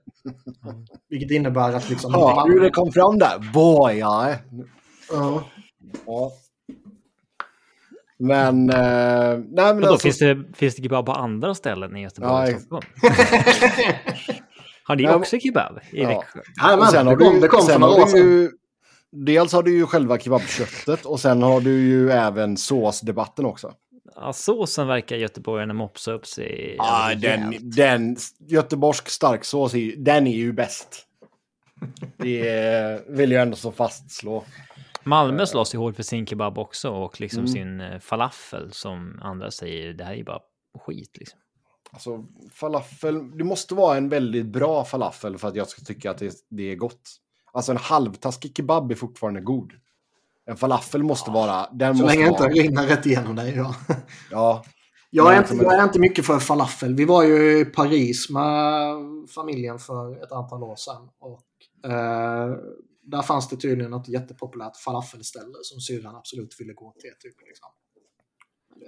Vilket 1.09 1.31
innebär 1.31 1.73
att 1.73 1.89
liksom... 1.89 2.11
Ja, 2.13 2.45
hur 2.47 2.59
det 2.61 2.69
kom 2.69 2.91
fram 2.91 3.19
där. 3.19 3.51
Boy, 3.53 3.93
ja. 3.97 4.35
Ja. 6.05 6.31
Ja. 8.17 8.51
Men... 8.51 8.69
Eh, 8.69 8.75
nej, 8.75 9.43
men 9.55 9.75
Vadå, 9.75 9.87
alltså, 9.91 10.05
finns, 10.05 10.19
det, 10.19 10.43
finns 10.57 10.75
det 10.75 10.81
kebab 10.83 11.05
på 11.05 11.11
andra 11.11 11.55
ställen 11.55 11.95
i 11.95 12.01
Göteborg 12.01 12.49
Ja, 12.51 12.55
och 12.55 12.61
Stockholm? 12.61 12.85
Har 14.83 14.95
ni 14.95 15.03
Ja, 15.03 15.15
också 15.15 15.39
kebab 15.39 15.79
i 15.91 16.01
Ja. 16.01 16.07
Växjö? 16.07 16.39
Nej, 16.63 16.77
men, 16.77 16.87
sen 16.87 17.07
har 17.07 17.15
du, 17.15 17.39
det 17.39 17.47
kom 17.47 17.61
för 17.61 17.67
sen 17.71 17.81
några 17.81 17.93
har 17.93 18.01
år 18.01 18.05
du 18.05 18.11
sedan. 18.11 18.21
ju, 18.21 18.49
Dels 19.11 19.53
har 19.53 19.63
du 19.63 19.77
ju 19.77 19.85
själva 19.85 20.19
kebabköttet 20.19 21.05
och 21.05 21.19
sen 21.19 21.43
har 21.43 21.61
du 21.61 21.71
ju 21.81 22.11
även 22.11 22.57
såsdebatten 22.57 23.45
också. 23.45 23.73
Ja, 24.15 24.33
såsen 24.33 24.87
verkar 24.87 25.15
göteborgarna 25.15 25.73
mopsa 25.73 26.11
upp 26.11 26.25
sig 26.27 26.75
Ja, 26.77 27.11
den, 27.17 27.55
den 27.61 28.17
göteborgsk 28.47 29.09
starksås, 29.09 29.73
är 29.73 29.77
ju- 29.77 29.95
den 29.95 30.27
är 30.27 30.35
ju 30.35 30.53
bäst. 30.53 31.01
Det 32.17 33.01
vill 33.09 33.31
jag 33.31 33.41
ändå 33.41 33.55
så 33.55 33.71
fastslå. 33.71 34.43
Malmö 35.05 35.45
slåss 35.45 35.73
ju 35.75 35.77
hårt 35.79 35.95
för 35.95 36.03
sin 36.03 36.25
kebab 36.27 36.57
också 36.57 36.89
och 36.89 37.21
liksom 37.21 37.39
Mm. 37.39 37.47
sin 37.47 37.81
eh, 37.81 37.99
falafel 37.99 38.71
som 38.73 39.19
andra 39.21 39.51
säger, 39.51 39.93
det 39.93 40.03
här 40.03 40.11
är 40.13 40.17
ju 40.17 40.23
bara 40.23 40.39
skit 40.85 41.17
liksom. 41.17 41.39
Alltså, 41.91 42.25
falafel, 42.53 43.37
det 43.37 43.43
måste 43.43 43.75
vara 43.75 43.97
en 43.97 44.09
väldigt 44.09 44.45
bra 44.45 44.85
falafel 44.85 45.37
för 45.37 45.47
att 45.47 45.55
jag 45.55 45.67
ska 45.67 45.81
tycka 45.81 46.11
att 46.11 46.17
det, 46.17 46.33
det 46.49 46.71
är 46.71 46.75
gott. 46.75 47.01
Alltså 47.53 47.71
en 47.71 47.77
halvtaskig 47.77 48.57
kebab 48.57 48.91
är 48.91 48.95
fortfarande 48.95 49.41
god. 49.41 49.71
En 50.45 50.57
falafel 50.57 51.03
måste 51.03 51.31
vara... 51.31 51.67
Den 51.71 51.95
Så 51.97 52.01
måste 52.03 52.15
länge 52.17 52.25
det 52.25 52.29
inte 52.31 52.43
vara, 52.43 52.53
rinner 52.53 52.87
rätt 52.87 53.05
igenom 53.05 53.35
dig. 53.35 53.55
Ja. 53.55 53.75
Ja, 54.31 54.63
Jag, 55.09 55.33
är 55.33 55.37
inte, 55.37 55.55
jag 55.55 55.73
är 55.73 55.83
inte 55.83 55.99
mycket 55.99 56.25
för 56.25 56.39
falafel. 56.39 56.95
Vi 56.95 57.05
var 57.05 57.23
ju 57.23 57.59
i 57.59 57.65
Paris 57.65 58.29
med 58.29 58.95
familjen 59.35 59.79
för 59.79 60.23
ett 60.23 60.31
antal 60.31 60.63
år 60.63 60.75
sedan. 60.75 61.09
Och, 61.19 61.91
eh, 61.91 62.55
där 63.05 63.21
fanns 63.21 63.49
det 63.49 63.57
tydligen 63.57 63.91
något 63.91 64.07
jättepopulärt 64.07 64.77
falafelställe 64.77 65.53
som 65.61 65.79
syrran 65.81 66.15
absolut 66.15 66.55
ville 66.59 66.73
gå 66.73 66.93
till. 66.99 67.11
Typ, 67.19 67.35
liksom. 67.47 67.67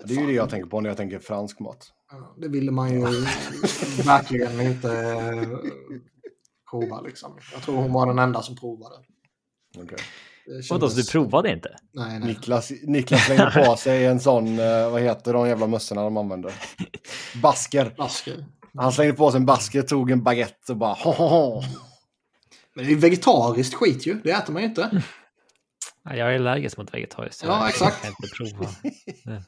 det 0.07 0.13
är 0.15 0.19
ju 0.21 0.27
det 0.27 0.33
jag 0.33 0.49
tänker 0.49 0.69
på 0.69 0.81
när 0.81 0.89
jag 0.89 0.97
tänker 0.97 1.19
fransk 1.19 1.59
mat. 1.59 1.91
Ja, 2.11 2.35
Det 2.41 2.47
ville 2.47 2.71
man 2.71 2.93
ju 2.93 3.01
verkligen 4.05 4.61
inte 4.61 4.91
eh, 4.93 5.49
prova. 6.71 7.01
Liksom. 7.01 7.37
Jag 7.53 7.61
tror 7.61 7.75
hon 7.75 7.93
var 7.93 8.07
den 8.07 8.19
enda 8.19 8.41
som 8.41 8.55
provade. 8.55 8.95
Okej. 9.77 9.97
Det 10.45 10.53
Vadå, 10.69 10.89
kändes- 10.89 10.93
så 10.93 11.17
du 11.17 11.23
provade 11.23 11.51
inte? 11.53 11.75
Nej, 11.93 12.19
nej. 12.19 12.27
Niklas, 12.29 12.71
Niklas 12.83 13.25
slänger 13.25 13.65
på 13.65 13.75
sig 13.77 14.05
en 14.05 14.19
sån, 14.19 14.59
eh, 14.59 14.91
vad 14.91 15.01
heter 15.01 15.33
de 15.33 15.47
jävla 15.47 15.67
mössorna 15.67 16.03
de 16.03 16.17
använder? 16.17 16.53
Basker. 17.41 17.93
Basker. 17.97 18.45
Han 18.77 18.91
slängde 18.91 19.13
på 19.13 19.31
sig 19.31 19.39
en 19.39 19.45
basker, 19.45 19.81
tog 19.81 20.11
en 20.11 20.23
baguette 20.23 20.71
och 20.71 20.77
bara 20.77 20.93
ho, 20.93 21.11
ho, 21.11 21.27
ho. 21.27 21.61
Men 22.77 22.85
det 22.85 22.91
är 22.91 22.95
vegetariskt 22.95 23.73
skit 23.73 24.07
ju. 24.07 24.21
Det 24.23 24.31
äter 24.31 24.53
man 24.53 24.61
ju 24.61 24.67
inte. 24.67 25.03
Ja, 26.03 26.15
jag 26.15 26.31
är 26.33 26.35
allergisk 26.35 26.77
mot 26.77 26.93
vegetariskt. 26.93 27.43
Ja, 27.43 27.59
jag 27.59 27.69
exakt. 27.69 28.01
kan 28.01 28.09
inte 28.09 28.35
prova. 28.37 28.69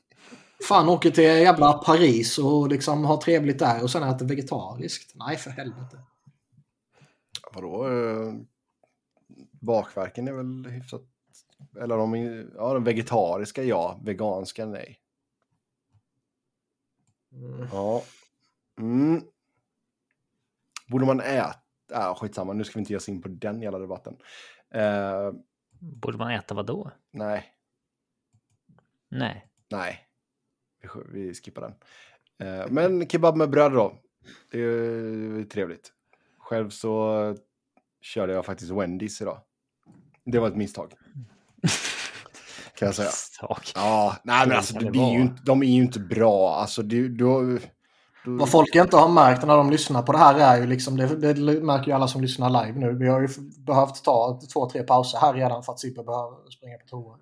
Fan, 0.68 0.90
åker 0.90 1.12
till 1.12 1.24
jävla 1.24 1.74
Paris 1.74 2.38
och 2.38 2.68
liksom 2.70 3.06
har 3.06 3.18
trevligt 3.18 3.60
där 3.60 3.84
och 3.84 3.92
sen 3.92 4.04
äter 4.04 4.26
vegetariskt. 4.26 5.12
Nej, 5.16 5.38
för 5.38 5.50
helvete. 5.50 6.00
Vadå? 7.54 7.88
eh, 7.88 8.34
Bakverken 9.62 10.28
är 10.28 10.34
väl 10.34 10.66
hyfsat... 10.72 11.02
Eller 11.82 11.98
de, 11.98 12.14
är- 12.16 12.50
ja, 12.56 12.74
de 12.74 12.84
vegetariska 12.84 13.64
ja, 13.64 14.00
veganska 14.04 14.66
nej. 14.66 15.00
Mm. 17.32 17.68
Ja. 17.72 18.04
Mm. 18.80 19.24
Borde 20.88 21.06
man 21.06 21.20
äta? 21.22 21.56
Ja, 21.90 22.16
skitsamma, 22.22 22.54
nu 22.54 22.64
ska 22.64 22.74
vi 22.74 22.80
inte 22.80 22.94
ge 22.94 22.98
oss 22.98 23.10
in 23.10 23.22
på 23.22 23.28
den 23.30 23.62
jävla 23.62 23.80
debatten. 23.80 24.18
Eh, 24.74 25.32
Borde 25.80 26.18
man 26.18 26.32
äta 26.32 26.56
vad 26.56 26.66
då? 26.66 26.92
nej, 27.12 27.46
Nej. 29.12 29.46
nej. 29.72 30.06
Vi, 30.82 30.90
vi 31.28 31.34
skippar 31.34 31.62
den. 31.62 31.74
Eh, 32.48 32.68
men 32.70 33.10
kebab 33.10 33.36
med 33.38 33.50
bröd 33.50 33.72
då. 33.72 33.94
Det 34.52 34.60
är 34.60 35.44
trevligt. 35.44 35.94
Själv 36.38 36.70
så 36.70 37.36
körde 38.02 38.34
jag 38.34 38.46
faktiskt 38.46 38.72
Wendys 38.72 39.22
idag. 39.22 39.42
Det 40.26 40.40
var 40.40 40.48
ett 40.48 40.56
misstag. 40.56 40.94
kan 42.76 42.86
jag 42.86 42.96
säga. 42.96 43.08
Misstag. 43.10 43.60
Ja, 43.76 44.18
nej 44.24 44.40
men 44.40 44.50
Det 44.50 44.56
alltså 44.58 44.80
det 44.80 44.92
det 44.92 45.00
är 45.00 45.14
ju 45.14 45.22
inte, 45.22 45.44
de 45.44 45.64
är 45.64 45.68
ju 45.68 45.84
inte 45.84 46.00
bra. 46.00 46.56
Alltså 46.56 46.82
du, 46.84 47.10
du 47.10 47.60
Vad 48.26 48.52
folk 48.52 48.76
inte 48.76 48.98
har 48.98 49.10
märkt 49.10 49.46
när 49.46 49.58
de 49.58 49.70
lyssnar 49.70 50.02
på 50.02 50.12
det 50.12 50.18
här 50.18 50.40
är 50.40 50.62
ju 50.62 50.68
liksom, 50.68 50.98
det, 50.98 51.34
det 51.34 51.62
märker 51.62 51.88
ju 51.88 51.94
alla 51.94 52.08
som 52.08 52.22
lyssnar 52.22 52.50
live 52.66 52.80
nu. 52.80 52.98
Vi 52.98 53.08
har 53.08 53.22
ju 53.22 53.28
behövt 53.66 54.04
ta 54.04 54.42
två, 54.54 54.70
tre 54.70 54.84
pauser 54.84 55.18
här 55.18 55.34
redan 55.34 55.64
för 55.64 55.74
att 55.74 55.80
Sippe 55.80 56.04
behöver 56.04 56.50
springa 56.50 56.78
på 56.78 56.88
toa. 56.88 57.18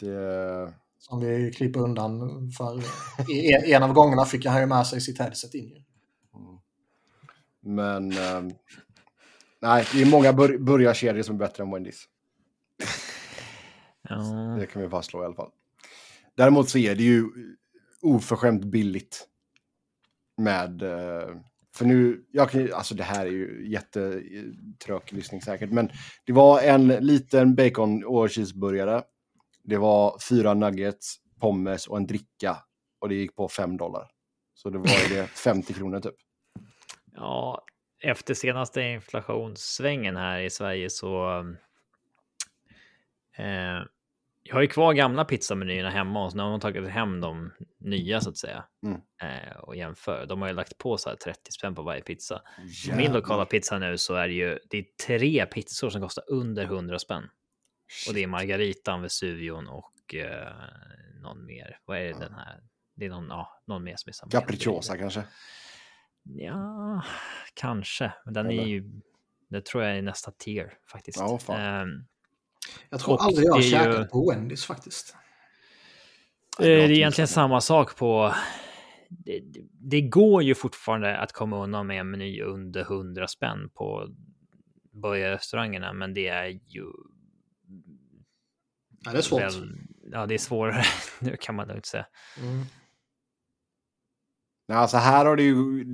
det, 0.00 0.72
Som 0.98 1.20
vi 1.20 1.52
klipper 1.52 1.80
undan 1.80 2.20
för. 2.58 2.82
En, 3.54 3.64
en 3.64 3.82
av 3.82 3.92
gångerna 3.92 4.24
fick 4.24 4.46
han 4.46 4.60
ju 4.60 4.66
med 4.66 4.86
sig 4.86 5.00
sitt 5.00 5.18
headset 5.18 5.54
in. 5.54 5.68
ju. 5.68 5.82
Men 7.60 8.12
ehm, 8.12 8.50
nej, 9.60 9.86
det 9.92 10.02
är 10.02 10.10
många 10.10 10.32
bur 10.32 10.58
burgarkedjor 10.58 11.22
som 11.22 11.34
är 11.34 11.38
bättre 11.38 11.62
än 11.62 11.70
Wendys. 11.70 12.04
Ja. 14.08 14.16
Det 14.58 14.66
kan 14.66 14.82
vi 14.82 14.88
fastslå 14.88 15.22
i 15.22 15.24
alla 15.24 15.34
fall. 15.34 15.50
Däremot 16.36 16.68
så 16.68 16.78
är 16.78 16.94
det 16.94 17.02
ju 17.02 17.28
oförskämt 18.02 18.64
billigt. 18.64 19.28
Med... 20.36 20.82
eh, 20.82 21.36
För 21.76 21.84
nu, 21.84 22.24
jag 22.30 22.50
kan, 22.50 22.72
alltså 22.72 22.94
det 22.94 23.04
här 23.04 23.26
är 23.26 23.30
ju 23.30 23.70
jättetråkig 23.70 25.16
lyssning 25.16 25.42
säkert, 25.42 25.70
men 25.70 25.90
det 26.26 26.32
var 26.32 26.60
en 26.60 26.88
liten 26.88 27.54
bacon 27.54 28.04
och 28.04 28.30
cheeseburgare. 28.30 29.02
Det 29.64 29.76
var 29.76 30.18
fyra 30.28 30.54
nuggets, 30.54 31.16
pommes 31.40 31.86
och 31.86 31.96
en 31.96 32.06
dricka. 32.06 32.56
Och 33.00 33.08
det 33.08 33.14
gick 33.14 33.36
på 33.36 33.48
fem 33.48 33.76
dollar. 33.76 34.10
Så 34.54 34.70
det 34.70 34.78
var 34.78 35.14
det 35.14 35.26
50 35.44 35.74
kronor 35.74 36.00
typ. 36.00 36.14
Ja, 37.12 37.64
efter 38.02 38.34
senaste 38.34 38.80
inflationssvängen 38.82 40.16
här 40.16 40.40
i 40.40 40.50
Sverige 40.50 40.90
så. 40.90 41.38
Eh, 43.36 43.82
jag 44.46 44.54
har 44.54 44.62
ju 44.62 44.68
kvar 44.68 44.92
gamla 44.92 45.24
pizzamenyerna 45.24 45.90
hemma 45.90 46.24
och 46.24 46.30
så 46.30 46.36
nu 46.36 46.42
har 46.42 46.50
man 46.50 46.60
tagit 46.60 46.88
hem 46.88 47.20
de 47.20 47.52
nya 47.78 48.20
så 48.20 48.30
att 48.30 48.36
säga. 48.36 48.64
Mm. 48.82 49.00
Eh, 49.22 49.56
och 49.56 49.76
jämför. 49.76 50.26
De 50.26 50.40
har 50.40 50.48
ju 50.48 50.54
lagt 50.54 50.78
på 50.78 50.98
så 50.98 51.08
här 51.08 51.16
30 51.16 51.52
spänn 51.52 51.74
på 51.74 51.82
varje 51.82 52.02
pizza. 52.02 52.42
Jävlar. 52.66 53.02
min 53.02 53.12
lokala 53.12 53.44
pizza 53.44 53.78
nu 53.78 53.98
så 53.98 54.14
är 54.14 54.28
det 54.28 54.34
ju 54.34 54.58
det 54.70 54.78
är 54.78 54.86
tre 55.06 55.46
pizzor 55.46 55.90
som 55.90 56.00
kostar 56.00 56.24
under 56.28 56.64
100 56.64 56.98
spänn. 56.98 57.22
Och 58.08 58.14
det 58.14 58.22
är 58.22 58.26
Margaritan, 58.26 59.02
Vesuvion 59.02 59.68
och 59.68 60.14
eh, 60.14 60.52
någon 61.22 61.46
mer. 61.46 61.78
Vad 61.84 61.98
är 61.98 62.04
det 62.04 62.18
den 62.18 62.34
här? 62.34 62.60
Det 62.94 63.04
är 63.04 63.10
någon, 63.10 63.26
ja, 63.28 63.62
någon 63.66 63.84
mer 63.84 63.96
som 63.96 64.10
är 64.10 64.12
samma. 64.12 64.30
Capricciosa 64.30 64.98
kanske? 64.98 65.22
Ja, 66.22 67.02
kanske. 67.54 68.12
Men 68.24 68.34
den 68.34 68.46
är 68.46 68.50
Eller? 68.50 68.64
ju... 68.64 68.90
Det 69.48 69.64
tror 69.64 69.84
jag 69.84 69.98
är 69.98 70.02
nästa 70.02 70.30
tier 70.30 70.78
faktiskt. 70.92 71.18
Ja. 71.18 71.58
Ehm, 71.58 72.06
Jag 72.90 73.00
tror 73.00 73.14
Och 73.14 73.22
aldrig 73.24 73.46
jag 73.46 73.52
har 73.52 73.58
det 73.60 73.64
är 73.64 73.86
ju- 73.86 73.92
käkat 73.92 74.10
på 74.10 74.30
Wendys 74.30 74.64
faktiskt. 74.64 75.16
det 76.58 76.66
är 76.84 76.90
egentligen 76.90 77.28
samma 77.28 77.60
sak 77.60 77.96
på... 77.96 78.34
Det, 79.08 79.40
det- 79.80 80.00
går 80.00 80.42
ju 80.42 80.54
fortfarande 80.54 81.18
att 81.18 81.32
komma 81.32 81.62
undan 81.64 81.86
med 81.86 82.00
en 82.00 82.10
meny 82.10 82.42
under 82.42 82.80
100 82.82 83.28
spänn 83.28 83.68
på 83.74 84.08
burgarrestaurangerna, 84.92 85.92
men 85.92 86.14
det 86.14 86.28
är 86.28 86.46
ju... 86.68 86.84
Ja, 89.04 89.12
det 89.12 89.18
är 89.18 89.22
svårt. 89.22 89.40
Väl, 89.42 89.78
ja, 90.12 90.26
det 90.26 90.34
är 90.34 90.38
svårare. 90.38 90.82
nu 91.20 91.36
kan 91.40 91.54
man 91.54 91.70
inte 91.70 91.88
säga. 91.88 92.06
Mm. 92.40 92.64
Nej, 94.68 94.78
alltså 94.78 94.96
här 94.96 95.24
har 95.26 95.36
det 95.36 95.42
ju, 95.42 95.84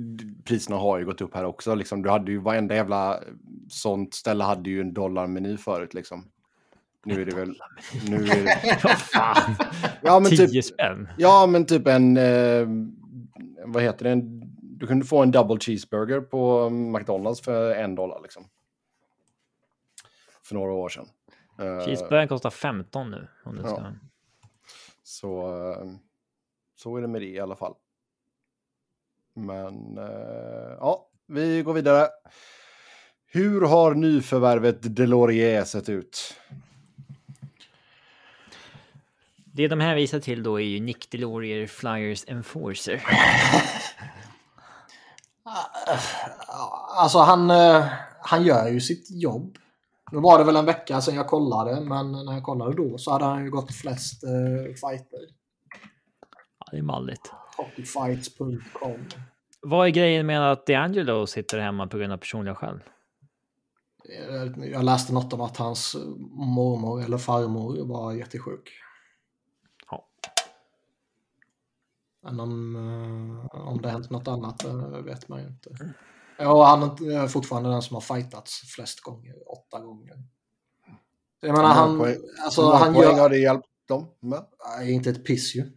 priserna 0.45 0.75
har 0.77 0.99
ju 0.99 1.05
gått 1.05 1.21
upp 1.21 1.33
här 1.33 1.43
också. 1.45 1.75
Liksom, 1.75 2.01
du 2.01 2.09
hade 2.09 2.31
ju 2.31 2.37
varenda 2.37 2.75
jävla 2.75 3.23
sånt 3.69 4.13
ställe 4.13 4.43
hade 4.43 4.69
ju 4.69 4.81
en 4.81 4.93
dollarmeny 4.93 5.57
förut 5.57 5.93
liksom. 5.93 6.31
Nu 7.05 7.21
är 7.21 7.25
det 7.25 7.35
väl... 7.35 7.55
Nu 8.09 8.15
är 8.15 8.45
det, 8.45 8.95
fan? 8.97 9.55
ja, 10.01 10.19
men 10.19 10.29
10 10.31 10.47
typ, 10.47 10.65
spänn? 10.65 11.07
ja, 11.17 11.45
men 11.47 11.65
typ 11.65 11.87
en... 11.87 12.17
Eh, 12.17 12.67
vad 13.65 13.83
heter 13.83 14.03
det? 14.03 14.11
En, 14.11 14.41
du 14.61 14.87
kunde 14.87 15.05
få 15.05 15.21
en 15.23 15.31
double 15.31 15.59
cheeseburger 15.59 16.21
på 16.21 16.69
McDonalds 16.69 17.41
för 17.41 17.75
en 17.75 17.95
dollar 17.95 18.19
liksom. 18.21 18.43
För 20.43 20.55
några 20.55 20.73
år 20.73 20.89
sedan. 20.89 21.07
Eh, 21.59 21.85
Cheeseburgaren 21.85 22.27
kostar 22.27 22.49
15 22.49 23.11
nu. 23.11 23.27
Om 23.43 23.55
du 23.55 23.61
Ja. 23.61 23.67
ska... 23.67 23.83
Så, 25.03 25.47
eh, 25.71 25.85
så 26.75 26.97
är 26.97 27.01
det 27.01 27.07
med 27.07 27.21
det 27.21 27.27
i 27.27 27.39
alla 27.39 27.55
fall. 27.55 27.73
Men 29.35 29.97
eh, 29.97 30.75
ja, 30.79 31.09
vi 31.27 31.61
går 31.61 31.73
vidare. 31.73 32.07
Hur 33.25 33.61
har 33.61 33.93
nyförvärvet 33.93 34.95
Delorier 34.95 35.63
sett 35.63 35.89
ut? 35.89 36.33
Det 39.53 39.67
de 39.67 39.79
hänvisar 39.79 40.19
till 40.19 40.43
då 40.43 40.55
är 40.61 40.65
ju 40.65 40.79
Nick 40.79 41.11
Delorier 41.11 41.67
Flyers 41.67 42.23
Enforcer. 42.27 43.03
Alltså 46.97 47.19
han, 47.19 47.49
eh, 47.51 47.85
han 48.21 48.43
gör 48.43 48.67
ju 48.67 48.81
sitt 48.81 49.07
jobb. 49.11 49.57
Nu 50.11 50.19
var 50.19 50.37
det 50.39 50.43
väl 50.43 50.55
en 50.55 50.65
vecka 50.65 51.01
sedan 51.01 51.15
jag 51.15 51.27
kollade, 51.27 51.81
men 51.81 52.11
när 52.11 52.33
jag 52.33 52.43
kollade 52.43 52.75
då 52.75 52.97
så 52.97 53.11
hade 53.11 53.25
han 53.25 53.43
ju 53.43 53.51
gått 53.51 53.73
flest 53.75 54.23
eh, 54.23 54.73
fighter. 54.73 55.19
Ja, 56.59 56.67
det 56.71 56.77
är 56.77 56.81
malligt. 56.81 57.31
Hockeyfights.com. 57.57 59.05
Vad 59.61 59.87
är 59.87 59.91
grejen 59.91 60.25
med 60.25 60.51
att 60.51 60.67
D'Angelo 60.67 61.25
sitter 61.25 61.59
hemma 61.59 61.87
på 61.87 61.97
grund 61.97 62.13
av 62.13 62.17
personliga 62.17 62.55
skäl? 62.55 62.79
Eh, 64.09 64.65
Jag 64.71 64.83
läste 64.83 65.13
något 65.13 65.33
om 65.33 65.41
att 65.41 65.57
hans 65.57 65.95
mormor 66.31 67.03
eller 67.03 67.17
farmor 67.17 67.85
var 67.85 68.13
jättesjuk. 68.13 68.69
Ja. 69.91 70.07
Men 72.23 72.39
om, 72.39 72.75
eh, 73.53 73.67
om 73.67 73.81
det 73.81 73.89
hänt 73.89 74.09
något 74.09 74.27
annat 74.27 74.63
eh, 74.65 74.87
vet 74.87 75.27
man 75.27 75.41
ju 75.41 75.47
inte. 75.47 75.93
Ja, 76.37 76.65
han 76.65 76.83
är 76.83 77.27
fortfarande 77.27 77.69
den 77.69 77.81
som 77.81 77.93
har 77.95 78.01
fightats 78.01 78.61
flest 78.75 79.01
gånger, 79.01 79.35
åtta 79.51 79.79
gånger. 79.79 80.23
Jag 81.41 81.55
menar, 81.55 81.73
han, 81.73 81.99
poäng- 81.99 82.21
alltså, 82.45 82.71
han 82.71 82.93
poäng 82.93 83.15
gör... 83.15 83.21
har 83.21 83.29
det 83.29 83.37
hjälpt 83.37 83.67
dem 83.87 84.07
med? 84.19 84.45
Nej, 84.77 84.91
inte 84.91 85.09
ett 85.09 85.25
piss 85.25 85.55
ju. 85.55 85.71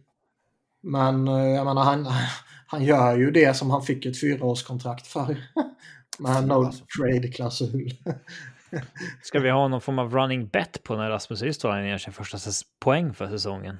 Men 0.81 1.27
eh, 1.27 1.33
jag 1.33 1.65
menar, 1.65 1.83
han, 1.83 2.07
han 2.67 2.83
gör 2.83 3.17
ju 3.17 3.31
det 3.31 3.53
som 3.53 3.69
han 3.69 3.81
fick 3.81 4.05
ett 4.05 4.19
fyraårskontrakt 4.21 5.07
för. 5.07 5.37
Med 6.19 6.47
no 6.47 6.71
trade-klausul. 6.97 7.91
Ska 9.23 9.39
vi 9.39 9.49
ha 9.49 9.67
någon 9.67 9.81
form 9.81 9.99
av 9.99 10.13
running 10.13 10.47
bet 10.47 10.83
på 10.83 10.95
när 10.95 11.09
Rasmus 11.09 11.41
Ristolainen 11.41 11.89
gör 11.89 11.97
sin 11.97 12.13
första 12.13 12.37
poäng 12.79 13.13
för 13.13 13.27
säsongen? 13.27 13.79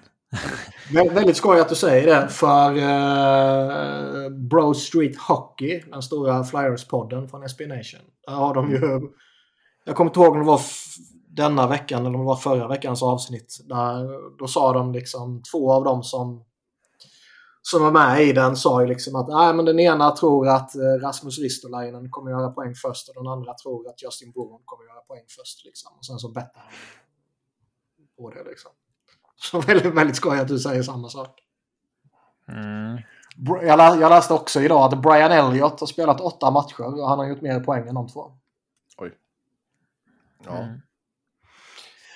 Vä- 0.92 1.14
Väldigt 1.14 1.38
skoj 1.38 1.60
att 1.60 1.70
du 1.70 1.76
säger 1.76 2.08
det, 2.08 2.30
för 2.30 2.72
uh, 2.72 4.30
Bro 4.30 4.74
Street 4.74 5.18
Hockey, 5.18 5.84
den 5.92 6.02
stora 6.02 6.44
Flyers-podden 6.44 7.28
från 7.28 7.44
SB 7.44 7.68
Nation, 7.68 8.02
där 8.28 8.34
har 8.34 8.54
de 8.54 8.72
ju... 8.72 9.02
Jag 9.86 9.96
kommer 9.96 10.10
inte 10.10 10.20
ihåg 10.20 10.34
om 10.34 10.40
det 10.40 10.46
var 10.46 10.62
denna 11.28 11.68
veckan 11.68 12.00
eller 12.00 12.16
om 12.16 12.22
det 12.22 12.28
var 12.28 12.36
förra 12.36 12.68
veckans 12.68 13.04
avsnitt. 13.04 13.58
Där, 13.64 14.08
då 14.40 14.48
sa 14.48 14.74
de 14.74 14.92
liksom, 14.92 15.42
två 15.52 15.72
av 15.72 15.84
dem 15.84 16.04
som, 16.04 16.46
som 17.62 17.82
var 17.84 17.92
med 17.92 18.24
i 18.24 18.34
den 18.34 18.56
sa 18.56 18.82
ju 18.82 18.88
liksom 18.88 19.16
att 19.16 19.28
Nej, 19.28 19.54
men 19.54 19.66
den 19.66 19.80
ena 19.80 20.12
tror 20.12 20.48
att 20.48 20.76
eh, 20.76 20.82
Rasmus 21.02 21.40
Ristolainen 21.40 22.10
kommer 22.10 22.32
göra 22.32 22.50
poäng 22.50 22.74
först 22.76 23.10
och 23.10 23.16
den 23.24 23.28
andra 23.28 23.54
tror 23.54 23.90
att 23.90 24.04
Justin 24.04 24.32
Bourne 24.32 24.64
kommer 24.66 24.86
göra 24.86 25.00
poäng 25.00 25.26
först. 25.40 25.66
Liksom. 25.66 25.92
Och 25.98 26.06
sen 26.06 26.18
så 26.20 26.32
bettar 26.32 26.62
han 26.62 26.72
på 28.18 28.30
det 28.30 28.44
liksom. 28.50 28.72
Så 29.42 29.62
väldigt, 29.62 29.94
väldigt 29.94 30.16
skoj 30.16 30.40
att 30.40 30.48
du 30.48 30.60
säger 30.60 30.84
samma 30.84 31.10
sak. 31.10 31.40
Mm. 32.48 32.98
Jag, 33.62 33.78
lä- 33.78 34.02
jag 34.02 34.10
läste 34.10 34.34
också 34.34 34.62
idag 34.62 34.94
att 34.94 35.02
Brian 35.02 35.32
Elliott 35.32 35.80
har 35.80 35.88
spelat 35.88 36.22
åtta 36.22 36.52
matcher 36.52 36.82
och 36.82 37.10
han 37.10 37.20
har 37.20 37.26
gjort 37.26 37.42
mer 37.42 37.60
poäng 37.60 37.88
än 37.88 37.96
de 37.96 38.08
två. 38.08 38.32
Oj. 38.98 39.12
Ja. 40.46 40.58
Mm. 40.58 40.80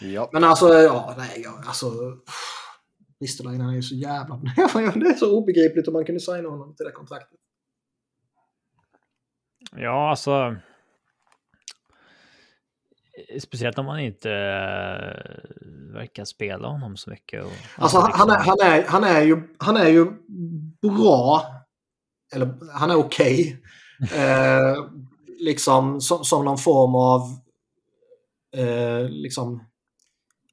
ja. 0.02 0.30
Men 0.34 0.44
alltså, 0.44 0.74
ja, 0.74 1.16
nej, 1.18 1.42
ja, 1.44 1.64
alltså... 1.66 1.92
Ristolainen 3.22 3.70
är 3.70 3.74
ju 3.74 3.82
så 3.82 3.96
jävla... 3.96 4.36
det 4.96 5.08
är 5.08 5.18
så 5.18 5.38
obegripligt 5.38 5.88
om 5.88 5.94
man 5.94 6.06
kunde 6.06 6.22
signa 6.22 6.50
honom 6.50 6.76
till 6.76 6.86
det 6.86 6.92
kontraktet. 6.92 7.40
Ja, 9.72 10.10
alltså. 10.10 10.56
Speciellt 13.40 13.78
om 13.78 13.86
man 13.86 14.00
inte 14.00 14.30
uh, 14.30 15.94
verkar 15.94 16.26
spela 16.26 16.68
honom 16.68 16.98
så 16.98 17.10
mycket. 17.10 17.44
Och, 17.46 17.52
alltså, 17.76 17.98
han, 18.00 18.30
är, 18.30 18.38
han, 18.38 18.60
är, 18.62 18.84
han, 18.88 19.04
är 19.04 19.22
ju, 19.22 19.42
han 19.58 19.78
är 19.78 19.90
ju 19.90 20.06
bra, 20.82 21.44
eller 22.36 22.54
han 22.74 22.92
är 22.92 22.96
okej, 22.96 23.62
okay, 24.02 24.20
eh, 24.24 24.86
liksom 25.40 26.02
som, 26.02 26.24
som 26.24 26.46
någon 26.46 26.58
form 26.58 26.96
av 26.96 27.22
eh, 28.58 29.10
liksom, 29.10 29.64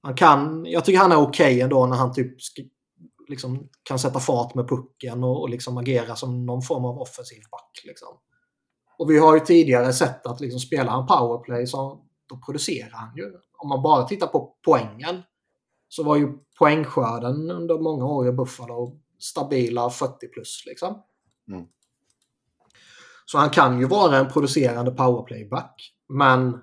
han 0.02 0.14
kan, 0.14 0.64
jag 0.66 0.84
tycker 0.84 0.98
han 0.98 1.12
är 1.12 1.16
okej 1.16 1.46
okay 1.46 1.60
ändå 1.60 1.86
när 1.86 1.96
han 1.96 2.12
typ 2.12 2.36
liksom, 3.28 3.68
kan 3.82 3.98
sätta 3.98 4.20
fart 4.20 4.54
med 4.54 4.68
pucken 4.68 5.24
och, 5.24 5.40
och 5.40 5.50
liksom 5.50 5.78
agera 5.78 6.16
som 6.16 6.46
någon 6.46 6.62
form 6.62 6.84
av 6.84 6.98
offensiv 6.98 7.42
back. 7.50 7.82
Liksom. 7.84 8.08
Och 8.98 9.10
vi 9.10 9.18
har 9.18 9.34
ju 9.34 9.40
tidigare 9.40 9.92
sett 9.92 10.26
att 10.26 10.40
liksom, 10.40 10.60
spelar 10.60 10.92
han 10.92 11.06
powerplay 11.06 11.66
så 11.66 12.05
då 12.28 12.36
producerar 12.36 12.90
han 12.90 13.16
ju. 13.16 13.32
Om 13.58 13.68
man 13.68 13.82
bara 13.82 14.04
tittar 14.04 14.26
på 14.26 14.56
poängen 14.64 15.22
så 15.88 16.04
var 16.04 16.16
ju 16.16 16.38
poängskörden 16.58 17.50
under 17.50 17.78
många 17.78 18.04
år 18.04 18.28
i 18.28 18.32
Buffalo 18.32 19.00
stabila 19.18 19.90
40 19.90 20.28
plus. 20.28 20.62
Liksom. 20.66 21.02
Mm. 21.48 21.66
Så 23.24 23.38
han 23.38 23.50
kan 23.50 23.80
ju 23.80 23.86
vara 23.86 24.16
en 24.16 24.28
producerande 24.28 24.90
powerplayback. 24.90 25.92
Men 26.08 26.60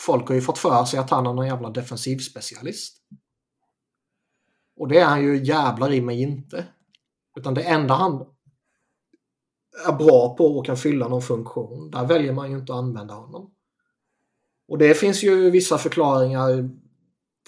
folk 0.00 0.28
har 0.28 0.34
ju 0.34 0.40
fått 0.40 0.58
för 0.58 0.84
sig 0.84 1.00
att 1.00 1.10
han 1.10 1.26
är 1.26 1.32
någon 1.32 1.46
jävla 1.46 1.70
defensivspecialist. 1.70 2.96
Och 4.76 4.88
det 4.88 4.98
är 4.98 5.04
han 5.04 5.22
ju 5.22 5.44
jävlar 5.44 5.92
i 5.92 6.00
mig 6.00 6.22
inte. 6.22 6.66
Utan 7.36 7.54
det 7.54 7.62
enda 7.62 7.94
han 7.94 8.26
är 9.88 9.92
bra 9.92 10.36
på 10.36 10.58
och 10.58 10.66
kan 10.66 10.76
fylla 10.76 11.08
någon 11.08 11.22
funktion, 11.22 11.90
där 11.90 12.06
väljer 12.06 12.32
man 12.32 12.50
ju 12.50 12.58
inte 12.58 12.72
att 12.72 12.78
använda 12.78 13.14
honom. 13.14 13.54
Och 14.68 14.78
det 14.78 14.94
finns 14.94 15.24
ju 15.24 15.50
vissa 15.50 15.78
förklaringar 15.78 16.70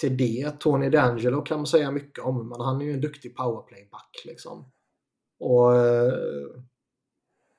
till 0.01 0.17
det. 0.17 0.61
Tony 0.61 0.89
D'Angelo 0.89 1.43
kan 1.43 1.59
man 1.59 1.67
säga 1.67 1.91
mycket 1.91 2.25
om, 2.25 2.49
men 2.49 2.61
han 2.61 2.81
är 2.81 2.85
ju 2.85 2.93
en 2.93 3.01
duktig 3.01 3.37
powerplayback 3.37 4.23
liksom. 4.25 4.73
Och 5.41 5.77
eh, 5.77 6.13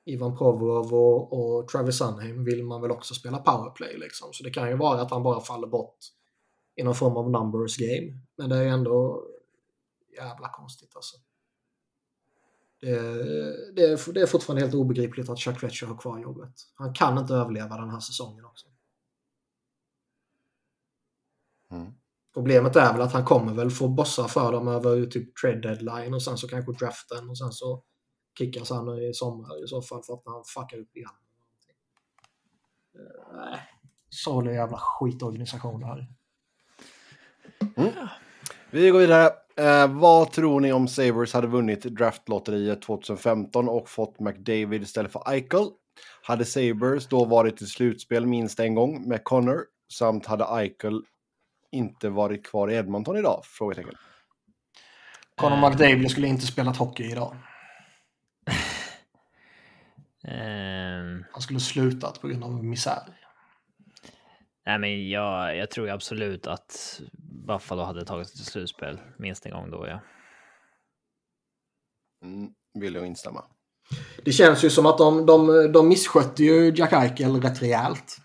Ivan 0.04 0.36
Provorov 0.36 0.94
och, 0.94 1.32
och 1.32 1.68
Travis 1.68 1.98
Sunheim 1.98 2.44
vill 2.44 2.64
man 2.64 2.82
väl 2.82 2.90
också 2.90 3.14
spela 3.14 3.38
powerplay 3.38 3.98
liksom. 3.98 4.32
Så 4.32 4.44
det 4.44 4.50
kan 4.50 4.68
ju 4.68 4.76
vara 4.76 5.00
att 5.00 5.10
han 5.10 5.22
bara 5.22 5.40
faller 5.40 5.66
bort 5.66 5.98
i 6.76 6.82
någon 6.82 6.94
form 6.94 7.16
av 7.16 7.30
numbers 7.30 7.76
game. 7.76 8.20
Men 8.36 8.48
det 8.48 8.56
är 8.56 8.62
ju 8.62 8.68
ändå 8.68 9.24
jävla 10.16 10.48
konstigt 10.48 10.92
alltså. 10.94 11.16
Det, 12.80 12.96
det, 13.72 14.12
det 14.14 14.20
är 14.20 14.26
fortfarande 14.26 14.62
helt 14.62 14.74
obegripligt 14.74 15.28
att 15.28 15.38
Chuck 15.38 15.58
Fletcher 15.58 15.86
har 15.86 15.98
kvar 15.98 16.18
jobbet. 16.18 16.52
Han 16.74 16.94
kan 16.94 17.18
inte 17.18 17.34
överleva 17.34 17.76
den 17.76 17.90
här 17.90 18.00
säsongen 18.00 18.44
också. 18.44 18.66
Mm. 21.70 21.92
Problemet 22.34 22.76
är 22.76 22.92
väl 22.92 23.02
att 23.02 23.12
han 23.12 23.24
kommer 23.24 23.54
väl 23.54 23.70
få 23.70 23.88
bossa 23.88 24.28
för 24.28 24.52
dem 24.52 24.68
över 24.68 25.06
typ 25.06 25.36
trade 25.36 25.60
deadline 25.60 26.14
och 26.14 26.22
sen 26.22 26.38
så 26.38 26.48
kanske 26.48 26.72
draften 26.72 27.30
och 27.30 27.38
sen 27.38 27.52
så 27.52 27.82
kickas 28.38 28.70
han 28.70 28.98
i 28.98 29.14
sommar 29.14 29.64
i 29.64 29.68
så 29.68 29.82
fall 29.82 30.02
för 30.02 30.14
att 30.14 30.22
han 30.24 30.44
fuckar 30.44 30.78
upp 30.78 30.96
igen. 30.96 31.10
Eh, 32.94 33.36
nej, 33.36 33.54
äh, 33.54 33.60
sorglig 34.10 34.54
jävla 34.54 34.78
skitorganisation 34.80 35.82
här. 35.82 36.08
Mm. 37.76 37.92
Vi 38.70 38.90
går 38.90 38.98
vidare. 38.98 39.30
Eh, 39.56 40.00
vad 40.00 40.32
tror 40.32 40.60
ni 40.60 40.72
om 40.72 40.88
Sabres 40.88 41.32
hade 41.32 41.46
vunnit 41.46 41.82
draftlotteriet 41.82 42.82
2015 42.82 43.68
och 43.68 43.88
fått 43.88 44.20
McDavid 44.20 44.82
istället 44.82 45.12
för 45.12 45.30
Eichel? 45.32 45.70
Hade 46.22 46.44
Sabres 46.44 47.08
då 47.08 47.24
varit 47.24 47.62
i 47.62 47.66
slutspel 47.66 48.26
minst 48.26 48.60
en 48.60 48.74
gång 48.74 49.08
med 49.08 49.24
Connor 49.24 49.64
samt 49.92 50.26
hade 50.26 50.44
Eichel 50.44 51.02
inte 51.70 52.08
varit 52.08 52.46
kvar 52.46 52.70
i 52.70 52.74
Edmonton 52.74 53.16
idag? 53.16 53.40
Frågetecken. 53.44 53.94
Connor 55.36 55.70
McDavid 55.70 56.10
skulle 56.10 56.26
inte 56.26 56.46
spelat 56.46 56.76
hockey 56.76 57.04
idag. 57.04 57.36
um... 60.28 61.24
Han 61.32 61.42
skulle 61.42 61.60
slutat 61.60 62.20
på 62.20 62.28
grund 62.28 62.44
av 62.44 62.64
misär. 62.64 63.02
Nej, 64.66 64.78
men 64.78 65.08
jag, 65.08 65.56
jag 65.56 65.70
tror 65.70 65.90
absolut 65.90 66.46
att 66.46 67.00
Buffalo 67.46 67.82
hade 67.82 68.04
tagit 68.04 68.28
sig 68.28 68.36
till 68.36 68.46
slutspel 68.46 69.00
minst 69.18 69.46
en 69.46 69.52
gång 69.52 69.70
då, 69.70 69.86
ja. 69.88 70.00
Mm, 72.24 72.50
vill 72.74 72.94
jag 72.94 73.06
instämma. 73.06 73.44
Det 74.24 74.32
känns 74.32 74.64
ju 74.64 74.70
som 74.70 74.86
att 74.86 74.98
de, 74.98 75.26
de, 75.26 75.72
de 75.72 75.88
misskötte 75.88 76.44
ju 76.44 76.72
Jack 76.76 76.92
Eichel 76.92 77.42
rätt 77.42 77.62
rejält. 77.62 78.16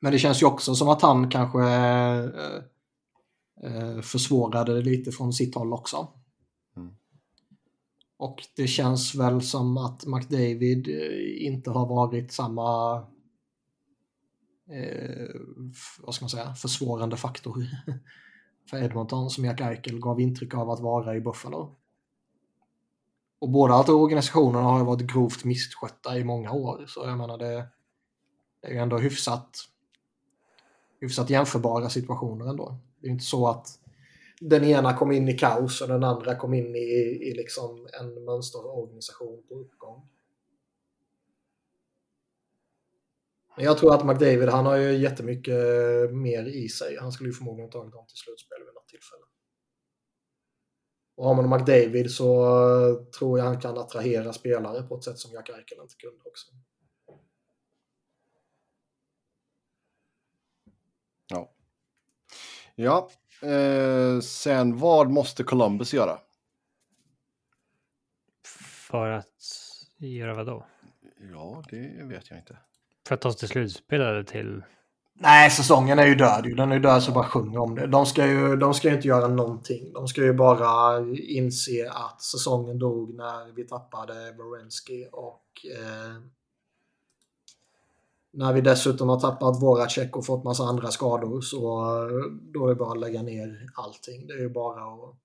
Men 0.00 0.12
det 0.12 0.18
känns 0.18 0.42
ju 0.42 0.46
också 0.46 0.74
som 0.74 0.88
att 0.88 1.02
han 1.02 1.30
kanske 1.30 1.62
eh, 1.62 2.24
eh 3.62 4.00
försvårade 4.00 4.74
det 4.74 4.82
lite 4.82 5.12
från 5.12 5.32
sitt 5.32 5.54
håll 5.54 5.72
också. 5.72 6.08
Mm. 6.76 6.94
Och 8.16 8.42
det 8.56 8.66
känns 8.66 9.14
väl 9.14 9.42
som 9.42 9.78
att 9.78 10.06
McDavid 10.06 10.88
eh, 10.88 11.46
inte 11.46 11.70
har 11.70 11.86
varit 11.86 12.32
samma 12.32 12.96
eh, 14.70 15.28
vad 15.98 16.14
ska 16.14 16.24
man 16.24 16.30
säga, 16.30 16.54
försvårande 16.54 17.16
faktor 17.16 17.66
för 18.70 18.82
Edmonton 18.82 19.30
som 19.30 19.44
Jack 19.44 19.60
Eichel 19.60 20.00
gav 20.00 20.20
intryck 20.20 20.54
av 20.54 20.70
att 20.70 20.80
vara 20.80 21.16
i 21.16 21.20
Buffalo. 21.20 21.76
Och 23.40 23.50
båda 23.50 23.92
organisationerna 23.92 24.64
har 24.64 24.84
varit 24.84 25.12
grovt 25.12 25.44
misskötta 25.44 26.18
i 26.18 26.24
många 26.24 26.52
år, 26.52 26.84
så 26.86 27.00
jag 27.06 27.18
menar 27.18 27.38
det, 27.38 27.68
det 28.62 28.68
är 28.68 28.72
ju 28.72 28.78
ändå 28.78 28.98
hyfsat, 28.98 29.58
hyfsat 31.00 31.30
jämförbara 31.30 31.90
situationer 31.90 32.46
ändå. 32.46 32.78
Det 33.00 33.06
är 33.06 33.10
inte 33.10 33.24
så 33.24 33.48
att 33.48 33.78
den 34.40 34.64
ena 34.64 34.96
kom 34.96 35.12
in 35.12 35.28
i 35.28 35.38
kaos 35.38 35.80
och 35.80 35.88
den 35.88 36.04
andra 36.04 36.36
kom 36.36 36.54
in 36.54 36.76
i, 36.76 36.80
i 37.22 37.34
liksom 37.36 37.88
en 38.00 38.24
mönsterorganisation 38.24 39.42
på 39.48 39.54
uppgång. 39.54 40.08
Men 43.56 43.64
jag 43.64 43.78
tror 43.78 43.94
att 43.94 44.06
McDavid, 44.06 44.48
han 44.48 44.66
har 44.66 44.76
ju 44.76 44.92
jättemycket 44.92 45.54
mer 46.12 46.44
i 46.44 46.68
sig. 46.68 46.96
Han 47.00 47.12
skulle 47.12 47.28
ju 47.28 47.34
förmodligen 47.34 47.70
tagit 47.70 47.92
dem 47.92 48.06
till 48.06 48.16
slutspel 48.16 48.58
vid 48.58 48.74
något 48.74 48.88
tillfälle. 48.88 49.24
Och 51.16 51.26
har 51.26 51.34
man 51.34 51.50
McDavid 51.50 52.10
så 52.10 52.26
tror 53.18 53.38
jag 53.38 53.46
han 53.46 53.60
kan 53.60 53.78
attrahera 53.78 54.32
spelare 54.32 54.82
på 54.82 54.96
ett 54.96 55.04
sätt 55.04 55.18
som 55.18 55.32
Jack 55.32 55.48
Eichel 55.48 55.78
inte 55.82 55.94
kunde 55.94 56.20
också. 56.24 56.46
Ja. 61.30 61.50
Ja, 62.74 63.10
eh, 63.42 64.20
sen 64.20 64.78
vad 64.78 65.10
måste 65.10 65.42
Columbus 65.42 65.94
göra? 65.94 66.18
För 68.90 69.10
att 69.10 69.26
göra 69.98 70.34
vad 70.34 70.46
då? 70.46 70.66
Ja, 71.32 71.62
det 71.70 72.04
vet 72.04 72.30
jag 72.30 72.38
inte. 72.38 72.56
För 73.06 73.14
att 73.14 73.20
ta 73.20 73.32
sig 73.32 73.38
till 73.38 73.48
slutspel 73.48 74.00
eller 74.00 74.22
till? 74.22 74.62
Nej, 75.14 75.50
säsongen 75.50 75.98
är 75.98 76.06
ju 76.06 76.14
död. 76.14 76.56
Den 76.56 76.70
är 76.70 76.76
ju 76.76 76.82
död 76.82 77.02
så 77.02 77.12
bara 77.12 77.24
sjunger 77.24 77.58
om 77.58 77.74
det. 77.74 77.86
De 77.86 78.06
ska, 78.06 78.26
ju, 78.26 78.56
de 78.56 78.74
ska 78.74 78.88
ju 78.88 78.94
inte 78.94 79.08
göra 79.08 79.28
någonting. 79.28 79.92
De 79.92 80.08
ska 80.08 80.22
ju 80.22 80.32
bara 80.32 80.98
inse 81.28 81.90
att 81.90 82.22
säsongen 82.22 82.78
dog 82.78 83.14
när 83.14 83.52
vi 83.52 83.64
tappade 83.64 84.14
Wierenski 84.14 85.08
och 85.12 85.44
eh, 85.78 86.14
när 88.32 88.52
vi 88.52 88.60
dessutom 88.60 89.08
har 89.08 89.20
tappat 89.20 89.62
våra 89.62 89.88
check 89.88 90.16
och 90.16 90.26
fått 90.26 90.44
massa 90.44 90.64
andra 90.64 90.88
skador 90.88 91.40
så 91.40 91.80
eh, 91.80 92.32
då 92.54 92.64
är 92.64 92.68
det 92.68 92.74
bara 92.74 92.92
att 92.92 93.00
lägga 93.00 93.22
ner 93.22 93.66
allting. 93.74 94.26
Det 94.26 94.32
är 94.32 94.38
ju 94.38 94.48
bara 94.48 94.82
att 94.82 95.16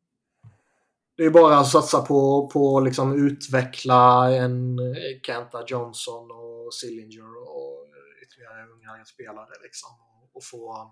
det 1.18 1.23
är 1.23 1.30
bara 1.30 1.57
att 1.57 1.68
satsa 1.68 2.02
på, 2.02 2.49
på 2.53 2.80
liksom 2.80 3.27
utveckla 3.27 4.32
en 4.32 4.80
eh, 4.80 5.22
Kenta 5.23 5.64
Johnson 5.68 6.32
och 6.32 6.73
Sillinger 6.73 7.38
och 7.38 7.88
ytterligare 8.23 8.64
unga 8.64 9.06
spelare 9.06 9.64
liksom. 9.64 9.90
Och 10.34 10.44
få 10.44 10.72
eh, 10.73 10.88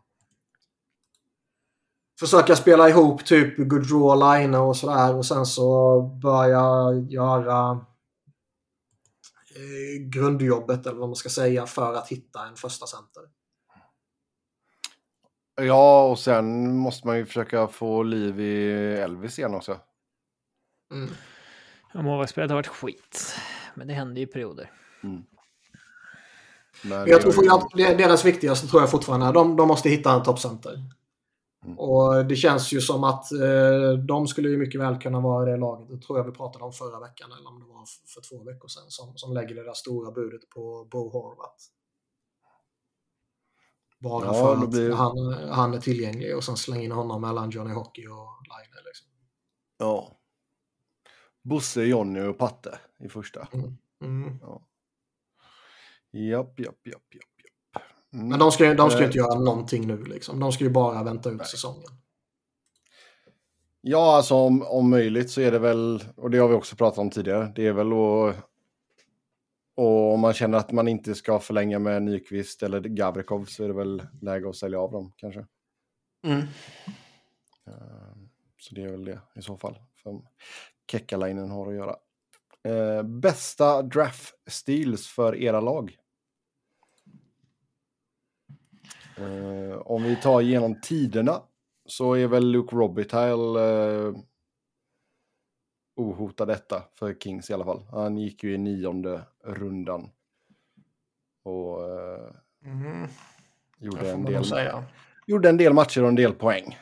försöka 2.19 2.55
spela 2.55 2.89
ihop 2.89 3.25
typ 3.25 3.57
good 3.57 3.87
draw 3.87 4.15
line 4.15 4.55
och 4.55 4.77
sådär 4.77 5.15
och 5.15 5.25
sen 5.25 5.45
så 5.45 6.01
börja 6.01 6.93
göra 7.09 7.85
grundjobbet 9.99 10.85
eller 10.85 10.99
vad 10.99 11.09
man 11.09 11.15
ska 11.15 11.29
säga 11.29 11.65
för 11.65 11.93
att 11.93 12.07
hitta 12.07 12.47
en 12.47 12.55
första 12.55 12.87
center. 12.87 13.23
Ja, 15.55 16.03
och 16.07 16.19
sen 16.19 16.77
måste 16.77 17.07
man 17.07 17.17
ju 17.17 17.25
försöka 17.25 17.67
få 17.67 18.03
liv 18.03 18.39
i 18.39 18.71
Elvis 18.97 19.39
igen 19.39 19.53
också. 19.53 19.79
Mm. 20.91 21.09
Ja, 21.93 22.01
målvaktsspelet 22.01 22.49
har 22.49 22.55
varit 22.55 22.67
skit, 22.67 23.35
men 23.75 23.87
det 23.87 23.93
händer 23.93 24.15
ju 24.15 24.27
i 24.27 24.27
perioder. 24.27 24.71
Mm. 25.03 25.23
Men 26.83 27.07
jag 27.07 27.21
tror 27.21 27.55
att 27.55 27.97
deras 27.97 28.25
viktigaste 28.25 28.67
tror 28.67 28.81
jag 28.81 28.91
fortfarande 28.91 29.25
är 29.25 29.33
de, 29.33 29.55
de 29.55 29.67
måste 29.67 29.89
hitta 29.89 30.13
en 30.13 30.23
toppcenter. 30.23 30.83
Mm. 31.65 31.79
Och 31.79 32.25
det 32.25 32.35
känns 32.35 32.71
ju 32.73 32.81
som 32.81 33.03
att 33.03 33.31
eh, 33.31 33.91
de 34.07 34.27
skulle 34.27 34.49
ju 34.49 34.57
mycket 34.57 34.81
väl 34.81 34.97
kunna 34.99 35.19
vara 35.19 35.45
det 35.45 35.57
laget. 35.57 35.89
Det 35.89 35.97
tror 36.01 36.19
jag 36.19 36.25
vi 36.25 36.31
pratade 36.31 36.65
om 36.65 36.71
förra 36.73 36.99
veckan 36.99 37.31
eller 37.31 37.49
om 37.49 37.59
det 37.59 37.65
var 37.65 37.85
för 38.13 38.21
två 38.21 38.43
veckor 38.43 38.67
sedan 38.67 38.83
som, 38.87 39.17
som 39.17 39.33
lägger 39.33 39.55
det 39.55 39.63
där 39.63 39.73
stora 39.73 40.11
budet 40.11 40.49
på 40.49 40.87
Bo 40.91 41.09
Horvath. 41.09 41.63
Bara 43.99 44.25
Ja, 44.25 44.33
för 44.33 44.63
att 44.63 44.69
blir- 44.69 44.91
han, 44.91 45.33
han 45.49 45.73
är 45.73 45.79
tillgänglig 45.79 46.35
och 46.37 46.43
sen 46.43 46.57
slänga 46.57 46.83
in 46.83 46.91
honom 46.91 47.21
mellan 47.21 47.49
Johnny 47.49 47.73
Hockey 47.73 48.07
och 48.07 48.27
Line. 48.47 48.83
Liksom. 48.85 49.07
Ja. 49.77 50.11
Bosse, 51.41 51.83
Jonny 51.83 52.21
och 52.21 52.37
Patte 52.37 52.79
i 52.99 53.09
första. 53.09 53.47
Mm. 54.01 54.39
Japp, 56.11 56.59
japp, 56.59 56.59
japp, 56.59 56.85
japp, 56.87 57.13
japp. 57.13 57.32
Mm. 58.13 58.27
Men 58.27 58.39
de 58.39 58.51
ska, 58.51 58.65
ju- 58.65 58.75
de 58.75 58.89
ska 58.89 58.99
Eh, 58.99 59.05
inte 59.05 59.17
göra 59.17 59.39
någonting 59.39 59.87
nu. 59.87 60.03
Liksom. 60.03 60.39
De 60.39 60.51
ska 60.51 60.63
ju 60.63 60.69
bara 60.69 61.03
vänta 61.03 61.29
ut 61.29 61.37
Nej. 61.37 61.47
säsongen. 61.47 61.89
Ja, 63.81 64.15
alltså 64.15 64.35
om, 64.35 64.61
om 64.63 64.89
möjligt 64.89 65.29
så 65.31 65.41
är 65.41 65.51
det 65.51 65.59
väl, 65.59 66.03
och 66.17 66.29
det 66.31 66.37
har 66.37 66.47
vi 66.47 66.55
också 66.55 66.75
pratat 66.75 66.97
om 66.99 67.09
tidigare, 67.09 67.51
det 67.55 67.67
är 67.67 67.73
väl 67.73 67.87
att... 67.87 68.35
Och 69.75 70.13
om 70.13 70.19
man 70.19 70.33
känner 70.33 70.57
att 70.57 70.71
man 70.71 70.87
inte 70.87 71.15
ska 71.15 71.39
förlänga 71.39 71.79
med 71.79 72.03
Nyqvist 72.03 72.63
eller 72.63 72.79
Gavrikov 72.81 73.45
så 73.45 73.63
är 73.63 73.67
det 73.67 73.73
väl 73.73 74.03
läge 74.21 74.49
att 74.49 74.55
sälja 74.55 74.79
av 74.79 74.91
dem 74.91 75.13
kanske. 75.17 75.45
Mm. 76.25 76.39
Eh, 77.67 78.13
Så 78.59 78.75
det 78.75 78.83
är 78.83 78.87
väl 78.91 79.05
det 79.05 79.19
i 79.35 79.41
så 79.41 79.57
fall 79.57 79.77
Kekkalainen 80.91 81.49
har 81.49 81.67
att 81.67 81.75
göra. 81.75 81.95
Eh, 82.63 83.03
bästa 83.03 83.81
draft 83.81 84.33
steals 84.47 85.07
för 85.07 85.35
era 85.35 85.61
lag? 85.61 85.97
Eh, 89.23 89.77
om 89.77 90.03
vi 90.03 90.15
tar 90.15 90.41
igenom 90.41 90.81
tiderna 90.81 91.41
så 91.85 92.13
är 92.13 92.27
väl 92.27 92.51
Luke 92.51 92.75
Robitaille 92.75 93.59
eh, 94.07 94.13
ohotad 95.95 96.47
detta 96.47 96.83
för 96.93 97.13
Kings 97.13 97.49
i 97.49 97.53
alla 97.53 97.65
fall. 97.65 97.85
Han 97.91 98.17
gick 98.17 98.43
ju 98.43 98.53
i 98.53 98.57
nionde 98.57 99.21
rundan. 99.43 100.09
Och 101.43 101.83
eh, 101.83 102.29
Mm. 102.65 103.07
gjorde, 103.77 104.11
en 104.11 104.25
del, 104.25 104.43
gjorde 105.27 105.49
en 105.49 105.57
del 105.57 105.73
matcher 105.73 106.01
och 106.03 106.09
en 106.09 106.15
del 106.15 106.33
poäng. 106.33 106.77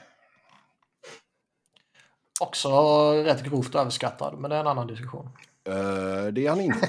Också 2.42 2.70
rätt 3.14 3.44
grovt 3.44 3.76
överskattad, 3.76 4.40
men 4.40 4.50
det 4.50 4.56
är 4.56 4.60
en 4.60 4.68
annan 4.68 4.88
diskussion. 4.88 5.30
Eh, 5.64 6.26
det 6.34 6.46
är 6.46 6.50
han 6.50 6.62
inte. 6.62 6.88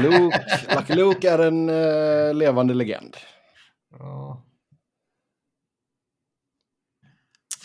Lucky 0.00 0.08
Luke, 0.08 0.44
Lucky 0.76 0.94
Luke 0.94 1.30
är 1.30 1.38
en 1.38 1.68
eh, 1.68 2.34
levande 2.34 2.74
legend. 2.74 3.16
Ja. 3.98 4.42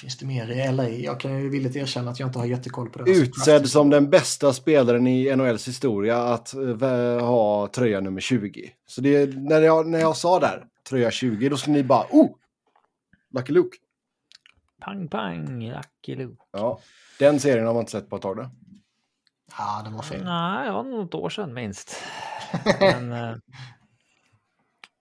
Finns 0.02 0.18
det 0.18 0.26
mer 0.26 0.52
i 0.52 0.72
LA? 0.72 0.90
Jag 0.90 1.20
kan 1.20 1.40
ju 1.40 1.50
villigt 1.50 1.76
erkänna 1.76 2.12
att 2.12 2.20
jag 2.20 2.30
inte 2.30 2.40
har 2.40 2.46
jättekoll 2.46 2.90
på 2.90 3.04
det. 3.04 3.12
Utsedd 3.12 3.70
som 3.70 3.90
den 3.90 4.10
bästa 4.10 4.54
spelaren 4.54 5.08
i 5.08 5.36
NHLs 5.36 5.68
historia 5.68 6.24
att 6.24 6.54
eh, 6.54 7.20
ha 7.20 7.68
tröja 7.68 8.00
nummer 8.00 8.22
20. 8.22 8.72
Så 8.88 9.02
det, 9.02 9.38
när, 9.38 9.62
jag, 9.62 9.88
när 9.88 10.00
jag 10.00 10.18
sa 10.18 10.40
där, 10.40 10.66
tröja 10.90 11.12
20, 11.12 11.50
då 11.50 11.58
skulle 11.58 11.78
ni 11.78 11.84
bara 11.84 12.06
oh! 12.12 12.36
Lucky 13.34 13.54
Luke. 13.54 13.78
Pang, 14.82 15.08
pang, 15.08 15.64
Lucky 15.68 16.16
Luke. 16.16 16.44
Ja, 16.52 16.80
den 17.20 17.40
serien 17.40 17.66
har 17.66 17.74
man 17.74 17.82
inte 17.82 17.92
sett 17.92 18.10
på 18.10 18.16
ett 18.16 18.22
tag. 18.22 18.38
Då. 18.38 18.50
Ja, 19.58 19.82
den 19.84 19.94
var 19.94 20.02
fin. 20.02 20.22
Nej, 20.24 20.68
ja, 20.68 20.84
något 20.84 21.14
år 21.14 21.30
sedan 21.30 21.54
minst. 21.54 21.96
Men, 22.80 23.12
eh, 23.12 23.36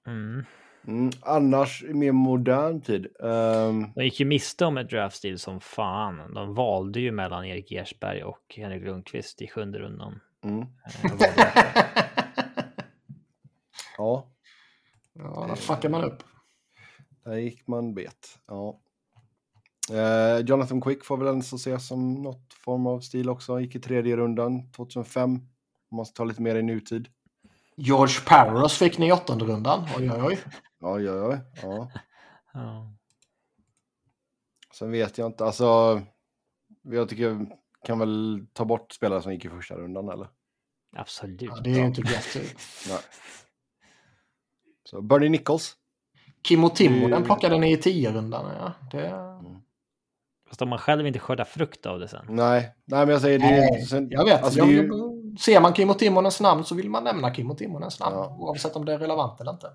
mm. 0.07 0.45
Mm, 0.87 1.11
annars 1.21 1.83
i 1.83 1.95
mer 1.95 2.13
modern 2.13 2.81
tid. 2.81 3.07
ehm, 3.23 3.93
De 3.95 4.05
gick 4.05 4.21
ju 4.21 4.27
miste 4.27 4.65
om 4.67 4.79
ett 4.79 4.91
draftstil 4.91 5.39
som 5.39 5.61
fan. 5.61 6.35
De 6.35 6.55
valde 6.55 7.01
ju 7.01 7.13
mellan 7.13 7.45
Erik 7.45 7.73
Ersberg 7.73 8.23
och 8.25 8.55
Henrik 8.57 8.83
Lundqvist 8.85 9.43
i 9.43 9.49
sjunde 9.49 9.79
rundan. 9.79 10.21
mm, 10.45 10.61
Eh, 10.61 11.13
ja, 13.99 14.27
Ja, 15.13 15.45
där 15.49 15.55
fuckar 15.57 15.89
man 15.89 16.05
upp. 16.05 16.23
där 17.25 17.37
gick 17.37 17.67
man 17.67 17.95
bet. 17.95 18.39
Ja. 18.47 18.81
Eh, 19.93 20.39
Jonathan 20.47 20.81
Quick 20.81 21.05
får 21.05 21.17
väl 21.17 21.27
ens 21.29 21.53
ses 21.53 21.87
som 21.89 22.15
något 22.15 22.55
form 22.55 22.87
av 22.87 23.01
stil 23.01 23.29
också. 23.31 23.61
Gick 23.61 23.75
i 23.75 23.81
tredje 23.81 24.17
rundan 24.17 24.71
2005. 24.73 25.31
Om 25.91 25.97
man 25.97 26.07
ska 26.07 26.15
ta 26.17 26.25
lite 26.25 26.43
mer 26.43 26.57
i 26.57 26.63
nutid. 26.63 27.09
George 27.77 28.15
Parros 28.27 28.79
fick 28.79 28.99
ni 28.99 29.09
i 29.09 29.13
åttonde 29.13 29.45
rundan. 29.45 29.85
Oj, 29.97 30.11
oj, 30.11 30.21
oj. 30.23 30.39
Oj, 30.81 31.11
oj, 31.11 31.21
oj. 31.21 31.39
Ja. 31.63 31.91
Ja. 32.53 32.93
Sen 34.75 34.91
vet 34.91 35.19
jag 35.19 35.27
inte, 35.27 35.45
alltså. 35.45 36.01
Jag 36.83 37.09
tycker 37.09 37.23
jag 37.23 37.47
kan 37.85 37.99
väl 37.99 38.47
ta 38.53 38.65
bort 38.65 38.93
spelare 38.93 39.23
som 39.23 39.33
gick 39.33 39.45
i 39.45 39.49
första 39.49 39.75
rundan 39.75 40.09
eller? 40.09 40.29
Absolut. 40.97 41.43
Ja, 41.43 41.57
det 41.65 41.71
är 41.71 41.75
ju 41.75 41.87
inte 41.87 42.01
gött. 42.01 42.37
Nej. 42.89 42.99
Så 44.85 45.03
Bernie 45.03 45.29
Nichols. 45.29 45.77
Kimmo 46.49 46.69
Timonen 46.71 47.13
Mm. 47.13 47.25
plockade 47.25 47.59
ni 47.59 47.73
i 47.73 47.77
tio 47.77 48.13
rundan. 48.13 48.57
Ja. 48.57 48.73
Det... 48.91 49.11
Fast 50.49 50.63
om 50.63 50.69
man 50.69 50.79
själv 50.79 51.07
inte 51.07 51.19
skördar 51.19 51.45
frukt 51.45 51.87
av 51.87 51.99
det 52.01 52.09
sen. 52.09 52.27
Nej, 52.29 52.75
nej 52.85 53.01
men 53.01 53.09
jag 53.09 53.21
säger 53.21 53.39
det. 53.39 53.45
Nej, 53.45 53.83
sen, 53.83 54.11
Jag 54.11 54.25
vet. 54.25 54.43
Alltså, 54.43 54.59
jag, 54.59 54.69
ju, 54.69 54.91
Ser 55.41 55.61
man 55.61 55.75
Kimmo 55.75 55.95
Timonens 55.95 56.41
namn 56.41 56.65
så 56.65 56.75
vill 56.75 56.91
man 56.91 57.05
nämna 57.05 57.35
Kimmo 57.35 57.55
Timonens 57.55 58.01
namn. 58.01 58.17
Ja. 58.17 58.37
Oavsett 58.39 58.77
om 58.77 58.85
det 58.85 58.93
är 58.93 58.99
relevant 58.99 59.41
eller 59.41 59.53
inte. 59.53 59.71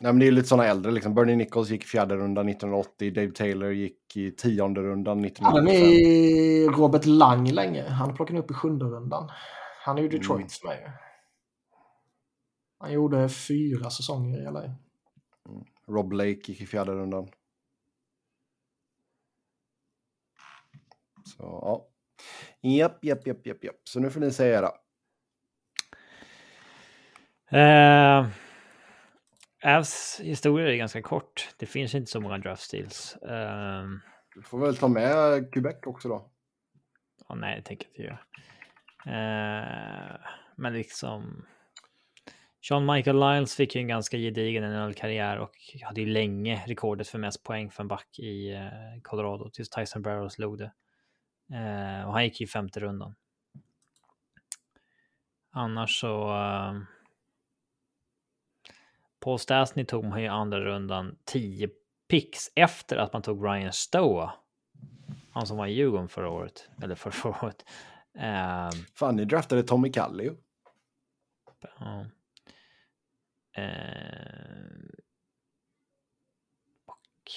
Nej, 0.00 0.12
men 0.12 0.18
det 0.18 0.26
är 0.26 0.30
lite 0.30 0.48
sådana 0.48 0.68
äldre 0.68 0.92
liksom. 0.92 1.14
Bernie 1.14 1.36
Nichols 1.36 1.70
gick 1.70 1.84
i 1.84 1.86
fjärde 1.86 2.16
rundan 2.16 2.48
1980. 2.48 3.14
Dave 3.14 3.30
Taylor 3.30 3.72
gick 3.72 4.16
i 4.16 4.30
tionde 4.30 4.80
rundan 4.80 5.18
Hade 5.18 5.28
1985. 5.28 5.64
ni 5.64 6.66
Robert 6.66 7.06
Lang 7.06 7.50
länge? 7.50 7.88
Han 7.88 8.14
plockade 8.14 8.38
upp 8.38 8.50
i 8.50 8.54
sjunde 8.54 8.84
rundan. 8.84 9.30
Han 9.84 9.98
är 9.98 10.02
ju 10.02 10.08
Detroits 10.08 10.64
med 10.64 10.76
ju. 10.76 10.90
Han 12.78 12.92
gjorde 12.92 13.28
fyra 13.28 13.90
säsonger 13.90 14.38
i 14.38 14.44
LA. 14.44 14.62
Rob 15.88 16.08
Blake 16.08 16.30
gick 16.30 16.60
i 16.60 16.66
fjärde 16.66 16.92
rundan. 16.92 17.28
Så 21.24 21.42
ja. 21.42 21.88
Japp, 22.60 23.04
japp, 23.04 23.26
japp, 23.26 23.46
japp, 23.46 23.64
japp. 23.64 23.80
Så 23.84 24.00
nu 24.00 24.10
får 24.10 24.20
ni 24.20 24.30
säga 24.30 24.58
era. 24.58 24.72
Eh, 27.50 28.26
Avs 29.64 30.20
historia 30.20 30.72
är 30.72 30.76
ganska 30.76 31.02
kort. 31.02 31.48
Det 31.56 31.66
finns 31.66 31.94
inte 31.94 32.10
så 32.10 32.20
många 32.20 32.38
draft 32.38 32.62
steals. 32.62 33.16
Eh, 33.16 33.84
Du 34.34 34.42
får 34.42 34.58
väl 34.58 34.76
ta 34.76 34.88
med 34.88 35.52
Quebec 35.52 35.76
också 35.86 36.08
då. 36.08 36.30
ja, 37.28 37.34
nej, 37.34 37.56
det 37.56 37.62
tänker 37.62 37.86
jag 37.86 37.90
inte 37.92 38.02
göra. 38.02 38.18
Eh, 39.06 40.20
men 40.56 40.72
liksom... 40.72 41.46
Sean 42.68 42.86
Michael 42.86 43.20
Lyles 43.20 43.56
fick 43.56 43.74
ju 43.74 43.80
en 43.80 43.88
ganska 43.88 44.16
gedigen 44.16 44.72
NHL-karriär 44.72 45.38
och 45.38 45.54
hade 45.82 46.00
ju 46.00 46.06
länge 46.06 46.62
rekordet 46.66 47.08
för 47.08 47.18
mest 47.18 47.42
poäng 47.42 47.70
för 47.70 47.82
en 47.82 47.88
back 47.88 48.18
i 48.18 48.52
eh, 48.52 49.00
Colorado 49.02 49.50
tills 49.50 49.70
Tyson 49.70 50.02
Barrows 50.02 50.32
slog 50.32 50.58
det. 50.58 50.72
Eh, 51.52 52.06
och 52.06 52.12
han 52.12 52.24
gick 52.24 52.40
ju 52.40 52.44
i 52.44 52.48
femte 52.48 52.80
rundan. 52.80 53.14
Annars 55.50 56.00
så... 56.00 56.28
Uh, 56.34 56.82
Paul 59.20 59.38
Stastny 59.38 59.84
tog 59.84 60.04
man 60.04 60.22
ju 60.22 60.28
andra 60.28 60.60
rundan 60.60 61.18
10 61.24 61.68
picks 62.08 62.50
efter 62.54 62.96
att 62.96 63.12
man 63.12 63.22
tog 63.22 63.44
Ryan 63.44 63.72
Stoa. 63.72 64.32
Han 65.30 65.46
som 65.46 65.56
var 65.56 65.66
i 65.66 65.72
Djurgården 65.72 66.08
förra 66.08 66.30
året. 66.30 66.68
Eller 66.82 66.94
förra, 66.94 67.28
året. 67.42 67.64
Eh, 68.18 68.70
Fan, 68.94 69.16
ni 69.16 69.24
draftade 69.24 69.62
Tommy 69.62 69.92
Kallio. 69.92 70.36
Ja. 71.78 72.06
Eh, 73.62 74.68
och 76.86 77.30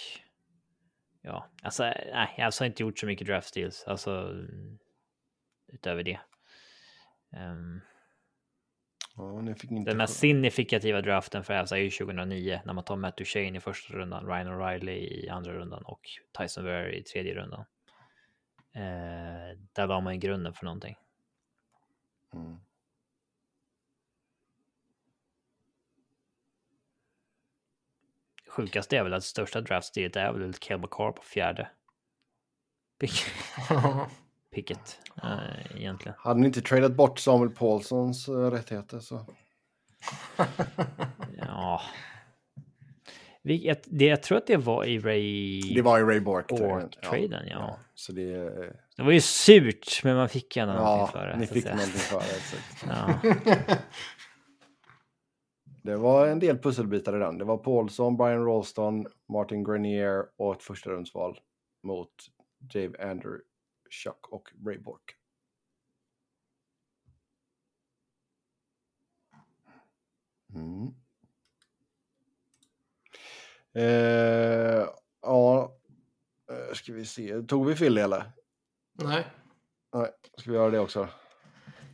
ja, 1.22 1.48
alltså 1.64 1.84
nej, 1.84 2.34
jag 2.36 2.44
har 2.44 2.46
alltså 2.46 2.66
inte 2.66 2.84
gjort 2.84 3.00
så 3.00 3.06
mycket 3.06 3.28
draft 3.28 3.48
steals, 3.48 3.84
alltså 3.84 4.36
utöver 5.68 6.04
det. 6.04 6.20
Ehm, 7.32 7.82
Ja, 9.22 9.56
den 9.70 9.98
mest 9.98 10.20
signifikativa 10.20 11.02
draften 11.02 11.44
för 11.44 11.54
Avs 11.54 11.72
är 11.72 11.78
ju 11.78 11.90
2009 11.90 12.62
när 12.66 12.74
man 12.74 12.84
tar 12.84 12.96
Matt 12.96 13.18
Duchene 13.18 13.58
i 13.58 13.62
första 13.62 13.94
rundan, 13.94 14.28
Ryan 14.28 14.48
O'Reilly 14.48 14.92
i 14.92 15.30
andra 15.30 15.54
rundan 15.54 15.84
och 15.84 16.02
Tyson 16.38 16.64
Berry 16.64 16.98
i 16.98 17.04
tredje 17.04 17.34
rundan. 17.34 17.66
Eh, 18.74 19.58
där 19.74 19.88
la 19.88 20.02
man 20.02 20.20
grunden 20.20 20.54
för 20.54 20.66
någonting. 20.66 20.96
Mm. 22.34 22.58
Sjukaste 28.48 28.98
är 28.98 29.04
väl 29.04 29.14
att 29.14 29.24
största 29.24 29.62
draftsteget 29.62 30.16
är 30.16 30.34
väl 30.34 30.54
Kel 30.54 30.80
McCarr 30.80 31.12
på 31.12 31.24
fjärde. 31.24 31.70
Pick, 34.56 34.68
picket 34.68 35.00
eh, 35.24 35.76
egentligen. 35.82 36.16
Hade 36.18 36.40
ni 36.40 36.46
inte 36.48 36.62
tradat 36.62 36.92
bort 36.96 37.20
Samuel 37.20 37.50
Paulsons 37.52 38.28
eh, 38.28 38.34
rättigheter 38.52 39.00
så... 39.00 39.26
Ja. 41.38 41.82
Vi, 43.44 43.68
jag, 43.68 43.78
det, 43.86 44.06
jag 44.06 44.24
tror 44.24 44.38
att 44.38 44.48
det 44.48 44.58
var 44.58 44.86
i 44.86 45.00
Ray... 45.00 45.62
Det 45.76 45.82
var 45.82 46.00
i 46.00 46.04
Ray 46.04 46.20
Bork. 46.20 46.48
Bork-traden, 46.48 47.48
ja. 47.50 47.78
Så 47.96 48.12
det... 48.12 48.34
eh, 48.34 48.72
Det 48.98 49.04
var 49.04 49.12
ju 49.12 49.22
surt, 49.22 50.04
men 50.04 50.16
man 50.16 50.30
fick 50.30 50.58
ändå 50.58 50.74
Ja, 50.74 50.80
någonting 50.84 51.08
för 51.20 51.28
det. 51.28 51.38
ni 51.38 51.48
så 51.48 51.52
att 51.54 51.54
fick 51.54 51.66
någonting 51.66 51.88
för 51.92 52.20
det. 52.20 52.26
exakt. 52.38 52.86
Ja. 53.70 53.76
Det 55.84 55.96
var 55.96 56.28
en 56.28 56.40
del 56.40 56.58
pusselbitar 56.58 57.16
i 57.16 57.20
den. 57.20 57.38
Det 57.38 57.46
var 57.46 57.58
Paulson, 57.58 58.18
Brian 58.18 58.46
Rolston, 58.46 59.06
Martin 59.34 59.64
Grenier 59.64 60.24
och 60.38 60.56
ett 60.56 60.64
första 60.64 60.90
rundsval 60.90 61.40
mot 61.84 62.10
Dave 62.74 63.10
Andrew, 63.12 63.40
Chuck 63.92 64.28
och 64.30 64.50
Ray 64.66 64.78
Bork. 64.78 65.16
Mm. 70.56 70.88
Eh, 73.76 74.88
ja, 75.22 75.72
eh, 76.52 76.74
ska 76.76 76.94
vi 76.94 77.06
se. 77.06 77.42
Tog 77.42 77.66
vi 77.68 77.76
Philly 77.76 78.02
eller? 78.02 78.32
Nej. 78.94 79.28
Nej, 79.94 80.10
ska 80.38 80.52
vi 80.52 80.58
göra 80.58 80.70
det 80.70 80.80
också? 80.80 81.08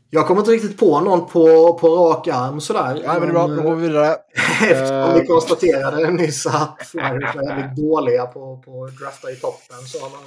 Jag 0.09 0.27
kommer 0.27 0.41
inte 0.41 0.51
riktigt 0.51 0.79
på 0.79 0.99
någon 0.99 1.25
på, 1.27 1.73
på 1.73 1.87
rak 1.95 2.27
arm 2.27 2.61
sådär. 2.61 2.93
Nej, 2.93 3.03
men 3.05 3.21
det 3.21 3.27
är 3.27 3.31
bra. 3.31 3.47
Då 3.47 3.61
går 3.61 3.75
vi 3.75 3.87
vidare. 3.87 4.15
Eftersom 4.61 4.95
Eh. 4.97 5.13
vi 5.15 5.27
konstaterade 5.27 6.11
nyss 6.11 6.47
att 6.47 6.77
Flyers 6.85 7.35
är 7.35 7.47
väldigt 7.55 7.75
dåliga 7.83 8.25
på, 8.25 8.61
på 8.65 8.83
att 8.85 8.97
drafta 8.97 9.31
i 9.31 9.35
toppen 9.35 9.77
så 9.77 9.99
har 9.99 10.09
man 10.09 10.19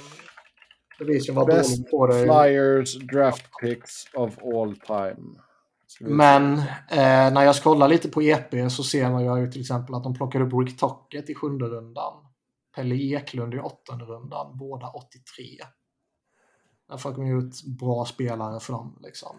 bevisligen 1.05 1.45
Best 1.45 1.77
dålig 1.77 1.91
på 1.91 2.07
det. 2.07 2.23
Flyers 2.23 2.95
draft 2.95 3.45
picks 3.61 4.05
of 4.13 4.37
all 4.43 4.75
time. 4.75 5.39
Men 5.99 6.57
eh, 6.89 7.33
när 7.33 7.43
jag 7.43 7.55
scrollar 7.55 7.87
lite 7.87 8.09
på 8.09 8.21
EP 8.21 8.71
så 8.71 8.83
ser 8.83 9.09
man 9.09 9.41
ju 9.41 9.51
till 9.51 9.61
exempel 9.61 9.95
att 9.95 10.03
de 10.03 10.13
plockade 10.13 10.45
upp 10.45 10.53
Rick 10.53 10.79
Tocket 10.79 11.29
i 11.29 11.35
sjunde 11.35 11.65
rundan. 11.65 12.13
Pelle 12.75 12.95
Eklund 12.95 13.53
i 13.53 13.59
åttonde 13.59 14.05
rundan, 14.05 14.57
båda 14.57 14.87
83. 14.87 15.43
Därför 16.89 17.09
har 17.09 17.17
de 17.17 17.27
ju 17.27 17.39
ut 17.39 17.63
bra 17.79 18.05
spelare 18.05 18.59
för 18.59 18.73
dem. 18.73 18.99
Liksom. 19.01 19.35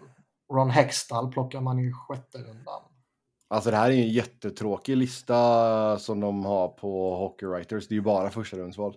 Ron 0.53 0.69
Hextall 0.69 1.31
plockar 1.31 1.61
man 1.61 1.79
i 1.79 1.91
sjätte 1.91 2.37
rundan. 2.37 2.81
Alltså 3.47 3.71
det 3.71 3.77
här 3.77 3.89
är 3.89 3.93
ju 3.93 4.01
en 4.01 4.09
jättetråkig 4.09 4.97
lista 4.97 5.99
som 5.99 6.19
de 6.19 6.45
har 6.45 6.67
på 6.67 7.15
Hockey 7.15 7.45
Writers. 7.45 7.87
Det 7.87 7.93
är 7.93 7.95
ju 7.95 8.01
bara 8.01 8.29
första 8.29 8.57
rundsval. 8.57 8.95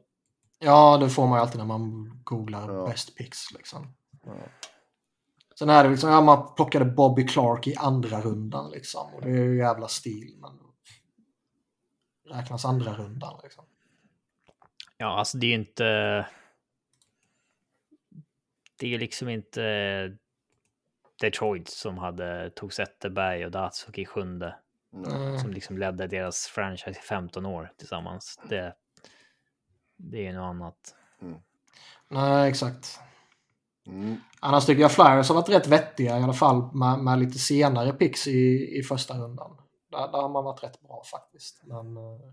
Ja, 0.59 0.99
det 0.99 1.11
får 1.11 1.27
man 1.27 1.39
ju 1.39 1.43
alltid 1.43 1.59
när 1.59 1.67
man 1.67 2.11
googlar 2.25 2.75
Ja. 2.75 2.87
best 2.87 3.17
picks. 3.17 3.53
Liksom. 3.53 3.95
Ja. 4.25 4.35
Sen 5.59 5.71
är 5.71 5.85
det 5.85 5.91
liksom, 5.91 6.11
ja, 6.11 6.21
man 6.21 6.55
plockade 6.55 6.85
Bobby 6.85 7.27
Clark 7.27 7.67
i 7.67 7.77
andra 7.77 8.21
rundan 8.21 8.71
liksom. 8.71 9.15
Och 9.15 9.23
det 9.23 9.29
är 9.29 9.45
ju 9.45 9.59
jävla 9.59 9.89
stil. 9.89 10.37
Men 10.41 10.59
räknas 12.37 12.65
andra 12.65 12.93
rundan 12.93 13.41
liksom. 13.43 13.65
Ja, 14.97 15.19
alltså 15.19 15.39
det 15.39 15.47
är 15.47 15.49
ju 15.49 15.55
inte... 15.55 15.85
Det 18.79 18.87
är 18.87 18.91
ju 18.91 18.99
liksom 18.99 19.29
inte 19.29 20.17
Detroit 21.21 21.69
som 21.69 21.99
hade 21.99 22.51
tog 22.51 22.73
Zetterberg 22.73 23.45
och 23.45 23.51
Datsuk 23.51 23.99
i 23.99 24.07
sjunde. 24.07 24.57
Mm. 24.93 25.39
Som 25.39 25.51
liksom 25.51 25.79
ledde 25.79 26.07
deras 26.07 26.47
franchise 26.47 26.91
i 27.01 27.03
15 27.03 27.47
år 27.47 27.73
tillsammans. 27.79 28.41
Det, 28.49 28.77
det 29.97 30.17
är 30.17 30.23
ju 30.23 30.33
något 30.33 30.45
annat. 30.45 30.95
Nej, 32.09 32.49
exakt. 32.49 33.01
Mm. 33.87 34.17
Annars 34.41 34.67
tycker 34.67 34.83
jag 34.83 34.93
Flyers 34.93 35.29
har 35.29 35.35
varit 35.35 35.49
rätt 35.49 35.67
vettiga 35.67 36.19
i 36.19 36.23
alla 36.23 36.33
fall 36.33 36.75
med, 36.75 36.99
med 36.99 37.19
lite 37.19 37.39
senare 37.39 37.93
picks 37.93 38.27
i, 38.27 38.79
i 38.79 38.83
första 38.83 39.15
rundan. 39.19 39.57
Där, 39.91 39.99
där 39.99 40.23
har 40.23 40.29
man 40.29 40.45
varit 40.45 40.63
rätt 40.63 40.81
bra 40.81 41.03
faktiskt. 41.11 41.63
Men 41.65 41.97
eh, 41.97 42.33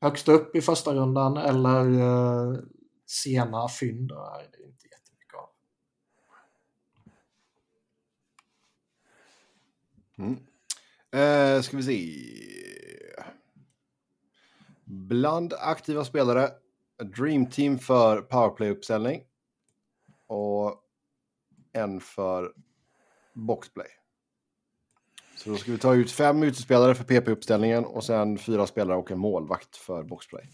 högst 0.00 0.28
upp 0.28 0.56
i 0.56 0.60
första 0.60 0.94
rundan 0.94 1.36
eller 1.36 2.00
eh, 2.00 2.58
sena 3.06 3.68
fynd 3.68 4.10
är 4.10 4.48
det 4.52 4.64
inte 4.66 4.86
jättemycket 4.88 5.34
av. 5.34 5.48
Mm. 10.18 10.36
Eh, 11.10 11.62
ska 11.62 11.76
vi 11.76 11.82
se. 11.82 12.63
Bland 14.84 15.54
aktiva 15.58 16.04
spelare. 16.04 16.50
Dream 17.16 17.46
Team 17.46 17.78
för 17.78 18.20
powerplay-uppställning. 18.20 19.22
Och 20.28 20.80
en 21.72 22.00
för 22.00 22.52
boxplay. 23.34 23.86
Så 25.36 25.50
då 25.50 25.56
ska 25.56 25.72
vi 25.72 25.78
ta 25.78 25.94
ut 25.94 26.10
fem 26.10 26.42
utespelare 26.42 26.94
för 26.94 27.04
PP-uppställningen 27.04 27.84
och 27.84 28.04
sen 28.04 28.38
fyra 28.38 28.66
spelare 28.66 28.98
och 28.98 29.10
en 29.10 29.18
målvakt 29.18 29.76
för 29.76 30.02
boxplay. 30.02 30.44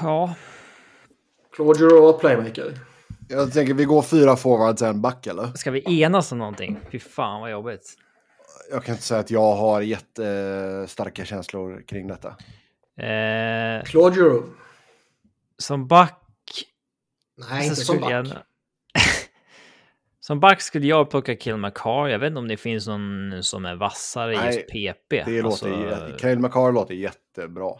Ja, 0.00 0.34
Claude 1.52 1.78
Giroux, 1.78 2.20
playmaker. 2.20 2.78
Jag 3.28 3.52
tänker 3.52 3.74
vi 3.74 3.84
går 3.84 4.02
fyra 4.02 4.36
forwards 4.36 4.82
en 4.82 5.00
back 5.00 5.26
eller? 5.26 5.46
ska 5.46 5.70
vi 5.70 6.02
enas 6.02 6.32
om 6.32 6.38
någonting? 6.38 6.80
Fy 6.92 6.98
fan 6.98 7.40
vad 7.40 7.50
jobbigt. 7.50 7.96
Jag 8.70 8.84
kan 8.84 8.92
inte 8.94 9.04
säga 9.04 9.20
att 9.20 9.30
jag 9.30 9.54
har 9.56 9.80
jättestarka 9.80 11.24
känslor 11.24 11.82
kring 11.88 12.06
detta. 12.08 12.28
Eh, 12.96 13.82
Claude 13.84 14.16
Giroux. 14.16 14.48
som 15.58 15.86
back 15.88 16.20
Nej, 17.50 17.62
så 17.62 17.68
inte 17.70 17.84
som 17.84 18.00
back. 18.00 18.10
jag- 18.10 18.26
Som 20.20 20.40
back 20.40 20.60
skulle 20.62 20.86
jag 20.86 21.10
plocka 21.10 21.36
Kill 21.36 21.56
McCar. 21.56 22.08
Jag 22.08 22.18
vet 22.18 22.26
inte 22.26 22.38
om 22.38 22.48
det 22.48 22.56
finns 22.56 22.86
någon 22.86 23.42
som 23.42 23.64
är 23.64 23.74
vassare 23.74 24.32
i 24.34 24.36
just 24.46 24.68
PP. 24.68 25.24
Det 25.26 25.40
Alltså, 25.42 25.68
låter, 25.68 26.18
Kyle 26.18 26.38
McCarr 26.38 26.72
låter 26.72 26.94
jättebra. 26.94 27.72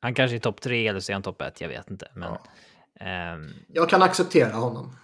Han 0.00 0.14
kanske 0.14 0.36
är 0.36 0.40
topp 0.40 0.60
tre 0.60 0.88
eller 0.88 1.00
så 1.00 1.12
är 1.12 1.14
han 1.14 1.22
topp 1.22 1.42
ett. 1.42 1.60
Jag 1.60 1.68
vet 1.68 1.90
inte. 1.90 2.10
Men 2.14 2.32
Ja. 2.32 3.04
ehm, 3.06 3.48
Jag 3.68 3.88
kan 3.88 4.02
acceptera 4.02 4.52
honom. 4.52 4.96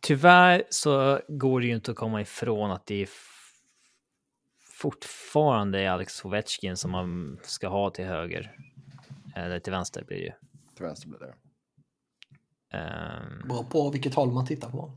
tyvärr 0.00 0.62
så 0.70 1.20
går 1.28 1.60
det 1.60 1.66
ju 1.66 1.74
inte 1.74 1.90
att 1.90 1.96
komma 1.96 2.20
ifrån 2.20 2.70
att 2.70 2.86
det 2.86 3.02
är 3.02 3.08
fortfarande 4.80 5.80
är 5.80 5.90
Alex 5.90 6.24
Ovechkin 6.24 6.76
som 6.76 6.90
man 6.90 7.38
ska 7.42 7.68
ha 7.68 7.90
till 7.90 8.04
höger. 8.04 8.56
Eller 9.36 9.58
till 9.58 9.72
vänster 9.72 10.04
blir 10.04 10.16
det 10.16 10.24
ju. 10.24 10.32
Till 10.74 10.84
vänster 10.84 11.08
blir 11.08 11.18
det. 11.18 11.34
Ehm, 12.78 13.48
Bra 13.48 13.64
på 13.64 13.90
vilket 13.90 14.14
håll 14.14 14.32
man 14.32 14.46
tittar 14.46 14.70
på. 14.70 14.92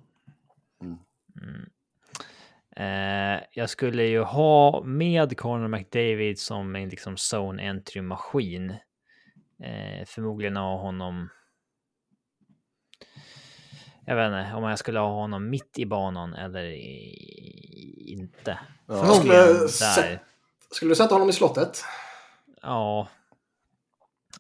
Eh, 2.76 3.44
jag 3.52 3.70
skulle 3.70 4.04
ju 4.04 4.22
ha 4.22 4.84
med 4.84 5.38
Conor 5.38 5.68
McDavid 5.68 6.40
som 6.40 6.76
en 6.76 6.90
liksom 6.90 7.16
zone 7.34 7.70
entry 7.70 8.02
maskin. 8.02 8.70
Eh, 9.60 10.06
förmodligen 10.06 10.58
ha 10.58 10.78
honom. 10.78 11.30
Jag 14.06 14.16
vet 14.16 14.26
inte 14.26 14.56
om 14.56 14.64
jag 14.64 14.80
skulle 14.80 15.00
ha 15.00 15.10
honom 15.10 15.50
mitt 15.50 15.80
i 15.80 15.86
banan 15.86 16.34
eller 16.34 16.64
i, 16.66 18.06
inte. 18.08 18.60
Ja. 18.88 19.06
Förmodligen 19.06 19.70
Skulle 19.70 20.20
Skulle 20.72 20.92
du 20.92 20.96
sätta 20.96 21.16
honom 21.16 21.30
i 21.30 21.34
slottet? 21.34 21.84
Ja. 22.62 23.08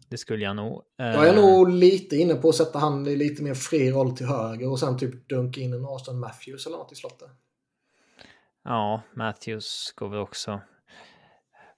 Det 0.10 0.18
skulle 0.18 0.44
jag 0.44 0.56
nog. 0.56 0.84
Jag 0.96 1.28
är 1.28 1.34
Eh, 1.34 1.42
nog 1.42 1.70
lite 1.70 2.16
inne 2.16 2.36
på 2.36 2.50
att 2.50 2.56
sätta 2.56 2.80
han 2.80 3.08
i 3.08 3.16
lite 3.16 3.44
mer 3.44 3.54
fri 3.54 3.92
roll 3.92 4.18
till 4.18 4.26
höger 4.26 4.70
och 4.70 4.80
sen 4.80 4.98
typ 4.98 5.30
dunka 5.30 5.62
in 5.62 5.74
en 5.74 5.86
Austin 5.86 6.20
Matthews 6.20 6.68
eller 6.68 6.78
något 6.78 6.92
i 6.92 6.96
slottet. 6.96 7.30
Ja, 8.64 9.02
Matthews 9.14 9.94
går 9.96 10.10
väl 10.10 10.20
också. 10.20 10.62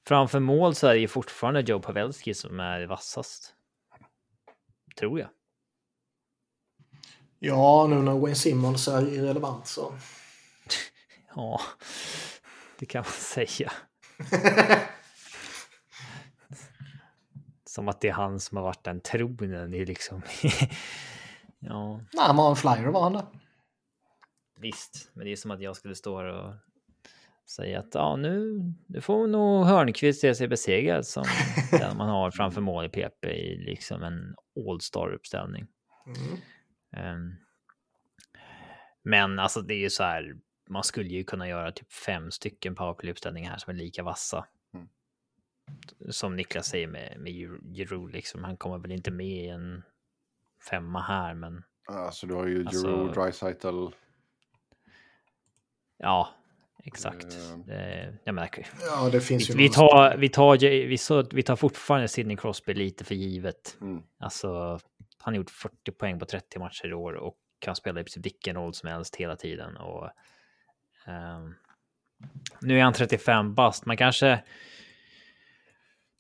Framför 0.08 0.40
mål 0.40 0.76
så 0.76 0.88
är 0.88 0.94
det 0.94 1.00
ju 1.00 1.08
fortfarande 1.08 1.62
Joe 1.62 1.80
Pavelski 1.80 2.34
som 2.34 2.60
är 2.60 2.86
vassast. 2.86 3.54
Tror 5.00 5.20
jag. 5.20 5.30
Ja, 7.40 7.88
nu 7.90 7.96
när 7.96 8.12
Wayne 8.20 8.36
Simmons 8.36 8.88
är 8.88 9.14
irrelevant 9.14 9.68
så. 9.68 9.94
Ja, 11.36 11.62
det 12.80 12.86
kan 12.86 13.00
man 13.04 13.12
säga. 13.12 13.72
Som 17.66 17.88
att 17.90 18.02
det 18.02 18.08
är 18.10 18.14
han 18.14 18.40
som 18.40 18.58
har 18.58 18.64
varit 18.64 18.84
den 18.84 19.02
tronen 19.02 19.74
i 19.74 19.86
liksom. 19.86 20.22
ja, 21.60 21.98
Nej, 22.14 22.26
han 22.26 22.36
var 22.36 22.50
en 22.50 22.56
flyer 22.56 22.88
var 22.88 23.02
han 23.04 23.14
det. 23.14 23.26
visst. 24.60 25.10
Men 25.14 25.26
det 25.26 25.32
är 25.32 25.36
som 25.36 25.52
att 25.52 25.62
jag 25.62 25.76
skulle 25.76 25.96
stå 25.96 26.18
här 26.18 26.26
och 26.26 26.54
säga 27.50 27.80
att 27.80 27.94
ja, 27.96 28.16
nu, 28.16 28.60
nu 28.88 29.02
får 29.02 29.28
nog 29.28 29.66
Hörnqvist 29.66 30.22
se 30.22 30.36
sig 30.36 30.48
besegrad 30.48 31.06
som 31.06 31.26
den 31.72 31.98
man 31.98 32.10
har 32.10 32.32
framför 32.32 32.62
mål 32.62 32.86
i 32.86 32.90
PP 32.90 33.26
i 33.26 33.58
liksom 33.58 34.04
en 34.04 34.36
All-star 34.70 35.14
uppställning. 35.14 35.68
Mm. 36.06 36.38
Ehm, 36.92 37.36
men 39.04 39.40
alltså 39.40 39.62
det 39.62 39.74
är 39.74 39.80
ju 39.80 39.90
så 39.90 40.04
här, 40.04 40.36
man 40.70 40.84
skulle 40.84 41.10
ju 41.10 41.24
kunna 41.24 41.48
göra 41.48 41.72
typ 41.72 41.94
fem 41.94 42.32
stycken 42.32 42.76
powerplay-uppställningar 42.76 43.50
här 43.52 43.58
som 43.58 43.72
är 43.72 43.78
lika 43.78 44.04
vassa. 44.04 44.48
Mm. 44.74 44.88
Som 46.10 46.36
Niklas 46.36 46.68
säger 46.68 46.88
med, 46.88 47.20
med 47.20 47.34
Giroud, 47.76 48.12
liksom. 48.14 48.44
han 48.44 48.58
kommer 48.58 48.78
väl 48.78 48.92
inte 48.92 49.12
med 49.12 49.26
i 49.28 49.48
en 49.48 49.84
femma 50.70 51.02
här, 51.02 51.34
men 51.34 51.64
Alltså 51.88 52.28
du 52.28 52.34
har 52.34 52.48
ju 52.48 52.66
Alltså- 52.66 52.88
Giroud, 52.88 53.14
Dreisaitl. 53.14 53.86
ja, 55.98 56.30
exakt. 56.84 57.28
Det, 57.66 58.18
jag 58.24 58.36
menar, 58.36 58.50
Ja, 58.82 59.10
det 59.12 59.22
finns 59.22 59.50
vi, 59.50 59.54
ju 59.54 59.58
vi, 59.60 59.70
tar, 59.70 60.18
vi, 60.18 60.30
tar, 60.30 60.56
ju- 60.56 60.88
vi, 60.88 60.98
så, 60.98 61.22
vi 61.32 61.44
tar 61.44 61.56
fortfarande 61.56 62.08
Sidney 62.08 62.38
Crosby 62.38 62.74
lite 62.74 63.04
för 63.04 63.16
givet. 63.16 63.78
Mm. 63.82 64.04
Alltså, 64.18 64.80
han 65.26 65.34
har 65.34 65.38
gjort 65.38 65.50
40 65.50 65.92
poäng 65.92 66.20
på 66.20 66.26
30 66.26 66.60
matcher 66.60 66.88
i 66.88 66.94
år 66.94 67.14
och 67.14 67.38
kan 67.60 67.76
spela 67.76 68.00
i 68.00 68.04
princip 68.04 68.26
vilken 68.26 68.56
roll 68.56 68.74
som 68.74 68.90
helst 68.90 69.16
hela 69.16 69.36
tiden. 69.36 69.78
Och, 69.78 70.10
ehm, 71.06 71.56
Nu 72.62 72.80
är 72.80 72.84
han 72.84 72.94
35 72.94 73.56
bast. 73.56 73.86
Man 73.86 73.98
kanske... 73.98 74.44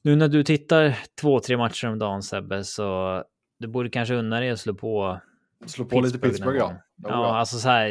Nu 0.02 0.15
när 0.15 0.27
du 0.27 0.44
tittar 0.44 0.98
två, 1.22 1.40
tre 1.40 1.57
matcher 1.57 1.88
om 1.88 1.99
dagen 1.99 2.23
Sebbe, 2.23 2.64
så 2.64 3.23
du 3.57 3.68
borde 3.68 3.90
kanske 3.90 4.15
unna 4.15 4.40
dig 4.40 4.49
att 4.49 4.60
slå 4.60 4.73
på 4.73 5.19
Slå 5.65 5.86
på 5.86 6.02
lite 6.02 6.19
Pittsburgh, 6.19 6.57
ja. 6.57 6.76
Ja, 6.95 7.38
alltså 7.38 7.57
så 7.57 7.69
här 7.69 7.90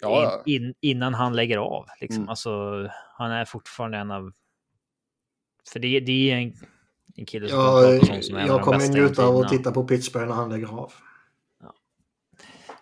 ja. 0.00 0.42
in, 0.46 0.64
in, 0.64 0.74
innan 0.80 1.14
han 1.14 1.36
lägger 1.36 1.58
av. 1.58 1.86
Liksom. 2.00 2.22
Mm. 2.22 2.28
Alltså, 2.28 2.50
han 3.18 3.30
är 3.30 3.44
fortfarande 3.44 3.98
en 3.98 4.10
av... 4.10 4.32
För 5.72 5.80
det, 5.80 6.00
det 6.00 6.30
är 6.30 6.36
en, 6.36 6.54
en 7.16 7.26
kille 7.26 7.48
som 7.48 7.58
sånt 8.06 8.24
som 8.24 8.36
av 8.36 8.46
jag 8.46 8.62
kommer 8.62 8.88
njuta 8.88 9.24
av 9.26 9.36
att 9.36 9.48
titta 9.48 9.72
på 9.72 9.84
Pittsburgh 9.84 10.26
när 10.28 10.34
han 10.34 10.50
lägger 10.50 10.66
av. 10.66 10.92
Ja. 11.62 11.74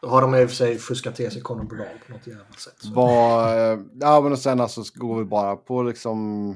Då 0.02 0.08
har 0.08 0.22
de 0.22 0.34
i 0.34 0.44
och 0.44 0.48
för 0.48 0.56
sig 0.56 0.78
fuskat 0.78 1.16
till 1.16 1.30
sig 1.30 1.42
Conor 1.42 1.64
Bradal 1.64 1.86
på 2.06 2.12
något 2.12 2.26
jävla 2.26 2.44
sätt. 2.58 2.74
Så. 2.78 2.94
Vad, 2.94 3.72
eh, 3.72 3.78
ja, 4.00 4.20
men 4.20 4.32
och 4.32 4.38
sen 4.38 4.60
alltså 4.60 4.82
går 4.94 5.18
vi 5.18 5.24
bara 5.24 5.56
på 5.56 5.82
liksom, 5.82 6.54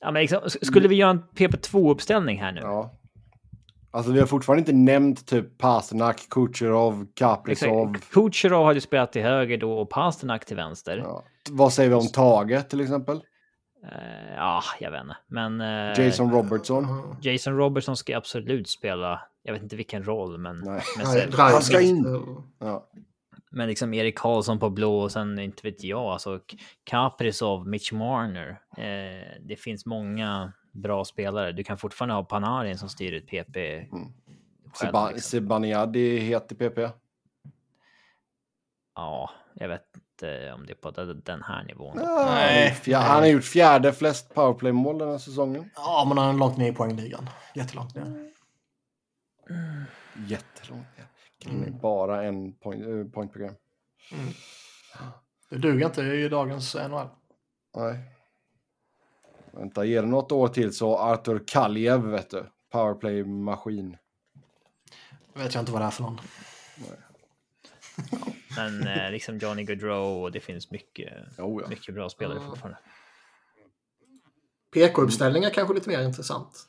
Ja, 0.00 0.10
men 0.10 0.22
liksom, 0.22 0.40
skulle 0.62 0.88
vi 0.88 0.96
göra 0.96 1.10
en 1.10 1.22
PP2-uppställning 1.36 2.40
här 2.40 2.52
nu? 2.52 2.60
ja. 2.60 2.92
Alltså 3.90 4.12
vi 4.12 4.20
har 4.20 4.26
fortfarande 4.26 4.60
inte 4.60 4.72
nämnt 4.72 5.26
typ 5.26 5.58
Pasternak, 5.58 6.28
Kucherov, 6.30 7.06
Kaprizov. 7.14 7.96
Kucherov 8.10 8.66
hade 8.66 8.80
spelat 8.80 9.12
till 9.12 9.22
höger 9.22 9.58
då 9.58 9.78
och 9.78 9.90
Pasternak 9.90 10.44
till 10.44 10.56
vänster. 10.56 10.96
Ja, 10.98 11.04
Ja. 11.04 11.24
Vad 11.50 11.72
säger 11.72 11.88
vi 11.90 11.94
om 11.94 12.06
Tage 12.06 12.68
till 12.68 12.80
exempel? 12.80 13.20
Uh, 13.92 14.34
ja 14.36 14.62
jag 14.80 14.90
vet 14.90 15.02
inte. 15.02 15.16
Men 15.26 15.60
eh, 15.60 16.04
Jason 16.04 16.30
Robertson? 16.32 16.84
Ja. 17.22 17.30
Jason 17.30 17.56
Robertson 17.56 17.96
ska 17.96 18.16
absolut 18.16 18.68
spela. 18.68 19.22
Jag 19.42 19.52
vet 19.52 19.62
inte 19.62 19.76
vilken 19.76 20.04
roll, 20.04 20.38
men, 20.38 20.60
Nej. 20.60 20.82
men, 20.98 21.06
Nej. 21.14 21.28
Han 21.32 21.62
ska 21.62 21.80
in. 21.80 22.04
Ja. 22.58 22.90
men 23.50 23.68
liksom 23.68 23.94
Erik 23.94 24.18
Karlsson 24.18 24.58
på 24.58 24.70
blå 24.70 24.98
och 24.98 25.12
sen 25.12 25.38
inte 25.38 25.60
vet 25.62 25.84
jag, 25.84 26.04
alltså 26.04 26.40
Kaprizov, 26.84 27.68
Mitch 27.68 27.92
Marner. 27.92 28.60
Eh, 28.76 29.42
det 29.48 29.56
finns 29.56 29.86
många 29.86 30.52
bra 30.72 31.04
spelare. 31.04 31.52
Du 31.52 31.64
kan 31.64 31.78
fortfarande 31.78 32.14
ha 32.14 32.24
Panarin 32.24 32.78
som 32.78 32.88
styr 32.88 33.14
ett 33.14 33.26
PP. 33.26 33.56
Mm. 33.56 34.12
själv, 34.74 34.92
liksom. 35.12 35.20
Zibanejad 35.20 35.96
är 35.96 36.18
het 36.18 36.52
i 36.52 36.54
PP. 36.54 36.78
Ja, 38.94 39.30
jag 39.54 39.68
vet 39.68 39.86
inte 40.16 40.52
om 40.52 40.66
det 40.66 40.72
är 40.72 40.74
på 40.74 40.90
den- 41.24 41.42
här 41.42 41.64
nivån. 41.64 41.96
Nej. 41.96 42.70
fjär- 42.74 43.00
han 43.00 43.16
har 43.20 43.26
gjort 43.26 43.44
fjärde 43.44 43.92
flest 43.92 44.34
powerplay-mål 44.34 44.98
den 44.98 45.08
här 45.08 45.18
säsongen. 45.18 45.70
Ja, 45.76 46.04
men 46.08 46.18
han 46.18 46.34
är 46.34 46.38
långt 46.38 46.56
ner 46.56 46.72
i 46.72 46.74
poängligan. 46.74 47.30
Jättelångt 47.54 47.94
ner. 47.94 48.30
Jättelångt. 50.28 50.86
Mm. 51.46 51.78
Bara 51.78 52.24
en 52.24 52.52
point, 52.54 52.86
eh, 52.86 53.12
point 53.14 53.32
per 53.32 53.40
game. 53.40 53.54
Det 55.50 55.56
duger 55.58 55.86
inte 55.86 56.02
i 56.02 56.28
dagens 56.28 56.74
NHL. 56.74 57.08
Nej. 57.76 57.98
Vänta, 59.52 59.84
ge 59.84 60.00
det 60.00 60.06
något 60.06 60.32
år 60.32 60.48
till 60.48 60.74
så 60.74 60.98
Artur 60.98 61.44
Kaljev, 61.46 62.00
vet 62.00 62.30
du. 62.30 62.46
Powerplay-maskin. 62.72 63.96
vet 65.34 65.54
jag 65.54 65.62
inte 65.62 65.72
vad 65.72 65.80
det 65.82 65.86
är 65.86 65.90
för 65.90 66.02
någon. 66.02 66.20
Men 68.56 68.86
eh, 68.86 69.10
liksom 69.10 69.38
Johnny 69.38 69.64
Gaudreau 69.64 70.22
och 70.22 70.32
det 70.32 70.40
finns 70.40 70.70
mycket, 70.70 71.12
Jo, 71.38 71.60
ja. 71.62 71.68
mycket 71.68 71.94
bra 71.94 72.08
spelare 72.08 72.38
Ja. 72.42 72.48
fortfarande. 72.48 72.78
PK-uppställningar 74.74 75.50
kanske 75.50 75.74
lite 75.74 75.88
mer 75.88 76.02
intressant. 76.02 76.66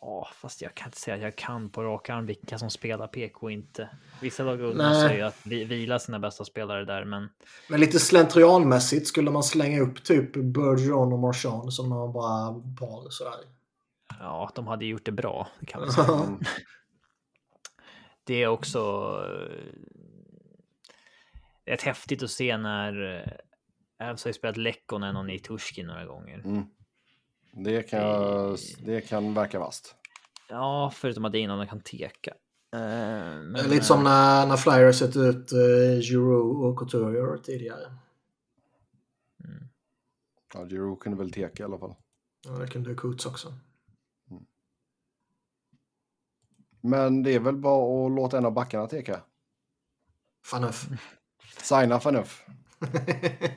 Ja, 0.00 0.28
fast 0.34 0.62
jag 0.62 0.74
kan 0.74 0.88
inte 0.88 0.98
säga 1.00 1.14
att 1.16 1.22
jag 1.22 1.36
kan 1.36 1.70
på 1.70 1.82
rak 1.82 2.08
arm 2.10 2.26
vilka 2.26 2.58
som 2.58 2.70
spelar 2.70 3.06
PK 3.06 3.46
och 3.46 3.52
inte. 3.52 3.88
Vissa 4.20 4.42
lag 4.42 4.60
sig 5.08 5.22
att 5.22 5.40
vi- 5.44 5.64
vila 5.64 5.98
sina 5.98 6.18
bästa 6.18 6.44
spelare 6.44 6.84
där, 6.84 7.04
men 7.04 7.28
Men 7.68 7.80
lite 7.80 7.98
slentrianmässigt 7.98 9.06
skulle 9.08 9.30
man 9.30 9.42
slänga 9.42 9.80
upp 9.80 10.04
typ 10.04 10.32
Bergeron 10.32 11.12
och 11.12 11.18
Marchand 11.18 11.72
som 11.74 11.88
några 11.88 12.12
bara 12.12 12.52
par 12.54 13.10
sådär. 13.10 13.34
ja, 14.20 14.50
de 14.54 14.66
hade 14.66 14.84
gjort 14.84 15.04
det 15.04 15.12
bra. 15.12 15.48
Det 15.60 15.66
kan 15.66 15.80
man 15.80 15.92
säga. 15.92 16.06
Mm. 18.28 18.38
Det 18.38 18.42
är 18.42 18.48
också 18.48 18.78
eh, 19.28 19.72
rätt 21.66 21.82
häftigt 21.82 22.22
att 22.22 22.30
se 22.30 22.56
när 22.56 23.16
eh, 23.16 24.08
Avs 24.10 24.24
har 24.24 24.28
ju 24.28 24.32
spelat 24.32 24.56
Lekkonen 24.56 25.16
och 25.16 25.26
Nitushkin 25.26 25.86
några 25.86 26.04
gånger. 26.04 26.42
Mm. 26.44 26.64
Det, 27.52 27.82
kan, 27.82 28.56
det 28.84 29.00
kan 29.00 29.34
verka 29.34 29.58
vast. 29.58 29.94
Ja, 30.48 30.92
förutom 30.94 31.24
att 31.24 31.32
det 31.32 31.38
är 31.38 31.40
innan 31.40 31.58
de 31.58 31.66
kan 31.66 31.80
teka. 31.80 32.34
Eh, 32.74 32.80
men, 32.80 33.52
Det 33.52 33.68
lite 33.68 33.84
som 33.84 34.04
när, 34.04 34.46
när 34.46 34.56
Flyers 34.56 34.98
sett 34.98 35.16
ut 35.16 35.52
uh, 35.52 36.00
Giroux 36.00 36.64
och 36.64 36.78
Couturier 36.78 37.36
tidigare. 37.36 37.92
Ja, 40.54 40.66
Giroux 40.66 41.02
kunde 41.02 41.18
väl 41.18 41.32
teka 41.32 41.62
i 41.62 41.66
alla 41.66 41.78
fall. 41.78 41.94
Ja, 42.46 42.52
det 42.52 42.66
kunde 42.66 42.94
Coots 42.94 43.26
också. 43.26 43.54
Men 46.84 47.22
det 47.22 47.34
är 47.34 47.40
väl 47.40 47.56
bara 47.56 48.06
att 48.06 48.12
låta 48.12 48.38
en 48.38 48.46
av 48.46 48.52
backarna 48.52 48.86
teka. 48.86 49.20
Fanuff. 50.46 50.86
Signa 51.62 52.00
Fanuff. 52.00 52.46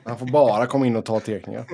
Han 0.04 0.18
får 0.18 0.26
bara 0.26 0.66
komma 0.66 0.86
in 0.86 0.96
och 0.96 1.04
ta 1.04 1.20
tekningar. 1.20 1.66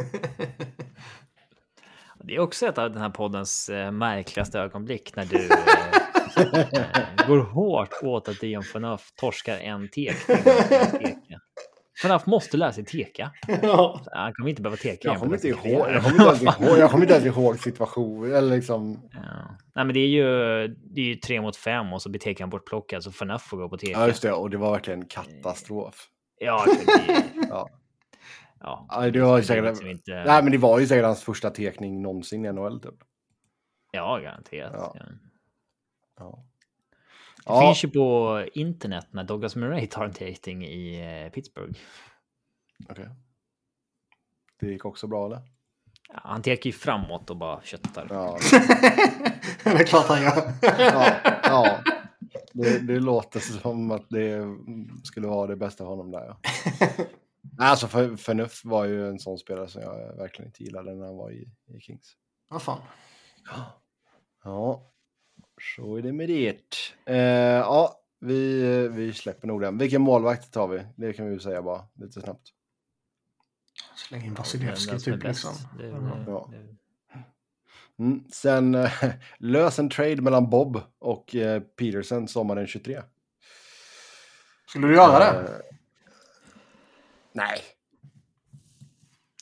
Det 2.24 2.35
är 2.35 2.40
också 2.40 2.66
ett 2.66 2.78
av 2.78 2.93
den 2.93 3.02
här 3.02 3.10
poddens 3.10 3.68
eh, 3.68 3.90
märkligaste 3.90 4.60
ögonblick 4.60 5.16
när 5.16 5.24
du 5.24 5.44
eh, 6.78 7.26
går 7.28 7.39
hårt 7.39 8.02
åt 8.02 8.28
att 8.28 8.40
Dion 8.40 8.62
Phaneuf 8.72 9.12
torskar 9.16 9.59
en 9.59 9.89
tekning. 9.89 10.39
Phaneuf 12.03 12.27
måste 12.27 12.57
lära 12.57 12.73
sig 12.73 12.85
teka. 12.85 13.33
ja. 13.62 14.01
Han 14.12 14.33
kommer 14.35 14.51
inte 14.51 14.62
behöva 14.62 14.77
teka. 14.77 15.09
Jag 15.09 15.19
kommer 15.21 15.35
inte 15.35 15.49
ihåg, 15.49 15.87
jag 15.91 16.03
kommer 16.03 16.33
inte 16.33 16.45
ihåg, 16.65 16.79
jag 16.79 16.91
kommer 16.91 17.05
inte 17.05 17.15
ens 17.15 17.27
ihåg 17.37 17.59
situationen. 17.59 18.35
Eller 18.35 18.57
liksom, 18.57 19.09
Ja. 19.12 19.57
Nej, 19.75 19.85
men 19.85 19.95
det 19.95 20.01
är 20.01 20.09
ju, 20.09 20.25
det 20.69 21.01
är 21.01 21.05
ju 21.05 21.15
tre 21.15 21.41
mot 21.41 21.57
fem 21.57 21.93
och 21.93 22.03
så 22.03 22.11
blir 22.11 22.21
tekan 22.21 22.51
bortplockad 22.51 23.05
så 23.05 23.12
Phaneuf 23.12 23.43
får 23.43 23.57
gå 23.57 23.69
på 23.69 23.77
teka. 23.77 23.93
ja, 24.01 24.07
just 24.07 24.23
det. 24.23 24.33
Och 24.33 24.51
det 24.51 24.57
var 24.57 24.73
verkligen 24.73 25.05
katastrof. 25.05 26.09
Ja, 26.41 26.65
det, 26.66 27.25
Ja. 27.49 27.69
ja. 28.61 28.87
Ja, 28.91 29.11
det 29.11 29.21
var 29.21 29.39
ju 29.39 29.45
säkert, 29.45 29.65
liksom 29.65 29.89
inte, 29.89 30.25
nej, 30.27 30.43
men 30.43 30.53
det 30.53 30.59
var 30.59 30.79
ju 30.79 30.87
säkert 30.87 31.05
hans 31.05 31.23
första 31.23 31.51
tekning 31.51 32.03
någonsin 32.03 32.45
i 32.45 32.53
NHL. 32.53 32.81
Typ. 32.81 32.95
Ja, 33.93 34.19
garanterat. 34.19 34.73
Ja. 34.95 34.97
Ja. 36.19 36.45
Det 37.47 37.53
Ja. 37.53 37.61
finns 37.61 37.85
ju 37.85 37.89
på 37.89 38.45
internet 38.55 39.07
när 39.11 39.25
Douglas 39.25 39.57
Murray 39.57 39.87
tar 39.87 40.05
en 40.05 40.12
tekning 40.12 40.65
i 40.65 41.01
eh, 41.25 41.33
Pittsburgh. 41.33 41.79
Okej. 42.91 43.09
Det 44.61 44.66
gick 44.66 44.85
också 44.85 45.07
bra 45.07 45.27
eller? 45.27 45.41
Ja, 46.09 46.21
han 46.25 46.43
tekar 46.43 46.66
ju 46.66 46.73
framåt 46.73 47.31
och 47.31 47.37
bara 47.37 47.62
köttar. 47.62 48.07
Ja, 48.11 48.39
det 49.65 49.71
är 49.71 49.87
klart 49.87 50.07
han 50.09 50.23
gör. 50.23 50.53
ja, 50.62 51.15
ja. 51.43 51.79
Det, 52.53 52.79
det 52.79 53.01
låter 53.01 53.41
som 53.41 53.91
att 53.91 54.09
det 54.11 54.41
skulle 55.05 55.27
vara 55.29 55.47
det 55.47 55.57
bästa 55.57 55.85
för 55.85 55.91
honom 55.91 56.11
där. 56.11 56.25
Ja. 56.27 56.39
Nej, 57.59 57.69
Alltså 57.69 57.89
för, 57.89 58.16
Förnuft 58.16 58.65
var 58.65 58.85
ju 58.85 59.09
en 59.09 59.19
sån 59.19 59.39
spelare 59.39 59.69
som 59.69 59.83
jag 59.83 60.16
verkligen 60.16 60.49
inte 60.49 60.62
gillade 60.65 60.95
när 60.95 61.07
han 61.07 61.16
var 61.16 61.31
i, 61.31 61.49
i 61.77 61.81
Kings. 61.81 62.12
Vad 62.51 62.62
fan. 62.62 62.81
Ja, 64.45 64.91
så 65.76 65.97
är 65.97 66.02
det 66.02 66.12
med 66.12 66.28
det. 66.28 66.56
Eh, 67.06 67.16
ja, 67.59 68.01
vi, 68.20 68.62
vi 68.89 69.12
släpper 69.12 69.47
nog 69.48 69.60
den. 69.60 69.78
Vilken 69.78 70.02
målvakt 70.02 70.52
tar 70.52 70.68
vi? 70.68 70.82
Det 70.97 71.12
kan 71.12 71.26
vi 71.26 71.32
ju 71.32 71.40
säga 71.40 71.62
bara 71.62 71.82
lite 71.94 72.20
snabbt. 72.20 72.48
Släng 73.97 74.24
in 74.24 74.35
Vasilevski 74.35 74.94
är 74.94 74.98
typ 74.98 75.22
liksom. 75.24 75.52
Det 75.78 75.86
Ja. 75.89 76.24
Ja. 76.26 76.51
Mm. 77.98 78.24
Sen 78.32 78.74
eh, 78.74 78.90
lös 79.39 79.78
en 79.78 79.90
trade 79.90 80.22
mellan 80.22 80.51
Bob 80.51 80.81
och 80.98 81.35
eh, 81.35 81.60
Peterson 81.60 82.28
sommaren 82.28 82.66
23. 82.66 83.02
Skulle 84.68 84.86
du 84.86 84.94
göra 84.94 85.18
det? 85.18 85.39
Eh, 85.40 85.59
nej. 87.32 87.60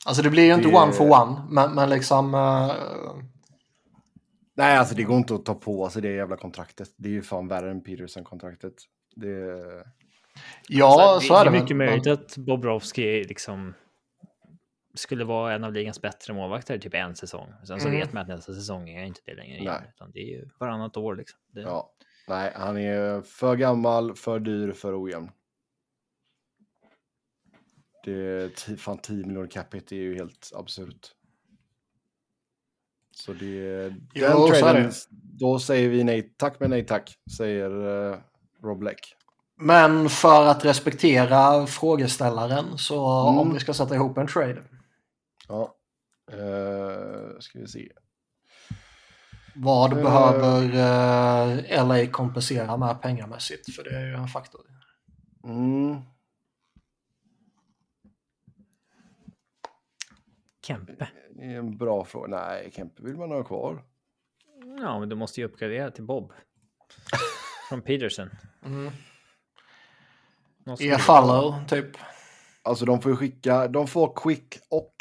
Alltså 0.06 0.22
det 0.22 0.30
blir 0.30 0.44
ju 0.44 0.54
inte 0.54 0.68
det- 0.68 0.76
one 0.76 0.92
for 0.92 1.10
one, 1.22 1.42
men, 1.50 1.74
men 1.74 1.90
liksom... 1.90 2.34
eh, 2.34 2.72
Nej, 4.54 4.76
alltså 4.76 4.94
det 4.94 5.02
går 5.02 5.16
inte 5.16 5.34
att 5.34 5.44
ta 5.44 5.54
på 5.54 5.88
sig 5.90 6.02
det 6.02 6.12
jävla 6.12 6.36
kontraktet. 6.36 6.88
Det 6.96 7.08
är 7.08 7.12
ju 7.12 7.22
fan 7.22 7.48
värre 7.48 7.70
än 7.70 7.82
Peterson-kontraktet. 7.82 8.74
Det... 9.16 9.84
ja, 10.68 11.02
Alltså, 11.14 11.28
så 11.28 11.34
är 11.34 11.44
det. 11.44 11.50
Det 11.50 11.56
är 11.56 11.60
mycket 11.60 11.76
möjligt 11.76 12.06
att 12.06 12.36
Bobrovski 12.36 13.24
liksom 13.24 13.74
skulle 14.94 15.24
vara 15.24 15.54
en 15.54 15.64
av 15.64 15.72
ligans 15.72 16.00
bättre 16.02 16.34
målvakter 16.34 16.78
typ 16.78 16.94
en 16.94 17.16
säsong. 17.16 17.52
Sen 17.66 17.80
så 17.80 17.88
Mm. 17.88 18.00
vet 18.00 18.12
man 18.12 18.22
att 18.22 18.28
nästa 18.28 18.54
säsong 18.54 18.88
är 18.88 19.04
inte 19.04 19.20
det 19.24 19.34
längre. 19.34 19.56
Igen, 19.58 19.82
utan 19.94 20.10
det 20.10 20.18
är 20.20 20.26
ju 20.38 20.48
varannat 20.60 20.96
år 20.96 21.16
liksom. 21.16 21.38
Det, 21.52 21.60
Ja. 21.60 21.92
Nej, 22.28 22.52
han 22.54 22.78
är 22.78 23.20
för 23.22 23.56
gammal, 23.56 24.14
för 24.16 24.38
dyr, 24.40 24.72
för 24.72 25.02
ojämn. 25.04 25.30
Det 28.04 28.12
är 28.12 28.76
fan 28.76 28.98
10 28.98 29.26
miljoner 29.26 29.48
capita 29.50 29.94
är 29.94 29.98
ju 29.98 30.14
helt 30.14 30.50
absurt. 30.54 31.10
Så 33.12 33.32
det... 33.32 33.92
Jo, 34.14 34.26
den 34.26 34.54
är 34.56 34.60
traden, 34.60 34.92
då 35.10 35.58
säger 35.58 35.88
vi 35.88 36.04
nej 36.04 36.34
tack 36.36 36.60
men 36.60 36.70
nej 36.70 36.86
tack, 36.86 37.14
säger 37.38 37.70
uh, 37.86 38.16
Rob 38.62 38.78
Black. 38.78 39.14
Men 39.60 40.08
för 40.08 40.46
att 40.46 40.64
respektera 40.64 41.66
frågeställaren 41.66 42.78
så 42.78 43.28
Mm. 43.28 43.38
om 43.40 43.54
vi 43.54 43.60
ska 43.60 43.74
sätta 43.74 43.94
ihop 43.94 44.18
en 44.18 44.26
trade. 44.26 44.62
Ja. 45.48 45.74
Uh, 46.32 47.38
ska 47.40 47.58
vi 47.58 47.66
se. 47.66 47.88
Vad 49.54 49.92
Eh. 49.92 50.02
behöver 50.02 50.62
eh, 51.70 51.86
LA 51.86 52.06
kompensera 52.06 52.76
med 52.76 53.02
pengamässigt? 53.02 53.74
För 53.74 53.84
det 53.84 53.90
är 53.96 54.06
ju 54.06 54.14
en 54.14 54.28
faktor. 54.28 54.60
Mm. 55.44 55.96
Kempe. 60.66 61.08
Det 61.30 61.44
är 61.44 61.58
en 61.58 61.78
bra 61.78 62.04
fråga. 62.04 62.28
Nej, 62.28 62.70
Kempe 62.74 63.02
vill 63.02 63.16
man 63.16 63.30
ha 63.30 63.44
kvar. 63.44 63.84
Ja, 64.80 64.98
men 65.00 65.08
du 65.08 65.16
måste 65.16 65.40
ju 65.40 65.46
uppgradera 65.46 65.90
till 65.90 66.04
Bob. 66.04 66.32
Från 67.68 67.82
Peterson. 67.82 68.30
Mm. 68.64 68.92
E 70.80 70.98
follow 70.98 71.54
typ. 71.68 71.96
Alltså 72.62 72.84
de 72.84 73.02
får 73.02 73.12
ju 73.12 73.16
skicka, 73.16 73.68
de 73.68 73.86
får 73.86 74.12
Quick 74.22 74.58
och 74.70 74.94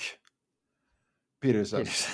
Peterson. 1.41 1.79
Peterson. 1.79 2.11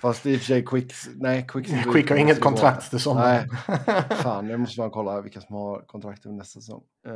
Fast 0.00 0.26
i 0.26 0.36
och 0.36 0.40
för 0.40 0.46
sig 0.46 0.64
Quick, 0.64 0.92
nej 1.14 1.46
Quick. 1.48 1.84
Skickar 1.84 2.16
inget 2.16 2.40
kontrakt 2.40 2.90
till 2.90 3.00
sommaren. 3.00 3.48
Fan, 4.22 4.46
nu 4.48 4.56
måste 4.56 4.80
man 4.80 4.90
kolla 4.90 5.20
vilka 5.20 5.40
som 5.40 5.54
har 5.54 5.80
kontrakt 5.86 6.26
över 6.26 6.36
nästa 6.36 6.60
säsong. 6.60 6.82
Eh, 7.06 7.12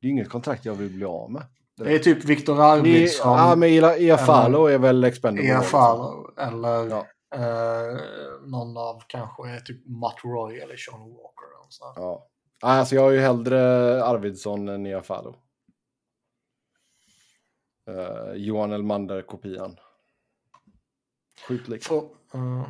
det 0.00 0.06
är 0.06 0.10
inget 0.10 0.28
kontrakt 0.28 0.64
jag 0.64 0.74
vill 0.74 0.92
bli 0.92 1.04
av 1.04 1.30
med. 1.30 1.42
Det 1.84 1.94
är 1.94 1.98
typ 1.98 2.24
Viktor 2.24 2.60
Arvidsson, 2.60 3.38
ja, 3.38 3.56
men 3.56 3.68
Iafalo 3.68 4.66
är 4.66 4.78
väl 4.78 5.04
expendable. 5.04 5.60
Follow 5.62 6.30
eller 6.38 6.88
Ja. 6.90 7.06
eh, 7.34 8.00
någon 8.46 8.76
av 8.76 9.02
kanske 9.06 9.60
typ 9.60 9.86
Matt 9.86 10.16
Roy 10.24 10.58
eller 10.58 10.76
Sean 10.76 11.00
Walker. 11.00 11.46
eller. 11.46 11.92
Ja. 11.96 12.28
Nej, 12.62 12.78
Alltså 12.78 12.94
jag 12.94 13.02
har 13.02 13.10
ju 13.10 13.20
hellre 13.20 13.60
Arvidsson 14.04 14.68
än 14.68 14.86
Iafalo. 14.86 15.36
Uh, 17.90 18.34
Johan 18.34 18.72
Elmander-kopian. 18.72 19.76
Sjukt 21.48 21.68
lik. 21.68 21.86
Mm. 22.34 22.62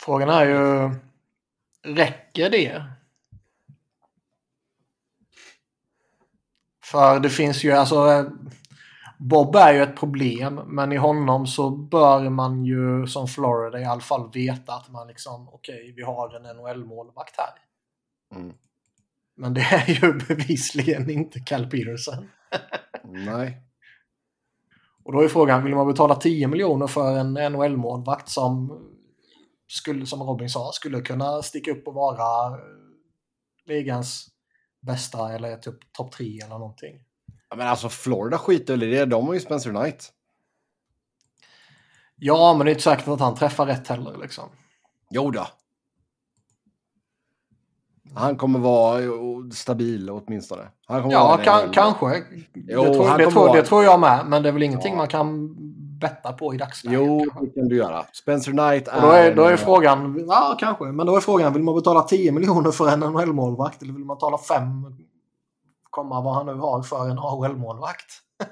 Frågan 0.00 0.28
är 0.28 0.44
ju, 0.46 0.90
räcker 1.94 2.50
det? 2.50 2.82
För 6.90 7.20
det 7.20 7.30
finns 7.30 7.64
ju, 7.64 7.72
alltså 7.72 8.10
eh, 8.10 8.24
Bob 9.18 9.56
är 9.56 9.72
ju 9.72 9.82
ett 9.82 9.96
problem, 9.96 10.60
men 10.66 10.92
i 10.92 10.96
honom 10.96 11.46
så 11.46 11.70
bör 11.70 12.30
man 12.30 12.64
ju 12.64 13.06
som 13.06 13.28
Florida 13.28 13.80
i 13.80 13.84
alla 13.84 14.00
fall 14.00 14.30
veta 14.32 14.72
att 14.72 14.90
man 14.90 15.08
liksom, 15.08 15.48
okej, 15.48 15.92
vi 15.96 16.02
har 16.02 16.36
en 16.36 16.56
NHL-målvakt 16.56 17.34
här. 17.36 17.50
Mm. 18.40 18.54
Men 19.36 19.54
det 19.54 19.60
är 19.60 20.04
ju 20.04 20.12
bevisligen 20.28 21.10
inte 21.10 21.40
Cal 21.40 21.66
Peterson. 21.66 22.28
Nej. 23.04 23.62
Och 25.04 25.12
då 25.12 25.20
är 25.20 25.28
frågan, 25.28 25.64
vill 25.64 25.74
man 25.74 25.86
betala 25.86 26.14
10 26.14 26.48
miljoner 26.48 26.86
för 26.86 27.18
en 27.18 27.34
NHL-målvakt 27.52 28.28
som, 28.28 28.80
skulle, 29.66 30.06
som 30.06 30.22
Robin 30.22 30.48
sa, 30.48 30.70
skulle 30.72 31.00
kunna 31.00 31.42
sticka 31.42 31.70
upp 31.70 31.88
och 31.88 31.94
vara 31.94 32.54
eh, 32.54 32.58
ligans 33.66 34.37
bästa 34.80 35.32
eller 35.34 35.56
typ 35.56 35.92
topp 35.92 36.12
3 36.12 36.38
eller 36.38 36.58
någonting? 36.58 37.00
Ja, 37.50 37.56
Men 37.56 37.66
alltså 37.66 37.88
Florida 37.88 38.38
skiter 38.38 38.72
väl 38.72 38.82
i 38.82 38.86
det. 38.96 39.04
De 39.04 39.26
har 39.26 39.34
ju 39.34 39.40
Spencer 39.40 39.70
Knight. 39.70 40.12
Ja, 42.16 42.54
men 42.54 42.64
det 42.66 42.70
är 42.70 42.72
inte 42.72 42.82
säkert 42.82 43.08
att 43.08 43.20
han 43.20 43.34
träffar 43.34 43.66
rätt 43.66 43.88
heller 43.88 44.16
liksom. 44.22 44.48
Jo 45.10 45.30
då. 45.30 45.46
Han 48.14 48.36
kommer 48.36 48.58
vara 48.58 49.00
stabil 49.52 50.10
åtminstone. 50.10 50.68
Han 50.86 51.02
kommer 51.02 51.14
Ja, 51.14 51.40
kan, 51.44 51.70
kanske. 51.72 52.22
Jo, 52.54 52.84
det, 52.84 52.94
tror, 52.94 53.06
han 53.08 53.18
det, 53.18 53.30
tror, 53.30 53.46
vara- 53.46 53.60
det 53.60 53.66
tror 53.66 53.84
jag 53.84 54.00
med, 54.00 54.26
men 54.26 54.42
det 54.42 54.48
är 54.48 54.52
väl 54.52 54.62
ingenting 54.62 54.92
Ja. 54.92 54.96
man 54.96 55.08
kan 55.08 55.56
betta 56.00 56.32
på 56.32 56.54
i 56.54 56.58
dagsläget. 56.58 57.00
Jo, 57.00 57.18
det 57.40 57.50
kan 57.60 57.68
du 57.68 57.76
göra. 57.76 58.04
Spencer 58.12 58.52
Knight 58.52 58.88
är... 58.88 58.96
Och 58.96 59.02
då 59.02 59.08
är, 59.08 59.34
då 59.34 59.42
är 59.44 59.52
en- 59.52 59.58
frågan, 59.58 60.24
ja 60.28 60.56
kanske, 60.60 60.84
men 60.84 61.06
då 61.06 61.16
är 61.16 61.20
frågan, 61.20 61.52
vill 61.52 61.62
man 61.62 61.74
betala 61.74 62.02
10 62.02 62.32
miljoner 62.32 62.70
för 62.70 62.88
en 62.88 63.00
NHL-målvakt 63.00 63.82
eller 63.82 63.92
vill 63.92 64.04
man 64.04 64.16
betala 64.16 64.38
5, 64.38 64.64
komma 65.90 66.20
vad 66.20 66.34
han 66.34 66.46
nu 66.46 66.54
har 66.54 66.82
för 66.82 67.08
en 67.10 67.18
AHL-målvakt? 67.18 68.06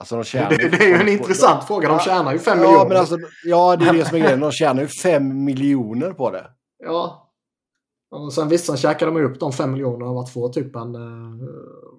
Alltså 0.00 0.14
de 0.14 0.18
Det, 0.20 0.24
tjänar 0.24 0.50
det, 0.50 0.84
är 0.84 0.88
ju 0.88 0.94
en 0.94 1.08
intressant 1.08 1.64
fråga, 1.64 1.88
de 1.88 1.98
tjänar 1.98 2.32
ju 2.32 2.38
5 2.38 2.58
Ja, 2.58 2.64
miljoner. 2.64 2.88
men 2.88 2.96
alltså, 2.96 3.16
ja, 3.44 3.76
det 3.76 3.84
är 3.88 3.92
det 3.92 4.04
som 4.04 4.16
är 4.16 4.20
grejen. 4.22 4.40
De 4.40 4.52
tjänar 4.52 4.82
ju 4.82 4.88
5 4.88 5.44
miljoner 5.44 6.12
på 6.12 6.30
det. 6.30 6.46
Ja. 6.84 7.30
Och 8.10 8.32
sen 8.32 8.48
visst, 8.48 8.66
sen 8.66 8.76
käkar 8.76 9.06
de 9.06 9.16
upp 9.24 9.40
de 9.40 9.52
5 9.52 9.70
miljonerna 9.72 10.10
av 10.10 10.18
att 10.18 10.30
få 10.30 10.48
typ 10.48 10.76
en... 10.76 10.94
eh, 10.94 11.48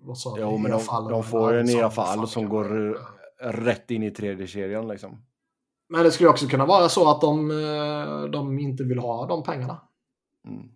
vad 0.02 0.18
sa? 0.18 0.36
Jo, 0.40 0.58
men 0.58 0.72
de, 0.72 1.08
de 1.10 1.24
får 1.24 1.54
ju 1.54 1.60
en 1.60 1.70
Iafallo 1.70 2.08
vad 2.08 2.08
fan 2.18 2.28
som 2.28 2.44
det 2.44 2.50
går. 2.50 2.98
Rätt 3.42 3.92
in 3.92 4.04
i 4.04 4.12
tredje 4.12 4.48
kedjan 4.48 4.88
liksom. 4.88 5.26
Men 5.90 6.04
det 6.04 6.12
skulle 6.12 6.30
också 6.30 6.48
kunna 6.48 6.66
vara 6.66 6.90
så 6.90 7.10
att 7.12 7.22
de, 7.22 7.52
eh, 7.52 8.24
de 8.32 8.60
inte 8.60 8.84
vill 8.84 9.00
ha 9.00 9.26
de 9.28 9.44
pengarna. 9.44 9.82
Mm. 10.48 10.70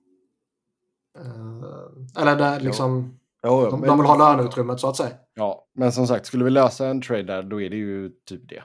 Eh, 1.19 2.21
Eller 2.21 2.35
det, 2.35 2.59
liksom, 2.59 3.19
Jo, 3.43 3.61
jo, 3.63 3.69
de, 3.69 3.79
men- 3.79 3.89
de 3.89 3.97
vill 3.97 4.07
ha 4.07 4.17
löneutrymmet 4.17 4.79
så 4.79 4.87
att 4.89 4.95
säga. 4.97 5.15
Ja, 5.33 5.67
men 5.73 5.91
som 5.91 6.07
sagt, 6.07 6.25
skulle 6.25 6.43
vi 6.43 6.49
lösa 6.49 6.87
en 6.87 7.01
trade 7.01 7.23
där, 7.23 7.43
då 7.43 7.61
är 7.61 7.69
det 7.69 7.75
ju 7.75 8.09
typ 8.09 8.49
det. 8.49 8.63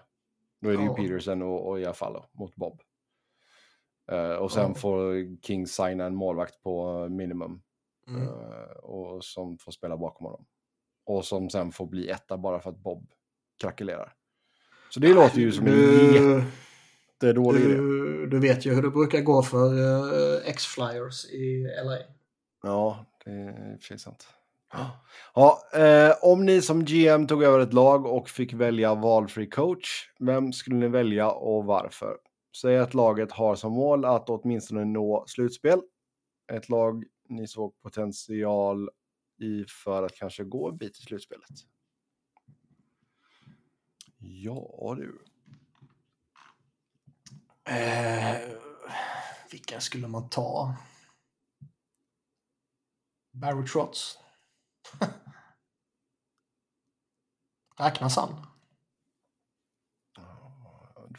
Då 0.60 0.68
är 0.70 0.76
det 0.76 0.84
Ja. 0.84 0.96
ju 0.98 1.08
Peterson 1.08 1.42
och, 1.42 1.68
och 1.68 1.80
Iafallo 1.80 2.24
mot 2.32 2.54
Bob. 2.56 2.80
Eh, 4.12 4.30
och 4.32 4.52
sen 4.52 4.68
Ja. 4.68 4.74
får 4.74 5.14
King 5.42 5.66
signa 5.66 6.04
en 6.04 6.14
målvakt 6.14 6.62
på 6.62 7.08
minimum. 7.08 7.62
Mm. 8.08 8.22
eh, 8.22 8.76
och 8.82 9.24
som 9.24 9.58
får 9.58 9.72
spela 9.72 9.96
bakom 9.96 10.24
honom. 10.24 10.44
Och 11.06 11.24
som 11.24 11.50
sen 11.50 11.72
får 11.72 11.86
bli 11.86 12.08
etta 12.10 12.38
bara 12.38 12.60
för 12.60 12.70
att 12.70 12.78
Bob 12.78 13.10
krackelerar. 13.60 14.12
Så 14.90 15.00
det 15.00 15.14
låter 15.14 15.38
ju 15.38 15.52
som 15.52 15.66
en 15.66 15.72
Du, 15.72 16.42
jättedålig 17.20 17.60
idé. 17.60 17.74
du, 17.74 18.26
du 18.26 18.38
vet 18.38 18.66
ju 18.66 18.74
hur 18.74 18.82
det 18.82 18.90
brukar 18.90 19.20
gå 19.20 19.42
för 19.42 19.72
uh, 19.74 20.48
X-Flyers 20.48 21.24
i 21.30 21.66
LA. 21.84 21.98
Ja, 22.62 23.06
det 23.24 23.30
är 23.30 23.72
i 23.72 23.76
och 23.76 23.80
för 23.80 23.86
sig 23.86 23.98
sant. 23.98 24.28
Ja, 25.34 25.62
eh, 25.74 26.12
om 26.22 26.44
ni 26.44 26.62
som 26.62 26.84
GM 26.84 27.26
tog 27.26 27.42
över 27.42 27.60
ett 27.60 27.72
lag 27.72 28.06
och 28.06 28.28
fick 28.28 28.52
välja 28.52 28.94
valfri 28.94 29.46
coach, 29.46 30.10
vem 30.18 30.52
skulle 30.52 30.76
ni 30.76 30.88
välja 30.88 31.30
och 31.30 31.64
varför? 31.64 32.16
Säg 32.60 32.78
att 32.78 32.94
laget 32.94 33.32
har 33.32 33.54
som 33.54 33.72
mål 33.72 34.04
att 34.04 34.30
åtminstone 34.30 34.84
nå 34.84 35.24
slutspel. 35.26 35.80
Ett 36.52 36.68
lag 36.68 37.04
ni 37.28 37.46
såg 37.46 37.80
potential 37.82 38.90
i 39.42 39.64
för 39.84 40.02
att 40.02 40.14
kanske 40.14 40.44
gå 40.44 40.68
en 40.68 40.76
bit 40.76 40.98
i 40.98 41.02
slutspelet. 41.02 41.48
Ja 44.18 44.94
du. 44.96 45.24
Eh, 47.64 48.36
vilken 49.50 49.80
skulle 49.80 50.08
man 50.08 50.28
ta? 50.28 50.74
Barry 53.32 53.66
Trotz. 53.66 54.18
Räknas 57.78 58.16
han? 58.16 58.46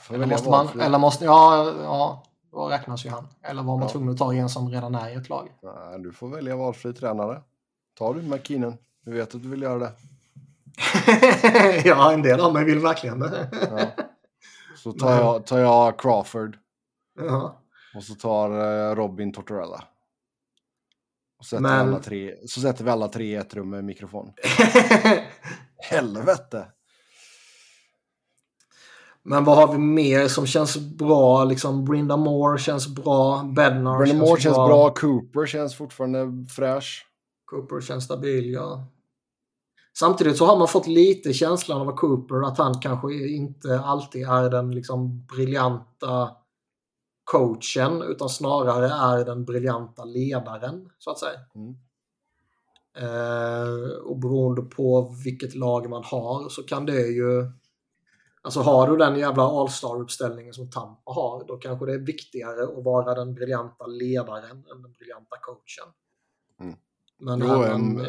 Eller 0.10 0.28
måste 0.28 0.50
man, 0.50 0.80
eller 0.82 1.00
måste, 1.00 1.26
ja, 1.26 1.74
ja, 1.84 2.24
då 2.52 2.70
räknas 2.70 3.06
ju 3.06 3.10
han. 3.10 3.28
Eller 3.42 3.64
var 3.64 3.78
man 3.78 3.82
Ja. 3.88 3.90
tvungen 3.90 4.10
att 4.10 4.18
ta 4.18 4.34
en 4.34 4.50
som 4.50 4.70
redan 4.70 4.96
är 4.96 5.10
i 5.10 5.14
ett 5.14 5.30
lag? 5.30 5.58
Nej, 5.62 6.00
du 6.00 6.14
får 6.14 6.30
välja 6.30 6.56
valfri 6.56 6.94
tränare. 6.94 7.42
Tar 7.94 8.14
du 8.14 8.22
McKinnon? 8.22 8.78
Du 9.02 9.12
vet 9.12 9.36
att 9.36 9.42
du 9.42 9.50
vill 9.50 9.62
göra 9.62 9.80
det. 9.80 9.94
ja, 11.86 12.14
en 12.14 12.22
del 12.22 12.40
av 12.40 12.54
mig 12.54 12.66
vill 12.66 12.80
verkligen 12.80 13.20
det. 13.20 13.50
Ja. 13.52 13.88
Så 14.76 14.92
tar 14.92 15.12
jag, 15.12 15.46
tar 15.46 15.60
jag 15.60 16.00
Crawford 16.00 16.58
ja. 17.20 17.62
och 17.96 18.04
så 18.04 18.16
tar 18.16 18.50
eh, 18.52 18.96
Robin 18.96 19.34
Tortorella. 19.34 19.84
Och 21.40 21.46
sätter 21.46 21.62
Men- 21.62 21.88
alla 21.88 22.00
tre, 22.00 22.36
så 22.48 22.62
sätter 22.62 22.84
vi 22.84 22.90
alla 22.90 23.08
tre 23.08 23.26
i 23.26 23.36
ett 23.36 23.54
rum 23.54 23.70
med 23.70 23.84
mikrofon. 23.84 24.34
Helvete! 25.90 26.68
Men 29.24 29.44
vad 29.44 29.58
har 29.58 29.74
vi 29.74 29.78
mer 29.78 30.28
som 30.28 30.46
känns 30.48 30.78
bra? 30.78 31.44
Liksom 31.44 31.86
Brinda 31.86 32.18
Moore 32.18 32.60
känns 32.60 32.88
bra. 32.88 33.44
Bednar 33.44 33.98
Brennan 33.98 34.18
Moore 34.18 34.42
känns 34.42 34.56
bra. 34.56 34.94
Cooper 34.94 35.46
känns 35.46 35.76
fortfarande 35.76 36.46
fräsch. 36.56 37.06
Cooper 37.46 37.82
känns 37.82 38.04
stabil, 38.04 38.54
ja. 38.54 38.88
Samtidigt 40.00 40.38
så 40.38 40.46
har 40.46 40.58
man 40.58 40.68
fått 40.68 40.88
lite 40.88 41.34
känslan 41.34 41.88
av 41.88 41.96
Cooper 41.96 42.48
att 42.48 42.58
han 42.58 42.80
kanske 42.80 43.14
inte 43.14 43.80
alltid 43.80 44.28
är 44.28 44.50
den 44.50 44.72
liksom 44.72 45.26
briljanta 45.26 46.32
coachen 47.24 48.02
utan 48.02 48.30
snarare 48.30 48.88
är 48.88 49.26
den 49.26 49.46
briljanta 49.46 50.04
ledaren 50.04 50.90
så 51.00 51.12
att 51.12 51.20
säga. 51.20 51.40
Mm. 51.56 51.76
Eh, 52.98 53.90
och 54.06 54.20
beroende 54.20 54.62
på 54.62 55.16
vilket 55.24 55.56
lag 55.56 55.90
man 55.90 56.04
har 56.04 56.50
så 56.50 56.64
kan 56.64 56.86
det 56.86 57.08
ju 57.08 57.52
Alltså 58.42 58.60
har 58.60 58.88
du 58.88 58.98
den 58.98 59.20
jävla 59.20 59.44
All-Star-uppställningen 59.44 60.54
som 60.54 60.70
Tampa 60.70 61.12
har, 61.12 61.48
då 61.48 61.58
kanske 61.58 61.86
det 61.86 61.94
är 61.94 62.06
viktigare 62.06 62.64
att 62.64 62.84
vara 62.84 63.16
den 63.16 63.34
briljanta 63.34 63.88
ledaren 63.88 64.58
än 64.72 64.82
den 64.82 64.94
briljanta 64.94 65.36
coachen. 65.42 65.94
Mm. 66.60 66.76
Men 67.20 67.40
Jo, 67.40 67.64
en- 67.64 68.00
eh, 68.00 68.06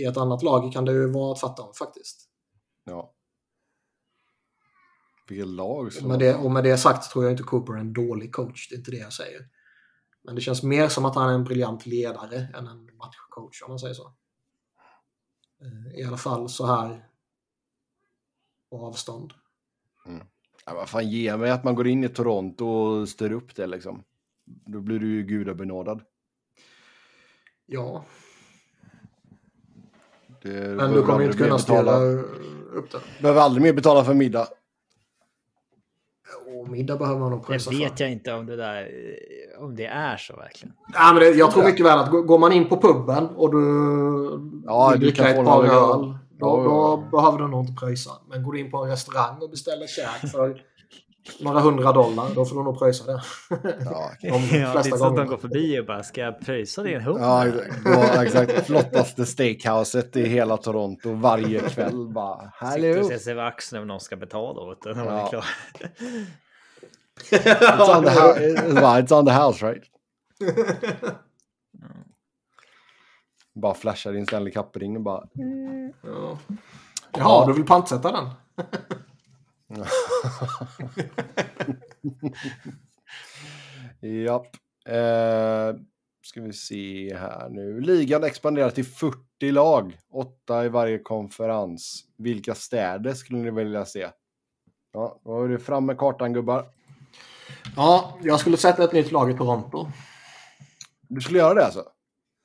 i 0.00 0.04
ett 0.04 0.16
annat 0.16 0.42
lag 0.42 0.72
kan 0.72 0.84
det 0.84 0.92
ju 0.92 1.12
vara 1.12 1.34
tvärtom 1.36 1.74
faktiskt. 1.74 2.28
Ja. 2.84 3.14
Vilket 5.28 5.46
lag. 5.48 5.92
som- 5.92 6.08
Med 6.08 6.18
det, 6.18 6.34
och 6.34 6.50
med 6.50 6.64
det 6.64 6.78
sagt 6.78 7.10
tror 7.10 7.24
jag 7.24 7.32
inte 7.32 7.42
Cooper 7.42 7.72
är 7.72 7.78
en 7.78 7.92
dålig 7.92 8.32
coach, 8.34 8.68
det 8.68 8.74
är 8.74 8.78
inte 8.78 8.90
det 8.90 8.96
jag 8.96 9.12
säger. 9.12 9.48
Men 10.24 10.34
det 10.34 10.40
känns 10.40 10.62
mer 10.62 10.88
som 10.88 11.04
att 11.04 11.14
han 11.14 11.30
är 11.30 11.34
en 11.34 11.44
briljant 11.44 11.86
ledare 11.86 12.36
än 12.54 12.66
en 12.66 12.96
matchcoach 12.96 13.62
om 13.62 13.70
man 13.70 13.78
säger 13.78 13.94
så. 13.94 14.14
Eh, 15.62 16.00
I 16.00 16.04
alla 16.04 16.16
fall 16.16 16.48
så 16.48 16.66
här 16.66 17.08
på 18.70 18.86
avstånd. 18.86 19.32
Ja, 20.66 20.74
vad 20.74 20.88
fan, 20.88 21.10
ge 21.10 21.36
mig 21.36 21.50
att 21.50 21.64
man 21.64 21.74
går 21.74 21.86
in 21.88 22.04
i 22.04 22.08
Toronto 22.08 22.64
och 22.66 23.08
styr 23.08 23.32
upp 23.32 23.54
det 23.56 23.66
liksom. 23.66 24.04
Då 24.44 24.80
blir 24.80 24.98
du 24.98 25.08
ju 25.14 25.22
gudabenådad. 25.22 26.02
Ja, 27.66 28.04
men 30.48 30.92
du 30.92 31.02
kommer 31.02 31.24
inte 31.24 31.36
kunna 31.38 31.56
betala- 31.56 31.82
styra 31.82 31.96
upp 32.78 32.90
det. 32.92 32.98
Behöver 33.22 33.40
aldrig 33.40 33.62
mer 33.62 33.72
betala 33.72 34.04
för 34.04 34.14
middag. 34.14 34.46
Och 36.46 36.68
middag 36.68 36.96
behöver 36.96 37.20
man 37.20 37.30
nog 37.30 37.40
Det 37.40 37.46
pröjsa 37.46 37.70
vet 37.70 37.96
för. 37.98 38.04
jag 38.04 38.12
inte 38.12 38.32
om 38.32 38.46
det 38.46 38.56
där 38.56 38.82
eh, 38.82 39.62
om 39.64 39.74
det 39.76 39.86
är 39.86 40.16
så 40.16 40.36
verkligen. 40.36 40.74
Ja, 40.94 41.12
men 41.12 41.22
det, 41.22 41.28
jag 41.30 41.50
tror 41.50 41.64
mycket 41.64 41.86
väl 41.86 41.98
att 41.98 42.10
gå- 42.10 42.22
går 42.22 42.38
man 42.38 42.52
in 42.52 42.68
på 42.68 42.80
puben 42.80 43.26
och 43.26 43.50
du 43.52 44.62
Ja, 44.66 44.90
vill 44.90 45.00
dricka 45.00 45.28
ett 45.28 45.44
par 45.46 45.62
öl. 45.64 46.14
då, 46.38 46.62
då 46.64 47.04
behöver 47.16 47.38
du 47.38 47.48
nog 47.48 47.60
inte 47.64 47.80
pröjsa. 47.80 48.10
Men 48.28 48.42
går 48.42 48.52
du 48.52 48.60
in 48.60 48.70
på 48.70 48.78
en 48.84 48.90
restaurang 48.90 49.38
och 49.42 49.50
beställer 49.50 49.86
käk 49.86 50.30
för 50.30 50.60
några 51.40 51.60
hundra 51.60 51.92
dollar, 51.92 52.34
då 52.34 52.44
får 52.44 52.56
du 52.56 52.62
nog 52.64 52.78
pröjsa 52.78 53.04
det. 53.12 53.22
Ja, 53.84 54.10
De 54.20 54.28
ja, 54.28 54.38
det 54.50 54.58
är 54.58 54.72
flesta 54.72 54.96
så 54.96 55.06
att 55.06 55.16
de 55.16 55.26
går 55.26 55.36
förbi 55.36 55.80
och 55.80 55.86
bara 55.86 56.02
ska 56.02 56.20
jag 56.20 56.40
pröjsa 56.40 56.82
din 56.82 57.00
hund? 57.00 57.18
ja 57.20 57.46
ja, 57.84 58.24
exakt. 58.24 58.66
Flottaste 58.66 59.26
steakhouset 59.26 60.16
i 60.16 60.28
hela 60.28 60.56
Toronto 60.56 61.12
varje 61.14 61.60
kväll. 61.60 62.08
Bara, 62.08 62.52
Sitter 62.74 62.98
och 63.00 63.06
ser 63.06 63.18
sig 63.18 63.32
över 63.32 63.42
axeln 63.44 63.82
om 63.82 63.88
någon 63.88 64.00
ska 64.00 64.16
betala 64.16 64.60
åt 64.60 64.82
den 64.82 64.96
man 64.96 65.06
Ja. 65.32 65.42
It's 67.30 67.96
on 67.98 68.04
the, 68.04 68.10
hou- 68.10 68.80
bara, 68.80 69.00
it's 69.00 69.12
on 69.18 69.26
the 69.26 69.32
house 69.32 69.66
right? 69.66 69.84
Bara 73.54 73.74
flashar 73.74 74.12
din 74.12 74.26
Stanley 74.26 74.52
Cup-ring 74.52 74.96
och 74.96 75.02
bara... 75.02 75.24
Ja. 76.02 76.38
Jaha, 77.12 77.46
du 77.46 77.52
vill 77.52 77.66
pantsätta 77.66 78.12
den? 78.12 78.28
Japp. 84.00 84.56
Eh, 84.88 85.74
ska 86.22 86.40
vi 86.40 86.52
se 86.52 87.16
här 87.16 87.48
nu. 87.48 87.80
Ligan 87.80 88.24
expanderar 88.24 88.70
till 88.70 88.84
40 88.84 89.50
lag. 89.50 89.98
Åtta 90.10 90.64
i 90.64 90.68
varje 90.68 90.98
konferens. 90.98 92.04
Vilka 92.18 92.54
städer 92.54 93.14
skulle 93.14 93.38
ni 93.38 93.50
vilja 93.50 93.84
se? 93.84 94.08
Ja, 94.92 95.20
då 95.24 95.44
är 95.44 95.48
det 95.48 95.58
fram 95.58 95.86
med 95.86 95.98
kartan 95.98 96.32
gubbar. 96.32 96.66
Ja, 97.76 98.18
jag 98.22 98.40
skulle 98.40 98.56
sätta 98.56 98.84
ett 98.84 98.92
nytt 98.92 99.12
lag 99.12 99.30
i 99.30 99.36
Toronto. 99.36 99.86
Du 101.08 101.20
skulle 101.20 101.38
göra 101.38 101.54
det 101.54 101.64
alltså? 101.64 101.84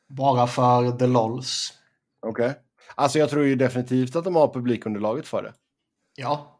Bara 0.10 0.48
för 0.48 0.98
the 0.98 1.08
LOLs. 1.08 1.74
Okej. 2.22 2.54
Alltså 2.96 3.20
jag 3.20 3.30
tror 3.30 3.46
ju 3.46 3.56
definitivt 3.56 4.16
att 4.16 4.24
de 4.24 4.36
har 4.36 4.54
publikunderlaget 4.54 5.28
för 5.28 5.44
det. 5.44 5.54
Ja. 6.16 6.57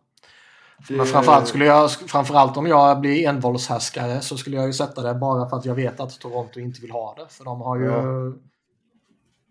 Men 0.90 1.06
framförallt, 1.06 1.48
skulle 1.48 1.66
jag, 1.66 1.92
framförallt 1.92 2.58
om 2.58 2.68
jag 2.68 3.00
blir 3.02 3.28
envåldshärskare 3.28 4.22
så 4.22 4.38
skulle 4.38 4.56
jag 4.58 4.66
ju 4.66 4.74
sätta 4.74 5.02
det 5.02 5.14
bara 5.14 5.50
för 5.50 5.58
att 5.58 5.66
jag 5.66 5.76
vet 5.76 6.00
att 6.00 6.20
Toronto 6.20 6.60
inte 6.60 6.82
vill 6.82 6.92
ha 6.92 7.16
det. 7.16 7.26
För 7.30 7.46
de 7.46 7.62
har 7.62 7.78
ju, 7.78 7.86
Ja. 7.86 8.02
de 8.02 8.42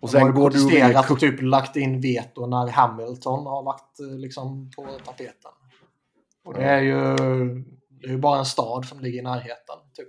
Och 0.03 0.09
har 0.09 0.09
sen 0.09 0.27
ju 0.27 0.33
går 0.33 0.51
du 0.51 0.65
och 0.65 0.71
vinner 0.71 0.71
protesterat 0.71 1.11
och 1.11 1.21
typ 1.21 1.43
lagt 1.43 1.77
in 1.77 2.01
veto 2.01 2.47
när 2.47 2.69
Hamilton 2.69 3.47
har 3.47 3.63
varit 3.63 4.01
eh, 4.01 4.19
liksom 4.19 4.71
på 4.77 4.87
tapeten. 5.05 5.51
Och 6.45 6.55
det 6.55 6.65
är 6.65 6.81
ju, 6.81 7.17
det 7.89 8.07
är 8.07 8.11
ju 8.11 8.19
bara 8.19 8.39
en 8.39 8.45
stad 8.45 8.85
som 8.85 9.01
ligger 9.01 9.19
i 9.19 9.23
närheten. 9.23 9.77
Typ. 9.95 10.09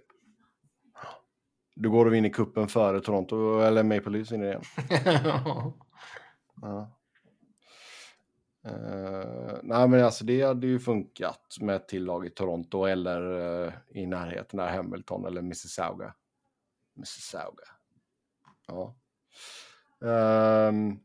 Du 1.76 1.89
går 1.89 2.06
och 2.06 2.14
vinner 2.14 2.30
kuppen 2.30 2.68
före 2.68 3.02
Toronto, 3.02 3.60
eller 3.60 3.84
Maple 3.84 4.11
Leafs 4.11 4.31
vinner 4.31 4.45
igen. 4.45 4.61
Ja. 6.61 6.97
Eh, 8.68 9.57
nej 9.64 9.88
men 9.88 10.03
alltså 10.03 10.26
det 10.26 10.41
hade 10.41 10.68
ju 10.68 10.80
funkat 10.80 11.57
med 11.61 11.76
ett 11.76 11.88
till 11.88 12.06
lag 12.06 12.26
i 12.26 12.30
Toronto 12.30 12.85
eller 12.85 13.39
eh, 13.65 13.73
i 13.89 14.06
närheten 14.06 14.57
där 14.57 14.76
Hamilton 14.76 15.26
eller 15.26 15.41
Mississauga. 15.41 16.14
Mississauga. 16.95 17.64
Ja. 18.68 18.95
Ehm, 20.06 20.99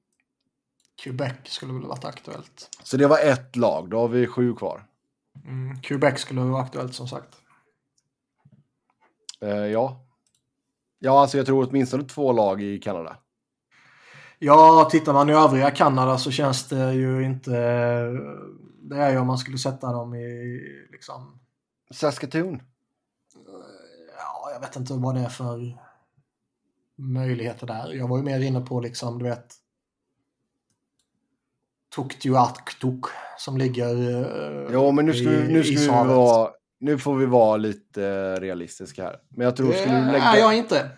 Quebec 1.03 1.35
skulle 1.45 1.73
väl 1.73 1.87
varit 1.87 2.05
aktuellt. 2.05 2.69
så 2.83 2.97
det 2.97 3.07
var 3.07 3.19
ett 3.19 3.57
lag, 3.57 3.91
då 3.91 3.99
har 3.99 4.09
vi 4.09 4.27
sju 4.27 4.55
kvar. 4.55 4.85
Mm, 5.45 5.81
Quebec 5.81 6.21
skulle 6.21 6.41
vara 6.41 6.63
aktuellt 6.63 6.95
som 6.95 7.09
sagt. 7.09 7.37
Eh, 9.41 9.51
ja. 9.51 10.07
Ja, 10.99 11.21
alltså 11.21 11.37
jag 11.37 11.47
tror 11.47 11.69
åtminstone 11.69 12.05
två 12.05 12.33
lag 12.33 12.63
i 12.63 12.79
Kanada. 12.79 13.17
Ja, 14.45 14.89
tittar 14.91 15.13
man 15.13 15.31
i 15.31 15.33
övriga 15.33 15.71
Kanada 15.71 16.19
så 16.19 16.31
känns 16.31 16.69
det 16.69 16.93
ju 16.93 17.25
inte... 17.25 17.51
Det 18.83 18.97
är 18.97 19.11
ju 19.11 19.19
om 19.19 19.27
man 19.27 19.39
skulle 19.39 19.59
sätta 19.59 19.93
dem 19.93 20.15
i 20.15 20.61
liksom... 20.93 21.41
Saskatoon. 21.91 22.63
Ja, 24.19 24.51
jag 24.53 24.61
vet 24.61 24.77
inte 24.77 24.95
vad 24.95 25.15
det 25.15 25.21
är 25.21 25.29
för 25.29 25.79
möjligheter 26.97 27.67
där. 27.67 27.93
Jag 27.93 28.09
var 28.09 28.19
ju 28.19 28.23
mer 28.23 28.41
inne 28.41 28.61
på 28.61 28.81
liksom, 28.81 29.19
du 29.19 29.25
vet... 29.25 29.55
Tuktuatktuk 31.97 33.05
som 33.39 33.57
ligger 33.57 33.95
eh, 33.95 34.73
Jo, 34.73 34.93
men 34.93 35.07
nu 35.07 35.15
ska, 35.15 35.31
vi, 35.31 35.53
nu 35.53 35.65
ska 35.65 36.03
vi 36.03 36.09
vara... 36.09 36.51
Nu 36.81 36.99
får 36.99 37.17
vi 37.17 37.27
vara 37.27 37.57
lite 37.57 38.37
realistiska 38.41 39.05
här. 39.05 39.21
Men 39.29 39.45
jag 39.45 39.57
tror, 39.57 39.73
skulle 39.73 40.01
du 40.01 40.13
lägga... 40.13 40.25
är 40.25 40.39
jag 40.39 40.57
inte. 40.57 40.91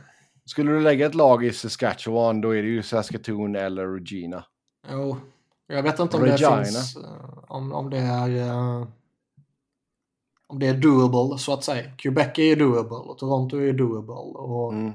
Skulle 0.46 0.72
du 0.72 0.80
lägga 0.80 1.06
ett 1.06 1.14
lag 1.14 1.44
i 1.44 1.52
Saskatchewan 1.52 2.40
då 2.40 2.50
är 2.54 2.62
det 2.62 2.68
ju 2.68 2.82
Saskatoon 2.82 3.56
eller 3.56 3.86
Regina. 3.88 4.44
Jo, 4.90 5.16
jag 5.66 5.82
vet 5.82 5.98
inte 5.98 6.16
om 6.16 6.22
Regina. 6.22 6.56
det 6.56 6.64
finns... 6.64 6.96
eh, 6.96 7.38
Om, 7.48 7.72
om 7.72 7.90
det 7.90 7.98
är... 7.98 8.28
eh, 8.48 8.86
Om 10.46 10.58
det 10.58 10.66
är 10.66 10.74
doable, 10.74 11.38
så 11.38 11.52
att 11.52 11.64
säga. 11.64 11.90
Quebec 11.98 12.38
är 12.38 12.42
ju 12.42 12.54
doable 12.54 12.96
och 12.96 13.18
Toronto 13.18 13.56
är 13.56 13.60
ju 13.60 13.72
doable. 13.72 14.12
Och 14.38 14.72
Mm. 14.72 14.92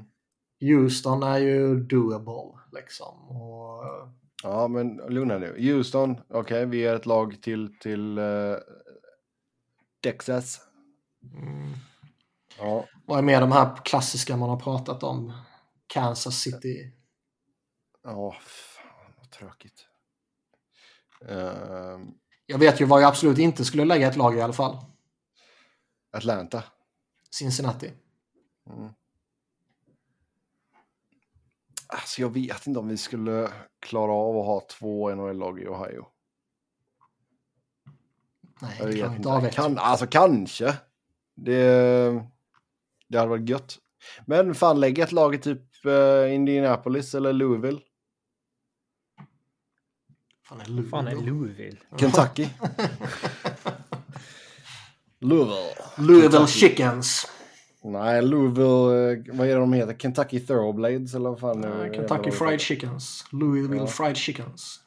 Houston 0.60 1.22
är 1.22 1.38
ju 1.38 1.80
doable, 1.80 2.58
liksom. 2.72 3.28
Och, 3.28 3.84
Ja, 4.42 4.68
men 4.68 4.96
lugna 4.96 5.38
nu. 5.38 5.54
Houston, 5.72 6.16
okej, 6.28 6.66
vi 6.66 6.86
är 6.86 6.96
ett 6.96 7.06
lag 7.06 7.42
till, 7.42 7.74
till 7.80 8.18
eh, 8.18 8.24
Texas. 10.02 10.60
mm, 11.42 11.72
Ja, 12.60 12.84
vad 13.06 13.18
är 13.18 13.22
mer 13.22 13.40
de 13.40 13.52
här 13.52 13.76
klassiska 13.84 14.36
man 14.36 14.48
har 14.48 14.56
pratat 14.60 15.02
om? 15.02 15.32
Kansas 15.86 16.36
City. 16.40 16.92
ja 18.04 18.32
fan 18.40 19.12
vad 19.18 19.30
tråkigt. 19.30 19.86
Ehm, 21.28 22.08
Jag 22.46 22.58
vet 22.58 22.80
ju 22.80 22.84
vad 22.84 23.02
jag 23.02 23.08
absolut 23.08 23.38
inte 23.38 23.64
skulle 23.64 23.84
lägga 23.84 24.08
ett 24.08 24.16
lag 24.16 24.36
i 24.36 24.40
alla 24.40 24.52
fall. 24.52 24.76
Atlanta. 26.12 26.62
Cincinnati. 27.30 27.92
Mm. 28.70 28.92
Alltså 31.86 32.20
jag 32.20 32.30
vet 32.34 32.66
inte 32.66 32.80
om 32.80 32.88
vi 32.88 32.96
skulle 32.96 33.50
klara 33.80 34.12
av 34.12 34.36
att 34.36 34.46
ha 34.46 34.60
två 34.78 35.14
NHL-lag 35.14 35.60
i 35.60 35.66
Ohio. 35.68 36.06
Nej, 38.62 38.76
Jag 38.78 38.88
det 38.88 39.08
vi 39.08 39.16
inte 39.16 39.28
avveckla. 39.28 39.62
Kan, 39.62 39.78
alltså 39.78 40.06
kanske. 40.06 40.76
Det, 41.34 42.24
det 43.10 43.18
hade 43.18 43.30
varit 43.30 43.48
gött. 43.48 43.78
Men 44.26 44.54
fan, 44.54 44.80
lägg 44.80 44.98
ett 44.98 45.12
lag 45.12 45.34
i 45.34 45.38
typ 45.38 45.62
eh, 45.86 46.34
Indianapolis 46.34 47.14
eller 47.14 47.32
Louisville. 47.32 47.80
Fan, 50.48 50.60
är 50.60 50.64
Louisville? 50.66 50.90
fan 50.90 51.06
är 51.08 51.14
Louisville? 51.16 51.76
Kentucky. 51.96 52.46
Louisville. 55.20 55.74
Louisville 55.98 56.30
Kentucky. 56.30 56.52
Chickens. 56.60 57.26
Nej, 57.84 58.22
Louisville, 58.22 59.12
eh, 59.12 59.36
vad 59.36 59.46
är 59.46 59.54
det 59.54 59.60
de 59.60 59.72
heter? 59.72 59.94
Kentucky 59.98 60.40
Thoroughblades 60.40 61.14
eller 61.14 61.30
vad 61.30 61.40
fan? 61.40 61.60
Nej, 61.60 61.94
Kentucky 61.94 62.30
Fried? 62.30 62.60
Chickens. 62.60 63.24
Louisville 63.32 63.80
Ja. 63.80 63.86
Fried 63.86 64.16
Chickens. 64.16 64.80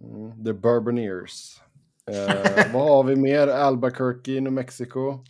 Mm, 0.00 0.44
the 0.44 0.52
Bourboneers. 0.52 1.60
Eh, 2.10 2.72
vad 2.72 2.88
har 2.88 3.04
vi 3.04 3.16
mer? 3.16 3.48
Albuquerque, 3.48 4.40
New 4.40 4.52
Mexico. 4.52 5.24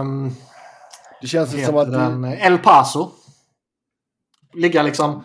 Um, 0.00 0.30
Det 1.20 1.26
känns 1.26 1.66
som 1.66 1.76
att... 1.76 1.92
den? 1.92 2.24
El 2.24 2.58
Paso. 2.58 3.10
Ligga 4.54 4.82
liksom 4.82 5.24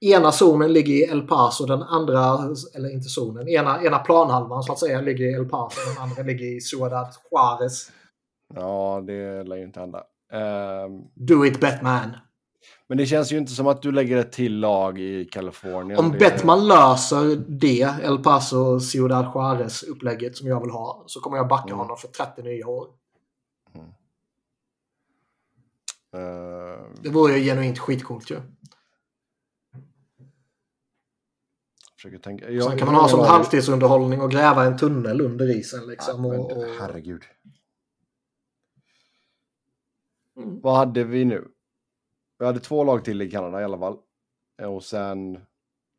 ena 0.00 0.32
zonen 0.32 0.72
ligger 0.72 0.94
i 0.94 1.02
El 1.02 1.22
Paso, 1.22 1.66
den 1.66 1.82
andra, 1.82 2.38
eller 2.74 2.92
inte 2.92 3.08
zonen, 3.08 3.48
ena, 3.48 3.82
ena 3.84 3.98
planhalvan 3.98 4.62
så 4.62 4.72
att 4.72 4.78
säga 4.78 5.00
ligger 5.00 5.24
i 5.24 5.32
El 5.32 5.44
Paso, 5.48 5.80
den 5.94 6.02
andra 6.02 6.22
ligger 6.22 6.56
i 6.56 6.60
Ciudad 6.60 7.08
Juarez. 7.30 7.92
Ja, 8.54 9.02
det 9.06 9.42
lär 9.44 9.56
ju 9.56 9.64
inte 9.64 9.80
hända. 9.80 10.02
Ehm, 10.32 11.02
Do 11.14 11.44
it 11.46 11.60
Batman. 11.60 12.16
men 12.86 12.98
det 12.98 13.06
känns 13.06 13.32
ju 13.32 13.38
inte 13.38 13.52
som 13.52 13.66
att 13.66 13.82
du 13.82 13.92
lägger 13.92 14.16
ett 14.16 14.32
till 14.32 14.58
lag 14.60 14.98
i 15.00 15.24
Kalifornien. 15.24 15.98
Om 15.98 16.12
det... 16.12 16.18
Batman 16.18 16.68
löser 16.68 17.36
det, 17.48 17.94
El 18.02 18.18
Paso 18.18 18.80
Ciudad 18.80 19.30
Juarez 19.34 19.82
upplägget 19.82 20.36
som 20.36 20.48
jag 20.48 20.60
vill 20.60 20.70
ha, 20.70 21.04
så 21.06 21.20
kommer 21.20 21.36
jag 21.36 21.48
backa 21.48 21.66
Mm. 21.68 21.78
honom 21.78 21.96
för 21.96 22.08
30 22.08 22.42
nya 22.42 22.66
år. 22.66 22.86
Ehm, 23.74 23.76
Det 27.02 27.08
vore 27.10 27.38
ju 27.38 27.44
genuint 27.44 27.78
skitcoolt 27.78 28.30
ju. 28.30 28.40
försöker 31.96 32.18
tänka. 32.18 32.44
Sen 32.46 32.54
Jag- 32.54 32.78
kan 32.78 32.86
man 32.86 32.94
ha 32.94 33.08
som 33.08 33.20
halvtidsunderhållning 33.20 34.20
och 34.20 34.30
gräva 34.30 34.64
en 34.64 34.76
tunnel 34.78 35.20
under 35.20 35.58
isen 35.58 35.86
liksom. 35.86 36.24
Ja, 36.24 36.30
men 36.30 36.40
och, 36.40 36.56
och... 36.56 36.64
Herregud. 36.80 37.22
Mm. 40.36 40.60
Vad 40.60 40.76
hade 40.76 41.04
vi 41.04 41.24
nu? 41.24 41.48
Vi 42.38 42.46
hade 42.46 42.60
två 42.60 42.84
lag 42.84 43.04
till 43.04 43.22
i 43.22 43.30
Kanada 43.30 43.60
i 43.60 43.64
alla 43.64 43.78
fall. 43.78 43.96
Och 44.62 44.84
sen, 44.84 45.40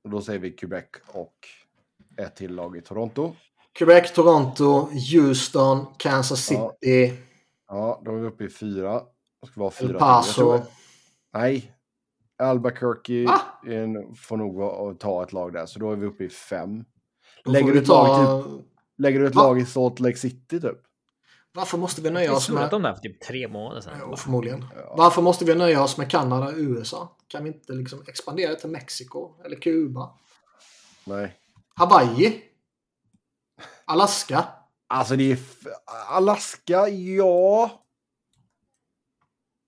då 0.10 0.22
säger 0.22 0.40
vi 0.40 0.52
Quebec 0.52 0.86
och 1.08 1.36
ett 2.18 2.36
till 2.36 2.56
lag 2.56 2.78
i 2.78 2.82
Toronto. 2.82 3.36
Quebec, 3.74 4.14
Toronto, 4.14 4.90
Houston, 5.14 5.86
Kansas 5.98 6.52
Ja. 6.52 6.76
City, 6.82 7.18
Ja, 7.68 8.02
då 8.06 8.12
är 8.12 8.16
vi 8.20 8.28
uppe 8.28 8.44
i 8.44 8.50
fyra. 8.50 9.02
Det 9.41 9.48
ska 9.48 9.60
vara 9.61 9.72
fyra 9.72 9.90
El. 9.90 9.99
Paso. 9.99 10.28
Jag 10.52 10.61
tror- 10.61 10.72
Nej. 11.34 11.72
Albuquerque 12.44 13.24
är 13.68 13.72
en- 13.72 14.16
får 14.16 14.38
nog 14.38 14.99
ta 14.99 15.24
ett 15.24 15.34
lag 15.34 15.53
där, 15.53 15.66
så 15.66 15.80
då 15.80 15.91
är 15.91 15.95
vi 15.95 16.06
uppe 16.06 16.24
i 16.24 16.30
fem. 16.30 16.86
Lägger 17.45 17.68
du 17.68 17.74
vi 17.74 17.80
ett 17.80 17.88
lag 17.88 18.07
ta... 18.07 18.44
typ- 18.44 18.66
Lägger 18.98 19.20
du 19.20 19.28
ett 19.28 19.36
Va? 19.36 19.44
lag 19.44 19.60
i 19.60 19.66
Salt 19.66 19.99
Lake 19.99 20.18
City 20.18 20.61
typ? 20.61 20.78
Varför 21.53 21.78
måste 21.78 22.02
vi 22.02 22.10
nöja 22.10 22.26
Jag 22.26 22.36
oss 22.36 22.49
med... 22.49 22.74
om 22.74 22.82
det 22.82 22.88
här 22.88 22.95
för 22.95 23.02
typ 23.02 23.22
tre 23.22 23.48
månader 23.48 23.82
sedan. 23.82 23.94
Ja, 23.99 24.16
förmodligen. 24.16 24.66
Ja. 24.76 24.95
Varför 24.98 25.22
måste 25.22 25.45
vi 25.45 25.56
nöja 25.56 25.84
oss 25.84 25.98
med 25.98 26.11
Kanada 26.11 26.45
och 26.48 26.53
USA? 26.56 27.18
Kan 27.28 27.44
vi 27.44 27.49
inte 27.49 27.74
liksom 27.74 28.03
expandera 28.07 28.56
till 28.56 28.70
Mexiko 28.70 29.36
eller 29.45 29.56
Kuba? 29.56 30.14
Nej. 31.06 31.36
Hawaii? 31.76 32.41
Alaska? 33.86 34.45
Alltså 34.88 35.16
det 35.16 35.32
är... 35.32 35.38
Alaska, 36.10 36.88
ja. 36.90 37.72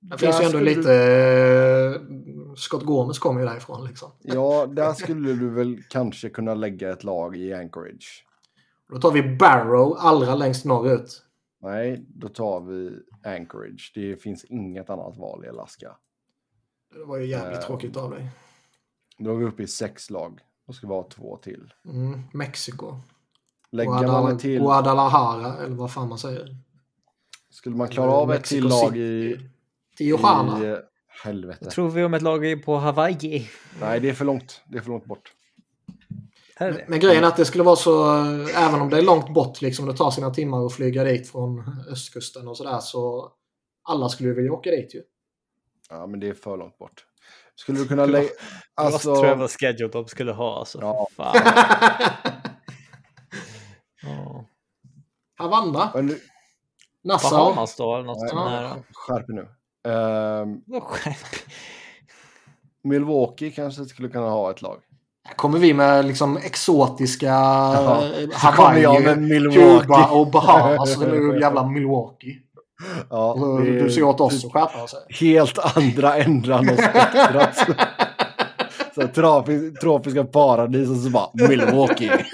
Det 0.02 0.18
finns 0.18 0.42
ju 0.42 0.46
ändå 0.46 0.60
lite... 0.60 0.82
Du, 0.82 1.96
eh, 1.96 2.54
Scott 2.56 2.84
Gomez 2.84 3.20
kommer 3.20 3.42
ju 3.42 3.48
därifrån 3.48 3.86
liksom. 3.88 4.12
ja, 4.22 4.66
där 4.66 4.94
skulle 4.94 5.34
du 5.34 5.50
väl 5.50 5.84
kanske 5.90 6.30
kunna 6.30 6.54
lägga 6.54 6.92
ett 6.92 7.04
lag 7.04 7.38
i 7.38 7.54
Anchorage. 7.54 8.26
Då 8.90 9.00
tar 9.00 9.12
vi 9.12 9.36
Barrow 9.38 9.96
allra 10.00 10.36
längst 10.36 10.66
norrut. 10.66 11.24
Nej, 11.62 12.06
då 12.08 12.28
tar 12.30 12.60
vi 12.62 12.92
Anchorage. 13.38 13.92
Det 13.96 14.16
finns 14.16 14.46
inget 14.46 14.90
annat 14.90 15.18
val 15.18 15.46
i 15.46 15.50
Alaska. 15.50 15.92
Det 16.94 17.04
var 17.04 17.18
ju 17.18 17.26
jävligt 17.28 17.60
Eh. 17.60 17.66
tråkigt 17.66 17.98
av 17.98 18.12
dig. 18.12 18.30
Då 19.18 19.32
är 19.32 19.36
vi 19.36 19.46
uppe 19.46 19.64
i 19.64 19.68
sex 19.68 20.10
lag. 20.10 20.40
Då 20.68 20.74
ska 20.74 20.88
vi 20.88 20.94
ha 20.94 21.04
två 21.10 21.38
till. 21.38 21.74
Mm, 21.86 22.22
Mexiko. 22.34 22.96
Lägger 23.72 23.92
man 23.92 24.04
Guadala- 24.06 24.34
ett 24.34 24.40
till... 24.40 24.60
Guadalajara, 24.62 25.58
eller 25.58 25.76
vad 25.76 25.92
fan 25.94 26.10
man 26.10 26.18
säger. 26.18 26.56
Skulle 27.50 27.76
man 27.76 27.88
klara 27.88 28.12
av 28.12 28.32
ett 28.34 28.44
till 28.44 28.64
lag 28.68 28.98
i... 28.98 29.40
I 30.02 30.70
eh, 30.70 30.78
helvete. 31.24 31.60
Vad 31.62 31.70
tror 31.70 31.90
vi 31.90 32.04
om 32.04 32.14
ett 32.14 32.22
lag 32.22 32.46
är 32.46 32.56
på 32.56 32.78
Hawaii? 32.78 33.50
Nej, 33.82 34.00
det 34.00 34.10
är 34.10 34.14
för 34.14 34.26
långt. 34.26 34.62
Det 34.68 34.78
är 34.78 34.82
för 34.82 34.90
långt 34.90 35.06
bort. 35.06 35.32
Men 36.88 37.00
grejen 37.00 37.24
är 37.24 37.28
att 37.28 37.38
det 37.38 37.46
skulle 37.46 37.64
vara 37.64 37.76
så, 37.76 38.18
eh, 38.18 38.68
även 38.68 38.82
om 38.82 38.90
det 38.90 38.98
är 38.98 39.02
långt 39.02 39.34
bort, 39.34 39.62
liksom 39.62 39.86
det 39.86 39.94
tar 39.94 40.12
sina 40.12 40.30
timmar 40.30 40.66
att 40.66 40.74
flyga 40.74 41.04
dit 41.04 41.32
från 41.32 41.64
östkusten 41.92 42.48
och 42.48 42.58
sådär, 42.58 42.80
så 42.80 43.32
alla 43.84 44.10
skulle 44.10 44.34
vilja 44.34 44.54
åka 44.54 44.70
dit 44.70 44.96
ju. 44.96 45.02
Ja, 45.90 46.08
men 46.08 46.20
det 46.20 46.30
är 46.30 46.34
för 46.34 46.58
långt 46.58 46.78
bort. 46.78 47.06
Skulle 47.56 47.80
du 47.80 47.88
kunna 47.88 48.06
lägga... 48.06 48.30
Alltså... 48.76 49.12
Alltså... 49.12 49.24
travel 49.24 49.48
schedule 49.48 49.90
de 49.90 50.08
skulle 50.08 50.32
ha 50.32 50.60
alltså. 50.60 50.80
Ja. 50.82 51.08
Fan. 51.16 51.36
Ja. 54.04 54.46
Havanna, 55.38 55.92
nu... 56.02 56.20
Nassau. 57.04 57.38
Bahamas 57.38 57.76
då 57.76 57.96
eller 57.96 58.06
något 58.06 58.18
Nej, 58.20 58.30
sånt 58.30 58.50
där. 58.50 58.84
Skärp 58.94 59.26
nu. 59.28 59.48
Skärp. 60.84 61.18
Milwaukee 62.84 63.52
kanske 63.52 63.86
skulle 63.86 64.10
kunna 64.10 64.30
ha 64.30 64.52
ett 64.52 64.62
lag. 64.62 64.78
Kommer 65.36 65.60
vi 65.60 65.74
med 65.74 66.06
liksom 66.06 66.38
exotiska 66.38 67.26
Ja, 67.26 68.04
eh, 68.04 68.30
så 68.30 68.48
kommer 68.48 68.78
jag 68.80 68.90
Hawaii, 68.90 69.06
med 69.06 69.22
Milwaukee. 69.22 69.80
Kuba 69.82 70.08
och 70.08 70.32
Bahamas. 70.32 70.94
Så 70.94 71.08
nu 71.08 71.40
jävla 71.42 71.68
Milwaukee. 71.68 72.38
Ja, 73.10 73.32
Och 73.34 73.62
det 73.62 73.70
är 73.70 73.84
Du 73.84 73.90
ser 73.92 74.04
åt 74.04 74.22
oss 74.22 74.42
typ 74.42 74.56
att 74.56 74.72
skärpa 74.72 74.84
oss. 74.84 74.94
här. 74.94 75.16
Helt 75.28 75.78
andra 75.78 76.16
ändran 76.16 76.70
av 76.70 76.76
spektrat. 76.76 77.68
Tropiska 79.82 80.24
paradis 80.24 80.90
och 80.90 80.96
så 80.98 81.10
bara 81.10 81.30
Milwaukee. 81.34 82.26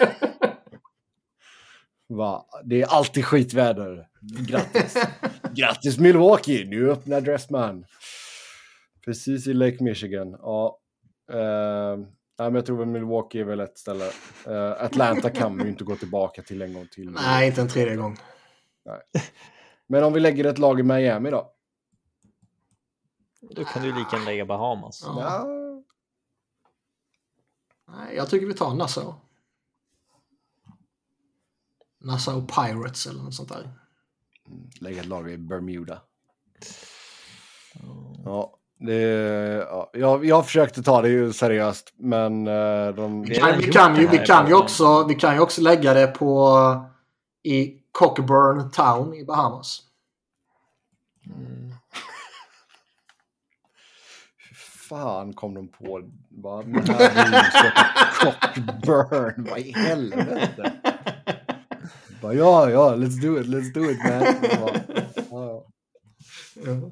Va? 2.08 2.46
Det 2.64 2.82
är 2.82 2.88
alltid 2.88 3.26
skitväder. 3.26 4.08
Grattis. 4.22 4.98
Grattis 5.54 6.00
Milwaukee, 6.00 6.66
nu 6.66 6.92
öppnar 6.92 7.22
Dressman. 7.22 7.86
Precis 9.06 9.48
i 9.48 9.54
Lake 9.54 9.84
Michigan. 9.84 10.32
Ja. 10.42 10.80
Uh, 11.34 11.98
nej, 11.98 12.08
men 12.38 12.56
jag 12.56 12.66
tror 12.66 12.78
väl 12.78 12.88
Milwaukee 12.88 13.42
är 13.42 13.44
väl 13.44 13.60
ett 13.60 13.78
ställe. 13.78 14.12
Eh, 14.48 14.84
Atlanta 14.84 15.30
kan 15.30 15.58
man 15.58 15.66
ju 15.66 15.72
inte 15.72 15.84
gå 15.84 15.96
tillbaka 15.96 16.42
till 16.42 16.62
en 16.62 16.74
gång 16.74 16.88
till. 16.92 17.10
Nej, 17.10 17.48
inte 17.48 17.62
en 17.62 17.68
tredje 17.68 17.96
gång. 17.96 18.18
Men 19.88 20.04
om 20.04 20.14
vi 20.14 20.20
lägger 20.20 20.46
ett 20.46 20.58
lag 20.58 20.80
i 20.80 20.84
Miami 20.84 21.32
då? 21.32 21.54
Då 23.42 23.64
kan 23.64 23.84
du 23.84 23.88
lika 23.88 24.16
gärna 24.16 24.26
lägga 24.26 24.46
Bahamas. 24.46 25.04
Ja. 25.06 25.24
Ja. 25.24 25.46
Nej, 27.88 28.16
jag 28.16 28.30
tycker 28.30 28.48
vi 28.48 28.54
tar 28.54 28.74
Nassau. 28.74 29.14
Nassau 32.00 32.48
Pirates 32.48 33.06
eller 33.06 33.24
något 33.24 33.36
sånt 33.36 33.50
där. 33.50 33.72
Lägga 34.82 35.02
ett 35.02 35.08
lag 35.08 35.32
i 35.32 35.38
Bermuda. 35.38 36.02
Ja, 38.26 38.58
det, 38.80 39.02
ja, 39.70 39.90
jag, 39.94 40.26
jag 40.26 40.46
försökte 40.46 40.84
ta 40.84 41.02
det 41.02 41.10
ju 41.10 41.34
seriöst, 41.34 41.94
men 41.98 42.48
eh, 42.48 42.88
de... 42.96 43.22
Vi 43.22 43.36
kan, 43.36 43.58
vi 43.58 43.72
kan, 43.72 43.96
ju, 43.96 44.08
vi 44.08 44.18
kan 44.18 44.48
ju 44.48 44.54
också, 44.54 45.08
vi 45.08 45.16
kan 45.16 45.34
ju 45.34 45.40
också 45.40 45.62
lägga 45.62 45.94
det 45.94 46.08
på 46.08 46.58
i 47.44 47.74
Cockburn 47.92 48.72
Town 48.72 49.14
i 49.14 49.26
Bahamas. 49.26 49.82
Mm. 51.26 51.70
Hur 54.38 54.56
fan 54.90 55.34
kom 55.34 55.54
de 55.54 55.68
på 55.68 56.02
va? 56.30 56.64
Den 56.64 56.76
här 56.76 57.32
vinstötta 57.32 57.86
Cockburn? 58.22 59.48
Vad 59.50 59.60
i 59.60 59.72
helvete? 59.72 60.74
Bara, 62.22 62.34
ja, 62.34 62.70
ja, 62.70 62.96
let's 62.96 63.22
do 63.22 63.40
it, 63.42 63.48
let's 63.48 63.74
do 63.74 63.92
it 63.92 63.98
man. 64.04 64.24
Bara, 65.32 65.62
ja. 66.56 66.92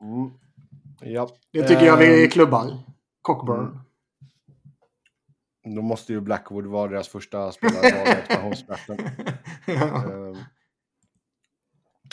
Mm. 0.00 0.30
Ja. 1.00 1.28
Det 1.52 1.68
tycker 1.68 1.84
jag 1.86 1.96
vi 1.96 2.24
Ehm, 2.24 2.30
klubbar. 2.30 2.78
Cockburn. 3.22 3.78
Då 5.76 5.82
måste 5.82 6.12
ju 6.12 6.20
Blackwood 6.20 6.66
vara 6.66 6.88
deras 6.90 7.08
första 7.08 7.52
spelare 7.52 7.86
i 7.86 8.10
expansionsdraften. 8.10 8.98
Ja. 9.66 10.04
Ehm, 10.12 10.36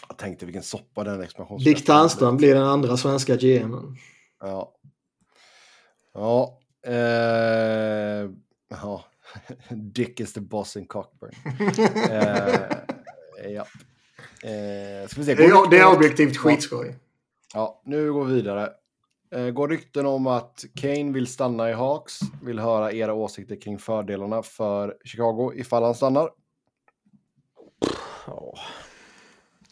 Jag 0.08 0.18
tänkte 0.18 0.46
vilken 0.46 0.64
soppa 0.64 1.04
den 1.04 1.22
expansionsdraften 1.22 1.74
Dick 1.74 1.86
Ternström 1.86 2.38
blir 2.38 2.54
den 2.56 2.64
andra 2.64 2.98
svenska 2.98 3.36
GMen. 3.36 3.96
Ja. 4.40 4.74
Ja. 6.14 6.60
Eh, 6.88 8.30
ja. 8.70 9.04
Dick 9.70 10.20
is 10.20 10.34
the 10.34 10.42
boss 10.42 10.76
in 10.76 10.86
Cockburn. 10.86 11.32
eh, 12.12 13.52
ja. 13.52 13.66
Eh, 14.50 15.08
ska 15.08 15.22
vi 15.22 15.26
se. 15.26 15.36
Det 15.36 15.68
det 15.72 15.78
är 15.78 15.96
objektivt 15.96 16.36
Ja. 16.36 16.42
skitskoj. 16.42 16.96
Ja, 17.54 17.82
nu 17.86 18.14
går 18.14 18.26
vi 18.26 18.34
vidare. 18.34 18.70
Eh, 19.32 19.50
går 19.50 19.68
rykten 19.68 20.06
om 20.06 20.28
att 20.28 20.66
Kane 20.76 21.12
vill 21.12 21.28
stanna 21.28 21.70
i 21.70 21.74
Hawks. 21.74 22.20
Vill 22.44 22.60
höra 22.60 22.92
era 22.94 23.14
åsikter 23.14 23.62
kring 23.62 23.80
fördelarna 23.80 24.44
för 24.44 24.98
Chicago 25.06 25.52
ifall 25.56 25.84
han 25.84 25.96
stannar. 25.96 26.30
Ja. 28.28 28.54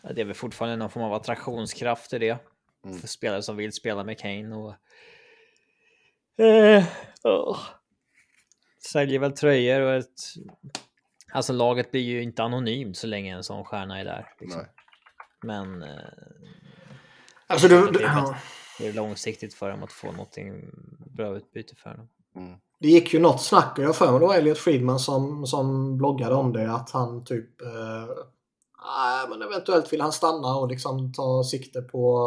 Ja, 0.04 0.14
Det 0.14 0.22
är 0.22 0.26
väl 0.26 0.36
fortfarande 0.36 0.76
någon 0.78 0.90
form 0.90 1.04
av 1.04 1.14
attraktionskraft 1.14 2.14
i 2.14 2.20
det. 2.20 2.38
Mm. 2.86 2.98
För 3.00 3.08
spelare 3.08 3.42
som 3.42 3.58
vill 3.58 3.74
spela 3.74 4.04
med 4.04 4.20
Kane 4.20 4.56
och... 4.56 4.74
Eh, 6.46 6.84
åh. 7.24 7.60
Säljer 8.80 9.20
väl 9.20 9.32
tröjor 9.32 9.82
och 9.82 9.94
ett... 9.94 10.22
Alltså 11.32 11.54
laget 11.54 11.92
blir 11.92 12.02
ju 12.02 12.24
inte 12.24 12.44
anonymt 12.44 12.98
så 12.98 13.08
länge 13.08 13.36
en 13.36 13.44
sån 13.44 13.66
stjärna 13.66 14.00
är 14.00 14.06
där. 14.06 14.34
Liksom. 14.40 14.62
Nej. 14.62 14.72
Men 15.42 15.84
eh, 15.84 16.00
Alltså, 17.48 17.68
du, 17.68 17.92
Det 17.92 18.02
ja. 18.02 18.36
det 18.80 18.88
är 18.88 18.94
långsiktigt 18.94 19.54
för 19.54 19.70
dem 19.70 19.84
att 19.84 19.92
få 19.92 20.12
någonting 20.12 20.70
bra 21.16 21.38
utbyte 21.38 21.76
för 21.76 21.90
dem. 21.90 22.10
Mm. 22.36 22.58
Det 22.80 22.88
gick 22.88 23.14
ju 23.14 23.20
något 23.20 23.42
snack 23.42 23.78
och 23.78 23.84
jag 23.84 23.88
har 23.88 23.94
för 23.94 24.12
mig 24.12 24.20
det 24.20 24.26
var 24.26 24.36
Elliot 24.36 24.58
Friedman 24.58 25.00
som, 25.00 25.48
som 25.48 25.98
bloggade 25.98 26.36
om 26.36 26.54
det 26.54 26.72
att 26.72 26.90
han 26.90 27.24
typ 27.26 27.62
eh, 27.62 28.08
nej, 28.86 29.30
men 29.30 29.42
eventuellt 29.42 29.94
vill 29.94 30.02
han 30.02 30.12
stanna 30.12 30.56
och 30.56 30.68
liksom 30.68 31.14
ta 31.14 31.44
sikte 31.44 31.82
på 31.82 32.24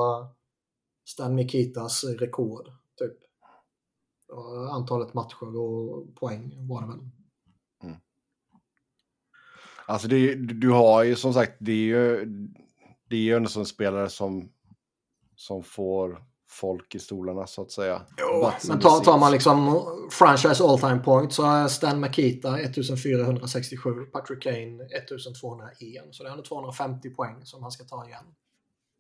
Stan 1.07 1.35
Mikitas 1.35 2.05
rekord. 2.05 2.67
Typ. 2.99 3.17
Och 4.33 4.75
antalet 4.75 5.15
matcher 5.15 5.57
och 5.57 6.15
poäng 6.15 6.53
var 6.69 6.81
det 6.83 6.87
väl. 6.89 6.99
Alltså 9.87 10.09
det, 10.09 10.17
är- 10.17 10.37
du 10.37 10.71
har 10.71 11.03
ju 11.05 11.17
som 11.17 11.35
sagt, 11.35 11.53
det 11.59 11.73
är 11.73 11.77
ju, 11.77 12.25
det 13.09 13.17
är 13.17 13.21
ju 13.21 13.37
en 13.37 13.49
sån 13.49 13.67
spelare 13.67 14.09
som, 14.09 14.49
som 15.37 15.63
får 15.63 16.25
folk 16.51 16.95
i 16.95 16.99
stolarna 16.99 17.47
så 17.47 17.63
att 17.63 17.71
säga. 17.71 18.03
Jo, 18.19 18.51
men 18.69 18.81
tar, 18.81 19.01
tar 19.01 19.19
man 19.19 19.33
liksom 19.33 19.83
franchise 20.11 20.65
all 20.65 20.79
time 20.79 20.99
point 20.99 21.33
så 21.33 21.43
är 21.43 21.69
Stan 21.69 22.01
Makita 22.01 22.59
1467, 22.61 23.91
Patrick 24.13 24.43
Kane 24.43 24.85
1201. 24.85 26.05
Så 26.11 26.23
det 26.23 26.29
är 26.29 26.33
ändå 26.33 26.45
250 26.45 27.11
poäng 27.11 27.37
som 27.45 27.63
han 27.63 27.73
ska 27.73 27.85
ta 27.85 28.07
igen. 28.07 28.25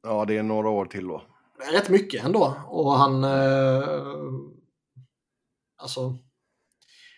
Ja, 0.02 0.24
det 0.24 0.36
är 0.36 0.42
några 0.42 0.68
år 0.68 0.86
till 0.86 1.06
då. 1.06 1.22
Det 1.58 1.64
är 1.64 1.72
rätt 1.72 1.88
mycket 1.88 2.24
ändå. 2.24 2.54
Och 2.68 2.92
han... 2.92 3.24
Eh, 3.24 3.88
alltså... 5.80 6.18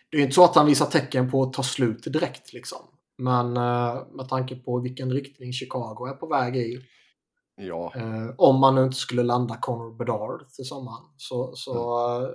Det 0.09 0.17
är 0.17 0.19
ju 0.19 0.23
inte 0.23 0.35
så 0.35 0.43
att 0.43 0.55
han 0.55 0.65
visar 0.65 0.85
tecken 0.85 1.31
på 1.31 1.43
att 1.43 1.53
ta 1.53 1.63
slut 1.63 2.03
direkt 2.03 2.53
liksom. 2.53 2.79
Men 3.17 3.57
eh, 3.57 4.07
med 4.11 4.29
tanke 4.29 4.55
på 4.55 4.79
vilken 4.79 5.11
riktning 5.11 5.53
Chicago 5.53 6.07
är 6.09 6.13
på 6.13 6.27
väg 6.27 6.55
i. 6.55 6.79
Ja, 7.55 7.93
Eh, 7.95 8.33
om 8.37 8.59
man 8.59 8.75
nu 8.75 8.83
inte 8.83 8.97
skulle 8.97 9.23
landa 9.23 9.57
Connor 9.57 9.97
Bedard 9.97 10.49
till 10.49 10.65
sommaren. 10.65 11.03
Så, 11.17 11.55
så 11.55 12.05
eh, 12.21 12.29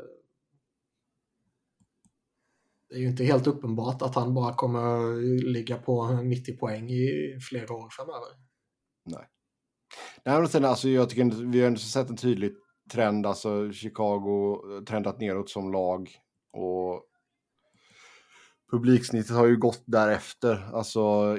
det 2.89 2.95
är 2.95 2.99
ju 2.99 3.09
inte 3.09 3.25
helt 3.25 3.47
uppenbart 3.47 4.03
att 4.03 4.15
han 4.15 4.35
bara 4.35 4.55
kommer 4.55 5.17
ligga 5.53 5.77
på 5.77 6.09
90 6.09 6.57
poäng 6.57 6.91
i 6.91 7.39
flera 7.49 7.75
år 7.75 7.89
framöver. 7.91 8.29
Nej, 10.25 10.39
men 10.39 10.49
sen, 10.49 10.65
alltså, 10.65 10.89
jag 10.89 11.11
tycker 11.11 11.51
vi 11.51 11.61
har 11.61 11.67
ändå 11.67 11.81
sett 11.81 12.11
en 12.11 12.17
tydlig 12.17 12.53
trend, 12.89 13.27
alltså 13.27 13.73
Chicago 13.73 14.61
eh, 14.77 14.85
trendat 14.85 15.21
neråt 15.21 15.51
som 15.51 15.73
lag 15.73 16.11
och 16.53 17.05
publiksnittet 18.71 19.37
har 19.37 19.47
ju 19.47 19.57
gått 19.57 19.83
därefter. 19.85 20.71
Alltså 20.73 21.37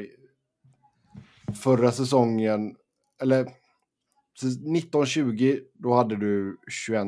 förra 1.64 1.92
säsongen, 1.92 2.76
eller 3.22 3.42
1920, 3.42 5.60
då 5.74 5.94
hade 5.94 6.16
du 6.16 6.58
21 6.70 7.08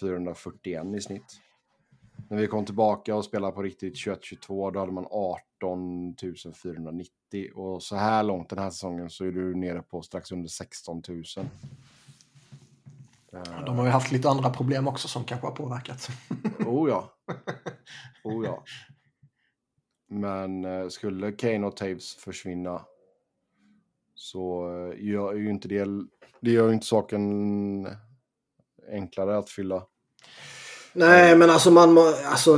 441 0.00 0.84
i 0.96 1.00
snitt. 1.00 1.40
När 2.30 2.36
vi 2.36 2.46
kom 2.46 2.64
tillbaka 2.64 3.16
och 3.16 3.24
spelade 3.24 3.52
på 3.52 3.62
riktigt 3.62 3.94
21-22, 3.94 4.72
då 4.72 4.80
hade 4.80 4.92
man 4.92 5.06
18 5.10 6.14
490. 6.62 7.10
Och 7.54 7.82
så 7.82 7.96
här 7.96 8.22
långt 8.22 8.48
den 8.48 8.58
här 8.58 8.70
säsongen 8.70 9.10
så 9.10 9.24
är 9.24 9.32
du 9.32 9.54
nere 9.54 9.82
på 9.82 10.02
strax 10.02 10.32
under 10.32 10.48
16 10.48 11.02
000. 11.08 11.24
Eh, 13.36 13.64
De 13.64 13.78
har 13.78 13.84
ju 13.84 13.90
haft 13.90 14.12
lite 14.12 14.28
andra 14.28 14.50
problem 14.50 14.88
också 14.88 15.08
som 15.08 15.24
kanske 15.24 15.46
har 15.46 15.54
påverkat. 15.54 16.08
Oh 16.66 16.88
ja. 16.90 17.12
Oh 18.24 18.44
ja. 18.46 18.64
Men 20.08 20.64
eh, 20.64 20.88
skulle 20.88 21.32
Kane 21.32 21.66
och 21.66 21.76
Taves 21.76 22.16
försvinna 22.16 22.82
så 24.14 24.68
eh, 24.92 25.04
gör 25.04 25.34
ju 25.34 25.50
inte 25.50 25.68
det, 25.68 25.84
det 26.40 26.50
gör 26.50 26.68
ju 26.68 26.74
inte 26.74 26.86
saken 26.86 27.88
enklare 28.92 29.38
att 29.38 29.50
fylla. 29.50 29.86
Nej, 30.92 31.36
men 31.36 31.50
alltså 31.50 31.70
man 31.70 31.92
må- 31.92 32.14
alltså 32.24 32.56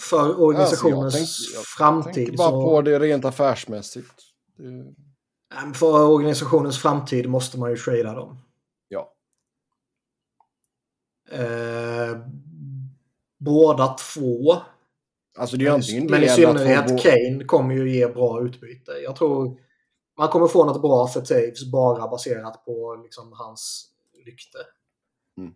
för 0.00 0.40
organisationens 0.40 1.14
Alltså, 1.14 1.42
jag 1.44 1.52
tänk- 1.52 1.56
jag 1.56 1.64
framtid 1.66 2.26
Tänk 2.26 2.38
bara 2.38 2.50
så... 2.50 2.62
på 2.64 2.82
det 2.82 2.98
rent 2.98 3.24
affärsmässigt. 3.24 4.14
Det, 4.56 4.94
För 5.74 6.06
organisationens 6.08 6.78
framtid 6.82 7.28
måste 7.28 7.58
man 7.58 7.70
ju 7.70 7.76
trada 7.76 8.14
dem. 8.14 8.38
ja. 8.88 9.14
Eh, 11.30 12.18
båda 13.38 13.88
två. 13.88 14.56
Alltså 15.38 15.56
det 15.56 15.66
är 15.66 15.70
antingen 15.70 16.06
Men 16.10 16.22
i 16.22 16.28
synnerhet 16.28 16.88
gå- 16.88 16.98
Kane 16.98 17.44
kommer 17.44 17.74
ju 17.74 17.90
ge 17.96 18.06
bra 18.08 18.42
utbyte. 18.42 18.92
Jag 18.92 19.16
tror 19.16 19.60
man 20.18 20.28
kommer 20.28 20.46
få 20.46 20.64
något 20.64 20.82
bra 20.82 21.06
för 21.06 21.20
Taves 21.20 21.70
bara 21.72 22.08
baserat 22.08 22.64
på 22.64 23.00
liksom, 23.02 23.32
hans 23.32 23.90
rykte. 24.26 24.58
Mm. 25.38 25.54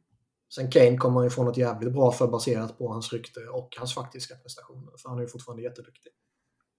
Sen 0.54 0.70
Kane 0.70 0.96
kommer 0.96 1.22
ju 1.22 1.30
få 1.30 1.42
något 1.44 1.56
jävligt 1.56 1.92
bra 1.92 2.12
för 2.12 2.26
baserat 2.26 2.78
på 2.78 2.88
hans 2.88 3.12
rykte 3.12 3.40
och 3.40 3.74
hans 3.78 3.94
faktiska 3.94 4.34
prestationer. 4.34 4.92
För 5.02 5.08
han 5.08 5.18
är 5.18 5.22
ju 5.22 5.28
fortfarande 5.28 5.62
jätteduktig. 5.62 6.12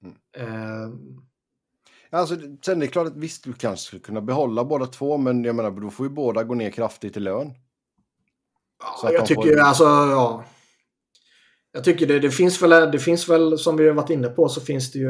Mm. 0.04 0.16
Eh, 0.38 0.90
Alltså, 2.16 2.36
sen 2.66 2.78
är 2.78 2.82
det 2.82 2.88
klart 2.88 3.08
att 3.08 3.18
visst, 3.18 3.44
du 3.44 3.54
kanske 3.54 3.86
skulle 3.86 4.02
kunna 4.02 4.22
behålla 4.22 4.66
båda 4.66 4.86
två, 4.86 5.18
men 5.18 5.44
jag 5.44 5.56
menar, 5.56 5.72
då 5.72 5.90
får 5.90 6.06
ju 6.06 6.10
båda 6.14 6.44
gå 6.44 6.54
ner 6.54 6.72
kraftigt 6.72 7.18
i 7.18 7.20
lön. 7.20 7.54
Så 9.02 9.08
Ja, 9.08 9.14
jag 9.14 9.26
tycker 9.26 9.42
får- 9.42 9.60
alltså, 9.60 9.84
ja. 9.84 10.44
Jag 11.72 11.84
tycker 11.84 12.08
det, 12.08 12.20
det 12.20 12.32
finns 12.32 12.62
väl, 12.62 12.92
det 12.92 13.00
finns 13.00 13.30
väl, 13.30 13.58
som 13.58 13.78
vi 13.78 13.88
har 13.88 13.94
varit 13.94 14.10
inne 14.10 14.28
på, 14.28 14.50
så 14.50 14.62
finns 14.62 14.92
det 14.92 15.00
ju... 15.00 15.10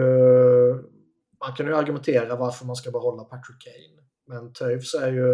Man 1.40 1.53
kan 1.56 1.65
ju 1.65 1.76
argumentera 1.76 2.36
varför 2.36 2.65
man 2.65 2.76
ska 2.76 2.91
behålla 2.91 3.23
Patrick 3.23 3.61
Kane. 3.64 4.07
Men 4.27 4.53
Toews 4.53 4.94
är 4.94 5.11
ju... 5.11 5.30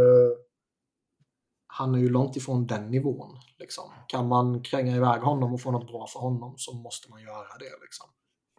Han 1.68 1.96
är 1.96 2.00
ju 2.00 2.10
långt 2.10 2.36
ifrån 2.36 2.68
den 2.68 2.92
nivån. 2.92 3.38
Liksom. 3.60 3.84
Kan 4.08 4.28
man 4.28 4.64
kränga 4.64 4.96
iväg 4.96 5.22
honom 5.22 5.54
och 5.54 5.62
få 5.62 5.72
något 5.72 5.88
bra 5.88 6.08
för 6.08 6.20
honom 6.20 6.54
så 6.58 6.74
måste 6.74 7.10
man 7.10 7.22
göra 7.22 7.58
det. 7.60 7.82
Liksom. 7.82 8.10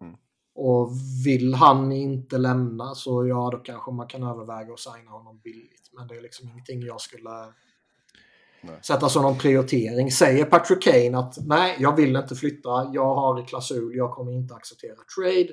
Mm. 0.00 0.16
Och 0.54 0.90
vill 1.24 1.54
han 1.54 1.92
inte 1.92 2.38
lämna 2.38 2.94
så 2.94 3.26
ja, 3.26 3.50
då 3.52 3.58
kanske 3.58 3.90
man 3.90 4.08
kan 4.08 4.22
överväga 4.22 4.72
att 4.72 4.80
signa 4.80 5.10
honom 5.10 5.40
billigt. 5.44 5.90
Men 5.92 6.08
det 6.08 6.16
är 6.16 6.22
liksom 6.22 6.48
ingenting 6.48 6.82
jag 6.82 7.00
skulle 7.00 7.30
Nej. 8.60 8.78
sätta 8.82 9.08
som 9.08 9.22
någon 9.22 9.38
prioritering. 9.38 10.10
Säger 10.10 10.44
Patrick 10.44 10.82
Kane 10.82 11.18
att 11.18 11.34
nej, 11.46 11.76
jag 11.78 11.96
vill 11.96 12.16
inte 12.16 12.34
flytta, 12.34 12.90
jag 12.92 13.14
har 13.14 13.46
klausul, 13.46 13.96
jag 13.96 14.10
kommer 14.10 14.32
inte 14.32 14.54
acceptera 14.54 14.96
trade. 15.16 15.48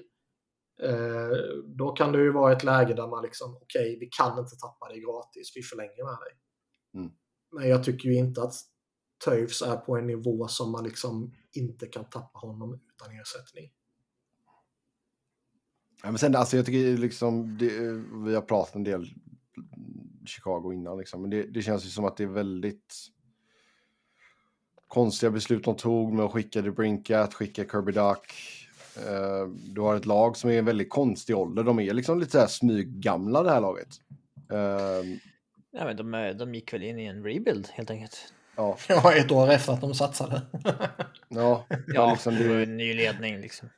Eh, 0.82 1.38
då 1.66 1.92
kan 1.92 2.12
det 2.12 2.20
ju 2.20 2.32
vara 2.32 2.52
ett 2.52 2.64
läge 2.64 2.94
där 2.94 3.08
man 3.08 3.24
liksom, 3.24 3.58
okej, 3.62 3.98
vi 4.00 4.06
kan 4.06 4.40
inte 4.40 4.56
tappa 4.56 4.88
dig 4.90 5.00
gratis, 5.00 5.52
vi 5.56 5.62
förlänger 5.62 6.06
med 6.06 6.18
dig. 6.20 6.34
Mm. 6.94 7.12
Men 7.52 7.70
jag 7.70 7.84
tycker 7.84 8.10
ju 8.10 8.16
inte 8.16 8.42
att 8.42 8.54
Toews 9.26 9.62
är 9.62 9.78
på 9.78 9.98
en 9.98 10.08
nivå 10.08 10.48
som 10.48 10.72
man 10.72 10.84
liksom 10.84 11.34
inte 11.52 11.86
kan 11.86 12.06
tappa 12.06 12.40
honom 12.40 12.74
utan 12.74 13.20
ersättning. 13.20 13.72
Ja, 16.04 16.10
men 16.12 16.18
sen, 16.18 16.36
alltså, 16.36 16.58
jag 16.58 16.66
tycker 16.66 16.98
liksom, 16.98 17.58
det, 17.58 17.70
vi 18.26 18.36
har 18.36 18.42
pratat 18.42 18.76
en 18.76 18.84
del 18.84 19.10
Chicago 20.26 20.74
innan, 20.74 20.98
liksom, 20.98 21.22
men 21.22 21.30
det, 21.30 21.44
det 21.44 21.62
känns 21.62 21.86
ju 21.86 21.90
som 21.90 22.06
att 22.06 22.18
det 22.18 22.24
är 22.24 22.28
väldigt 22.28 22.96
konstiga 24.88 25.30
beslut 25.32 25.64
de 25.64 25.76
tog 25.76 26.14
med 26.14 26.26
att 26.26 26.32
skicka 26.32 26.62
DeBrincat, 26.62 27.34
skicka 27.34 27.64
Kirby 27.66 27.92
Duck. 27.92 28.34
Eh, 29.08 29.48
du 29.74 29.82
har 29.82 29.96
ett 29.96 30.06
lag 30.06 30.38
som 30.38 30.50
är 30.50 30.60
en 30.60 30.66
väldigt 30.66 30.90
konstig 30.90 31.38
ålder. 31.38 31.64
De 31.64 31.80
är 31.80 31.94
liksom 31.94 32.20
lite 32.20 32.32
så 32.32 32.40
här 32.40 32.48
smyggamla 32.48 33.44
det 33.44 33.52
här 33.52 33.62
laget. 33.62 33.90
Eh, 34.52 35.20
Ja, 35.72 35.86
men 35.86 35.96
de, 35.98 36.14
är- 36.14 36.34
de 36.34 36.56
gick 36.56 36.74
väl 36.74 36.84
in 36.84 37.00
i 37.00 37.06
en 37.06 37.24
rebuild 37.24 37.68
helt 37.74 37.90
enkelt. 37.92 38.34
ja, 38.56 38.78
Ja, 38.90 39.14
ett 39.16 39.32
år 39.32 39.50
efter 39.52 39.74
att 39.74 39.82
de 39.82 39.94
satsade. 39.96 40.42
ja, 41.30 41.66
Ja, 41.88 42.12
liksom 42.12 42.36
det 42.36 42.48
var 42.48 42.56
en 42.56 42.78
ny 42.78 42.94
ledning 42.94 43.38
liksom. 43.42 43.70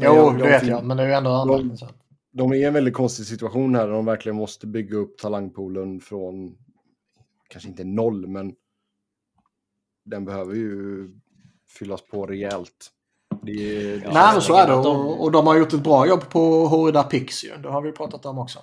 Jo, 0.00 0.14
jag- 0.14 0.38
det 0.38 0.42
vet 0.42 0.66
jag, 0.66 0.84
men 0.84 0.96
det 0.96 1.02
är 1.02 1.06
ju 1.06 1.12
ändå 1.14 1.30
anmärkningsvärt. 1.30 1.94
de 2.32 2.52
är 2.52 2.56
i 2.56 2.64
en 2.64 2.74
väldigt 2.74 2.94
konstig 2.94 3.26
situation 3.26 3.74
här 3.74 3.86
där 3.86 3.94
de 3.94 4.04
verkligen 4.04 4.36
måste 4.36 4.66
bygga 4.66 4.96
upp 4.96 5.18
talangpoolen 5.18 6.00
från, 6.00 6.56
kanske 7.48 7.68
inte 7.68 7.84
noll, 7.84 8.26
men 8.26 8.54
den 10.04 10.24
behöver 10.24 10.54
ju 10.54 11.08
fyllas 11.78 12.02
på 12.02 12.26
rejält. 12.26 12.92
Det 13.42 13.52
är, 13.52 13.94
Ja, 14.04 14.10
Nej, 14.12 14.32
men 14.32 14.42
så 14.42 14.54
är 14.56 14.66
det. 14.66 14.72
de- 14.72 15.06
Och, 15.06 15.22
och 15.22 15.32
de 15.32 15.46
har 15.46 15.56
gjort 15.58 15.72
ett 15.72 15.82
bra 15.84 16.06
jobb 16.08 16.30
på 16.30 16.66
Horida 16.66 17.02
Pix 17.02 17.44
ju. 17.44 17.56
Det 17.56 17.68
har 17.68 17.82
vi 17.82 17.92
pratat 17.92 18.26
om 18.26 18.38
också. 18.38 18.58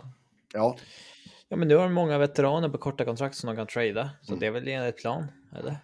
ja, 0.54 0.78
Ja, 1.50 1.58
men 1.58 1.68
nu 1.68 1.76
har 1.76 1.84
de 1.84 1.94
många 1.94 2.18
veteraner 2.18 2.70
på 2.70 2.78
korta 2.78 3.06
kontrakt 3.06 3.36
som 3.36 3.48
de 3.48 3.56
kan 3.56 3.68
trada. 3.68 4.10
Så 4.22 4.32
Mm. 4.32 4.40
det 4.40 4.46
är 4.48 4.52
väl 4.52 4.68
enligt 4.68 4.98
plan, 4.98 5.26
eller? 5.60 5.78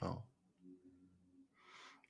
ja. 0.00 0.22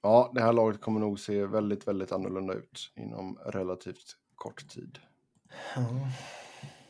Ja, 0.03 0.31
det 0.35 0.41
här 0.43 0.53
laget 0.53 0.81
kommer 0.81 1.01
nog 1.01 1.21
se 1.21 1.47
väldigt, 1.47 1.89
väldigt 1.89 2.13
annorlunda 2.13 2.55
ut 2.55 2.93
inom 2.97 3.39
relativt 3.47 4.17
kort 4.35 4.69
tid. 4.69 4.99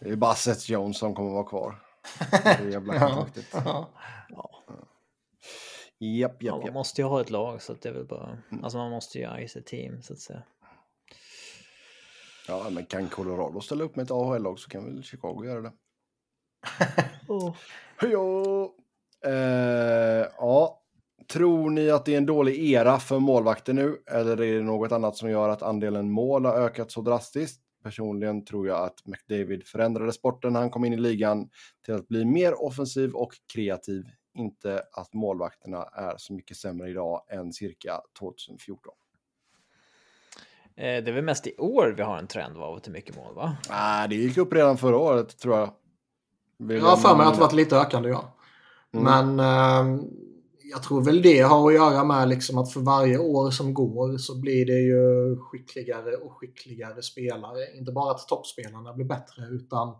Det 0.01 0.09
är 0.11 0.17
bara 0.17 0.35
Seth 0.35 0.71
Jones 0.71 0.99
som 0.99 1.15
kommer 1.15 1.31
vara 1.31 1.45
kvar. 1.45 1.83
Det 2.59 2.71
jävla 2.71 2.95
Ja. 3.01 3.01
kontraktet. 3.09 3.47
Ja. 3.53 3.89
Japp, 5.99 6.37
Ja, 6.43 6.47
japp, 6.47 6.57
man 6.59 6.67
japp. 6.67 6.75
måste 6.75 7.01
ju 7.03 7.07
ha 7.09 7.21
ett 7.21 7.31
lag 7.31 7.63
så 7.63 7.73
att 7.73 7.83
det 7.83 7.89
är 7.89 7.93
väl 7.93 8.07
bara... 8.07 8.39
Mm. 8.51 8.65
Alltså 8.65 8.79
man 8.79 8.91
måste 8.91 9.19
ju 9.19 9.47
ice 9.49 9.57
ett 9.57 9.67
team 9.67 10.03
så 10.03 10.13
att 10.13 10.19
säga. 10.19 10.43
Ja, 12.49 12.67
men 12.71 12.87
kan 12.87 13.09
Colorado 13.09 13.61
ställa 13.61 13.85
upp 13.85 13.97
med 13.97 14.03
ett 14.03 14.11
AHL-lag 14.11 14.59
så 14.59 14.71
kan 14.71 14.85
väl 14.85 15.03
Chicago 15.03 15.45
göra 15.45 15.61
det. 15.61 15.73
Oh. 17.29 17.55
Ja, 18.01 18.75
eh, 19.25 20.27
ja. 20.39 20.82
Tror 21.28 21.70
ni 21.70 21.90
att 21.90 22.05
det 22.05 22.15
är 22.15 22.19
en 22.19 22.27
dålig 22.27 22.70
era 22.73 22.99
för 22.99 23.19
målvakter 23.19 23.73
nu 23.73 23.99
eller 24.11 24.40
är 24.40 24.55
det 24.55 24.62
något 24.62 24.93
annat 24.93 25.16
som 25.16 25.31
gör 25.31 25.49
att 25.49 25.62
andelen 25.62 26.11
mål 26.11 26.44
har 26.44 26.53
ökat 26.55 26.90
så 26.90 27.01
drastiskt? 27.01 27.61
Personligen 27.85 28.44
tror 28.44 28.69
jag 28.69 28.85
att 28.85 29.07
McDavid 29.07 29.66
förändrade 29.66 30.12
sporten 30.12 30.53
när 30.53 30.61
han 30.61 30.70
kom 30.70 30.85
in 30.85 30.93
i 30.93 30.97
ligan 30.97 31.49
till 31.85 31.94
att 31.94 32.09
bli 32.09 32.24
mer 32.24 32.62
offensiv 32.62 33.12
och 33.15 33.32
kreativ. 33.55 34.05
Inte 34.35 34.82
att 34.93 35.15
målvakterna 35.15 35.82
är 35.82 36.15
så 36.16 36.32
mycket 36.32 36.57
sämre 36.57 36.90
idag 36.90 37.23
än 37.28 37.53
cirka 37.53 38.01
2014. 38.19 38.93
Eh, 40.77 40.82
Det 41.05 41.09
är 41.09 41.12
väl 41.12 41.24
mest 41.24 41.47
i 41.47 41.57
år 41.59 41.94
vi 41.97 42.03
har 42.03 42.19
en 42.19 42.27
trend 42.27 42.57
av 42.57 42.74
att 42.74 42.85
det 42.85 42.90
är 42.90 42.93
mycket 42.93 43.16
mål, 43.16 43.35
va? 43.35 43.57
Nej, 43.70 44.09
det 44.09 44.15
gick 44.15 44.36
upp 44.36 44.53
redan 44.53 44.78
förra 44.78 44.97
året 44.99 45.39
tror 45.39 45.59
jag. 45.59 45.70
Vill 46.59 46.77
Jag 46.77 46.85
har 46.85 46.97
för 46.97 47.16
mig 47.16 47.27
att 47.27 47.35
det 47.35 47.40
varit 47.40 47.53
lite 47.53 47.77
ökande, 47.77 48.09
ja. 48.09 48.35
Mm. 48.94 49.35
Men 49.35 49.40
eh, 49.40 50.03
jag 50.73 50.82
tror 50.82 51.05
väl 51.05 51.23
det 51.23 51.40
har 51.40 51.69
att 51.69 51.74
göra 51.74 52.05
med 52.05 52.28
liksom 52.28 52.59
att 52.59 52.73
för 52.73 52.81
varje 52.81 53.19
år 53.19 53.51
som 53.51 53.74
går 53.74 54.19
så 54.19 54.40
blir 54.40 54.66
det 54.66 54.81
ju 54.81 55.36
skickligare 55.36 56.16
och 56.16 56.32
skickligare 56.32 57.03
spelare. 57.03 57.77
Inte 57.77 57.93
bara 57.93 58.11
att 58.11 58.28
toppspelarna 58.28 58.94
blir 58.94 59.05
bättre 59.05 59.47
utan 59.51 59.97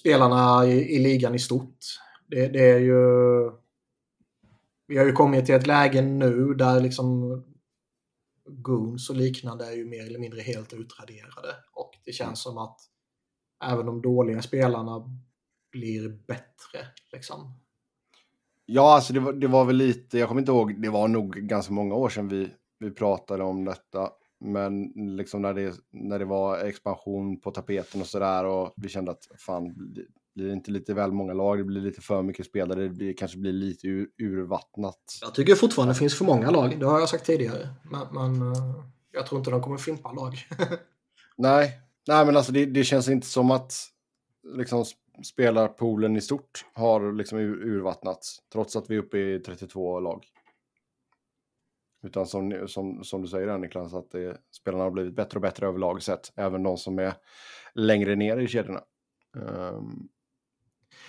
spelarna 0.00 0.66
i, 0.66 0.94
i 0.94 0.98
ligan 0.98 1.34
i 1.34 1.38
stort. 1.38 1.78
Det, 2.26 2.48
det 2.48 2.70
är 2.70 2.78
ju... 2.78 3.02
Vi 4.86 4.98
har 4.98 5.04
ju 5.04 5.12
kommit 5.12 5.46
till 5.46 5.54
ett 5.54 5.66
läge 5.66 6.02
nu 6.02 6.54
där 6.54 6.80
liksom 6.80 7.42
goons 8.44 9.10
och 9.10 9.16
liknande 9.16 9.66
är 9.66 9.72
ju 9.72 9.84
mer 9.84 10.06
eller 10.06 10.18
mindre 10.18 10.40
helt 10.40 10.72
utraderade. 10.72 11.56
Och 11.72 11.90
det 12.04 12.12
känns 12.12 12.42
som 12.42 12.58
att 12.58 12.80
även 13.64 13.86
de 13.86 14.02
dåliga 14.02 14.42
spelarna 14.42 15.20
blir 15.72 16.08
bättre. 16.08 16.86
Liksom. 17.12 17.60
Ja, 18.70 18.94
alltså 18.94 19.12
det 19.12 19.20
var, 19.20 19.32
det 19.32 19.46
var 19.46 19.64
väl 19.64 19.76
lite, 19.76 20.18
jag 20.18 20.28
kommer 20.28 20.40
inte 20.40 20.52
ihåg, 20.52 20.82
det 20.82 20.88
var 20.88 21.08
nog 21.08 21.34
ganska 21.34 21.72
många 21.72 21.94
år 21.94 22.08
sedan 22.08 22.28
vi, 22.28 22.50
vi 22.78 22.90
pratade 22.90 23.44
om 23.44 23.64
detta. 23.64 24.10
Men 24.40 24.92
liksom 25.16 25.42
när 25.42 25.54
det, 25.54 25.74
när 25.92 26.18
det 26.18 26.24
var 26.24 26.58
expansion 26.58 27.40
på 27.40 27.50
tapeten 27.50 28.00
och 28.00 28.06
sådär 28.06 28.44
och 28.44 28.72
vi 28.76 28.88
kände 28.88 29.10
att 29.10 29.28
fan, 29.38 29.74
blir 30.34 30.46
det 30.46 30.52
inte 30.52 30.70
lite 30.70 30.94
väl 30.94 31.12
många 31.12 31.32
lag, 31.32 31.58
det 31.58 31.64
blir 31.64 31.80
lite 31.80 32.00
för 32.00 32.22
mycket 32.22 32.46
spelare, 32.46 32.82
det 32.82 32.88
blir, 32.88 33.12
kanske 33.16 33.38
blir 33.38 33.52
lite 33.52 33.86
ur, 33.86 34.08
urvattnat. 34.22 35.18
Jag 35.20 35.34
tycker 35.34 35.54
fortfarande 35.54 35.94
det 35.94 35.98
finns 35.98 36.18
för 36.18 36.24
många 36.24 36.50
lag, 36.50 36.80
det 36.80 36.86
har 36.86 37.00
jag 37.00 37.08
sagt 37.08 37.26
tidigare. 37.26 37.68
Men, 37.90 38.06
men 38.12 38.52
eh, 38.52 38.74
jag 39.12 39.26
tror 39.26 39.38
inte 39.38 39.50
de 39.50 39.62
kommer 39.62 39.78
fimpa 39.78 40.12
lag. 40.12 40.34
Nej, 41.36 41.80
nej 42.08 42.26
men 42.26 42.36
alltså 42.36 42.52
det, 42.52 42.66
det 42.66 42.84
känns 42.84 43.08
inte 43.08 43.26
som 43.26 43.50
att 43.50 43.74
liksom 44.56 44.84
spelarpoolen 45.24 46.16
i 46.16 46.20
stort 46.20 46.64
har 46.72 47.12
liksom 47.12 47.38
ur, 47.38 47.62
urvattnats, 47.66 48.38
trots 48.52 48.76
att 48.76 48.90
vi 48.90 48.94
är 48.94 48.98
uppe 48.98 49.18
i 49.18 49.40
32 49.40 50.00
lag. 50.00 50.26
Utan 52.02 52.26
som, 52.26 52.68
som, 52.68 53.04
som 53.04 53.22
du 53.22 53.28
säger 53.28 53.58
Niklas, 53.58 53.94
att 53.94 54.10
det, 54.10 54.36
spelarna 54.50 54.84
har 54.84 54.90
blivit 54.90 55.14
bättre 55.16 55.36
och 55.36 55.42
bättre 55.42 55.66
överlag 55.66 56.02
sett, 56.02 56.32
även 56.36 56.62
de 56.62 56.76
som 56.76 56.98
är 56.98 57.14
längre 57.74 58.16
ner 58.16 58.36
i 58.36 58.48
kedjorna. 58.48 58.80
Ehm, 59.36 60.08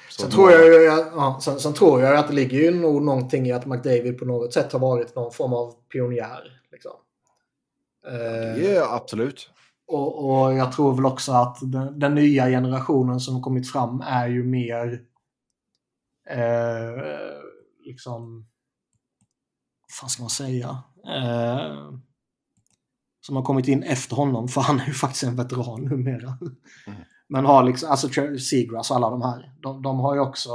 så 0.09 0.21
Sen 0.21 0.31
tror, 0.31 0.51
jag, 0.51 0.65
ju- 0.65 0.83
ja, 0.83 1.39
sen, 1.43 1.59
sen 1.59 1.73
tror 1.73 2.01
jag 2.01 2.17
att 2.17 2.27
det 2.27 2.33
ligger 2.33 2.59
ju 2.59 2.71
nog 2.71 3.01
någonting 3.01 3.45
i 3.47 3.51
att 3.51 3.65
McDavid 3.65 4.17
på 4.19 4.25
något 4.25 4.53
sätt 4.53 4.71
har 4.73 4.79
varit 4.79 5.15
någon 5.15 5.31
form 5.31 5.53
av 5.53 5.71
pionjär. 5.91 6.61
Liksom. 6.71 6.91
Ja, 8.63 8.95
absolut. 8.95 9.49
Och, 9.89 10.25
och 10.25 10.53
jag 10.53 10.71
tror 10.71 10.95
väl 10.95 11.05
också 11.05 11.31
att 11.31 11.57
den, 11.61 11.99
den 11.99 12.15
nya 12.15 12.47
generationen 12.47 13.19
som 13.19 13.41
kommit 13.41 13.71
fram 13.71 14.01
är 14.01 14.27
ju 14.27 14.43
mer 14.43 15.01
eh, 16.29 17.03
liksom 17.85 18.45
vad 20.01 20.11
ska 20.11 20.23
man 20.23 20.29
säga? 20.29 20.83
Eh, 21.05 21.91
som 23.21 23.35
har 23.35 23.43
kommit 23.43 23.67
in 23.67 23.83
efter 23.83 24.15
honom, 24.15 24.47
för 24.47 24.61
han 24.61 24.79
är 24.79 24.85
ju 24.85 24.93
faktiskt 24.93 25.23
en 25.23 25.35
veteran 25.35 25.81
numera. 25.81 26.37
Mm. 26.87 26.99
Men 27.27 27.45
har 27.45 27.63
liksom, 27.63 27.89
alltså 27.89 28.09
Seagrass 28.37 28.91
och 28.91 28.97
alla 28.97 29.09
de 29.09 29.21
här, 29.21 29.55
de, 29.61 29.81
de 29.81 29.99
har 29.99 30.15
ju 30.15 30.21
också 30.21 30.51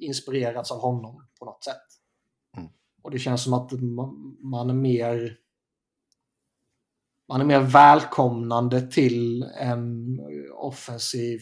inspirerats 0.00 0.70
av 0.70 0.80
honom 0.80 1.26
på 1.38 1.44
något 1.44 1.64
sätt. 1.64 1.86
Mm. 2.56 2.68
Och 3.02 3.10
det 3.10 3.18
känns 3.18 3.42
som 3.42 3.52
att 3.52 3.72
man, 3.72 4.36
man 4.42 4.70
är 4.70 4.74
mer 4.74 5.38
man 7.28 7.40
är 7.40 7.44
mer 7.44 7.60
välkomnande 7.60 8.90
till 8.90 9.42
en 9.42 10.18
offensiv 10.54 11.40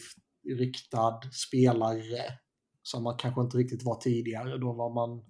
riktad 0.58 1.20
spelare 1.32 2.38
som 2.82 3.02
man 3.02 3.16
kanske 3.16 3.40
inte 3.40 3.56
riktigt 3.56 3.82
var 3.82 3.96
tidigare. 3.96 4.58
Då 4.58 4.72
var 4.72 4.94
man 4.94 5.24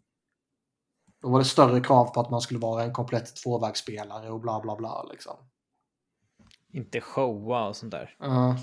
då 1.20 1.31
var 1.31 1.39
det 1.39 1.45
större 1.45 1.81
krav 1.81 2.15
på 2.15 2.20
att 2.20 2.31
man 2.31 2.41
skulle 2.41 2.61
vara 2.61 2.85
en 2.85 2.93
komplett 2.93 3.37
tvåvägsspelare 3.37 4.31
och 4.31 4.41
bla 4.41 4.61
bla 4.61 4.77
bla. 4.77 5.07
Liksom. 5.11 5.37
Inte 6.73 7.01
showa 7.01 7.69
och 7.69 7.77
sånt 7.77 7.93
där. 7.93 8.16
Uh, 8.24 8.57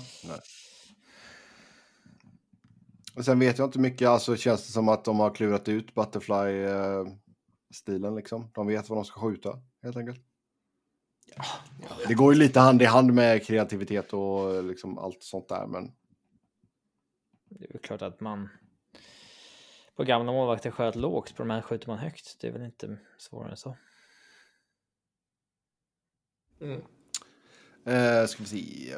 Och 3.16 3.24
sen 3.24 3.38
vet 3.38 3.58
jag 3.58 3.68
inte 3.68 3.78
mycket, 3.78 4.08
alltså 4.08 4.36
känns 4.36 4.66
det 4.66 4.72
som 4.72 4.88
att 4.88 5.04
de 5.04 5.20
har 5.20 5.34
klurat 5.34 5.68
ut 5.68 5.94
Butterfly-stilen 5.94 8.14
liksom. 8.14 8.50
De 8.54 8.66
vet 8.66 8.88
vad 8.88 8.98
de 8.98 9.04
ska 9.04 9.20
skjuta, 9.20 9.58
helt 9.82 9.96
enkelt. 9.96 10.29
Det 12.08 12.14
går 12.14 12.32
ju 12.32 12.38
lite 12.38 12.60
hand 12.60 12.82
i 12.82 12.84
hand 12.84 13.12
med 13.12 13.46
kreativitet 13.46 14.12
och 14.12 14.64
liksom 14.64 14.98
allt 14.98 15.22
sånt 15.22 15.48
där, 15.48 15.66
men 15.66 15.92
Det 17.48 17.64
är 17.64 17.72
väl 17.72 17.82
klart 17.82 18.02
att 18.02 18.20
man 18.20 18.48
på 19.96 20.04
gamla 20.04 20.32
målvakter 20.32 20.70
sköt 20.70 20.96
lågt, 20.96 21.36
på 21.36 21.42
de 21.42 21.50
här 21.50 21.62
skjuter 21.62 21.88
man 21.88 21.98
högt. 21.98 22.36
Det 22.40 22.48
är 22.48 22.52
väl 22.52 22.62
inte 22.62 22.98
svårare 23.18 23.50
än 23.50 23.56
så. 23.56 23.76
mm. 26.60 26.80
eh, 27.84 28.26
ska 28.26 28.42
vi 28.42 28.48
se. 28.48 28.96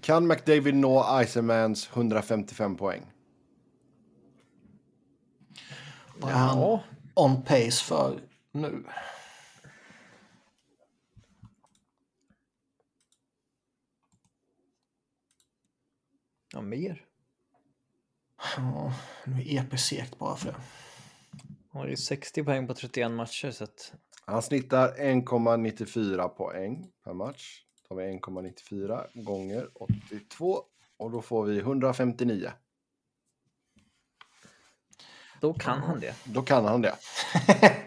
Kan 0.00 0.26
McDavid 0.26 0.74
nå 0.74 1.20
Icermans 1.22 1.90
155 1.92 2.76
poäng? 2.76 3.06
Vad 6.18 6.30
är 6.30 6.34
han 6.34 6.58
Ja, 6.58 6.82
on 7.14 7.42
pace 7.42 7.84
för 7.84 8.20
nu? 8.52 8.84
Ja 16.52 16.60
mer. 16.60 17.04
Ja, 18.56 18.92
nu 19.24 19.40
är 19.40 19.64
EP 19.64 19.80
segt 19.80 20.18
bara 20.18 20.36
för 20.36 20.46
det. 20.46 20.56
Han 21.70 21.82
har 21.82 21.88
ju 21.88 21.96
60 21.96 22.44
poäng 22.44 22.66
på 22.66 22.74
31 22.74 23.10
matcher 23.10 23.50
så 23.50 23.64
att 23.64 23.92
Han 24.24 24.42
snittar 24.42 24.92
1,94 24.92 26.28
poäng 26.28 26.90
per 27.04 27.14
match. 27.14 27.62
Har 27.88 27.96
vi 27.96 28.02
1,94 28.02 29.22
gånger 29.24 29.68
82 29.74 30.62
och 30.96 31.10
då 31.10 31.22
får 31.22 31.44
vi 31.44 31.58
159. 31.58 32.50
då 35.40 35.54
kan 35.54 35.82
han 35.82 36.00
det. 36.00 36.14
Då 36.24 36.42
kan 36.42 36.64
han 36.64 36.82
det. 36.82 36.94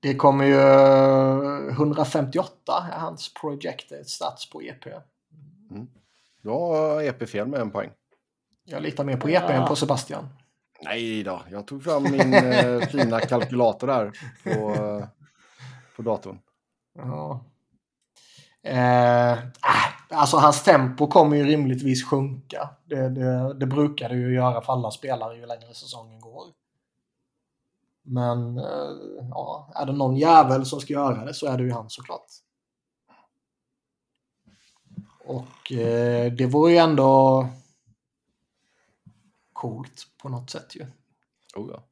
Det 0.00 0.14
kommer 0.14 0.44
ju 0.44 0.60
158 1.70 2.88
är 2.92 2.98
hans 2.98 3.34
projected 3.34 4.06
stats 4.06 4.50
på 4.50 4.62
EP. 4.62 4.84
Då 6.42 6.74
har 6.74 7.02
EP 7.02 7.28
fel 7.28 7.46
med 7.46 7.60
en 7.60 7.70
poäng. 7.70 7.90
Jag 8.64 8.82
litar 8.82 9.04
mer 9.04 9.16
på 9.16 9.28
EP 9.28 9.50
än 9.50 9.66
på 9.68 9.76
Sebastian. 9.76 10.28
Nej 10.84 11.22
då, 11.22 11.42
jag 11.50 11.66
tog 11.66 11.84
fram 11.84 12.02
min 12.02 12.34
eh, 12.34 12.80
fina 12.80 13.20
kalkylator 13.20 13.86
där 13.86 14.12
på, 14.44 14.74
eh, 14.74 15.06
på 15.96 16.02
datorn. 16.02 16.38
Ja. 16.98 17.44
Eh, 18.62 19.32
äh, 19.32 19.38
alltså 20.08 20.36
hans 20.36 20.64
tempo 20.64 21.06
kommer 21.06 21.36
ju 21.36 21.44
rimligtvis 21.44 22.04
sjunka. 22.04 22.70
Det, 22.84 23.08
det, 23.08 23.54
det 23.54 23.66
brukar 23.66 24.08
det 24.08 24.14
ju 24.14 24.34
göra 24.34 24.60
för 24.60 24.72
alla 24.72 24.90
spelare 24.90 25.36
ju 25.36 25.46
längre 25.46 25.74
säsongen 25.74 26.20
går. 26.20 26.44
Men 28.04 28.58
eh, 28.58 28.90
ja, 29.30 29.72
är 29.74 29.86
det 29.86 29.92
någon 29.92 30.16
jävel 30.16 30.66
som 30.66 30.80
ska 30.80 30.92
göra 30.92 31.24
det 31.24 31.34
så 31.34 31.46
är 31.46 31.58
det 31.58 31.64
ju 31.64 31.72
han 31.72 31.90
såklart. 31.90 32.26
Och 35.32 35.72
eh, 35.72 36.32
det 36.32 36.46
vore 36.46 36.72
ju 36.72 36.78
ändå 36.78 37.48
coolt 39.52 40.06
på 40.22 40.28
något 40.28 40.50
sätt 40.50 40.76
ju. 40.76 40.86
Oh, 41.54 41.70
ja. 41.72 41.82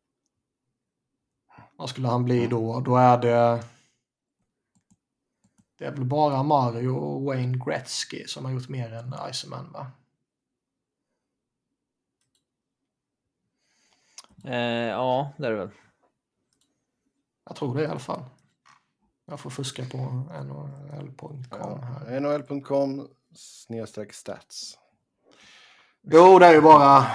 Vad 1.76 1.90
skulle 1.90 2.08
han 2.08 2.24
bli 2.24 2.46
då? 2.46 2.80
Då 2.80 2.96
är 2.96 3.18
det... 3.18 3.64
Det 5.78 5.84
är 5.84 5.90
väl 5.90 6.04
bara 6.04 6.42
Mario 6.42 6.88
och 6.88 7.22
Wayne 7.22 7.58
Gretzky 7.66 8.26
som 8.26 8.44
har 8.44 8.52
gjort 8.52 8.68
mer 8.68 8.92
än 8.92 9.14
Iceman 9.30 9.72
va? 9.72 9.86
Eh, 14.44 14.88
ja, 14.88 15.32
det 15.36 15.46
är 15.46 15.50
det 15.50 15.56
väl. 15.56 15.70
Jag 17.44 17.56
tror 17.56 17.74
det 17.74 17.82
i 17.82 17.86
alla 17.86 17.98
fall. 17.98 18.24
Jag 19.24 19.40
får 19.40 19.50
fuska 19.50 19.84
på 19.84 19.98
nhl.com 19.98 21.44
här. 21.82 22.20
NHL.com 22.20 23.08
snedstreck 23.34 24.12
stats. 24.12 24.78
Jo, 26.02 26.38
det 26.38 26.46
är 26.46 26.52
ju 26.52 26.60
bara 26.60 27.06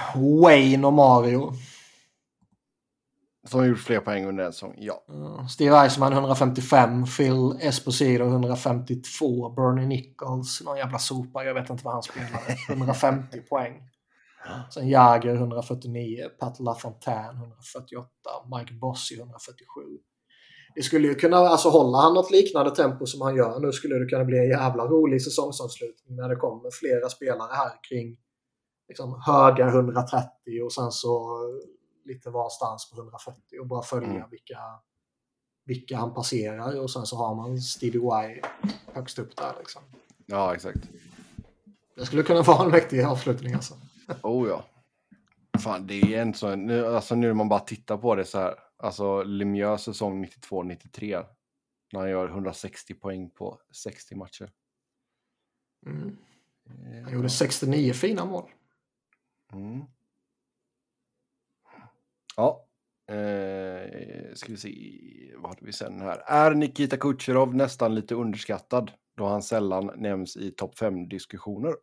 Wayne 0.41 0.87
och 0.87 0.93
Mario. 0.93 1.53
Som 3.47 3.59
har 3.59 3.67
gjort 3.67 3.79
fler 3.79 3.99
poäng 3.99 4.25
under 4.25 4.43
en 4.43 4.53
säsong, 4.53 4.75
ja. 4.77 5.03
Steve 5.49 5.77
Eisman 5.77 6.13
155, 6.13 7.05
Phil 7.17 7.57
Esposito 7.61 8.23
152, 8.23 9.49
Bernie 9.49 9.87
Nichols, 9.87 10.61
någon 10.65 10.77
jävla 10.77 10.99
sopa, 10.99 11.43
jag 11.43 11.53
vet 11.53 11.69
inte 11.69 11.83
vad 11.83 11.93
han 11.93 12.03
spelar, 12.03 12.41
150 12.69 13.41
poäng. 13.49 13.73
Sen 14.69 14.89
Jagger 14.89 15.35
149, 15.35 16.29
Pat 16.39 16.59
LaFontaine 16.59 17.35
148, 17.37 18.09
Mike 18.57 18.73
Bossy 18.73 19.15
147. 19.15 19.81
Det 20.75 20.83
skulle 20.83 21.07
ju 21.07 21.15
kunna, 21.15 21.37
alltså 21.37 21.69
hålla 21.69 21.97
han 21.97 22.13
något 22.13 22.31
liknande 22.31 22.75
tempo 22.75 23.05
som 23.05 23.21
han 23.21 23.35
gör 23.35 23.59
nu 23.59 23.71
skulle 23.71 23.95
det 23.95 24.05
kunna 24.05 24.25
bli 24.25 24.37
en 24.37 24.49
jävla 24.49 24.85
rolig 24.85 25.21
säsongsavslutning 25.21 26.15
när 26.15 26.29
det 26.29 26.35
kommer 26.35 26.71
flera 26.71 27.09
spelare 27.09 27.51
här 27.51 27.71
kring 27.89 28.17
liksom, 28.87 29.21
höga 29.25 29.67
130 29.67 30.29
och 30.65 30.73
sen 30.73 30.91
så 30.91 31.39
lite 32.05 32.29
varstans 32.29 32.91
på 32.91 33.01
140 33.01 33.59
och 33.59 33.67
bara 33.67 33.81
följa 33.81 34.09
mm. 34.09 34.29
vilka, 34.29 34.59
vilka 35.65 35.97
han 35.97 36.13
passerar 36.13 36.79
och 36.79 36.91
sen 36.91 37.05
så 37.05 37.15
har 37.15 37.35
man 37.35 37.57
Stevie 37.57 38.01
Y 38.01 38.41
högst 38.93 39.19
upp 39.19 39.35
där 39.35 39.53
liksom. 39.59 39.81
Ja, 40.25 40.55
exakt. 40.55 40.79
Det 41.95 42.05
skulle 42.05 42.23
kunna 42.23 42.41
vara 42.41 42.65
en 42.65 42.71
mäktig 42.71 43.03
avslutning 43.03 43.53
alltså. 43.53 43.73
Oh 44.23 44.49
ja. 44.49 44.65
Fan, 45.59 45.87
det 45.87 46.15
är 46.15 46.21
en 46.21 46.33
sån, 46.33 46.65
nu, 46.65 46.85
alltså 46.85 47.15
nu 47.15 47.27
när 47.27 47.33
man 47.33 47.49
bara 47.49 47.59
tittar 47.59 47.97
på 47.97 48.15
det 48.15 48.25
så 48.25 48.39
här, 48.39 48.55
alltså 48.77 49.23
Lemieux 49.23 49.83
säsong 49.83 50.25
92-93, 50.25 51.25
när 51.93 51.99
han 51.99 52.09
gör 52.09 52.29
160 52.29 52.93
poäng 52.93 53.29
på 53.29 53.59
60 53.71 54.15
matcher. 54.15 54.51
Mm. 55.85 56.17
Han 57.03 57.13
gjorde 57.13 57.29
69 57.29 57.93
fina 57.93 58.25
mål. 58.25 58.49
Mm. 59.53 59.83
Ja. 62.35 62.67
Eh, 63.07 64.33
ska 64.33 64.51
vi 64.51 64.57
se, 64.57 64.71
vad 65.37 65.51
hade 65.51 65.65
vi 65.65 65.73
sen 65.73 66.01
här? 66.01 66.23
Är 66.25 66.51
Nikita 66.53 66.97
Kucherov 66.97 67.55
nästan 67.55 67.95
lite 67.95 68.15
underskattad 68.15 68.91
då 69.17 69.25
han 69.25 69.43
sällan 69.43 69.91
nämns 69.95 70.37
i 70.37 70.51
topp 70.51 70.79
5-diskussioner? 70.79 71.75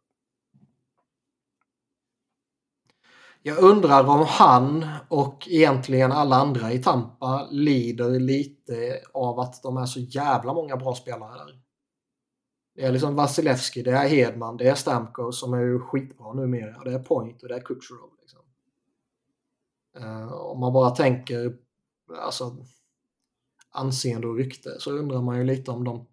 Jag 3.44 3.58
undrar 3.58 4.04
om 4.04 4.26
han 4.28 4.86
och 5.08 5.48
egentligen 5.50 6.12
alla 6.12 6.36
andra 6.36 6.72
i 6.72 6.82
Tampa 6.82 7.48
lider 7.50 8.20
lite 8.20 9.00
av 9.14 9.40
att 9.40 9.62
de 9.62 9.76
är 9.76 9.86
så 9.86 10.00
jävla 10.00 10.54
många 10.54 10.76
bra 10.76 10.94
spelare 10.94 11.38
där. 11.38 11.62
Det 12.74 12.82
är 12.82 12.92
liksom 12.92 13.14
Vasilevski, 13.14 13.82
det 13.82 13.90
är 13.90 14.08
Hedman, 14.08 14.56
det 14.56 14.68
är 14.68 14.74
Stamkos 14.74 15.40
som 15.40 15.54
är 15.54 15.78
skitbra 15.78 16.32
numera. 16.32 16.84
Det 16.84 16.92
är 16.92 16.98
Point 16.98 17.42
och 17.42 17.48
det 17.48 17.54
är 17.54 17.60
Kucherov. 17.60 18.10
Liksom. 18.20 18.40
Uh, 19.98 20.32
om 20.32 20.60
man 20.60 20.72
bara 20.72 20.90
tänker 20.90 21.56
alltså, 22.18 22.56
anseende 23.70 24.26
och 24.26 24.36
rykte 24.36 24.80
så 24.80 24.90
undrar 24.90 25.22
man 25.22 25.38
ju 25.38 25.44
lite 25.44 25.70
om 25.70 25.84
de 25.84 26.06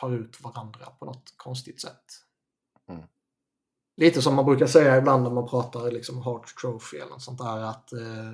tar 0.00 0.14
ut 0.14 0.42
varandra 0.42 0.86
på 0.98 1.04
något 1.04 1.34
konstigt 1.36 1.80
sätt. 1.80 2.25
Lite 3.96 4.22
som 4.22 4.34
man 4.34 4.44
brukar 4.44 4.66
säga 4.66 4.98
ibland 4.98 5.22
när 5.22 5.30
man 5.30 5.48
pratar 5.48 5.90
liksom 5.90 6.18
Hart 6.18 6.54
Trophy 6.60 6.96
eller 6.96 7.10
något 7.10 7.22
sånt 7.22 7.38
där 7.38 7.58
att 7.58 7.92
eh, 7.92 8.32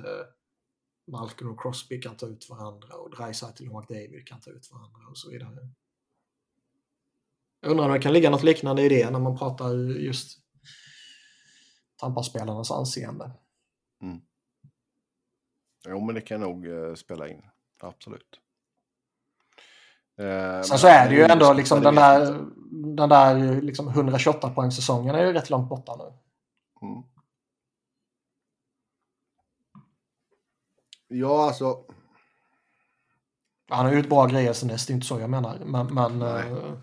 Malcolm 1.11 1.51
och 1.51 1.61
Crosby 1.61 2.01
kan 2.01 2.17
ta 2.17 2.27
ut 2.27 2.49
varandra 2.49 2.95
och 2.95 3.15
Dreisaitl 3.15 3.67
och 3.67 3.79
McDavid 3.79 4.27
kan 4.27 4.41
ta 4.41 4.51
ut 4.51 4.71
varandra 4.71 5.09
och 5.09 5.17
så 5.17 5.31
vidare. 5.31 5.69
Jag 7.61 7.71
undrar 7.71 7.85
om 7.85 7.91
det 7.93 7.99
kan 7.99 8.13
ligga 8.13 8.29
något 8.29 8.43
liknande 8.43 8.81
i 8.81 8.89
det 8.89 9.09
när 9.09 9.19
man 9.19 9.37
pratar 9.37 9.73
just 9.99 10.39
Tampaspelarnas 11.99 12.71
anseende. 12.71 13.31
Mm. 14.01 14.21
Jo, 15.87 16.05
men 16.05 16.15
det 16.15 16.21
kan 16.21 16.41
nog 16.41 16.67
eh, 16.67 16.93
spela 16.93 17.27
in. 17.27 17.41
Absolut. 17.79 18.39
Uh, 20.19 20.61
Sen 20.61 20.79
så 20.79 20.87
är 20.87 21.09
det 21.09 21.15
ju 21.15 21.23
ändå 21.23 21.53
liksom 21.53 21.81
den 21.81 21.95
där, 21.95 22.45
den 22.95 23.09
där 23.09 23.61
liksom 23.61 23.87
128 23.87 24.49
poängsäsongen 24.49 25.15
är 25.15 25.25
ju 25.25 25.33
rätt 25.33 25.49
långt 25.49 25.69
borta 25.69 25.95
nu. 25.95 26.03
Mm. 26.87 27.03
Ja, 31.07 31.47
alltså. 31.47 31.77
Han 33.69 33.85
har 33.85 33.91
ju 33.91 33.97
gjort 33.97 34.09
bra 34.09 34.25
grejer 34.25 34.53
sen 34.53 34.69
dess, 34.69 34.85
det 34.85 34.91
är 34.91 34.95
inte 34.95 35.07
så 35.07 35.19
jag 35.19 35.29
menar. 35.29 35.59
Men, 35.65 35.93
men 35.93 36.21
uh, 36.21 36.73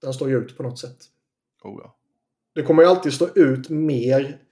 den 0.00 0.12
står 0.12 0.28
ju 0.28 0.36
ut 0.36 0.56
på 0.56 0.62
något 0.62 0.78
sätt. 0.78 0.98
Oh, 1.62 1.80
ja. 1.84 1.96
Det 2.54 2.62
kommer 2.62 2.82
ju 2.82 2.88
alltid 2.88 3.12
stå 3.12 3.28
ut 3.28 3.68
mer 3.68 4.42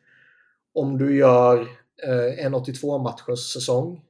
om 0.75 0.99
du 0.99 1.17
gör 1.17 1.61
eh, 2.07 2.45
en 2.45 2.55
82 2.55 2.99
matchers 2.99 3.53
säsong 3.53 4.05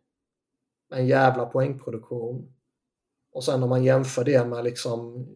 en 0.90 1.06
jävla 1.06 1.46
poängproduktion. 1.46 2.54
Och 3.38 3.44
sen 3.44 3.62
om 3.62 3.68
man 3.68 3.84
jämför 3.84 4.24
det 4.24 4.44
med 4.44 4.64
liksom 4.64 5.26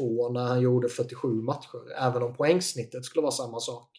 21-22 0.00 0.32
när 0.32 0.44
han 0.44 0.60
gjorde 0.60 0.88
47 0.88 1.28
matcher, 1.28 1.92
även 1.98 2.22
om 2.22 2.34
poängsnittet 2.34 3.04
skulle 3.04 3.22
vara 3.22 3.32
samma 3.32 3.60
sak, 3.60 3.90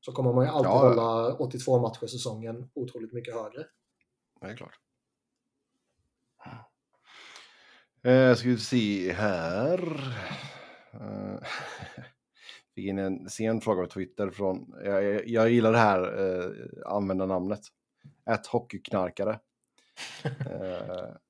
så 0.00 0.12
kommer 0.12 0.32
man 0.32 0.44
ju 0.44 0.50
alltid 0.50 0.70
ja, 0.70 0.88
hålla 0.88 1.34
82 1.34 1.80
matchers 1.80 2.10
säsongen 2.10 2.70
otroligt 2.74 3.12
mycket 3.12 3.34
högre. 3.34 3.66
Det 4.40 4.46
är 4.46 4.56
klart. 4.56 4.78
Eh, 8.02 8.34
ska 8.34 8.48
vi 8.48 8.58
se 8.58 9.12
här. 9.12 9.80
Eh, 10.92 11.38
fick 12.74 12.86
in 12.86 12.98
en 12.98 13.28
sen 13.28 13.60
fråga 13.60 13.82
på 13.82 13.88
Twitter 13.88 14.30
från, 14.30 14.74
jag, 14.84 15.28
jag 15.28 15.50
gillar 15.50 15.72
det 15.72 15.78
här 15.78 16.02
eh, 16.20 16.50
användarnamnet. 16.86 17.60
Ett 18.30 18.46
hockeyknarkare. 18.46 19.40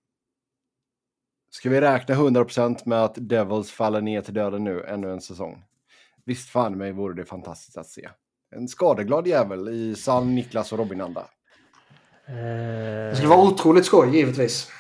eh, 1.50 1.54
ska 1.54 1.70
vi 1.70 1.80
räkna 1.80 2.14
100% 2.14 2.78
med 2.84 3.04
att 3.04 3.14
Devils 3.16 3.70
faller 3.70 4.00
ner 4.00 4.22
till 4.22 4.34
döden 4.34 4.64
nu, 4.64 4.84
ännu 4.84 5.12
en 5.12 5.20
säsong? 5.20 5.64
Visst 6.24 6.48
fan 6.48 6.78
mig 6.78 6.92
vore 6.92 7.14
det 7.14 7.24
fantastiskt 7.24 7.78
att 7.78 7.86
se. 7.86 8.08
En 8.56 8.68
skadeglad 8.68 9.26
jävel 9.26 9.68
i 9.68 9.94
sann 9.94 10.34
Niklas 10.34 10.72
och 10.72 10.78
Robin-anda. 10.78 11.26
Det 12.26 13.12
skulle 13.16 13.28
vara 13.28 13.48
otroligt 13.48 13.84
skoj, 13.84 14.16
givetvis. 14.16 14.70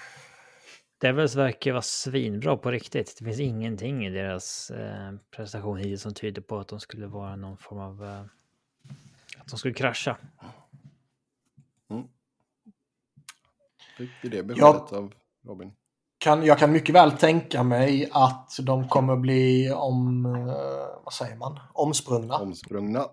Devils 1.00 1.34
verkar 1.34 1.72
vara 1.72 1.82
svinbra 1.82 2.56
på 2.56 2.70
riktigt. 2.70 3.16
Det 3.18 3.24
finns 3.24 3.40
ingenting 3.40 4.06
i 4.06 4.10
deras 4.10 4.70
eh, 4.70 5.12
prestation 5.30 5.78
hittills 5.78 6.02
som 6.02 6.14
tyder 6.14 6.42
på 6.42 6.58
att 6.58 6.68
de 6.68 6.80
skulle 6.80 7.06
vara 7.06 7.36
någon 7.36 7.56
form 7.56 7.78
av... 7.78 8.04
Eh, 8.04 8.20
att 9.38 9.48
de 9.50 9.58
skulle 9.58 9.74
krascha. 9.74 10.16
Mm. 11.90 12.04
Fick 13.96 14.10
det 14.22 14.42
beskedet 14.42 14.58
jag, 14.58 14.94
av 14.94 15.14
Robin? 15.44 15.72
Kan, 16.20 16.44
jag 16.46 16.58
kan 16.58 16.72
mycket 16.72 16.94
väl 16.94 17.12
tänka 17.12 17.62
mig 17.62 18.08
att 18.12 18.56
de 18.62 18.88
kommer 18.88 19.16
bli 19.16 19.70
om... 19.74 20.26
Eh, 20.26 21.04
vad 21.04 21.12
säger 21.12 21.36
man? 21.36 21.60
Omsprungna. 21.72 22.36
Omsprungna. 22.36 23.06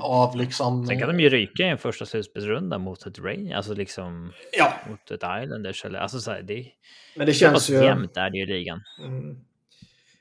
Av 0.00 0.36
liksom... 0.36 0.86
Sen 0.86 0.98
kan 0.98 1.08
de 1.08 1.20
ju 1.20 1.28
ryka 1.28 1.62
i 1.62 1.68
en 1.68 1.78
första 1.78 2.06
slutspelsrunda 2.06 2.78
mot 2.78 3.06
ett 3.06 3.18
Rain, 3.18 3.52
alltså 3.52 3.74
liksom 3.74 4.32
ja. 4.58 4.72
mot 4.88 5.10
ett 5.10 5.22
Islanders 5.44 5.84
eller 5.84 5.98
alltså 5.98 6.20
så 6.20 6.30
här, 6.30 6.42
det, 6.42 6.66
Men 7.16 7.26
det 7.26 7.32
känns 7.32 7.70
ju... 7.70 7.74
jämnt 7.74 8.16
är 8.16 8.30
det 8.30 8.38
i 8.38 8.46
ligan. 8.46 8.80
Mm. 9.04 9.38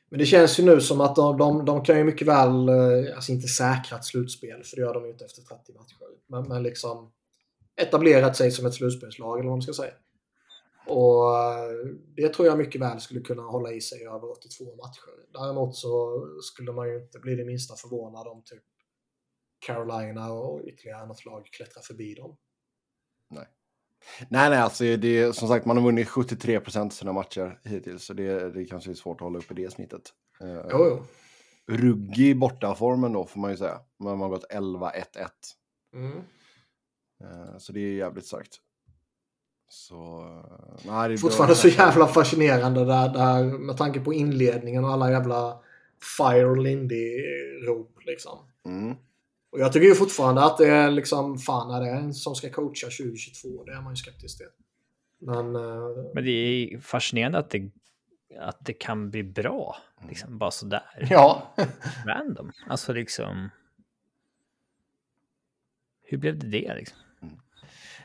Men 0.09 0.19
det 0.19 0.25
känns 0.25 0.59
ju 0.59 0.63
nu 0.63 0.81
som 0.81 1.01
att 1.01 1.15
de, 1.15 1.37
de, 1.37 1.65
de 1.65 1.83
kan 1.83 1.97
ju 1.97 2.03
mycket 2.03 2.27
väl, 2.27 2.69
eh, 2.69 3.15
alltså 3.15 3.31
inte 3.31 3.47
säkra 3.47 3.97
ett 3.97 4.05
slutspel, 4.05 4.63
för 4.63 4.75
det 4.75 4.81
gör 4.81 4.93
de 4.93 5.05
ju 5.05 5.11
inte 5.11 5.25
efter 5.25 5.41
30 5.41 5.73
matcher. 5.73 5.95
Men, 6.27 6.43
men 6.47 6.63
liksom 6.63 7.11
etablerat 7.81 8.35
sig 8.35 8.51
som 8.51 8.65
ett 8.65 8.73
slutspelslag 8.73 9.39
eller 9.39 9.49
vad 9.49 9.57
man 9.57 9.61
ska 9.61 9.73
säga. 9.73 9.93
Och 10.87 11.37
eh, 11.37 11.69
det 12.15 12.33
tror 12.33 12.47
jag 12.47 12.57
mycket 12.57 12.81
väl 12.81 12.99
skulle 12.99 13.21
kunna 13.21 13.41
hålla 13.41 13.71
i 13.71 13.81
sig 13.81 14.07
över 14.07 14.31
82 14.31 14.75
matcher. 14.75 15.33
Däremot 15.33 15.75
så 15.75 16.23
skulle 16.41 16.71
man 16.71 16.89
ju 16.89 17.03
inte 17.03 17.19
bli 17.19 17.35
det 17.35 17.45
minsta 17.45 17.75
förvånad 17.75 18.27
om 18.27 18.43
typ 18.45 18.63
Carolina 19.65 20.31
och 20.33 20.61
ytterligare 20.65 21.07
något 21.07 21.25
lag 21.25 21.45
klättra 21.45 21.81
förbi 21.81 22.13
dem. 22.13 22.37
Nej. 23.29 23.47
Nej, 24.29 24.49
nej, 24.49 24.59
alltså 24.59 24.83
det 24.83 25.07
är 25.07 25.31
som 25.31 25.47
sagt 25.47 25.65
man 25.65 25.77
har 25.77 25.83
vunnit 25.83 26.07
73 26.07 26.59
procent 26.59 26.91
av 26.91 26.95
sina 26.95 27.13
matcher 27.13 27.59
hittills, 27.63 28.05
så 28.05 28.13
det, 28.13 28.49
det 28.49 28.65
kanske 28.65 28.91
är 28.91 28.95
svårt 28.95 29.17
att 29.17 29.25
hålla 29.25 29.39
uppe 29.39 29.53
det 29.53 29.73
snittet. 29.73 30.13
Uh, 30.43 30.65
jo, 30.71 30.85
jo. 30.89 31.03
Ruggig 31.75 32.39
bortaformen 32.39 33.13
då 33.13 33.25
får 33.25 33.39
man 33.39 33.51
ju 33.51 33.57
säga. 33.57 33.79
Man 33.99 34.19
har 34.19 34.29
gått 34.29 34.51
11-1-1. 34.51 35.27
Mm. 35.95 36.17
Uh, 37.23 37.57
så 37.57 37.73
det 37.73 37.79
är 37.79 37.93
jävligt 37.93 38.25
starkt. 38.25 38.61
Så, 39.69 40.21
uh, 40.21 40.91
nej, 40.91 41.17
Fortfarande 41.17 41.55
så 41.55 41.67
jävla 41.67 42.07
fascinerande 42.07 42.85
där, 42.85 43.09
där 43.09 43.43
med 43.43 43.77
tanke 43.77 43.99
på 43.99 44.13
inledningen 44.13 44.85
och 44.85 44.91
alla 44.91 45.11
jävla 45.11 45.59
Fire 46.17 46.55
Lindy-rop 46.55 48.05
liksom. 48.05 48.39
Mm. 48.65 48.95
Och 49.49 49.59
jag 49.59 49.73
tycker 49.73 49.87
ju 49.87 49.95
fortfarande 49.95 50.43
att 50.43 50.57
det 50.57 50.67
är 50.67 50.91
liksom, 50.91 51.37
fan 51.37 51.71
är 51.71 51.81
det 51.81 51.89
en 51.89 52.13
som 52.13 52.35
ska 52.35 52.49
coacha 52.49 52.87
2022? 52.87 53.63
Det 53.63 53.71
är 53.71 53.81
man 53.81 53.93
ju 53.93 53.95
skeptisk 53.95 54.37
till. 54.37 54.47
Men, 55.19 55.55
uh... 55.55 56.11
Men 56.13 56.23
det 56.23 56.31
är 56.31 56.79
fascinerande 56.79 57.37
att 57.37 57.49
det, 57.49 57.71
att 58.39 58.65
det 58.65 58.73
kan 58.73 59.09
bli 59.09 59.23
bra. 59.23 59.77
Liksom 60.09 60.37
bara 60.37 60.51
sådär. 60.51 61.07
Ja. 61.09 61.53
Random. 62.05 62.51
Alltså 62.67 62.93
liksom. 62.93 63.49
Hur 66.03 66.17
blev 66.17 66.39
det 66.39 66.47
det 66.47 66.75
liksom? 66.75 66.97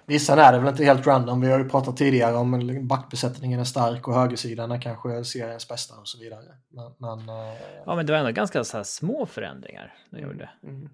Visst, 0.06 0.26
sen 0.26 0.38
är 0.38 0.52
det 0.52 0.58
väl 0.58 0.68
inte 0.68 0.84
helt 0.84 1.06
random. 1.06 1.40
Vi 1.40 1.50
har 1.50 1.58
ju 1.58 1.68
pratat 1.68 1.96
tidigare 1.96 2.34
om 2.34 2.88
backbesättningen 2.88 3.60
är 3.60 3.64
stark 3.64 4.08
och 4.08 4.14
högersidan 4.14 4.72
är 4.72 4.80
kanske 4.80 5.24
seriens 5.24 5.68
bästa 5.68 5.94
och 5.94 6.08
så 6.08 6.18
vidare. 6.18 6.44
Men, 6.68 6.92
men, 6.98 7.28
eh, 7.28 7.54
Ja, 7.86 7.96
men 7.96 8.06
det 8.06 8.12
var 8.12 8.18
ändå 8.18 8.30
ganska 8.30 8.64
så 8.64 8.76
här 8.76 8.84
små 8.84 9.26
förändringar 9.26 9.94
de 10.10 10.20
gjorde. 10.20 10.50
mm. 10.62 10.88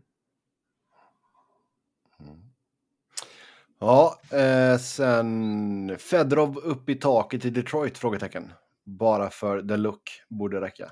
Ja, 3.81 4.19
eh, 4.33 4.79
sen 4.79 5.97
Fedorov 5.99 6.59
upp 6.59 6.89
i 6.89 6.95
taket 6.95 7.45
i 7.45 7.51
Detroit? 7.51 7.99
Frågetecken. 7.99 8.53
Bara 8.85 9.31
för 9.31 9.63
the 9.63 9.77
look 9.77 10.03
borde 10.29 10.61
räcka. 10.61 10.91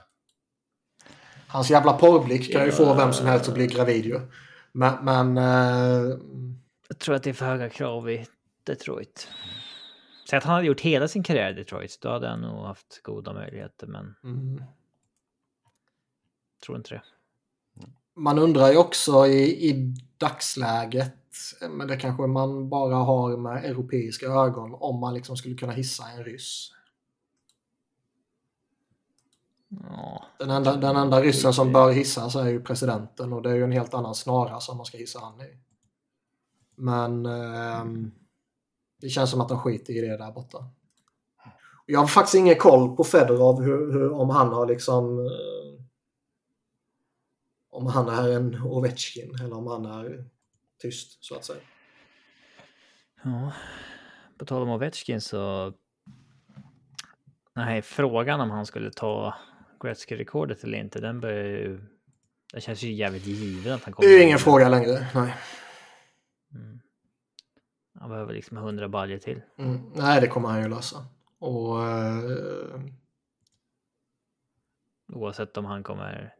Hans 1.48 1.70
jävla 1.70 1.92
porrblick 1.92 2.52
kan 2.52 2.64
ju 2.64 2.72
få 2.72 2.94
vem 2.94 3.12
som 3.12 3.26
helst 3.26 3.48
att 3.48 3.54
bli 3.54 3.66
gravid 3.66 4.04
ju. 4.04 4.20
Men, 4.72 5.04
men 5.04 5.38
eh, 5.38 6.16
Jag 6.88 6.98
tror 6.98 7.14
att 7.14 7.22
det 7.22 7.30
är 7.30 7.34
för 7.34 7.46
höga 7.46 7.70
krav 7.70 8.10
i 8.10 8.26
Detroit. 8.64 9.28
Så 10.24 10.36
att 10.36 10.44
han 10.44 10.54
hade 10.54 10.66
gjort 10.66 10.80
hela 10.80 11.08
sin 11.08 11.22
karriär 11.22 11.50
i 11.50 11.54
Detroit, 11.54 11.98
då 12.00 12.08
hade 12.08 12.28
han 12.28 12.40
nog 12.40 12.64
haft 12.64 13.02
goda 13.02 13.32
möjligheter, 13.32 13.86
men 13.86 14.14
mm. 14.24 14.62
tror 16.64 16.76
inte 16.76 16.94
det. 16.94 17.02
man 18.14 18.38
undrar 18.38 18.70
ju 18.70 18.76
också 18.76 19.26
i, 19.26 19.70
i 19.70 19.94
dagsläget, 20.18 21.14
men 21.70 21.88
det 21.88 21.96
kanske 21.96 22.26
man 22.26 22.68
bara 22.68 22.94
har 22.94 23.36
med 23.36 23.64
europeiska 23.64 24.26
ögon, 24.26 24.74
om 24.74 25.00
man 25.00 25.14
liksom 25.14 25.36
skulle 25.36 25.54
kunna 25.54 25.72
hissa 25.72 26.08
en 26.08 26.24
ryss. 26.24 26.72
Ja, 29.68 30.24
Den 30.38 30.50
enda, 30.50 30.76
den 30.76 30.96
enda 30.96 31.20
ryssen 31.20 31.52
som 31.52 31.72
bör 31.72 31.92
hissas 31.92 32.34
är 32.34 32.48
ju 32.48 32.62
presidenten 32.62 33.32
och 33.32 33.42
det 33.42 33.50
är 33.50 33.54
ju 33.54 33.64
en 33.64 33.72
helt 33.72 33.94
annan 33.94 34.14
snara 34.14 34.60
som 34.60 34.76
man 34.76 34.86
ska 34.86 34.98
hissa 34.98 35.20
han 35.20 35.40
i. 35.40 35.65
Men 36.76 37.26
ehm, 37.26 38.10
det 39.00 39.08
känns 39.08 39.30
som 39.30 39.40
att 39.40 39.48
de 39.48 39.58
skiter 39.58 39.92
i 39.92 40.00
det 40.00 40.16
där 40.16 40.32
borta. 40.32 40.58
Jag 41.86 42.00
har 42.00 42.06
faktiskt 42.06 42.34
ingen 42.34 42.56
koll 42.56 42.96
på 42.96 43.04
Fedorov 43.04 43.62
hur, 43.62 43.92
hur, 43.92 44.12
om 44.12 44.30
han 44.30 44.48
har 44.48 44.66
liksom 44.66 45.18
eh, 45.18 45.82
om 47.70 47.86
han 47.86 48.08
är 48.08 48.32
en 48.32 48.62
Ovechkin 48.62 49.34
eller 49.34 49.56
om 49.56 49.66
han 49.66 49.86
är 49.86 50.24
tyst 50.82 51.24
så 51.24 51.34
att 51.34 51.44
säga. 51.44 51.60
ja. 53.24 53.52
På 54.38 54.44
tal 54.44 54.62
om 54.62 54.68
Ovechkin 54.68 55.20
så... 55.20 55.72
Nej, 57.54 57.82
frågan 57.82 58.40
om 58.40 58.50
han 58.50 58.66
skulle 58.66 58.90
ta 58.90 59.34
Gretzky-rekordet 59.80 60.64
eller 60.64 60.78
inte, 60.78 61.00
den 61.00 61.20
börjar 61.20 61.44
ju... 61.44 61.80
Det 62.52 62.60
känns 62.60 62.82
ju 62.82 62.92
jävligt 62.92 63.26
givet 63.26 63.72
att 63.72 63.84
han 63.84 63.90
Det 63.90 63.94
kommer... 63.94 64.08
är 64.08 64.12
ju 64.12 64.22
ingen 64.22 64.38
fråga 64.38 64.68
längre. 64.68 65.06
Nej. 65.14 65.34
Mm. 67.96 68.00
Han 68.00 68.10
behöver 68.10 68.32
liksom 68.34 68.56
100 68.56 68.88
baljor 68.88 69.18
till. 69.18 69.42
Mm, 69.58 69.80
nej, 69.94 70.20
det 70.20 70.28
kommer 70.28 70.48
han 70.48 70.62
ju 70.62 70.68
lösa. 70.68 71.04
Och 71.38 71.82
eh, 71.84 72.80
Oavsett 75.12 75.56
om 75.56 75.64
han 75.64 75.82
kommer... 75.82 76.34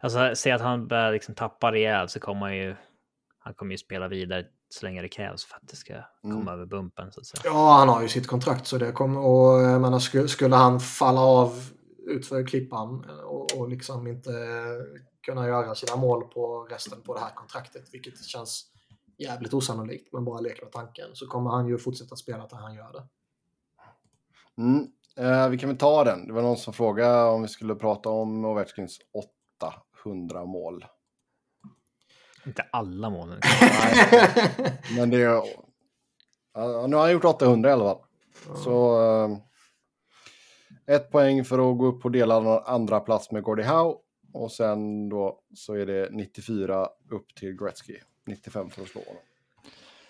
Alltså, 0.00 0.32
säg 0.34 0.52
att 0.52 0.60
han 0.60 0.88
börjar 0.88 1.12
liksom 1.12 1.34
tappa 1.34 1.72
rejält 1.72 2.10
så 2.10 2.20
kommer 2.20 2.40
han 2.40 2.56
ju... 2.56 2.76
Han 3.38 3.54
kommer 3.54 3.72
ju 3.72 3.78
spela 3.78 4.08
vidare 4.08 4.46
så 4.68 4.86
länge 4.86 5.02
det 5.02 5.08
krävs 5.08 5.44
för 5.44 5.56
att 5.56 5.68
det 5.68 5.76
ska 5.76 5.94
komma 6.22 6.34
Mm. 6.40 6.48
över 6.48 6.66
bumpen 6.66 7.12
så 7.12 7.20
att 7.20 7.26
säga. 7.26 7.42
Ja, 7.44 7.72
han 7.78 7.88
har 7.88 8.02
ju 8.02 8.08
sitt 8.08 8.26
kontrakt 8.26 8.66
så 8.66 8.78
det 8.78 8.92
kommer 8.92 9.20
och 9.20 9.62
jag 9.62 9.80
menar 9.80 9.98
skulle, 9.98 10.28
skulle 10.28 10.56
han 10.56 10.80
falla 10.80 11.20
av 11.20 11.52
utför 12.06 12.46
klippan 12.46 13.04
och, 13.24 13.58
och 13.58 13.68
liksom 13.68 14.06
inte 14.06 14.32
kunna 15.26 15.46
göra 15.48 15.74
sina 15.74 15.96
mål 15.96 16.24
på 16.24 16.66
resten 16.70 17.02
på 17.02 17.14
det 17.14 17.20
här 17.20 17.34
kontraktet, 17.34 17.88
vilket 17.92 18.24
känns 18.24 18.70
jävligt 19.18 19.54
osannolikt, 19.54 20.12
men 20.12 20.24
bara 20.24 20.40
lek 20.40 20.62
med 20.62 20.72
tanken, 20.72 21.10
så 21.14 21.26
kommer 21.26 21.50
han 21.50 21.68
ju 21.68 21.78
fortsätta 21.78 22.16
spela 22.16 22.46
till 22.46 22.56
han 22.56 22.74
gör 22.74 22.92
det. 22.92 23.08
Mm. 24.62 24.86
Eh, 25.16 25.48
vi 25.48 25.58
kan 25.58 25.68
väl 25.68 25.78
ta 25.78 26.04
den. 26.04 26.26
Det 26.26 26.32
var 26.32 26.42
någon 26.42 26.56
som 26.56 26.72
frågade 26.72 27.30
om 27.30 27.42
vi 27.42 27.48
skulle 27.48 27.74
prata 27.74 28.08
om 28.08 28.44
Ovechkins 28.44 28.98
800 30.04 30.44
mål. 30.44 30.84
Inte 32.46 32.62
alla 32.72 33.10
målen. 33.10 33.40
Men 34.96 35.10
det 35.10 35.22
är... 35.22 35.42
Ja, 36.54 36.86
nu 36.86 36.96
har 36.96 37.02
han 37.02 37.12
gjort 37.12 37.24
800 37.24 37.70
i 37.70 37.72
alla 37.72 37.84
fall. 37.84 38.04
Så... 38.64 39.02
Eh, 39.02 39.38
ett 40.86 41.10
poäng 41.10 41.44
för 41.44 41.70
att 41.70 41.78
gå 41.78 41.86
upp 41.86 42.02
på 42.02 42.08
delad 42.08 42.62
andra 42.66 43.00
plats 43.00 43.30
med 43.30 43.42
Gordie 43.42 43.64
Howe. 43.64 43.94
Och 44.32 44.52
sen 44.52 45.08
då 45.08 45.40
så 45.54 45.74
är 45.74 45.86
det 45.86 46.08
94 46.12 46.88
upp 47.10 47.34
till 47.34 47.56
Gretzky. 47.56 47.96
95 48.26 48.70
för 48.70 48.82
att 48.82 48.88
slå 48.88 49.00
honom. 49.00 49.22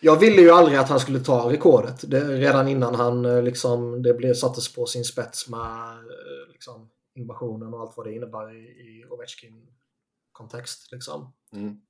Jag 0.00 0.20
ville 0.20 0.42
ju 0.42 0.50
aldrig 0.50 0.78
att 0.78 0.88
han 0.88 1.00
skulle 1.00 1.20
ta 1.20 1.50
rekordet. 1.50 2.10
Det, 2.10 2.20
redan 2.20 2.68
innan 2.68 2.94
han 2.94 3.24
eh, 3.24 3.42
liksom, 3.42 4.02
det 4.02 4.14
blev, 4.14 4.34
sattes 4.34 4.74
på 4.74 4.86
sin 4.86 5.04
spets 5.04 5.48
med 5.48 5.90
eh, 5.92 6.52
liksom, 6.52 6.90
invasionen 7.14 7.74
och 7.74 7.80
allt 7.80 7.96
vad 7.96 8.06
det 8.06 8.14
innebär 8.14 8.54
i, 8.54 8.64
i 8.64 9.04
Ovechkin-kontext. 9.10 10.92
Liksom. 10.92 11.32
Mm. 11.52 11.80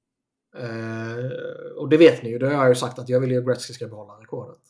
Eh, 0.56 1.30
och 1.76 1.88
det 1.88 1.96
vet 1.96 2.22
ni 2.22 2.30
ju, 2.30 2.38
det 2.38 2.46
har 2.46 2.52
jag 2.54 2.68
ju 2.68 2.74
sagt 2.74 2.98
att 2.98 3.08
jag 3.08 3.20
vill 3.20 3.30
ju 3.30 3.38
att 3.38 3.46
Gretzky 3.46 3.72
ska 3.72 3.86
behålla 3.86 4.12
rekordet. 4.12 4.60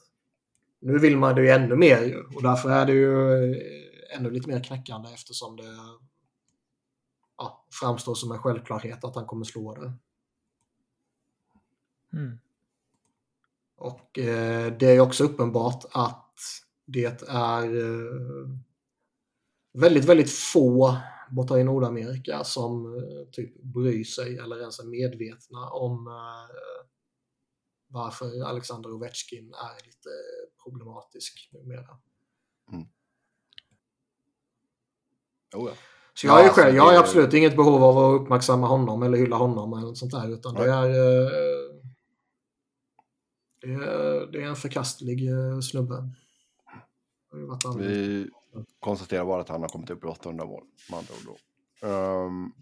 Nu 0.80 0.98
vill 0.98 1.16
man 1.16 1.34
det 1.34 1.42
ju 1.42 1.48
ännu 1.48 1.76
mer 1.76 2.02
ju 2.02 2.24
och 2.34 2.42
därför 2.42 2.70
är 2.70 2.86
det 2.86 2.92
ju 2.92 3.32
eh, 3.32 4.16
ännu 4.16 4.30
lite 4.30 4.48
mer 4.48 4.64
knäckande 4.64 5.08
eftersom 5.14 5.56
det 5.56 5.76
ja, 7.38 7.64
framstår 7.80 8.14
som 8.14 8.32
en 8.32 8.38
självklarhet 8.38 9.04
att 9.04 9.14
han 9.14 9.26
kommer 9.26 9.44
slå 9.44 9.74
det. 9.74 9.92
Mm. 12.16 12.38
Och 13.76 14.18
eh, 14.18 14.72
det 14.72 14.86
är 14.86 15.00
också 15.00 15.24
uppenbart 15.24 15.84
att 15.90 16.38
det 16.86 17.22
är 17.28 17.64
eh, 17.64 18.50
väldigt, 19.72 20.04
väldigt 20.04 20.32
få 20.32 20.96
borta 21.30 21.58
i 21.58 21.64
Nordamerika 21.64 22.44
som 22.44 22.94
eh, 22.96 23.30
typ 23.32 23.62
bryr 23.62 24.04
sig 24.04 24.38
eller 24.38 24.60
ens 24.60 24.78
är 24.78 24.84
medvetna 24.84 25.68
om 25.68 26.06
eh, 26.06 26.86
varför 27.86 28.44
Alexander 28.44 28.92
Ovechkin 28.92 29.54
är 29.54 29.86
lite 29.86 30.08
problematisk 30.64 31.48
numera. 31.52 31.96
Oh, 35.54 35.68
ja. 35.68 35.74
Så 36.14 36.26
jag 36.26 36.40
Ja, 36.40 36.44
alltså, 36.44 36.60
själv, 36.60 36.76
jag 36.76 36.82
har 36.82 36.92
det- 36.92 36.98
absolut 36.98 37.34
inget 37.34 37.56
behov 37.56 37.84
av 37.84 37.98
att 37.98 38.20
uppmärksamma 38.20 38.66
honom 38.66 39.02
eller 39.02 39.18
hylla 39.18 39.36
honom 39.36 39.72
eller 39.72 39.94
sånt 39.94 40.12
där 40.12 40.28
utan 40.32 40.54
det 40.54 40.64
är, 40.70 40.88
eh, 40.88 41.30
det 43.66 43.72
är 43.72 44.26
det 44.32 44.42
är 44.42 44.46
en 44.46 44.56
förkastlig 44.56 45.28
eh, 45.28 45.60
snubbe. 45.60 46.10
Vi 47.78 48.28
konstaterar 48.80 49.24
bara 49.24 49.40
att 49.40 49.48
han 49.48 49.60
har 49.60 49.68
kommit 49.68 49.90
upp 49.90 50.04
i 50.04 50.06
800 50.06 50.44
mål. 50.44 50.64
Med 50.90 50.98
andra 50.98 51.14
ord 51.14 51.36
då. 51.80 51.88
Ehm, 51.88 52.52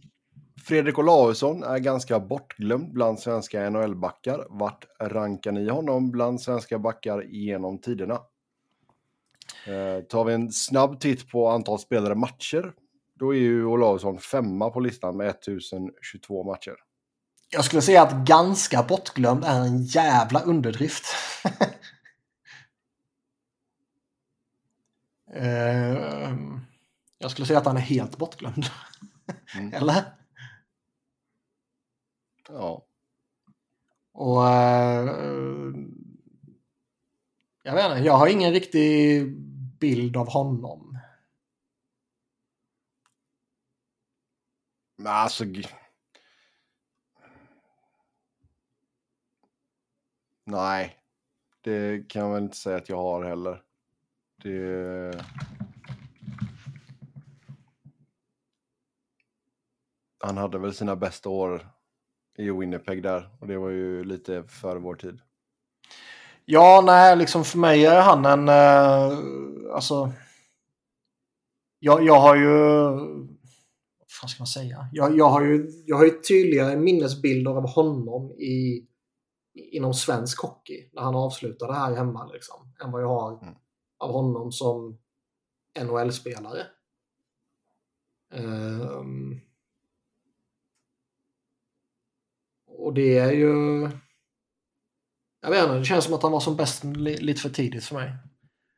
Fredrik 0.67 0.99
Olausson 0.99 1.63
är 1.63 1.79
ganska 1.79 2.21
bortglömd 2.21 2.93
bland 2.93 3.21
svenska 3.21 3.71
NHL-backar. 3.71 4.47
Vart 4.51 4.87
rankar 5.01 5.53
ni 5.53 5.69
honom 5.69 6.11
bland 6.11 6.41
svenska 6.41 6.79
backar 6.79 7.23
genom 7.23 7.79
tiderna? 7.79 8.21
Uh, 9.69 10.05
tar 10.09 10.25
vi 10.25 10.33
en 10.33 10.53
snabb 10.53 11.01
titt 11.01 11.29
på 11.29 11.49
antal 11.49 11.79
spelade 11.79 12.15
matcher. 12.15 12.73
Då 13.15 13.35
är 13.35 13.39
ju 13.39 13.65
Olausson 13.65 14.19
femma 14.19 14.71
på 14.71 14.81
listan 14.81 15.17
med 15.17 15.29
1022 15.29 16.45
matcher. 16.45 16.75
Jag 17.55 17.65
skulle 17.65 17.83
säga 17.83 18.03
att 18.03 18.27
ganska 18.27 18.83
bortglömd 18.83 19.45
är 19.45 19.61
en 19.61 19.83
jävla 19.83 20.41
underdrift. 20.41 21.05
Eh, 25.35 26.37
jag 27.19 27.31
skulle 27.31 27.47
säga 27.47 27.59
att 27.59 27.67
han 27.67 27.77
är 27.77 27.81
helt 27.81 28.19
bortglömd. 28.19 28.65
Mm. 29.55 29.75
Eller? 29.75 30.05
Ja. 32.49 32.85
Och 34.13 34.49
eh, 34.49 35.05
jag 37.63 37.75
vet 37.75 37.85
inte, 37.85 38.07
jag 38.07 38.17
har 38.17 38.27
ingen 38.27 38.53
riktig 38.53 39.27
bild 39.79 40.17
av 40.17 40.29
honom. 40.29 40.99
Men 44.97 45.13
alltså... 45.13 45.45
Nej, 50.53 50.97
det 51.61 52.09
kan 52.09 52.23
jag 52.23 52.33
väl 52.33 52.43
inte 52.43 52.57
säga 52.57 52.77
att 52.77 52.89
jag 52.89 52.97
har 52.97 53.25
heller. 53.25 53.63
Det... 54.43 55.25
Han 60.25 60.37
hade 60.37 60.59
väl 60.59 60.75
sina 60.75 60.97
bästa 60.97 61.29
år 61.29 61.69
i 62.39 62.51
Winnipeg 62.51 63.03
där 63.03 63.29
och 63.41 63.47
det 63.47 63.59
var 63.59 63.71
ju 63.71 64.05
lite 64.05 64.43
före 64.43 64.79
vår 64.79 64.95
tid. 64.95 65.21
Ja, 66.45 66.83
nej, 66.87 67.17
liksom 67.17 67.45
för 67.45 67.59
mig 67.59 67.87
är 67.87 68.01
han 68.01 68.25
en... 68.25 68.49
Eh, 68.49 69.19
alltså... 69.75 70.13
Jag, 71.79 72.05
jag 72.05 72.21
har 72.21 72.37
ju... 72.37 72.49
Vad 73.99 74.11
fan 74.21 74.29
ska 74.29 74.41
man 74.41 74.47
säga? 74.47 74.89
Jag, 74.93 75.19
jag, 75.19 75.29
har 75.29 75.43
ju, 75.43 75.71
jag 75.87 75.97
har 75.97 76.05
ju 76.05 76.11
tydligare 76.11 76.77
minnesbilder 76.77 77.51
av 77.51 77.69
honom 77.69 78.31
i 78.31 78.87
inom 79.55 79.95
svensk 79.95 80.43
hockey 80.43 80.91
när 80.93 81.03
han 81.03 81.15
avslutade 81.15 81.75
här 81.75 81.95
hemma 81.97 82.27
liksom, 82.27 82.75
än 82.85 82.91
vad 82.93 83.03
jag 83.03 83.09
har 83.09 83.43
Mm. 83.43 83.55
av 83.99 84.13
honom 84.13 84.53
som 84.53 84.99
NHL-spelare. 85.81 86.67
Ehm. 88.33 89.41
och 92.67 92.95
det 92.95 93.19
är 93.19 93.33
ju... 93.33 93.51
Jag 95.41 95.51
vet 95.51 95.63
inte, 95.63 95.79
det 95.79 95.85
känns 95.85 96.05
som 96.05 96.15
att 96.15 96.23
han 96.23 96.33
var 96.33 96.41
som 96.41 96.57
bäst 96.57 96.85
li- 96.85 97.17
lite 97.21 97.41
för 97.41 97.49
tidigt 97.51 97.85
för 97.85 97.95
mig. 97.95 98.13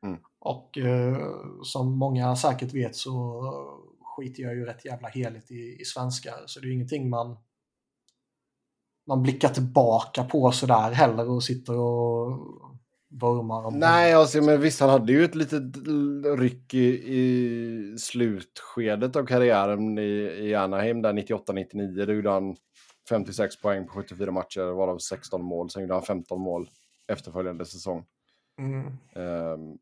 Mm. 0.02 0.18
Och 0.38 0.78
eh, 0.78 1.18
som 1.62 1.92
många 1.98 2.36
säkert 2.36 2.72
vet 2.74 2.96
så 2.96 3.42
skiter 4.00 4.42
jag 4.42 4.54
ju 4.54 4.64
rätt 4.64 4.84
jävla 4.84 5.08
heligt 5.08 5.50
i, 5.50 5.76
i 5.80 5.84
svenskar. 5.84 6.42
Så 6.46 6.60
det 6.60 6.64
är 6.66 6.68
ju 6.68 6.74
ingenting 6.74 7.10
man 7.10 7.36
man 9.06 9.22
blickar 9.22 9.48
tillbaka 9.48 10.24
på 10.24 10.52
sådär 10.52 10.90
heller 10.90 11.30
och 11.30 11.44
sitter 11.44 11.78
och 11.78 12.38
vurmar 13.08 13.66
om. 13.66 13.78
Nej, 13.78 14.12
alltså, 14.12 14.42
men 14.42 14.60
visst, 14.60 14.80
han 14.80 14.90
hade 14.90 15.12
ju 15.12 15.24
ett 15.24 15.34
litet 15.34 15.62
ryck 16.38 16.74
i, 16.74 17.14
i 17.18 17.98
slutskedet 17.98 19.16
av 19.16 19.26
karriären 19.26 19.98
i, 19.98 20.38
i 20.40 20.54
Anaheim 20.54 21.02
där 21.02 21.12
98-99. 21.12 22.06
Då 22.06 22.12
gjorde 22.12 22.30
han 22.30 22.56
56 23.08 23.60
poäng 23.60 23.86
på 23.86 23.92
74 23.92 24.30
matcher, 24.30 24.72
varav 24.72 24.98
16 24.98 25.42
mål. 25.42 25.70
Sen 25.70 25.82
gjorde 25.82 25.94
han 25.94 26.02
15 26.02 26.40
mål 26.40 26.68
efterföljande 27.06 27.64
säsong. 27.64 28.04
Mm. 28.58 28.86
Ehm, 29.14 29.78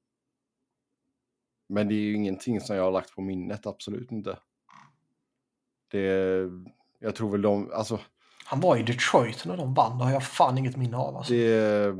men 1.68 1.88
det 1.88 1.94
är 1.94 2.00
ju 2.00 2.14
ingenting 2.14 2.60
som 2.60 2.76
jag 2.76 2.84
har 2.84 2.90
lagt 2.90 3.14
på 3.14 3.22
minnet, 3.22 3.66
absolut 3.66 4.12
inte. 4.12 4.38
Det, 5.90 6.48
jag 6.98 7.14
tror 7.14 7.30
väl 7.30 7.42
de, 7.42 7.70
alltså 7.72 8.00
Han 8.44 8.60
var 8.60 8.76
i 8.76 8.82
Detroit 8.82 9.44
när 9.44 9.56
de 9.56 9.74
vann, 9.74 9.98
det 9.98 10.04
har 10.04 10.12
jag 10.12 10.24
fan 10.24 10.58
inget 10.58 10.76
minne 10.76 10.96
av. 10.96 11.16
Alltså. 11.16 11.32
det, 11.32 11.94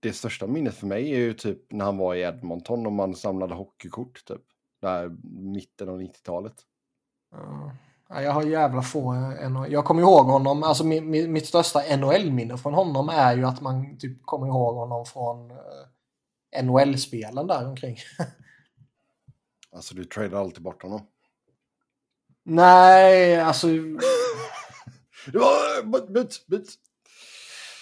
det 0.00 0.12
största 0.12 0.46
minnet 0.46 0.74
för 0.74 0.86
mig 0.86 1.12
är 1.14 1.18
ju 1.18 1.34
typ 1.34 1.72
när 1.72 1.84
han 1.84 1.96
var 1.96 2.14
i 2.14 2.20
Edmonton 2.20 2.86
och 2.86 2.92
man 2.92 3.14
samlade 3.14 3.54
hockeykort 3.54 4.24
typ. 4.24 4.42
Där 4.80 5.16
mitten 5.24 5.88
av 5.88 6.00
90-talet. 6.00 6.54
Ja. 7.30 7.72
Ja, 8.08 8.22
jag 8.22 8.32
har 8.32 8.42
jävla 8.42 8.82
få 8.82 9.12
NHL. 9.48 9.72
Jag 9.72 9.84
kommer 9.84 10.02
ihåg 10.02 10.26
honom, 10.26 10.62
alltså 10.62 10.84
mi- 10.84 11.00
mi- 11.10 11.28
mitt 11.28 11.46
största 11.46 11.96
NHL-minne 11.96 12.58
från 12.58 12.74
honom 12.74 13.08
är 13.08 13.36
ju 13.36 13.44
att 13.44 13.60
man 13.60 13.98
typ 13.98 14.22
kommer 14.26 14.46
ihåg 14.46 14.74
honom 14.74 15.06
från 15.06 15.50
eh, 15.50 16.62
NHL-spelen 16.64 17.46
där 17.46 17.68
omkring. 17.68 17.96
Alltså 19.74 19.94
du 19.94 20.04
tradar 20.04 20.40
alltid 20.40 20.62
bort 20.62 20.82
honom. 20.82 21.00
Nej, 22.44 23.40
alltså 23.40 23.66
Det 25.32 25.38
var 25.38 26.12
byt, 26.12 26.46
byt. 26.46 26.68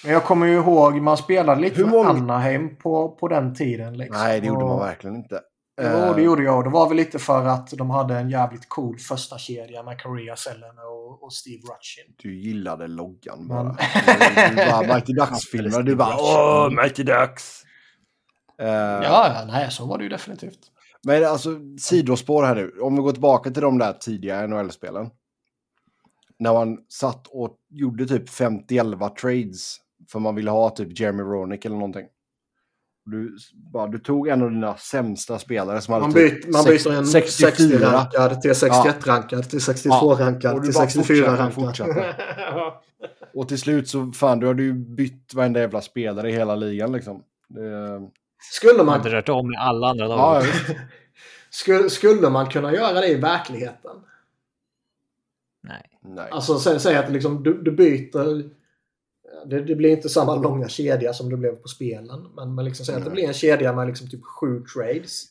Men 0.04 0.12
jag 0.12 0.24
kommer 0.24 0.46
ju 0.46 0.54
ihåg, 0.54 0.94
man 1.02 1.16
spelade 1.16 1.60
lite 1.60 1.76
Hur 1.76 1.84
med 1.84 1.92
många- 1.94 2.08
Anaheim 2.10 2.76
på, 2.76 3.08
på 3.08 3.28
den 3.28 3.54
tiden. 3.54 3.98
Liksom. 3.98 4.22
Nej, 4.22 4.40
det 4.40 4.46
gjorde 4.46 4.64
man 4.64 4.72
Och- 4.74 4.80
verkligen 4.80 5.16
inte. 5.16 5.40
Jo, 5.82 5.86
Eh, 5.86 6.14
det 6.16 6.22
gjorde 6.22 6.42
jag. 6.42 6.64
Det 6.64 6.70
var 6.70 6.88
väl 6.88 6.96
lite 6.96 7.18
för 7.18 7.46
att 7.46 7.70
de 7.70 7.90
hade 7.90 8.14
en 8.18 8.30
jävligt 8.30 8.68
cool 8.68 8.98
första 8.98 9.38
kedja 9.38 9.82
med 9.82 10.02
Korea 10.02 10.36
Sellen 10.36 10.78
och, 10.78 11.22
och 11.24 11.32
Steve 11.32 11.56
Rutchin. 11.62 12.14
Du 12.16 12.40
gillade 12.40 12.86
loggan 12.86 13.48
bara. 13.48 13.76
Du 14.50 14.56
bara 14.56 14.94
Mighty 14.94 15.12
Ducks-filmer. 15.20 15.82
Du 15.82 15.96
bara 15.96 16.16
åh, 16.18 16.70
Mighty 16.70 17.02
Ducks. 17.02 17.62
Eh, 18.60 18.68
Ja, 18.68 19.32
ja, 19.34 19.44
nej, 19.46 19.70
så 19.70 19.86
var 19.86 19.98
det 19.98 20.04
ju 20.04 20.10
definitivt. 20.10 20.58
Men 21.06 21.24
alltså 21.24 21.50
sidospår 21.80 22.42
här 22.44 22.54
nu. 22.54 22.72
Om 22.80 22.96
vi 22.96 23.02
går 23.02 23.12
tillbaka 23.12 23.50
till 23.50 23.62
de 23.62 23.78
där 23.78 23.92
tidiga 23.92 24.46
NHL-spelen. 24.46 25.10
När 26.38 26.52
man 26.52 26.78
satt 26.88 27.26
och 27.26 27.56
gjorde 27.70 28.06
typ 28.06 28.28
50-11 28.28 29.14
trades. 29.14 29.76
För 30.12 30.18
man 30.18 30.34
ville 30.34 30.50
ha 30.50 30.70
typ 30.70 31.00
Jeremy 31.00 31.22
Roenick 31.22 31.64
eller 31.64 31.76
någonting. 31.76 32.06
Du, 33.04 33.36
bara, 33.72 33.86
du 33.86 33.98
tog 33.98 34.28
en 34.28 34.42
av 34.42 34.50
dina 34.50 34.76
sämsta 34.76 35.38
spelare 35.38 35.80
som 35.80 35.94
hade 35.94 36.04
Man, 36.06 36.12
typ 36.14 36.42
byt, 36.44 36.52
man 36.52 36.62
sex- 36.62 36.84
byter 36.84 36.92
en 36.94 37.06
64. 37.06 37.78
60-rankad 37.78 38.40
till 38.40 38.50
61-rankad 38.50 39.50
till 39.50 39.60
Ja, 39.66 39.72
62-rankad 39.72 40.54
och 40.54 40.60
du 40.60 40.66
till 40.66 40.74
bara 40.74 40.88
fortsätter 40.88 41.22
och 41.22 41.28
64-rankad. 41.36 41.54
fortsätter. 41.54 42.16
Och 43.34 43.48
till 43.48 43.58
slut 43.58 43.88
så 43.88 44.12
fan, 44.12 44.40
du 44.40 44.46
hade 44.46 44.62
ju 44.62 44.72
bytt 44.72 45.34
varenda 45.34 45.60
jävla 45.60 45.80
spelare 45.80 46.30
i 46.30 46.32
hela 46.32 46.54
ligan 46.54 46.92
liksom. 46.92 47.22
Det, 47.48 48.00
skulle, 48.40 48.76
Man 48.76 48.86
man, 48.86 49.00
hade 49.00 49.10
rört 49.10 49.28
om 49.28 49.52
i 49.52 49.56
alla 49.56 49.88
andra 49.88 50.04
ja, 50.04 50.42
skulle, 51.50 51.90
skulle 51.90 52.30
man 52.30 52.46
kunna 52.46 52.74
göra 52.74 53.00
det 53.00 53.08
i 53.08 53.14
verkligheten? 53.14 53.96
Nej. 55.62 55.98
Nej. 56.02 56.28
Alltså 56.30 56.58
säg, 56.58 56.80
säg 56.80 56.96
att 56.96 57.12
liksom, 57.12 57.42
du, 57.42 57.62
du 57.62 57.70
byter... 57.70 58.60
Det, 59.46 59.60
det 59.60 59.74
blir 59.74 59.90
inte 59.90 60.08
samma 60.08 60.36
långa 60.36 60.68
kedja 60.68 61.12
som 61.12 61.30
det 61.30 61.36
blev 61.36 61.56
på 61.56 61.68
spelen. 61.68 62.28
Men, 62.36 62.54
men 62.54 62.64
liksom, 62.64 62.86
säg 62.86 62.94
att 62.94 63.04
det 63.04 63.10
blir 63.10 63.28
en 63.28 63.34
kedja 63.34 63.72
med 63.72 63.86
liksom 63.86 64.08
typ 64.08 64.24
sju 64.24 64.64
trades. 64.74 65.24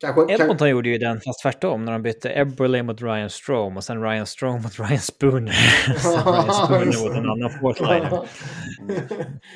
Kanske, 0.00 0.20
kan, 0.20 0.30
Edmonton 0.30 0.70
gjorde 0.70 0.88
ju 0.88 0.98
den 0.98 1.20
fast 1.20 1.42
tvärtom 1.42 1.84
när 1.84 1.92
de 1.92 2.02
bytte 2.02 2.30
Eberle 2.30 2.82
mot 2.82 3.02
Ryan 3.02 3.30
Strome 3.30 3.76
och 3.76 3.84
sen 3.84 4.02
Ryan 4.02 4.26
Strome 4.26 4.60
mot 4.62 4.78
Ryan 4.78 4.98
Spooner. 4.98 5.52
sen 5.98 6.24
Ryan 6.24 6.52
Spooner 6.52 6.86
det. 6.86 6.98
mot 6.98 7.16
en 7.16 7.30
annan 7.30 7.50
fourth-liner. 7.50 8.28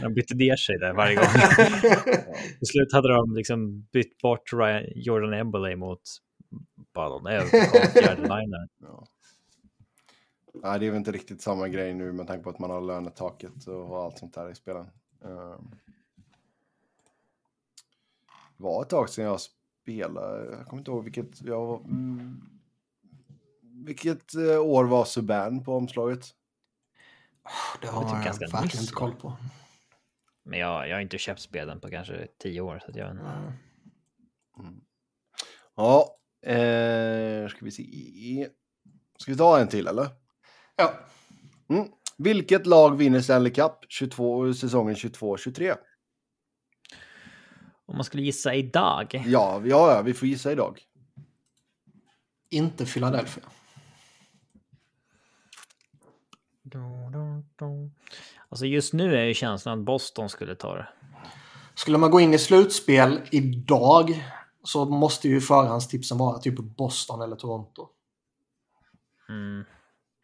De 0.03 0.15
bytte 0.15 0.35
ner 0.35 0.57
sig 0.57 0.79
där 0.79 0.93
varje 0.93 1.15
gång. 1.15 1.25
Till 2.59 2.67
slut 2.67 2.93
hade 2.93 3.15
de 3.15 3.37
liksom 3.37 3.81
bytt 3.93 4.19
bort 4.19 4.53
Ryan, 4.53 4.85
Jordan 4.95 5.35
Eberle 5.35 5.77
mot 5.77 6.03
bara 6.95 7.09
någon 7.09 7.27
överkomst 7.27 7.93
fjärde 7.93 8.23
liner. 8.23 8.69
Ja. 8.81 9.07
Nej, 10.63 10.79
det 10.81 10.87
är 10.87 10.91
väl 10.91 10.99
inte 10.99 11.13
riktigt 11.13 11.43
samma 11.43 11.69
grej 11.69 11.95
nu 11.95 12.13
med 12.13 12.27
tanke 12.27 12.45
på 12.45 12.51
att 12.51 12.59
man 12.59 12.71
har 12.71 12.81
lönetaket 12.81 13.67
och 13.67 14.03
allt 14.05 14.19
sånt 14.19 14.35
där 14.35 14.51
i 14.51 14.55
spelen. 14.55 14.87
Um, 15.21 15.71
det 18.57 18.63
var 18.63 18.83
ett 18.83 18.89
tag 18.89 19.09
sedan 19.09 19.25
jag 19.25 19.41
spelade. 19.89 20.57
Jag 20.57 20.67
kommer 20.67 20.81
inte 20.81 20.91
ihåg 20.91 21.05
vilket. 21.05 21.43
Jag, 21.43 21.67
var- 21.67 21.81
mm, 21.81 22.41
vilket 23.87 24.35
eh, 24.35 24.61
år 24.61 24.85
var 24.85 25.05
Subban 25.05 25.65
på 25.65 25.77
omslaget? 25.77 26.21
Det 27.81 27.87
Det 27.87 27.93
har 27.93 28.17
jag 28.17 28.25
ganska 28.25 28.47
verkligen 28.47 28.83
inte 28.83 28.95
koll 28.95 29.15
på. 29.15 29.37
Men 30.45 30.59
jag, 30.59 30.89
jag 30.89 30.97
har 30.97 31.01
inte 31.01 31.19
köpt 31.19 31.41
spelen 31.41 31.81
på 31.81 31.91
kanske 31.91 32.29
tio 32.43 32.61
år. 32.61 32.79
Så 32.85 32.91
att 32.91 32.97
jag, 32.97 33.11
Mm. 34.59 34.81
Ja, 35.77 36.17
eh, 36.43 37.49
ska 37.49 37.65
vi 37.65 37.71
se. 37.71 38.49
Ska 39.19 39.33
vi 39.33 39.39
ta 39.39 39.61
en 39.61 39.69
till 39.69 39.87
eller? 39.87 40.09
Ja. 40.77 40.95
Mm. 41.69 41.89
Vilket 42.19 42.67
lag 42.67 42.97
vinner 42.97 43.21
Stanley 43.21 43.53
Cup 43.53 43.73
22, 43.89 44.55
säsongen 44.55 44.95
22-23? 44.95 45.75
Om 47.87 47.97
man 47.97 48.05
skulle 48.05 48.23
gissa 48.23 48.55
idag. 48.55 49.25
Ja, 49.27 49.63
ja, 49.65 49.95
ja, 49.95 50.03
vi 50.03 50.15
får 50.15 50.29
gissa 50.29 50.53
idag. 50.53 50.81
Inte 52.51 52.87
Philadelphia. 52.87 53.45
Alltså 58.49 58.67
just 58.67 58.93
nu 58.93 59.17
är 59.17 59.25
ju 59.25 59.35
känslan 59.35 59.79
att 59.79 59.85
Boston 59.85 60.29
skulle 60.29 60.55
ta 60.55 60.75
det. 60.75 60.89
Skulle 61.75 61.99
man 61.99 62.11
gå 62.11 62.21
in 62.21 62.35
i 62.35 62.39
slutspel 62.39 63.21
idag 63.31 64.25
så 64.63 64.85
måste 64.85 65.29
ju 65.29 65.41
förhandstipsen 65.41 66.19
vara 66.19 66.39
typ 66.39 66.59
Boston 66.59 67.23
eller 67.23 67.37
Toronto. 67.37 67.89
Mm. 69.29 69.65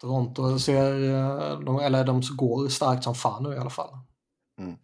Toronto 0.01 0.59
ser, 0.59 0.93
eh, 0.93 1.61
de, 1.61 1.79
eller 1.79 2.05
de 2.05 2.23
går 2.37 2.69
starkt 2.69 3.05
som 3.05 3.15
fan 3.15 3.43
nu 3.43 3.55
i 3.55 3.59
alla 3.59 3.71
fall. 3.71 3.99
Mm. 4.59 4.77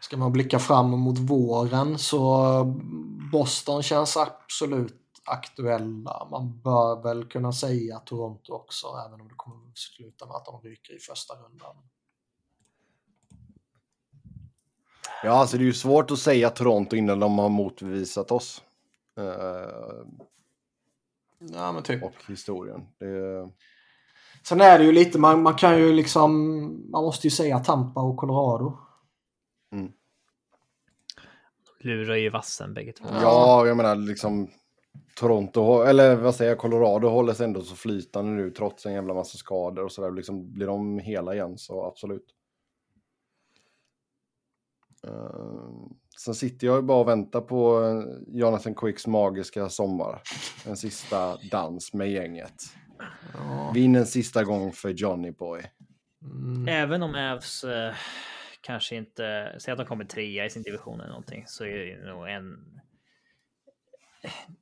Ska 0.00 0.16
man 0.16 0.32
blicka 0.32 0.58
fram 0.58 0.90
mot 0.90 1.18
våren 1.18 1.98
så 1.98 2.64
Boston 3.32 3.82
känns 3.82 4.16
absolut 4.16 5.00
aktuella. 5.24 6.28
Man 6.30 6.60
bör 6.60 7.02
väl 7.02 7.24
kunna 7.24 7.52
säga 7.52 7.98
Toronto 7.98 8.52
också 8.52 8.86
även 9.06 9.20
om 9.20 9.28
det 9.28 9.34
kommer 9.36 9.68
att 9.70 9.78
sluta 9.78 10.26
med 10.26 10.34
att 10.36 10.44
de 10.44 10.60
ryker 10.62 10.96
i 10.96 10.98
första 10.98 11.34
rundan. 11.34 11.76
Ja, 15.22 15.30
alltså 15.30 15.56
det 15.56 15.62
är 15.62 15.66
ju 15.66 15.72
svårt 15.72 16.10
att 16.10 16.18
säga 16.18 16.50
Toronto 16.50 16.96
innan 16.96 17.20
de 17.20 17.38
har 17.38 17.48
motbevisat 17.48 18.30
oss. 18.30 18.62
Eh, 19.18 20.04
Ja 21.52 21.72
men 21.72 21.82
typ. 21.82 22.02
och 22.02 22.24
historien. 22.28 22.86
Det, 22.98 23.50
Sen 24.42 24.60
är 24.60 24.78
det 24.78 24.84
ju 24.84 24.92
lite, 24.92 25.18
man, 25.18 25.42
man 25.42 25.54
kan 25.54 25.78
ju 25.78 25.92
liksom, 25.92 26.30
man 26.90 27.04
måste 27.04 27.26
ju 27.26 27.30
säga 27.30 27.58
Tampa 27.58 28.00
och 28.00 28.16
Colorado. 28.16 28.78
Lurar 31.80 32.16
ju 32.16 32.30
vassen 32.30 32.74
bägge 32.74 32.92
två. 32.92 33.06
ja, 33.12 33.66
jag 33.66 33.76
menar 33.76 33.96
liksom 33.96 34.50
Toronto, 35.16 35.82
eller 35.82 36.16
vad 36.16 36.34
säger 36.34 36.50
jag, 36.50 36.58
Colorado 36.58 37.08
håller 37.08 37.32
sig 37.32 37.44
ändå 37.44 37.62
så 37.62 37.76
flytande 37.76 38.32
nu 38.32 38.50
trots 38.50 38.86
en 38.86 38.92
jävla 38.92 39.14
massa 39.14 39.38
skador 39.38 39.84
och 39.84 39.92
sådär. 39.92 40.10
Liksom, 40.10 40.52
blir 40.52 40.66
de 40.66 40.98
hela 40.98 41.34
igen 41.34 41.58
så 41.58 41.84
absolut. 41.84 42.26
Eh, 45.06 45.70
Sen 46.18 46.34
sitter 46.34 46.66
jag 46.66 46.76
ju 46.76 46.82
bara 46.82 46.98
och 46.98 47.08
väntar 47.08 47.40
på 47.40 47.82
eh, 47.82 48.34
Jonathan 48.38 48.74
Quicks 48.74 49.06
magiska 49.06 49.68
sommar. 49.68 50.22
En 50.66 50.76
sista 50.76 51.36
dans 51.50 51.92
med 51.92 52.10
gänget. 52.10 52.62
Ja. 53.34 53.70
Vinn 53.74 53.96
en 53.96 54.06
sista 54.06 54.44
gång 54.44 54.72
för 54.72 54.90
Johnny 54.90 55.30
Boy. 55.30 55.62
Mm. 56.22 56.68
Även 56.68 57.02
om 57.02 57.14
Avs 57.14 57.64
eh, 57.64 57.94
kanske 58.64 58.96
inte, 58.96 59.56
säg 59.58 59.72
att 59.72 59.78
de 59.78 59.86
kommer 59.86 60.04
trea 60.04 60.44
i 60.44 60.50
sin 60.50 60.62
division 60.62 61.00
eller 61.00 61.08
någonting, 61.10 61.44
så 61.46 61.64
är 61.64 61.86
det 61.86 62.12
nog 62.12 62.28
en... 62.28 62.80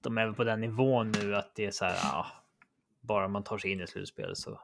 De 0.00 0.18
är 0.18 0.26
väl 0.26 0.34
på 0.34 0.44
den 0.44 0.60
nivån 0.60 1.12
nu 1.12 1.36
att 1.36 1.54
det 1.54 1.66
är 1.66 1.70
så 1.70 1.84
här, 1.84 1.96
ja, 2.02 2.26
bara 3.00 3.28
man 3.28 3.44
tar 3.44 3.58
sig 3.58 3.70
in 3.72 3.80
i 3.80 3.86
slutspelet 3.86 4.38
så. 4.38 4.60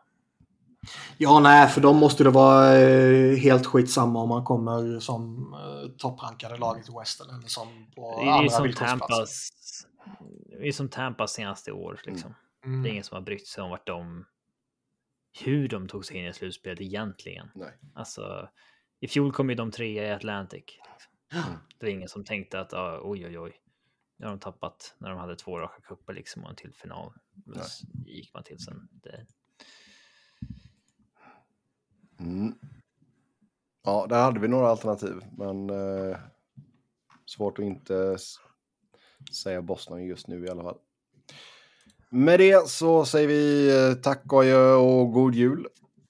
Ja, 1.17 1.41
nej, 1.41 1.69
för 1.69 1.81
dem 1.81 1.97
måste 1.97 2.25
det 2.25 2.31
vara 2.31 2.79
eh, 2.79 3.37
helt 3.37 3.67
skitsamma 3.67 4.23
om 4.23 4.29
man 4.29 4.45
kommer 4.45 5.01
som 5.01 5.53
eh, 5.55 5.91
topprankade 5.99 6.57
laget 6.57 6.89
i 6.89 6.93
Western 6.99 7.31
eller 7.31 7.49
som 7.49 7.87
på 7.95 8.21
Det 8.21 8.29
är 8.29 8.33
andra 8.33 8.51
som. 8.51 8.73
Tampas, 8.73 9.51
det 10.61 10.69
är 10.69 10.73
som 10.73 10.89
Tampas 10.89 11.33
senaste 11.33 11.73
år 11.73 12.01
liksom. 12.05 12.35
Mm. 12.65 12.83
Det 12.83 12.89
är 12.89 12.91
ingen 12.91 13.05
som 13.05 13.15
har 13.15 13.23
brytt 13.23 13.47
sig 13.47 13.65
om 13.65 13.71
vart 13.71 13.87
de, 13.87 14.27
hur 15.45 15.69
de 15.69 15.89
tog 15.89 16.05
sig 16.05 16.17
in 16.17 16.27
i 16.27 16.33
slutspelet 16.33 16.81
egentligen. 16.81 17.51
Nej. 17.55 17.73
Alltså, 17.95 18.49
i 19.01 19.09
fjol 19.09 19.33
kom 19.33 19.49
ju 19.51 19.55
de 19.57 19.71
trea 19.71 20.09
i 20.09 20.11
Atlantic. 20.11 20.65
Liksom. 20.65 21.13
Mm. 21.49 21.59
Det 21.79 21.87
var 21.87 21.91
ingen 21.93 22.09
som 22.09 22.25
tänkte 22.25 22.61
att 22.61 22.73
ah, 22.75 23.01
oj, 23.03 23.27
oj, 23.27 23.39
oj. 23.39 23.53
Nu 24.17 24.27
har 24.27 24.31
de 24.33 24.41
tappat 24.41 24.95
när 24.99 25.11
de 25.11 25.19
hade 25.19 25.37
två 25.37 25.59
raka 25.59 25.81
cuper 25.83 26.13
liksom 26.15 26.45
och 26.45 26.51
en 26.51 26.57
till 26.57 26.73
final. 26.75 27.13
Men 27.35 27.55
Nej. 27.57 27.67
s- 27.67 27.81
gick 28.07 28.35
man 28.35 28.43
till 28.45 28.59
sen. 28.59 28.89
Det, 28.93 29.27
Mm. 32.21 32.55
Ja, 33.85 34.07
där 34.09 34.23
hade 34.23 34.41
vi 34.41 34.49
några 34.49 34.69
alternativ, 34.69 35.15
men 35.37 35.71
eh, 35.71 36.17
svårt 37.27 37.59
att 37.59 37.65
inte 37.65 38.17
säga 39.43 39.63
Boston 39.63 40.05
just 40.05 40.29
nu 40.29 40.45
i 40.45 40.49
alla 40.49 40.63
fall. 40.63 40.79
Med 42.11 42.41
det 42.41 42.69
så 42.69 43.05
säger 43.05 43.29
vi 43.29 43.71
eh, 43.77 43.95
tack 43.95 44.33
och 44.33 44.41
adjö 44.41 44.73
och 44.75 45.13
god 45.13 45.35
jul. 45.35 45.67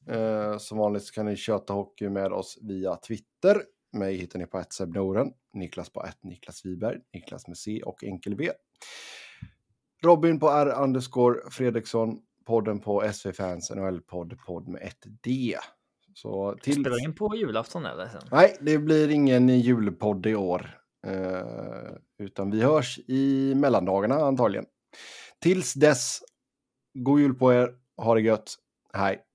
Eh, 0.09 0.59
som 0.59 0.78
vanligt 0.78 1.05
så 1.05 1.12
kan 1.12 1.27
ni 1.27 1.37
köta 1.37 1.73
hockey 1.73 2.09
med 2.09 2.33
oss 2.33 2.59
via 2.62 2.97
Twitter. 2.97 3.62
Mig 3.93 4.17
hittar 4.17 4.39
ni 4.39 4.47
på 4.47 4.59
ett 4.59 4.81
Noren, 4.81 5.33
Niklas 5.55 5.91
på 5.91 6.05
ett 6.05 6.25
Niklas 6.25 6.65
Wiberg, 6.65 6.99
Niklas 7.12 7.49
med 7.49 7.57
C 7.57 7.83
och 7.83 8.05
enkel 8.05 8.35
V. 8.35 8.51
Robin 10.03 10.41
på 10.41 10.49
R 10.49 10.83
underscore 10.83 11.51
Fredriksson, 11.51 12.19
podden 12.47 12.81
på 12.81 13.12
SV 13.12 13.33
Fans 13.33 13.70
NHL-podd, 13.70 14.39
podd 14.47 14.69
med 14.69 14.83
ett 14.83 15.07
D. 15.23 15.57
Så 16.15 16.57
till... 16.62 16.81
Spelar 16.81 17.05
in 17.05 17.15
på 17.15 17.37
julafton 17.37 17.87
eller? 17.87 18.09
Sen? 18.09 18.20
Nej, 18.31 18.57
det 18.61 18.78
blir 18.78 19.11
ingen 19.11 19.49
julpodd 19.49 20.27
i 20.27 20.35
år. 20.35 20.78
Eh, 21.07 21.93
utan 22.19 22.51
vi 22.51 22.62
hörs 22.62 22.99
i 22.99 23.55
mellandagarna 23.57 24.15
antagligen. 24.15 24.67
Tills 25.41 25.75
dess, 25.75 26.19
god 26.95 27.20
jul 27.20 27.35
på 27.35 27.53
er, 27.53 27.75
ha 27.97 28.15
det 28.15 28.20
gött, 28.20 28.55
hej! 28.93 29.27